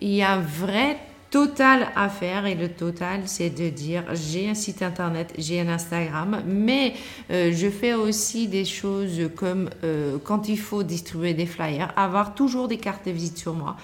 Il 0.00 0.10
y 0.10 0.22
a 0.22 0.32
un 0.32 0.40
vrai 0.40 0.98
total 1.34 1.88
à 1.96 2.08
faire 2.08 2.46
et 2.46 2.54
le 2.54 2.68
total 2.68 3.22
c'est 3.24 3.50
de 3.50 3.68
dire 3.68 4.04
j'ai 4.12 4.48
un 4.48 4.54
site 4.54 4.82
internet, 4.82 5.34
j'ai 5.36 5.60
un 5.60 5.66
Instagram, 5.66 6.44
mais 6.46 6.94
euh, 7.32 7.50
je 7.52 7.68
fais 7.70 7.92
aussi 7.92 8.46
des 8.46 8.64
choses 8.64 9.20
comme 9.34 9.68
euh, 9.82 10.18
quand 10.22 10.48
il 10.48 10.60
faut 10.60 10.84
distribuer 10.84 11.34
des 11.34 11.46
flyers, 11.46 11.92
avoir 11.96 12.36
toujours 12.36 12.68
des 12.68 12.76
cartes 12.76 13.06
de 13.06 13.10
visite 13.10 13.36
sur 13.36 13.52
moi, 13.52 13.74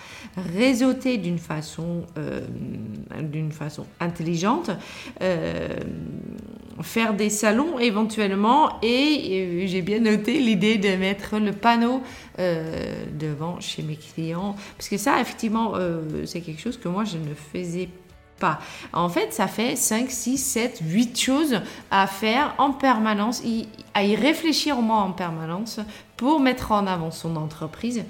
réseauter 0.54 1.18
d'une 1.18 1.40
façon, 1.40 2.06
euh, 2.18 2.42
d'une 3.20 3.50
façon 3.50 3.84
intelligente, 3.98 4.70
faire 6.82 7.14
des 7.14 7.30
salons 7.30 7.80
éventuellement 7.80 8.78
et 8.80 9.64
j'ai 9.66 9.82
bien 9.82 9.98
noté 9.98 10.38
l'idée 10.38 10.78
de 10.78 10.90
mettre 10.96 11.38
le 11.38 11.50
panneau 11.50 12.00
devant 13.18 13.60
chez 13.60 13.82
mes 13.82 13.96
clients 13.96 14.56
parce 14.76 14.88
que 14.88 14.96
ça 14.96 15.20
effectivement 15.20 15.74
c'est 16.24 16.40
quelque 16.40 16.60
chose 16.60 16.78
que 16.78 16.88
moi 16.88 17.04
je 17.04 17.18
ne 17.18 17.34
faisais 17.34 17.88
pas. 18.38 18.58
En 18.92 19.08
fait, 19.10 19.32
ça 19.34 19.46
fait 19.46 19.76
5, 19.76 20.10
6, 20.10 20.38
7, 20.38 20.80
8 20.82 21.20
choses 21.20 21.60
à 21.90 22.06
faire 22.06 22.54
en 22.58 22.72
permanence, 22.72 23.42
à 23.94 24.02
y 24.02 24.16
réfléchir 24.16 24.78
au 24.78 24.82
en 24.82 25.12
permanence 25.12 25.78
pour 26.16 26.40
mettre 26.40 26.72
en 26.72 26.86
avant 26.86 27.10
son 27.10 27.36
entreprise, 27.36 28.02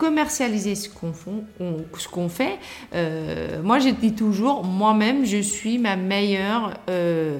commercialiser 0.00 0.76
ce 0.76 0.88
qu'on 0.88 2.28
fait. 2.30 2.58
Euh, 2.94 3.62
moi, 3.62 3.80
je 3.80 3.90
dis 3.90 4.14
toujours, 4.14 4.64
moi-même, 4.64 5.26
je 5.26 5.42
suis 5.42 5.76
ma 5.76 5.94
meilleure, 5.94 6.72
euh, 6.88 7.38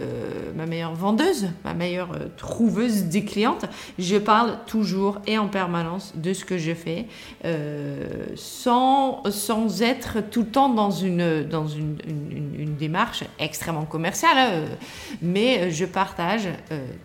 ma 0.54 0.66
meilleure 0.66 0.94
vendeuse, 0.94 1.48
ma 1.64 1.72
meilleure 1.72 2.12
euh, 2.12 2.26
trouveuse 2.36 3.04
des 3.04 3.24
clientes. 3.24 3.64
Je 3.98 4.18
parle 4.18 4.58
toujours 4.66 5.22
et 5.26 5.38
en 5.38 5.48
permanence 5.48 6.12
de 6.16 6.34
ce 6.34 6.44
que 6.44 6.58
je 6.58 6.74
fais, 6.74 7.06
sans, 8.36 9.22
sans 9.30 9.80
être 9.80 10.18
tout 10.30 10.42
le 10.42 10.48
temps 10.48 10.68
dans 10.68 10.90
une, 10.90 11.42
dans 11.44 11.66
une, 11.66 11.96
une, 12.58 12.76
démarche 12.76 13.24
extrêmement 13.38 13.86
commerciale, 13.86 14.36
hein, 14.36 14.76
mais 15.22 15.70
je 15.70 15.86
partage 15.86 16.48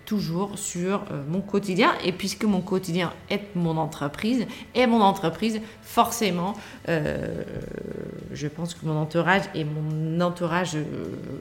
toujours 0.06 0.58
sur 0.58 1.02
mon 1.30 1.40
quotidien. 1.40 1.94
Et 2.04 2.12
puisque 2.12 2.44
mon 2.44 2.62
quotidien 2.62 3.14
est 3.30 3.56
mon 3.56 3.78
entreprise, 3.78 4.46
et 4.74 4.86
mon 4.86 5.02
entreprise 5.02 5.45
forcément, 5.82 6.54
euh, 6.90 7.44
je 8.32 8.48
pense 8.48 8.74
que 8.74 8.86
mon 8.86 8.98
entourage 8.98 9.44
et 9.54 9.64
mon 9.64 10.22
entourage, 10.22 10.76
euh, 10.76 10.84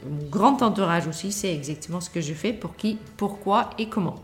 mon 0.08 0.28
grand 0.28 0.62
entourage 0.62 1.06
aussi, 1.06 1.32
c'est 1.32 1.52
exactement 1.52 2.00
ce 2.00 2.10
que 2.10 2.20
je 2.20 2.34
fais, 2.34 2.52
pour 2.52 2.76
qui, 2.76 2.98
pourquoi 3.16 3.70
et 3.78 3.88
comment. 3.88 4.16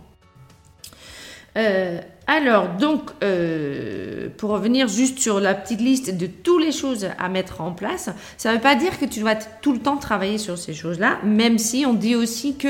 Euh, 1.56 2.00
alors, 2.32 2.68
donc, 2.68 3.10
euh, 3.24 4.28
pour 4.36 4.50
revenir 4.50 4.86
juste 4.86 5.18
sur 5.18 5.40
la 5.40 5.52
petite 5.52 5.80
liste 5.80 6.16
de 6.16 6.26
toutes 6.26 6.62
les 6.62 6.70
choses 6.70 7.08
à 7.18 7.28
mettre 7.28 7.60
en 7.60 7.72
place, 7.72 8.08
ça 8.36 8.50
ne 8.50 8.54
veut 8.54 8.60
pas 8.60 8.76
dire 8.76 9.00
que 9.00 9.04
tu 9.04 9.18
dois 9.18 9.34
tout 9.34 9.72
le 9.72 9.80
temps 9.80 9.96
travailler 9.96 10.38
sur 10.38 10.56
ces 10.56 10.72
choses-là, 10.72 11.18
même 11.24 11.58
si 11.58 11.84
on 11.84 11.92
dit 11.92 12.14
aussi 12.14 12.56
que 12.56 12.68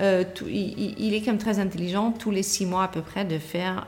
euh, 0.00 0.22
il, 0.46 1.12
est 1.12 1.22
quand 1.22 1.32
même 1.32 1.38
très 1.38 1.58
intelligent 1.58 2.12
tous 2.12 2.30
les 2.30 2.44
six 2.44 2.66
mois 2.66 2.84
à 2.84 2.88
peu 2.88 3.00
près 3.00 3.24
de 3.24 3.40
faire 3.40 3.84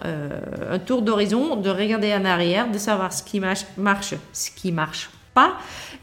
un 0.69 0.81
tour 0.81 1.03
d'horizon, 1.03 1.55
de 1.55 1.71
regarder 1.71 2.13
en 2.13 2.25
arrière, 2.25 2.69
de 2.69 2.79
savoir 2.79 3.13
ce 3.13 3.23
qui 3.23 3.39
marche, 3.39 3.65
marche 3.77 4.15
ce 4.33 4.51
qui 4.51 4.73
marche 4.73 5.09
pas. 5.35 5.57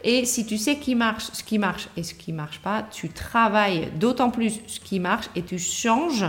Et 0.05 0.23
si 0.23 0.45
tu 0.45 0.57
sais 0.57 0.77
qui 0.77 0.95
marche, 0.95 1.25
ce 1.33 1.43
qui 1.43 1.59
marche 1.59 1.89
et 1.97 2.03
ce 2.03 2.13
qui 2.13 2.31
marche 2.31 2.59
pas, 2.59 2.83
tu 2.89 3.09
travailles 3.09 3.89
d'autant 3.95 4.31
plus 4.31 4.61
ce 4.65 4.79
qui 4.79 5.01
marche 5.01 5.29
et 5.35 5.41
tu 5.41 5.59
changes 5.59 6.25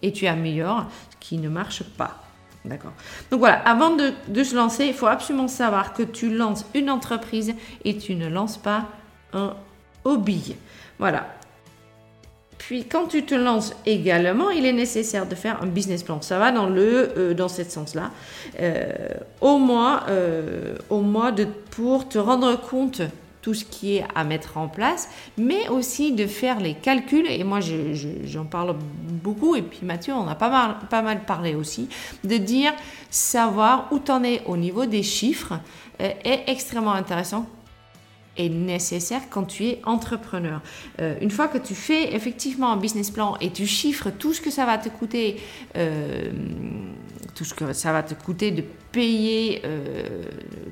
et 0.00 0.12
tu 0.12 0.26
améliores 0.26 0.86
ce 1.10 1.16
qui 1.28 1.36
ne 1.36 1.50
marche 1.50 1.82
pas. 1.82 2.21
D'accord 2.64 2.92
Donc 3.30 3.40
voilà, 3.40 3.56
avant 3.60 3.96
de, 3.96 4.44
se 4.44 4.54
lancer, 4.54 4.86
il 4.86 4.94
faut 4.94 5.06
absolument 5.06 5.48
savoir 5.48 5.92
que 5.92 6.02
tu 6.02 6.32
lances 6.32 6.64
une 6.74 6.90
entreprise 6.90 7.54
et 7.84 7.96
tu 7.96 8.14
ne 8.14 8.28
lances 8.28 8.56
pas 8.56 8.86
un 9.32 9.56
hobby. 10.04 10.54
Voilà. 10.98 11.26
Puis 12.58 12.84
quand 12.84 13.06
tu 13.06 13.24
te 13.24 13.34
lances 13.34 13.74
également, 13.84 14.50
il 14.50 14.64
est 14.64 14.72
nécessaire 14.72 15.26
de 15.26 15.34
faire 15.34 15.60
un 15.60 15.66
business 15.66 16.04
plan. 16.04 16.22
Ça 16.22 16.38
va 16.38 16.52
dans 16.52 16.66
le 16.66 17.10
euh, 17.18 17.34
dans 17.34 17.48
ce 17.48 17.64
sens-là. 17.64 18.12
Euh, 18.60 18.92
au 19.40 19.58
moins, 19.58 20.04
euh, 20.08 20.76
pour 21.72 22.08
te 22.08 22.18
rendre 22.18 22.60
compte 22.60 23.02
tout 23.42 23.54
ce 23.54 23.64
qui 23.64 23.96
est 23.96 24.04
à 24.14 24.24
mettre 24.24 24.56
en 24.56 24.68
place, 24.68 25.10
mais 25.36 25.68
aussi 25.68 26.12
de 26.12 26.26
faire 26.26 26.60
les 26.60 26.74
calculs. 26.74 27.26
Et 27.28 27.44
moi, 27.44 27.58
j'en 27.60 28.44
parle 28.44 28.76
beaucoup, 28.78 29.56
et 29.56 29.62
puis 29.62 29.80
Mathieu, 29.82 30.14
on 30.14 30.26
a 30.28 30.34
pas 30.34 30.48
mal, 30.48 30.76
pas 30.88 31.02
mal 31.02 31.24
parlé 31.24 31.54
aussi, 31.54 31.88
de 32.24 32.36
dire 32.36 32.72
savoir 33.10 33.88
où 33.90 33.98
tu 33.98 34.10
en 34.10 34.22
es 34.22 34.42
au 34.46 34.56
niveau 34.56 34.86
des 34.86 35.02
chiffres 35.02 35.54
euh, 36.00 36.10
est 36.24 36.44
extrêmement 36.46 36.92
intéressant 36.92 37.46
et 38.36 38.48
nécessaire 38.48 39.22
quand 39.30 39.44
tu 39.44 39.64
es 39.66 39.80
entrepreneur. 39.84 40.60
Euh, 41.00 41.14
une 41.20 41.30
fois 41.30 41.48
que 41.48 41.58
tu 41.58 41.74
fais 41.74 42.14
effectivement 42.14 42.72
un 42.72 42.76
business 42.76 43.10
plan 43.10 43.36
et 43.40 43.50
tu 43.50 43.66
chiffres 43.66 44.10
tout 44.10 44.32
ce 44.32 44.40
que 44.40 44.50
ça 44.50 44.64
va 44.66 44.78
te 44.78 44.88
coûter, 44.88 45.40
euh, 45.76 46.32
tout 47.34 47.44
ce 47.44 47.54
que 47.54 47.72
ça 47.72 47.92
va 47.92 48.02
te 48.02 48.14
coûter 48.14 48.50
de 48.50 48.62
payer 48.92 49.62
euh, 49.64 50.24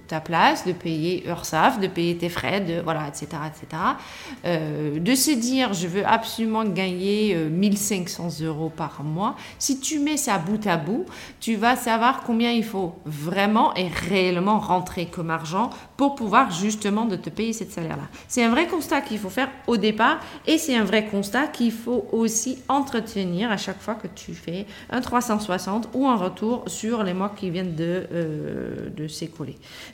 ta 0.07 0.21
place, 0.21 0.67
de 0.67 0.73
payer 0.73 1.27
URSAF, 1.27 1.81
de 1.81 1.87
payer 1.87 2.17
tes 2.17 2.29
frais, 2.29 2.61
de, 2.61 2.81
voilà, 2.83 3.09
etc. 3.09 3.27
etc. 3.49 5.01
De 5.01 5.15
se 5.15 5.31
dire, 5.31 5.73
je 5.73 5.87
veux 5.87 6.07
absolument 6.07 6.65
gagner 6.65 7.35
1500 7.35 8.29
euh, 8.43 8.47
euros 8.47 8.69
par 8.69 9.03
mois. 9.03 9.37
Si 9.59 9.81
tu 9.81 9.99
mets 9.99 10.19
ça 10.19 10.39
bout 10.39 10.65
à 10.67 10.77
bout, 10.77 11.07
tu 11.41 11.57
vas 11.57 11.77
savoir 11.77 12.23
combien 12.23 12.53
il 12.53 12.65
faut 12.65 12.95
vraiment 13.07 13.75
et 13.75 13.89
réellement 13.89 14.59
rentrer 14.59 15.07
comme 15.07 15.31
argent 15.31 15.71
pour 15.97 16.15
pouvoir 16.15 16.51
justement 16.51 17.07
te 17.07 17.31
payer 17.31 17.49
cette 17.53 17.72
salaire-là. 17.72 18.09
C'est 18.28 18.44
un 18.44 18.51
vrai 18.51 18.66
constat 18.66 19.01
qu'il 19.01 19.18
faut 19.18 19.30
faire 19.30 19.48
au 19.66 19.76
départ 19.76 20.20
et 20.46 20.59
c'est 20.59 20.76
un 20.76 20.84
vrai 20.84 21.07
constat 21.07 21.46
qu'il 21.48 21.72
faut 21.72 22.07
aussi 22.12 22.59
entretenir 22.68 23.51
à 23.51 23.57
chaque 23.57 23.80
fois 23.80 23.94
que 23.94 24.09
tu 24.09 24.34
fais 24.34 24.66
un 24.90 25.01
360 25.01 25.90
ou 25.94 26.07
un 26.07 26.16
retour 26.16 26.64
sur 26.66 27.03
les 27.03 27.14
mois 27.14 27.32
qui 27.36 27.51
viennent 27.51 27.74
de 27.74 28.07
euh. 28.12 28.90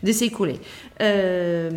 De 0.02 0.12
s'écouler. 0.12 0.60
Euh, 1.00 1.70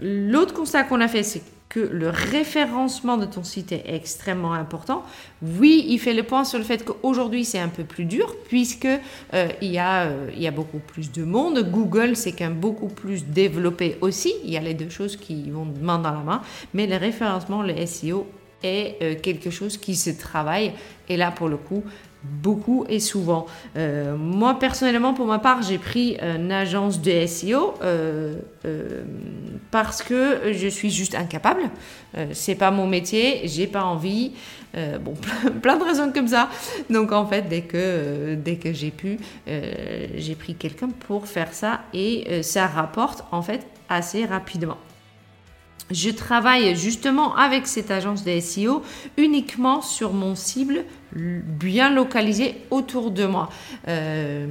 l'autre 0.00 0.54
constat 0.54 0.84
qu'on 0.84 1.00
a 1.00 1.08
fait, 1.08 1.22
c'est 1.22 1.42
que 1.74 1.80
le 1.80 2.08
référencement 2.08 3.16
de 3.16 3.26
ton 3.26 3.42
site 3.42 3.72
est 3.72 3.82
extrêmement 3.88 4.52
important. 4.52 5.02
Oui, 5.42 5.84
il 5.88 5.98
fait 5.98 6.14
le 6.14 6.22
point 6.22 6.44
sur 6.44 6.58
le 6.58 6.64
fait 6.64 6.84
qu'aujourd'hui 6.84 7.44
c'est 7.44 7.58
un 7.58 7.68
peu 7.68 7.82
plus 7.82 8.04
dur 8.04 8.32
puisque 8.46 8.86
euh, 8.86 9.48
il, 9.60 9.72
y 9.72 9.78
a, 9.78 10.08
il 10.32 10.40
y 10.40 10.46
a 10.46 10.52
beaucoup 10.52 10.78
plus 10.78 11.10
de 11.10 11.24
monde. 11.24 11.68
Google 11.68 12.14
c'est 12.14 12.30
quand 12.30 12.44
même 12.44 12.60
beaucoup 12.60 12.86
plus 12.86 13.24
développé 13.24 13.98
aussi. 14.02 14.32
Il 14.44 14.50
y 14.50 14.56
a 14.56 14.60
les 14.60 14.74
deux 14.74 14.88
choses 14.88 15.16
qui 15.16 15.50
vont 15.50 15.66
main 15.82 15.98
dans 15.98 16.12
la 16.12 16.20
main, 16.20 16.42
mais 16.74 16.86
le 16.86 16.96
référencement, 16.96 17.62
le 17.62 17.74
SEO 17.86 18.28
est 18.62 19.20
quelque 19.20 19.50
chose 19.50 19.76
qui 19.76 19.96
se 19.96 20.10
travaille. 20.10 20.72
Et 21.08 21.16
là, 21.16 21.32
pour 21.32 21.48
le 21.48 21.56
coup, 21.56 21.82
beaucoup 22.24 22.84
et 22.88 23.00
souvent. 23.00 23.46
Euh, 23.76 24.16
moi, 24.16 24.58
personnellement, 24.58 25.14
pour 25.14 25.26
ma 25.26 25.38
part, 25.38 25.62
j'ai 25.62 25.78
pris 25.78 26.16
une 26.20 26.52
agence 26.52 27.00
de 27.00 27.26
SEO 27.26 27.74
euh, 27.82 28.36
euh, 28.64 29.04
parce 29.70 30.02
que 30.02 30.52
je 30.52 30.68
suis 30.68 30.90
juste 30.90 31.14
incapable. 31.14 31.62
c'est 32.32 32.54
pas 32.54 32.70
mon 32.70 32.86
métier, 32.86 33.42
j'ai 33.44 33.66
pas 33.66 33.84
envie. 33.84 34.32
bon, 34.74 35.14
plein 35.62 35.76
de 35.76 35.84
raisons 35.84 36.12
comme 36.12 36.28
ça. 36.28 36.48
Donc, 36.90 37.12
en 37.12 37.26
fait, 37.26 37.48
dès 37.48 37.62
que, 37.62 38.34
dès 38.34 38.56
que 38.56 38.72
j'ai 38.72 38.90
pu, 38.90 39.18
j'ai 39.46 40.34
pris 40.34 40.54
quelqu'un 40.54 40.88
pour 40.88 41.26
faire 41.26 41.52
ça 41.52 41.80
et 41.92 42.42
ça 42.42 42.66
rapporte 42.66 43.24
en 43.32 43.42
fait 43.42 43.66
assez 43.88 44.24
rapidement. 44.24 44.78
je 45.90 46.10
travaille 46.10 46.74
justement 46.76 47.36
avec 47.36 47.66
cette 47.66 47.90
agence 47.90 48.24
de 48.24 48.38
SEO 48.40 48.82
uniquement 49.16 49.82
sur 49.82 50.12
mon 50.12 50.34
cible 50.34 50.84
bien 51.14 51.90
localisé 51.90 52.62
autour 52.70 53.10
de 53.10 53.26
moi. 53.26 53.48
Euh, 53.88 54.46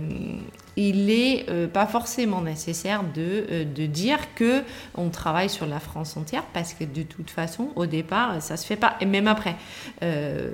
il 0.76 1.06
n'est 1.06 1.46
euh, 1.50 1.68
pas 1.68 1.86
forcément 1.86 2.42
nécessaire 2.42 3.04
de, 3.04 3.46
euh, 3.52 3.64
de, 3.66 3.86
dire 3.86 4.34
que 4.36 4.64
on 4.96 5.10
travaille 5.10 5.50
sur 5.50 5.66
la 5.66 5.80
France 5.80 6.18
entière 6.18 6.44
parce 6.54 6.74
que 6.74 6.84
de 6.84 7.04
toute 7.04 7.30
façon, 7.30 7.70
au 7.76 7.86
départ, 7.86 8.42
ça 8.42 8.58
se 8.58 8.66
fait 8.66 8.76
pas. 8.76 8.96
Et 9.00 9.06
même 9.06 9.28
après, 9.28 9.56
euh, 10.02 10.52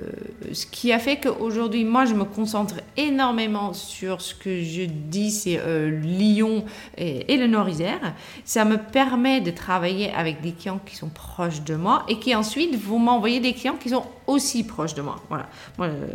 ce 0.52 0.66
qui 0.66 0.92
a 0.92 0.98
fait 0.98 1.16
qu'aujourd'hui, 1.16 1.84
moi, 1.84 2.04
je 2.04 2.14
me 2.14 2.24
concentre 2.24 2.76
énormément 2.96 3.72
sur 3.72 4.20
ce 4.20 4.34
que 4.34 4.62
je 4.62 4.82
dis, 4.82 5.30
c'est 5.30 5.60
Lyon 5.90 6.64
et, 6.98 7.32
et, 7.32 7.36
le 7.36 7.46
Nord-Isère. 7.46 8.14
Ça 8.44 8.64
me 8.64 8.76
permet 8.76 9.40
de 9.40 9.50
travailler 9.50 10.12
avec 10.12 10.40
des 10.40 10.52
clients 10.52 10.80
qui 10.84 10.96
sont 10.96 11.08
proches 11.08 11.62
de 11.62 11.74
moi 11.74 12.04
et 12.08 12.18
qui 12.18 12.34
ensuite 12.34 12.76
vont 12.76 12.98
m'envoyer 12.98 13.40
des 13.40 13.54
clients 13.54 13.76
qui 13.80 13.90
sont 13.90 14.04
aussi 14.26 14.64
proches 14.64 14.94
de 14.94 15.02
moi. 15.02 15.16
Voilà. 15.28 15.48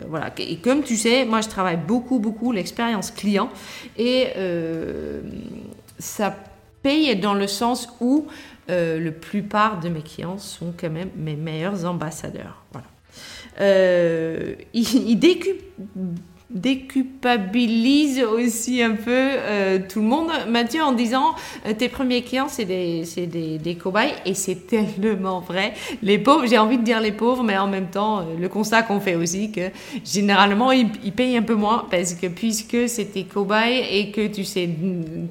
voilà. 0.08 0.32
Et 0.38 0.58
comme 0.58 0.84
tu 0.84 0.95
sais, 0.95 1.26
moi, 1.26 1.41
je 1.41 1.49
travaille 1.49 1.78
beaucoup, 1.78 2.20
beaucoup 2.20 2.51
l'expérience 2.51 3.12
client 3.12 3.49
et 3.98 4.28
euh, 4.38 5.22
ça 6.00 6.36
paye 6.82 7.16
dans 7.16 7.34
le 7.34 7.48
sens 7.48 7.89
où 8.00 8.28
euh, 8.70 9.00
la 9.00 9.12
plupart 9.12 9.80
de 9.80 9.89
mes 9.89 10.02
clients 10.02 10.38
sont 10.38 10.74
quand 10.78 10.89
même 10.89 11.10
mes 11.16 11.36
meilleurs 11.36 11.86
ambassadeurs. 11.86 12.64
Voilà. 12.72 12.88
Euh, 13.62 14.56
ils, 14.74 15.18
déculpabilise 16.50 18.22
aussi 18.22 18.82
un 18.84 18.96
peu 18.96 19.10
euh, 19.10 19.80
tout 19.89 20.00
le 20.00 20.06
monde, 20.06 20.30
Mathieu, 20.48 20.84
en 20.84 20.91
disant 20.91 21.34
euh, 21.66 21.74
tes 21.74 21.89
premiers 21.89 22.22
clients, 22.22 22.48
c'est 22.50 22.66
des, 22.66 23.04
des, 23.58 23.76
cobayes, 23.76 24.14
et 24.26 24.36
c'est 24.36 24.68
tellement 24.68 25.39
vrai. 25.39 25.74
Les 26.04 26.20
pauvres, 26.20 26.46
j'ai 26.46 26.58
envie 26.58 26.78
de 26.78 26.84
dire 26.84 27.02
les 27.02 27.12
pauvres, 27.12 27.43
mais 27.43 27.58
en 27.58 27.68
même 27.68 27.88
temps, 27.88 28.20
euh, 28.20 28.24
le 28.39 28.48
constat 28.48 28.84
qu'on 28.84 29.00
fait 29.00 29.16
aussi, 29.16 29.52
que 29.52 29.72
généralement, 30.04 30.72
ils, 30.72 30.89
payent 31.14 31.38
un 31.38 31.41
peu 31.41 31.56
moins, 31.56 31.88
parce 31.89 32.14
que 32.14 32.28
puisque 32.28 32.88
c'est 32.88 33.14
tes 33.14 33.24
cobayes 33.24 33.84
et 33.91 34.12
que 34.12 34.28
tu 34.28 34.43
sais, 34.43 34.70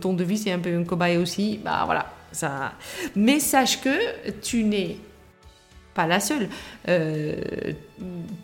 ton 0.01 0.15
devis, 0.15 0.39
c'est 0.39 0.53
un 0.53 0.59
peu 0.59 0.77
un 0.77 0.85
cobaye 0.85 1.17
aussi, 1.17 1.61
bah 1.65 1.83
voilà. 1.85 2.07
Ça... 2.33 2.73
Mais 3.15 3.39
sache 3.39 3.81
que 3.81 4.33
tu 4.43 4.65
n'es 4.65 4.97
pas 5.95 6.09
la 6.09 6.19
seule. 6.19 6.49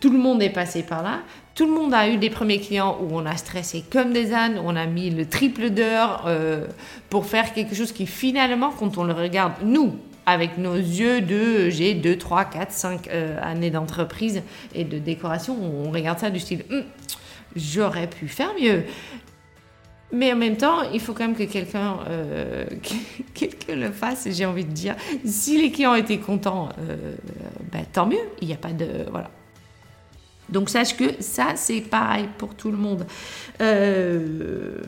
Tout 0.01 0.11
le 0.11 0.18
monde 0.18 0.42
est 0.42 0.51
passé 0.51 0.82
par 0.82 1.03
là. 1.03 1.20
Tout 1.55 1.66
le 1.66 1.72
monde 1.72 1.92
a 1.92 2.09
eu 2.09 2.16
des 2.16 2.30
premiers 2.30 2.61
clients 2.61 2.98
où 3.01 3.09
on 3.12 3.26
a 3.26 3.36
stressé 3.36 3.84
comme 3.90 4.12
des 4.12 4.32
ânes, 4.32 4.61
on 4.64 4.76
a 4.76 4.86
mis 4.86 5.11
le 5.11 5.26
triple 5.26 5.70
d'heures 5.70 6.24
euh, 6.26 6.66
pour 7.09 7.26
faire 7.26 7.53
quelque 7.53 7.74
chose 7.74 7.92
qui 7.92 8.07
finalement, 8.07 8.70
quand 8.70 8.98
on 8.98 9.05
le 9.05 9.12
regarde, 9.12 9.55
nous, 9.62 9.96
avec 10.26 10.59
nos 10.59 10.76
yeux 10.76 11.20
de 11.20 11.68
j'ai 11.70 11.94
2, 11.94 12.16
3, 12.16 12.44
4, 12.44 12.72
5 12.72 13.09
années 13.42 13.70
d'entreprise 13.70 14.42
et 14.74 14.84
de 14.84 14.98
décoration, 14.98 15.57
on 15.61 15.90
regarde 15.90 16.18
ça 16.18 16.30
du 16.30 16.38
style 16.38 16.64
hum, 16.70 16.84
j'aurais 17.57 18.07
pu 18.07 18.28
faire 18.28 18.53
mieux. 18.61 18.84
Mais 20.12 20.32
en 20.32 20.36
même 20.36 20.57
temps, 20.57 20.90
il 20.92 21.01
faut 21.01 21.12
quand 21.12 21.24
même 21.24 21.36
que 21.36 21.44
quelqu'un 21.44 21.98
euh, 22.09 22.64
le 23.68 23.90
fasse, 23.90 24.26
j'ai 24.30 24.44
envie 24.44 24.64
de 24.64 24.72
dire. 24.72 24.96
Si 25.24 25.61
les 25.61 25.70
clients 25.70 25.94
étaient 25.94 26.18
contents, 26.18 26.70
euh, 26.80 27.14
ben, 27.70 27.84
tant 27.92 28.07
mieux. 28.07 28.18
Il 28.40 28.48
n'y 28.48 28.55
a 28.55 28.57
pas 28.57 28.72
de. 28.72 29.07
Voilà. 29.11 29.30
Donc 30.51 30.68
sache 30.68 30.96
que 30.96 31.20
ça, 31.20 31.53
c'est 31.57 31.80
pareil 31.80 32.28
pour 32.38 32.55
tout 32.55 32.70
le 32.70 32.76
monde. 32.76 33.07
Euh, 33.61 34.80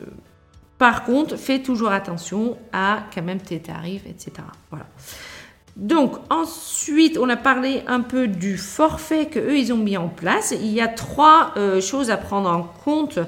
par 0.77 1.03
contre, 1.03 1.37
fais 1.37 1.59
toujours 1.59 1.91
attention 1.91 2.57
à 2.71 3.05
quand 3.13 3.21
même 3.21 3.39
tes 3.39 3.59
tarifs, 3.59 4.05
etc. 4.05 4.31
Voilà. 4.69 4.85
Donc 5.75 6.17
ensuite, 6.29 7.17
on 7.17 7.29
a 7.29 7.35
parlé 7.35 7.81
un 7.87 8.01
peu 8.01 8.27
du 8.27 8.57
forfait 8.57 9.25
que 9.25 9.39
eux 9.39 9.57
ils 9.57 9.73
ont 9.73 9.77
mis 9.77 9.97
en 9.97 10.07
place. 10.07 10.53
Il 10.59 10.67
y 10.67 10.81
a 10.81 10.87
trois 10.87 11.53
euh, 11.57 11.81
choses 11.81 12.11
à 12.11 12.17
prendre 12.17 12.49
en 12.49 12.63
compte 12.63 13.19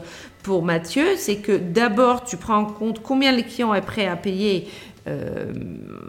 pour 0.44 0.64
Mathieu. 0.64 1.16
C'est 1.18 1.38
que 1.38 1.58
d'abord, 1.58 2.24
tu 2.24 2.38
prends 2.38 2.58
en 2.58 2.66
compte 2.66 3.02
combien 3.02 3.32
les 3.32 3.44
clients 3.44 3.74
est 3.74 3.82
prêt 3.82 4.06
à 4.06 4.16
payer 4.16 4.70
euh, 5.08 5.54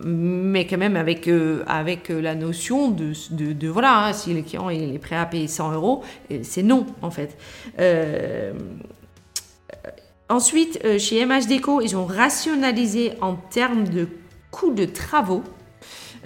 mais 0.04 0.66
quand 0.66 0.78
même 0.78 0.96
avec, 0.96 1.28
euh, 1.28 1.62
avec 1.66 2.08
la 2.08 2.34
notion 2.34 2.90
de, 2.90 3.68
voilà, 3.68 4.06
hein, 4.06 4.12
si 4.12 4.32
le 4.32 4.42
client 4.42 4.70
est 4.70 4.98
prêt 4.98 5.16
à 5.16 5.26
payer 5.26 5.48
100 5.48 5.72
euros, 5.72 6.02
c'est 6.42 6.62
non 6.62 6.86
en 7.02 7.10
fait. 7.10 7.36
Euh, 7.78 8.54
ensuite, 10.28 10.98
chez 10.98 11.24
MH 11.24 11.46
Déco, 11.46 11.80
ils 11.82 11.96
ont 11.96 12.06
rationalisé 12.06 13.12
en 13.20 13.34
termes 13.34 13.86
de 13.88 14.08
coûts 14.50 14.72
de 14.72 14.86
travaux. 14.86 15.42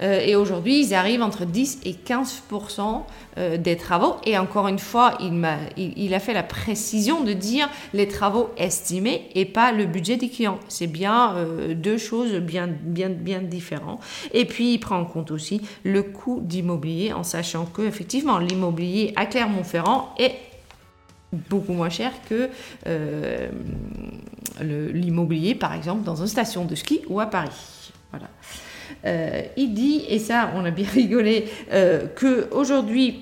Et 0.01 0.35
aujourd'hui, 0.35 0.83
ils 0.83 0.93
arrivent 0.93 1.21
entre 1.21 1.45
10 1.45 1.81
et 1.85 1.93
15% 1.93 3.03
euh, 3.37 3.55
des 3.55 3.77
travaux. 3.77 4.17
Et 4.25 4.37
encore 4.37 4.67
une 4.67 4.77
fois, 4.77 5.17
il, 5.21 5.45
a, 5.45 5.57
il, 5.77 6.13
a 6.13 6.19
fait 6.19 6.33
la 6.33 6.43
précision 6.43 7.23
de 7.23 7.31
dire 7.31 7.69
les 7.93 8.09
travaux 8.09 8.49
estimés 8.57 9.29
et 9.35 9.45
pas 9.45 9.71
le 9.71 9.85
budget 9.85 10.17
des 10.17 10.27
clients. 10.27 10.59
C'est 10.67 10.87
bien 10.87 11.35
euh, 11.37 11.73
deux 11.73 11.97
choses 11.97 12.33
bien, 12.33 12.67
bien, 12.67 13.07
bien 13.07 13.39
différentes. 13.39 14.01
Et 14.33 14.43
puis, 14.43 14.73
il 14.73 14.79
prend 14.79 14.99
en 14.99 15.05
compte 15.05 15.31
aussi 15.31 15.61
le 15.83 16.03
coût 16.03 16.41
d'immobilier 16.43 17.13
en 17.13 17.23
sachant 17.23 17.65
que 17.65 17.83
effectivement 17.83 18.37
l'immobilier 18.37 19.13
à 19.15 19.25
Clermont-Ferrand 19.25 20.13
est 20.19 20.35
beaucoup 21.31 21.71
moins 21.71 21.89
cher 21.89 22.11
que 22.27 22.49
euh, 22.87 23.49
l'immobilier, 24.59 25.55
par 25.55 25.73
exemple, 25.73 26.03
dans 26.03 26.17
une 26.17 26.27
station 26.27 26.65
de 26.65 26.75
ski 26.75 26.99
ou 27.07 27.21
à 27.21 27.27
Paris. 27.27 27.91
Voilà. 28.11 28.27
Euh, 29.05 29.41
il 29.57 29.73
dit, 29.73 30.05
et 30.09 30.19
ça 30.19 30.51
on 30.55 30.65
a 30.65 30.71
bien 30.71 30.87
rigolé, 30.93 31.45
euh, 31.71 32.05
qu'aujourd'hui, 32.19 33.21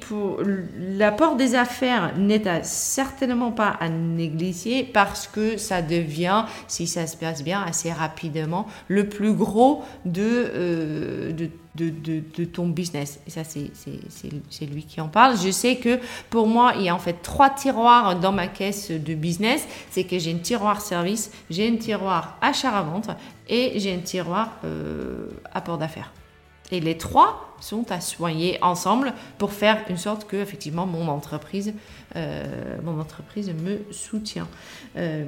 l'apport 0.98 1.36
des 1.36 1.56
affaires 1.56 2.14
n'est 2.18 2.44
certainement 2.64 3.52
pas 3.52 3.78
à 3.80 3.90
négliger 3.90 4.84
parce 4.84 5.28
que 5.28 5.58
ça 5.58 5.82
devient, 5.82 6.46
si 6.68 6.88
ça 6.88 7.08
se 7.08 7.18
passe 7.18 7.44
bien, 7.44 7.64
assez 7.68 7.92
rapidement, 7.92 8.68
le 8.88 9.08
plus 9.08 9.34
gros 9.34 9.84
de, 10.06 10.22
euh, 10.24 11.32
de 11.32 11.50
de, 11.86 12.46
ton 12.46 12.68
business. 12.68 13.20
Et 13.28 13.30
ça, 13.30 13.42
c'est 13.44 14.66
lui 14.66 14.84
qui 14.84 15.02
en 15.02 15.08
parle. 15.08 15.38
Je 15.38 15.52
sais 15.52 15.78
que 15.78 16.00
pour 16.30 16.48
moi, 16.48 16.74
il 16.76 16.84
y 16.84 16.90
a 16.90 16.96
en 16.96 17.00
fait 17.00 17.22
trois 17.22 17.50
tiroirs 17.50 18.20
dans 18.20 18.32
ma 18.32 18.48
caisse 18.48 18.92
de 18.92 19.14
business. 19.14 19.68
C'est 19.92 20.04
que 20.04 20.20
j'ai 20.20 20.34
un 20.34 20.38
tiroir 20.38 20.82
service, 20.82 21.32
j'ai 21.50 21.70
un 21.70 21.78
tiroir 21.78 22.38
achat 22.42 22.72
à 22.72 22.82
vente 22.82 23.10
et 23.48 23.80
j'ai 23.80 23.94
un 23.94 24.00
tiroir 24.00 24.52
euh, 24.64 25.30
apport 25.54 25.78
d'affaires. 25.78 26.12
Et 26.72 26.80
les 26.80 26.98
trois 26.98 27.56
sont 27.60 27.92
à 27.92 28.00
soigner 28.00 28.60
ensemble 28.62 29.14
pour 29.38 29.52
faire 29.54 29.84
une 29.90 29.98
sorte 29.98 30.28
que 30.28 30.38
effectivement 30.38 30.86
mon 30.86 31.08
entreprise, 31.08 31.74
euh, 32.16 32.78
mon 32.84 33.00
entreprise 33.00 33.52
me 33.54 33.80
soutient. 33.92 34.48
Euh, 34.96 35.26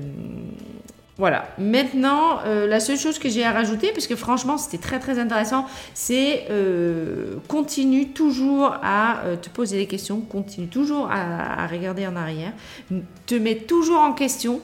voilà. 1.22 1.46
Maintenant, 1.60 2.40
euh, 2.48 2.66
la 2.66 2.80
seule 2.80 2.98
chose 2.98 3.20
que 3.20 3.30
j'ai 3.30 3.44
à 3.44 3.52
rajouter, 3.52 3.92
parce 3.92 4.08
que 4.08 4.16
franchement 4.16 4.58
c'était 4.58 4.80
très 4.80 4.98
très 4.98 5.20
intéressant, 5.20 5.68
c'est 5.94 6.48
euh, 6.50 7.36
continue 7.48 8.08
toujours 8.08 8.76
à 8.82 9.20
euh, 9.20 9.36
te 9.36 9.48
poser 9.48 9.78
des 9.78 9.86
questions, 9.86 10.20
continue 10.22 10.68
toujours 10.68 11.12
à, 11.12 11.68
regarder 11.68 12.08
en 12.08 12.16
arrière, 12.16 12.54
te 13.28 13.36
mets 13.36 13.56
toujours 13.56 14.00
en 14.00 14.14
question 14.14 14.62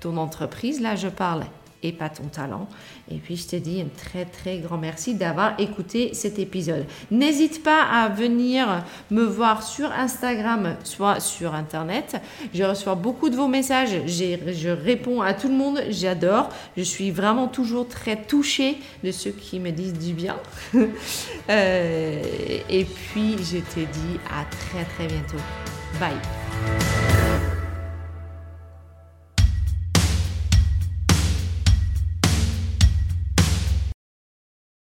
ton 0.00 0.16
entreprise. 0.16 0.80
Là, 0.80 0.96
je 0.96 1.06
parle 1.06 1.44
pas 1.92 2.08
ton 2.08 2.24
talent. 2.24 2.68
Et 3.10 3.16
puis 3.16 3.36
je 3.36 3.46
te 3.48 3.56
dis 3.56 3.80
un 3.80 3.88
très 3.96 4.24
très 4.24 4.58
grand 4.58 4.78
merci 4.78 5.14
d'avoir 5.14 5.58
écouté 5.60 6.14
cet 6.14 6.38
épisode. 6.38 6.84
N'hésite 7.10 7.62
pas 7.62 7.82
à 7.82 8.08
venir 8.08 8.84
me 9.10 9.24
voir 9.24 9.62
sur 9.62 9.90
Instagram, 9.92 10.76
soit 10.84 11.20
sur 11.20 11.54
Internet. 11.54 12.16
Je 12.52 12.64
reçois 12.64 12.94
beaucoup 12.94 13.30
de 13.30 13.36
vos 13.36 13.48
messages, 13.48 14.06
je 14.06 14.68
réponds 14.68 15.20
à 15.20 15.34
tout 15.34 15.48
le 15.48 15.54
monde, 15.54 15.80
j'adore. 15.90 16.48
Je 16.76 16.82
suis 16.82 17.10
vraiment 17.10 17.48
toujours 17.48 17.88
très 17.88 18.16
touchée 18.16 18.78
de 19.02 19.10
ceux 19.10 19.30
qui 19.30 19.60
me 19.60 19.70
disent 19.70 19.98
du 19.98 20.14
bien. 20.14 20.36
Euh, 21.50 22.22
et 22.70 22.84
puis 22.84 23.36
je 23.36 23.58
te 23.58 23.80
dis 23.80 24.18
à 24.30 24.44
très 24.46 24.84
très 24.84 25.06
bientôt. 25.06 25.36
Bye. 26.00 27.13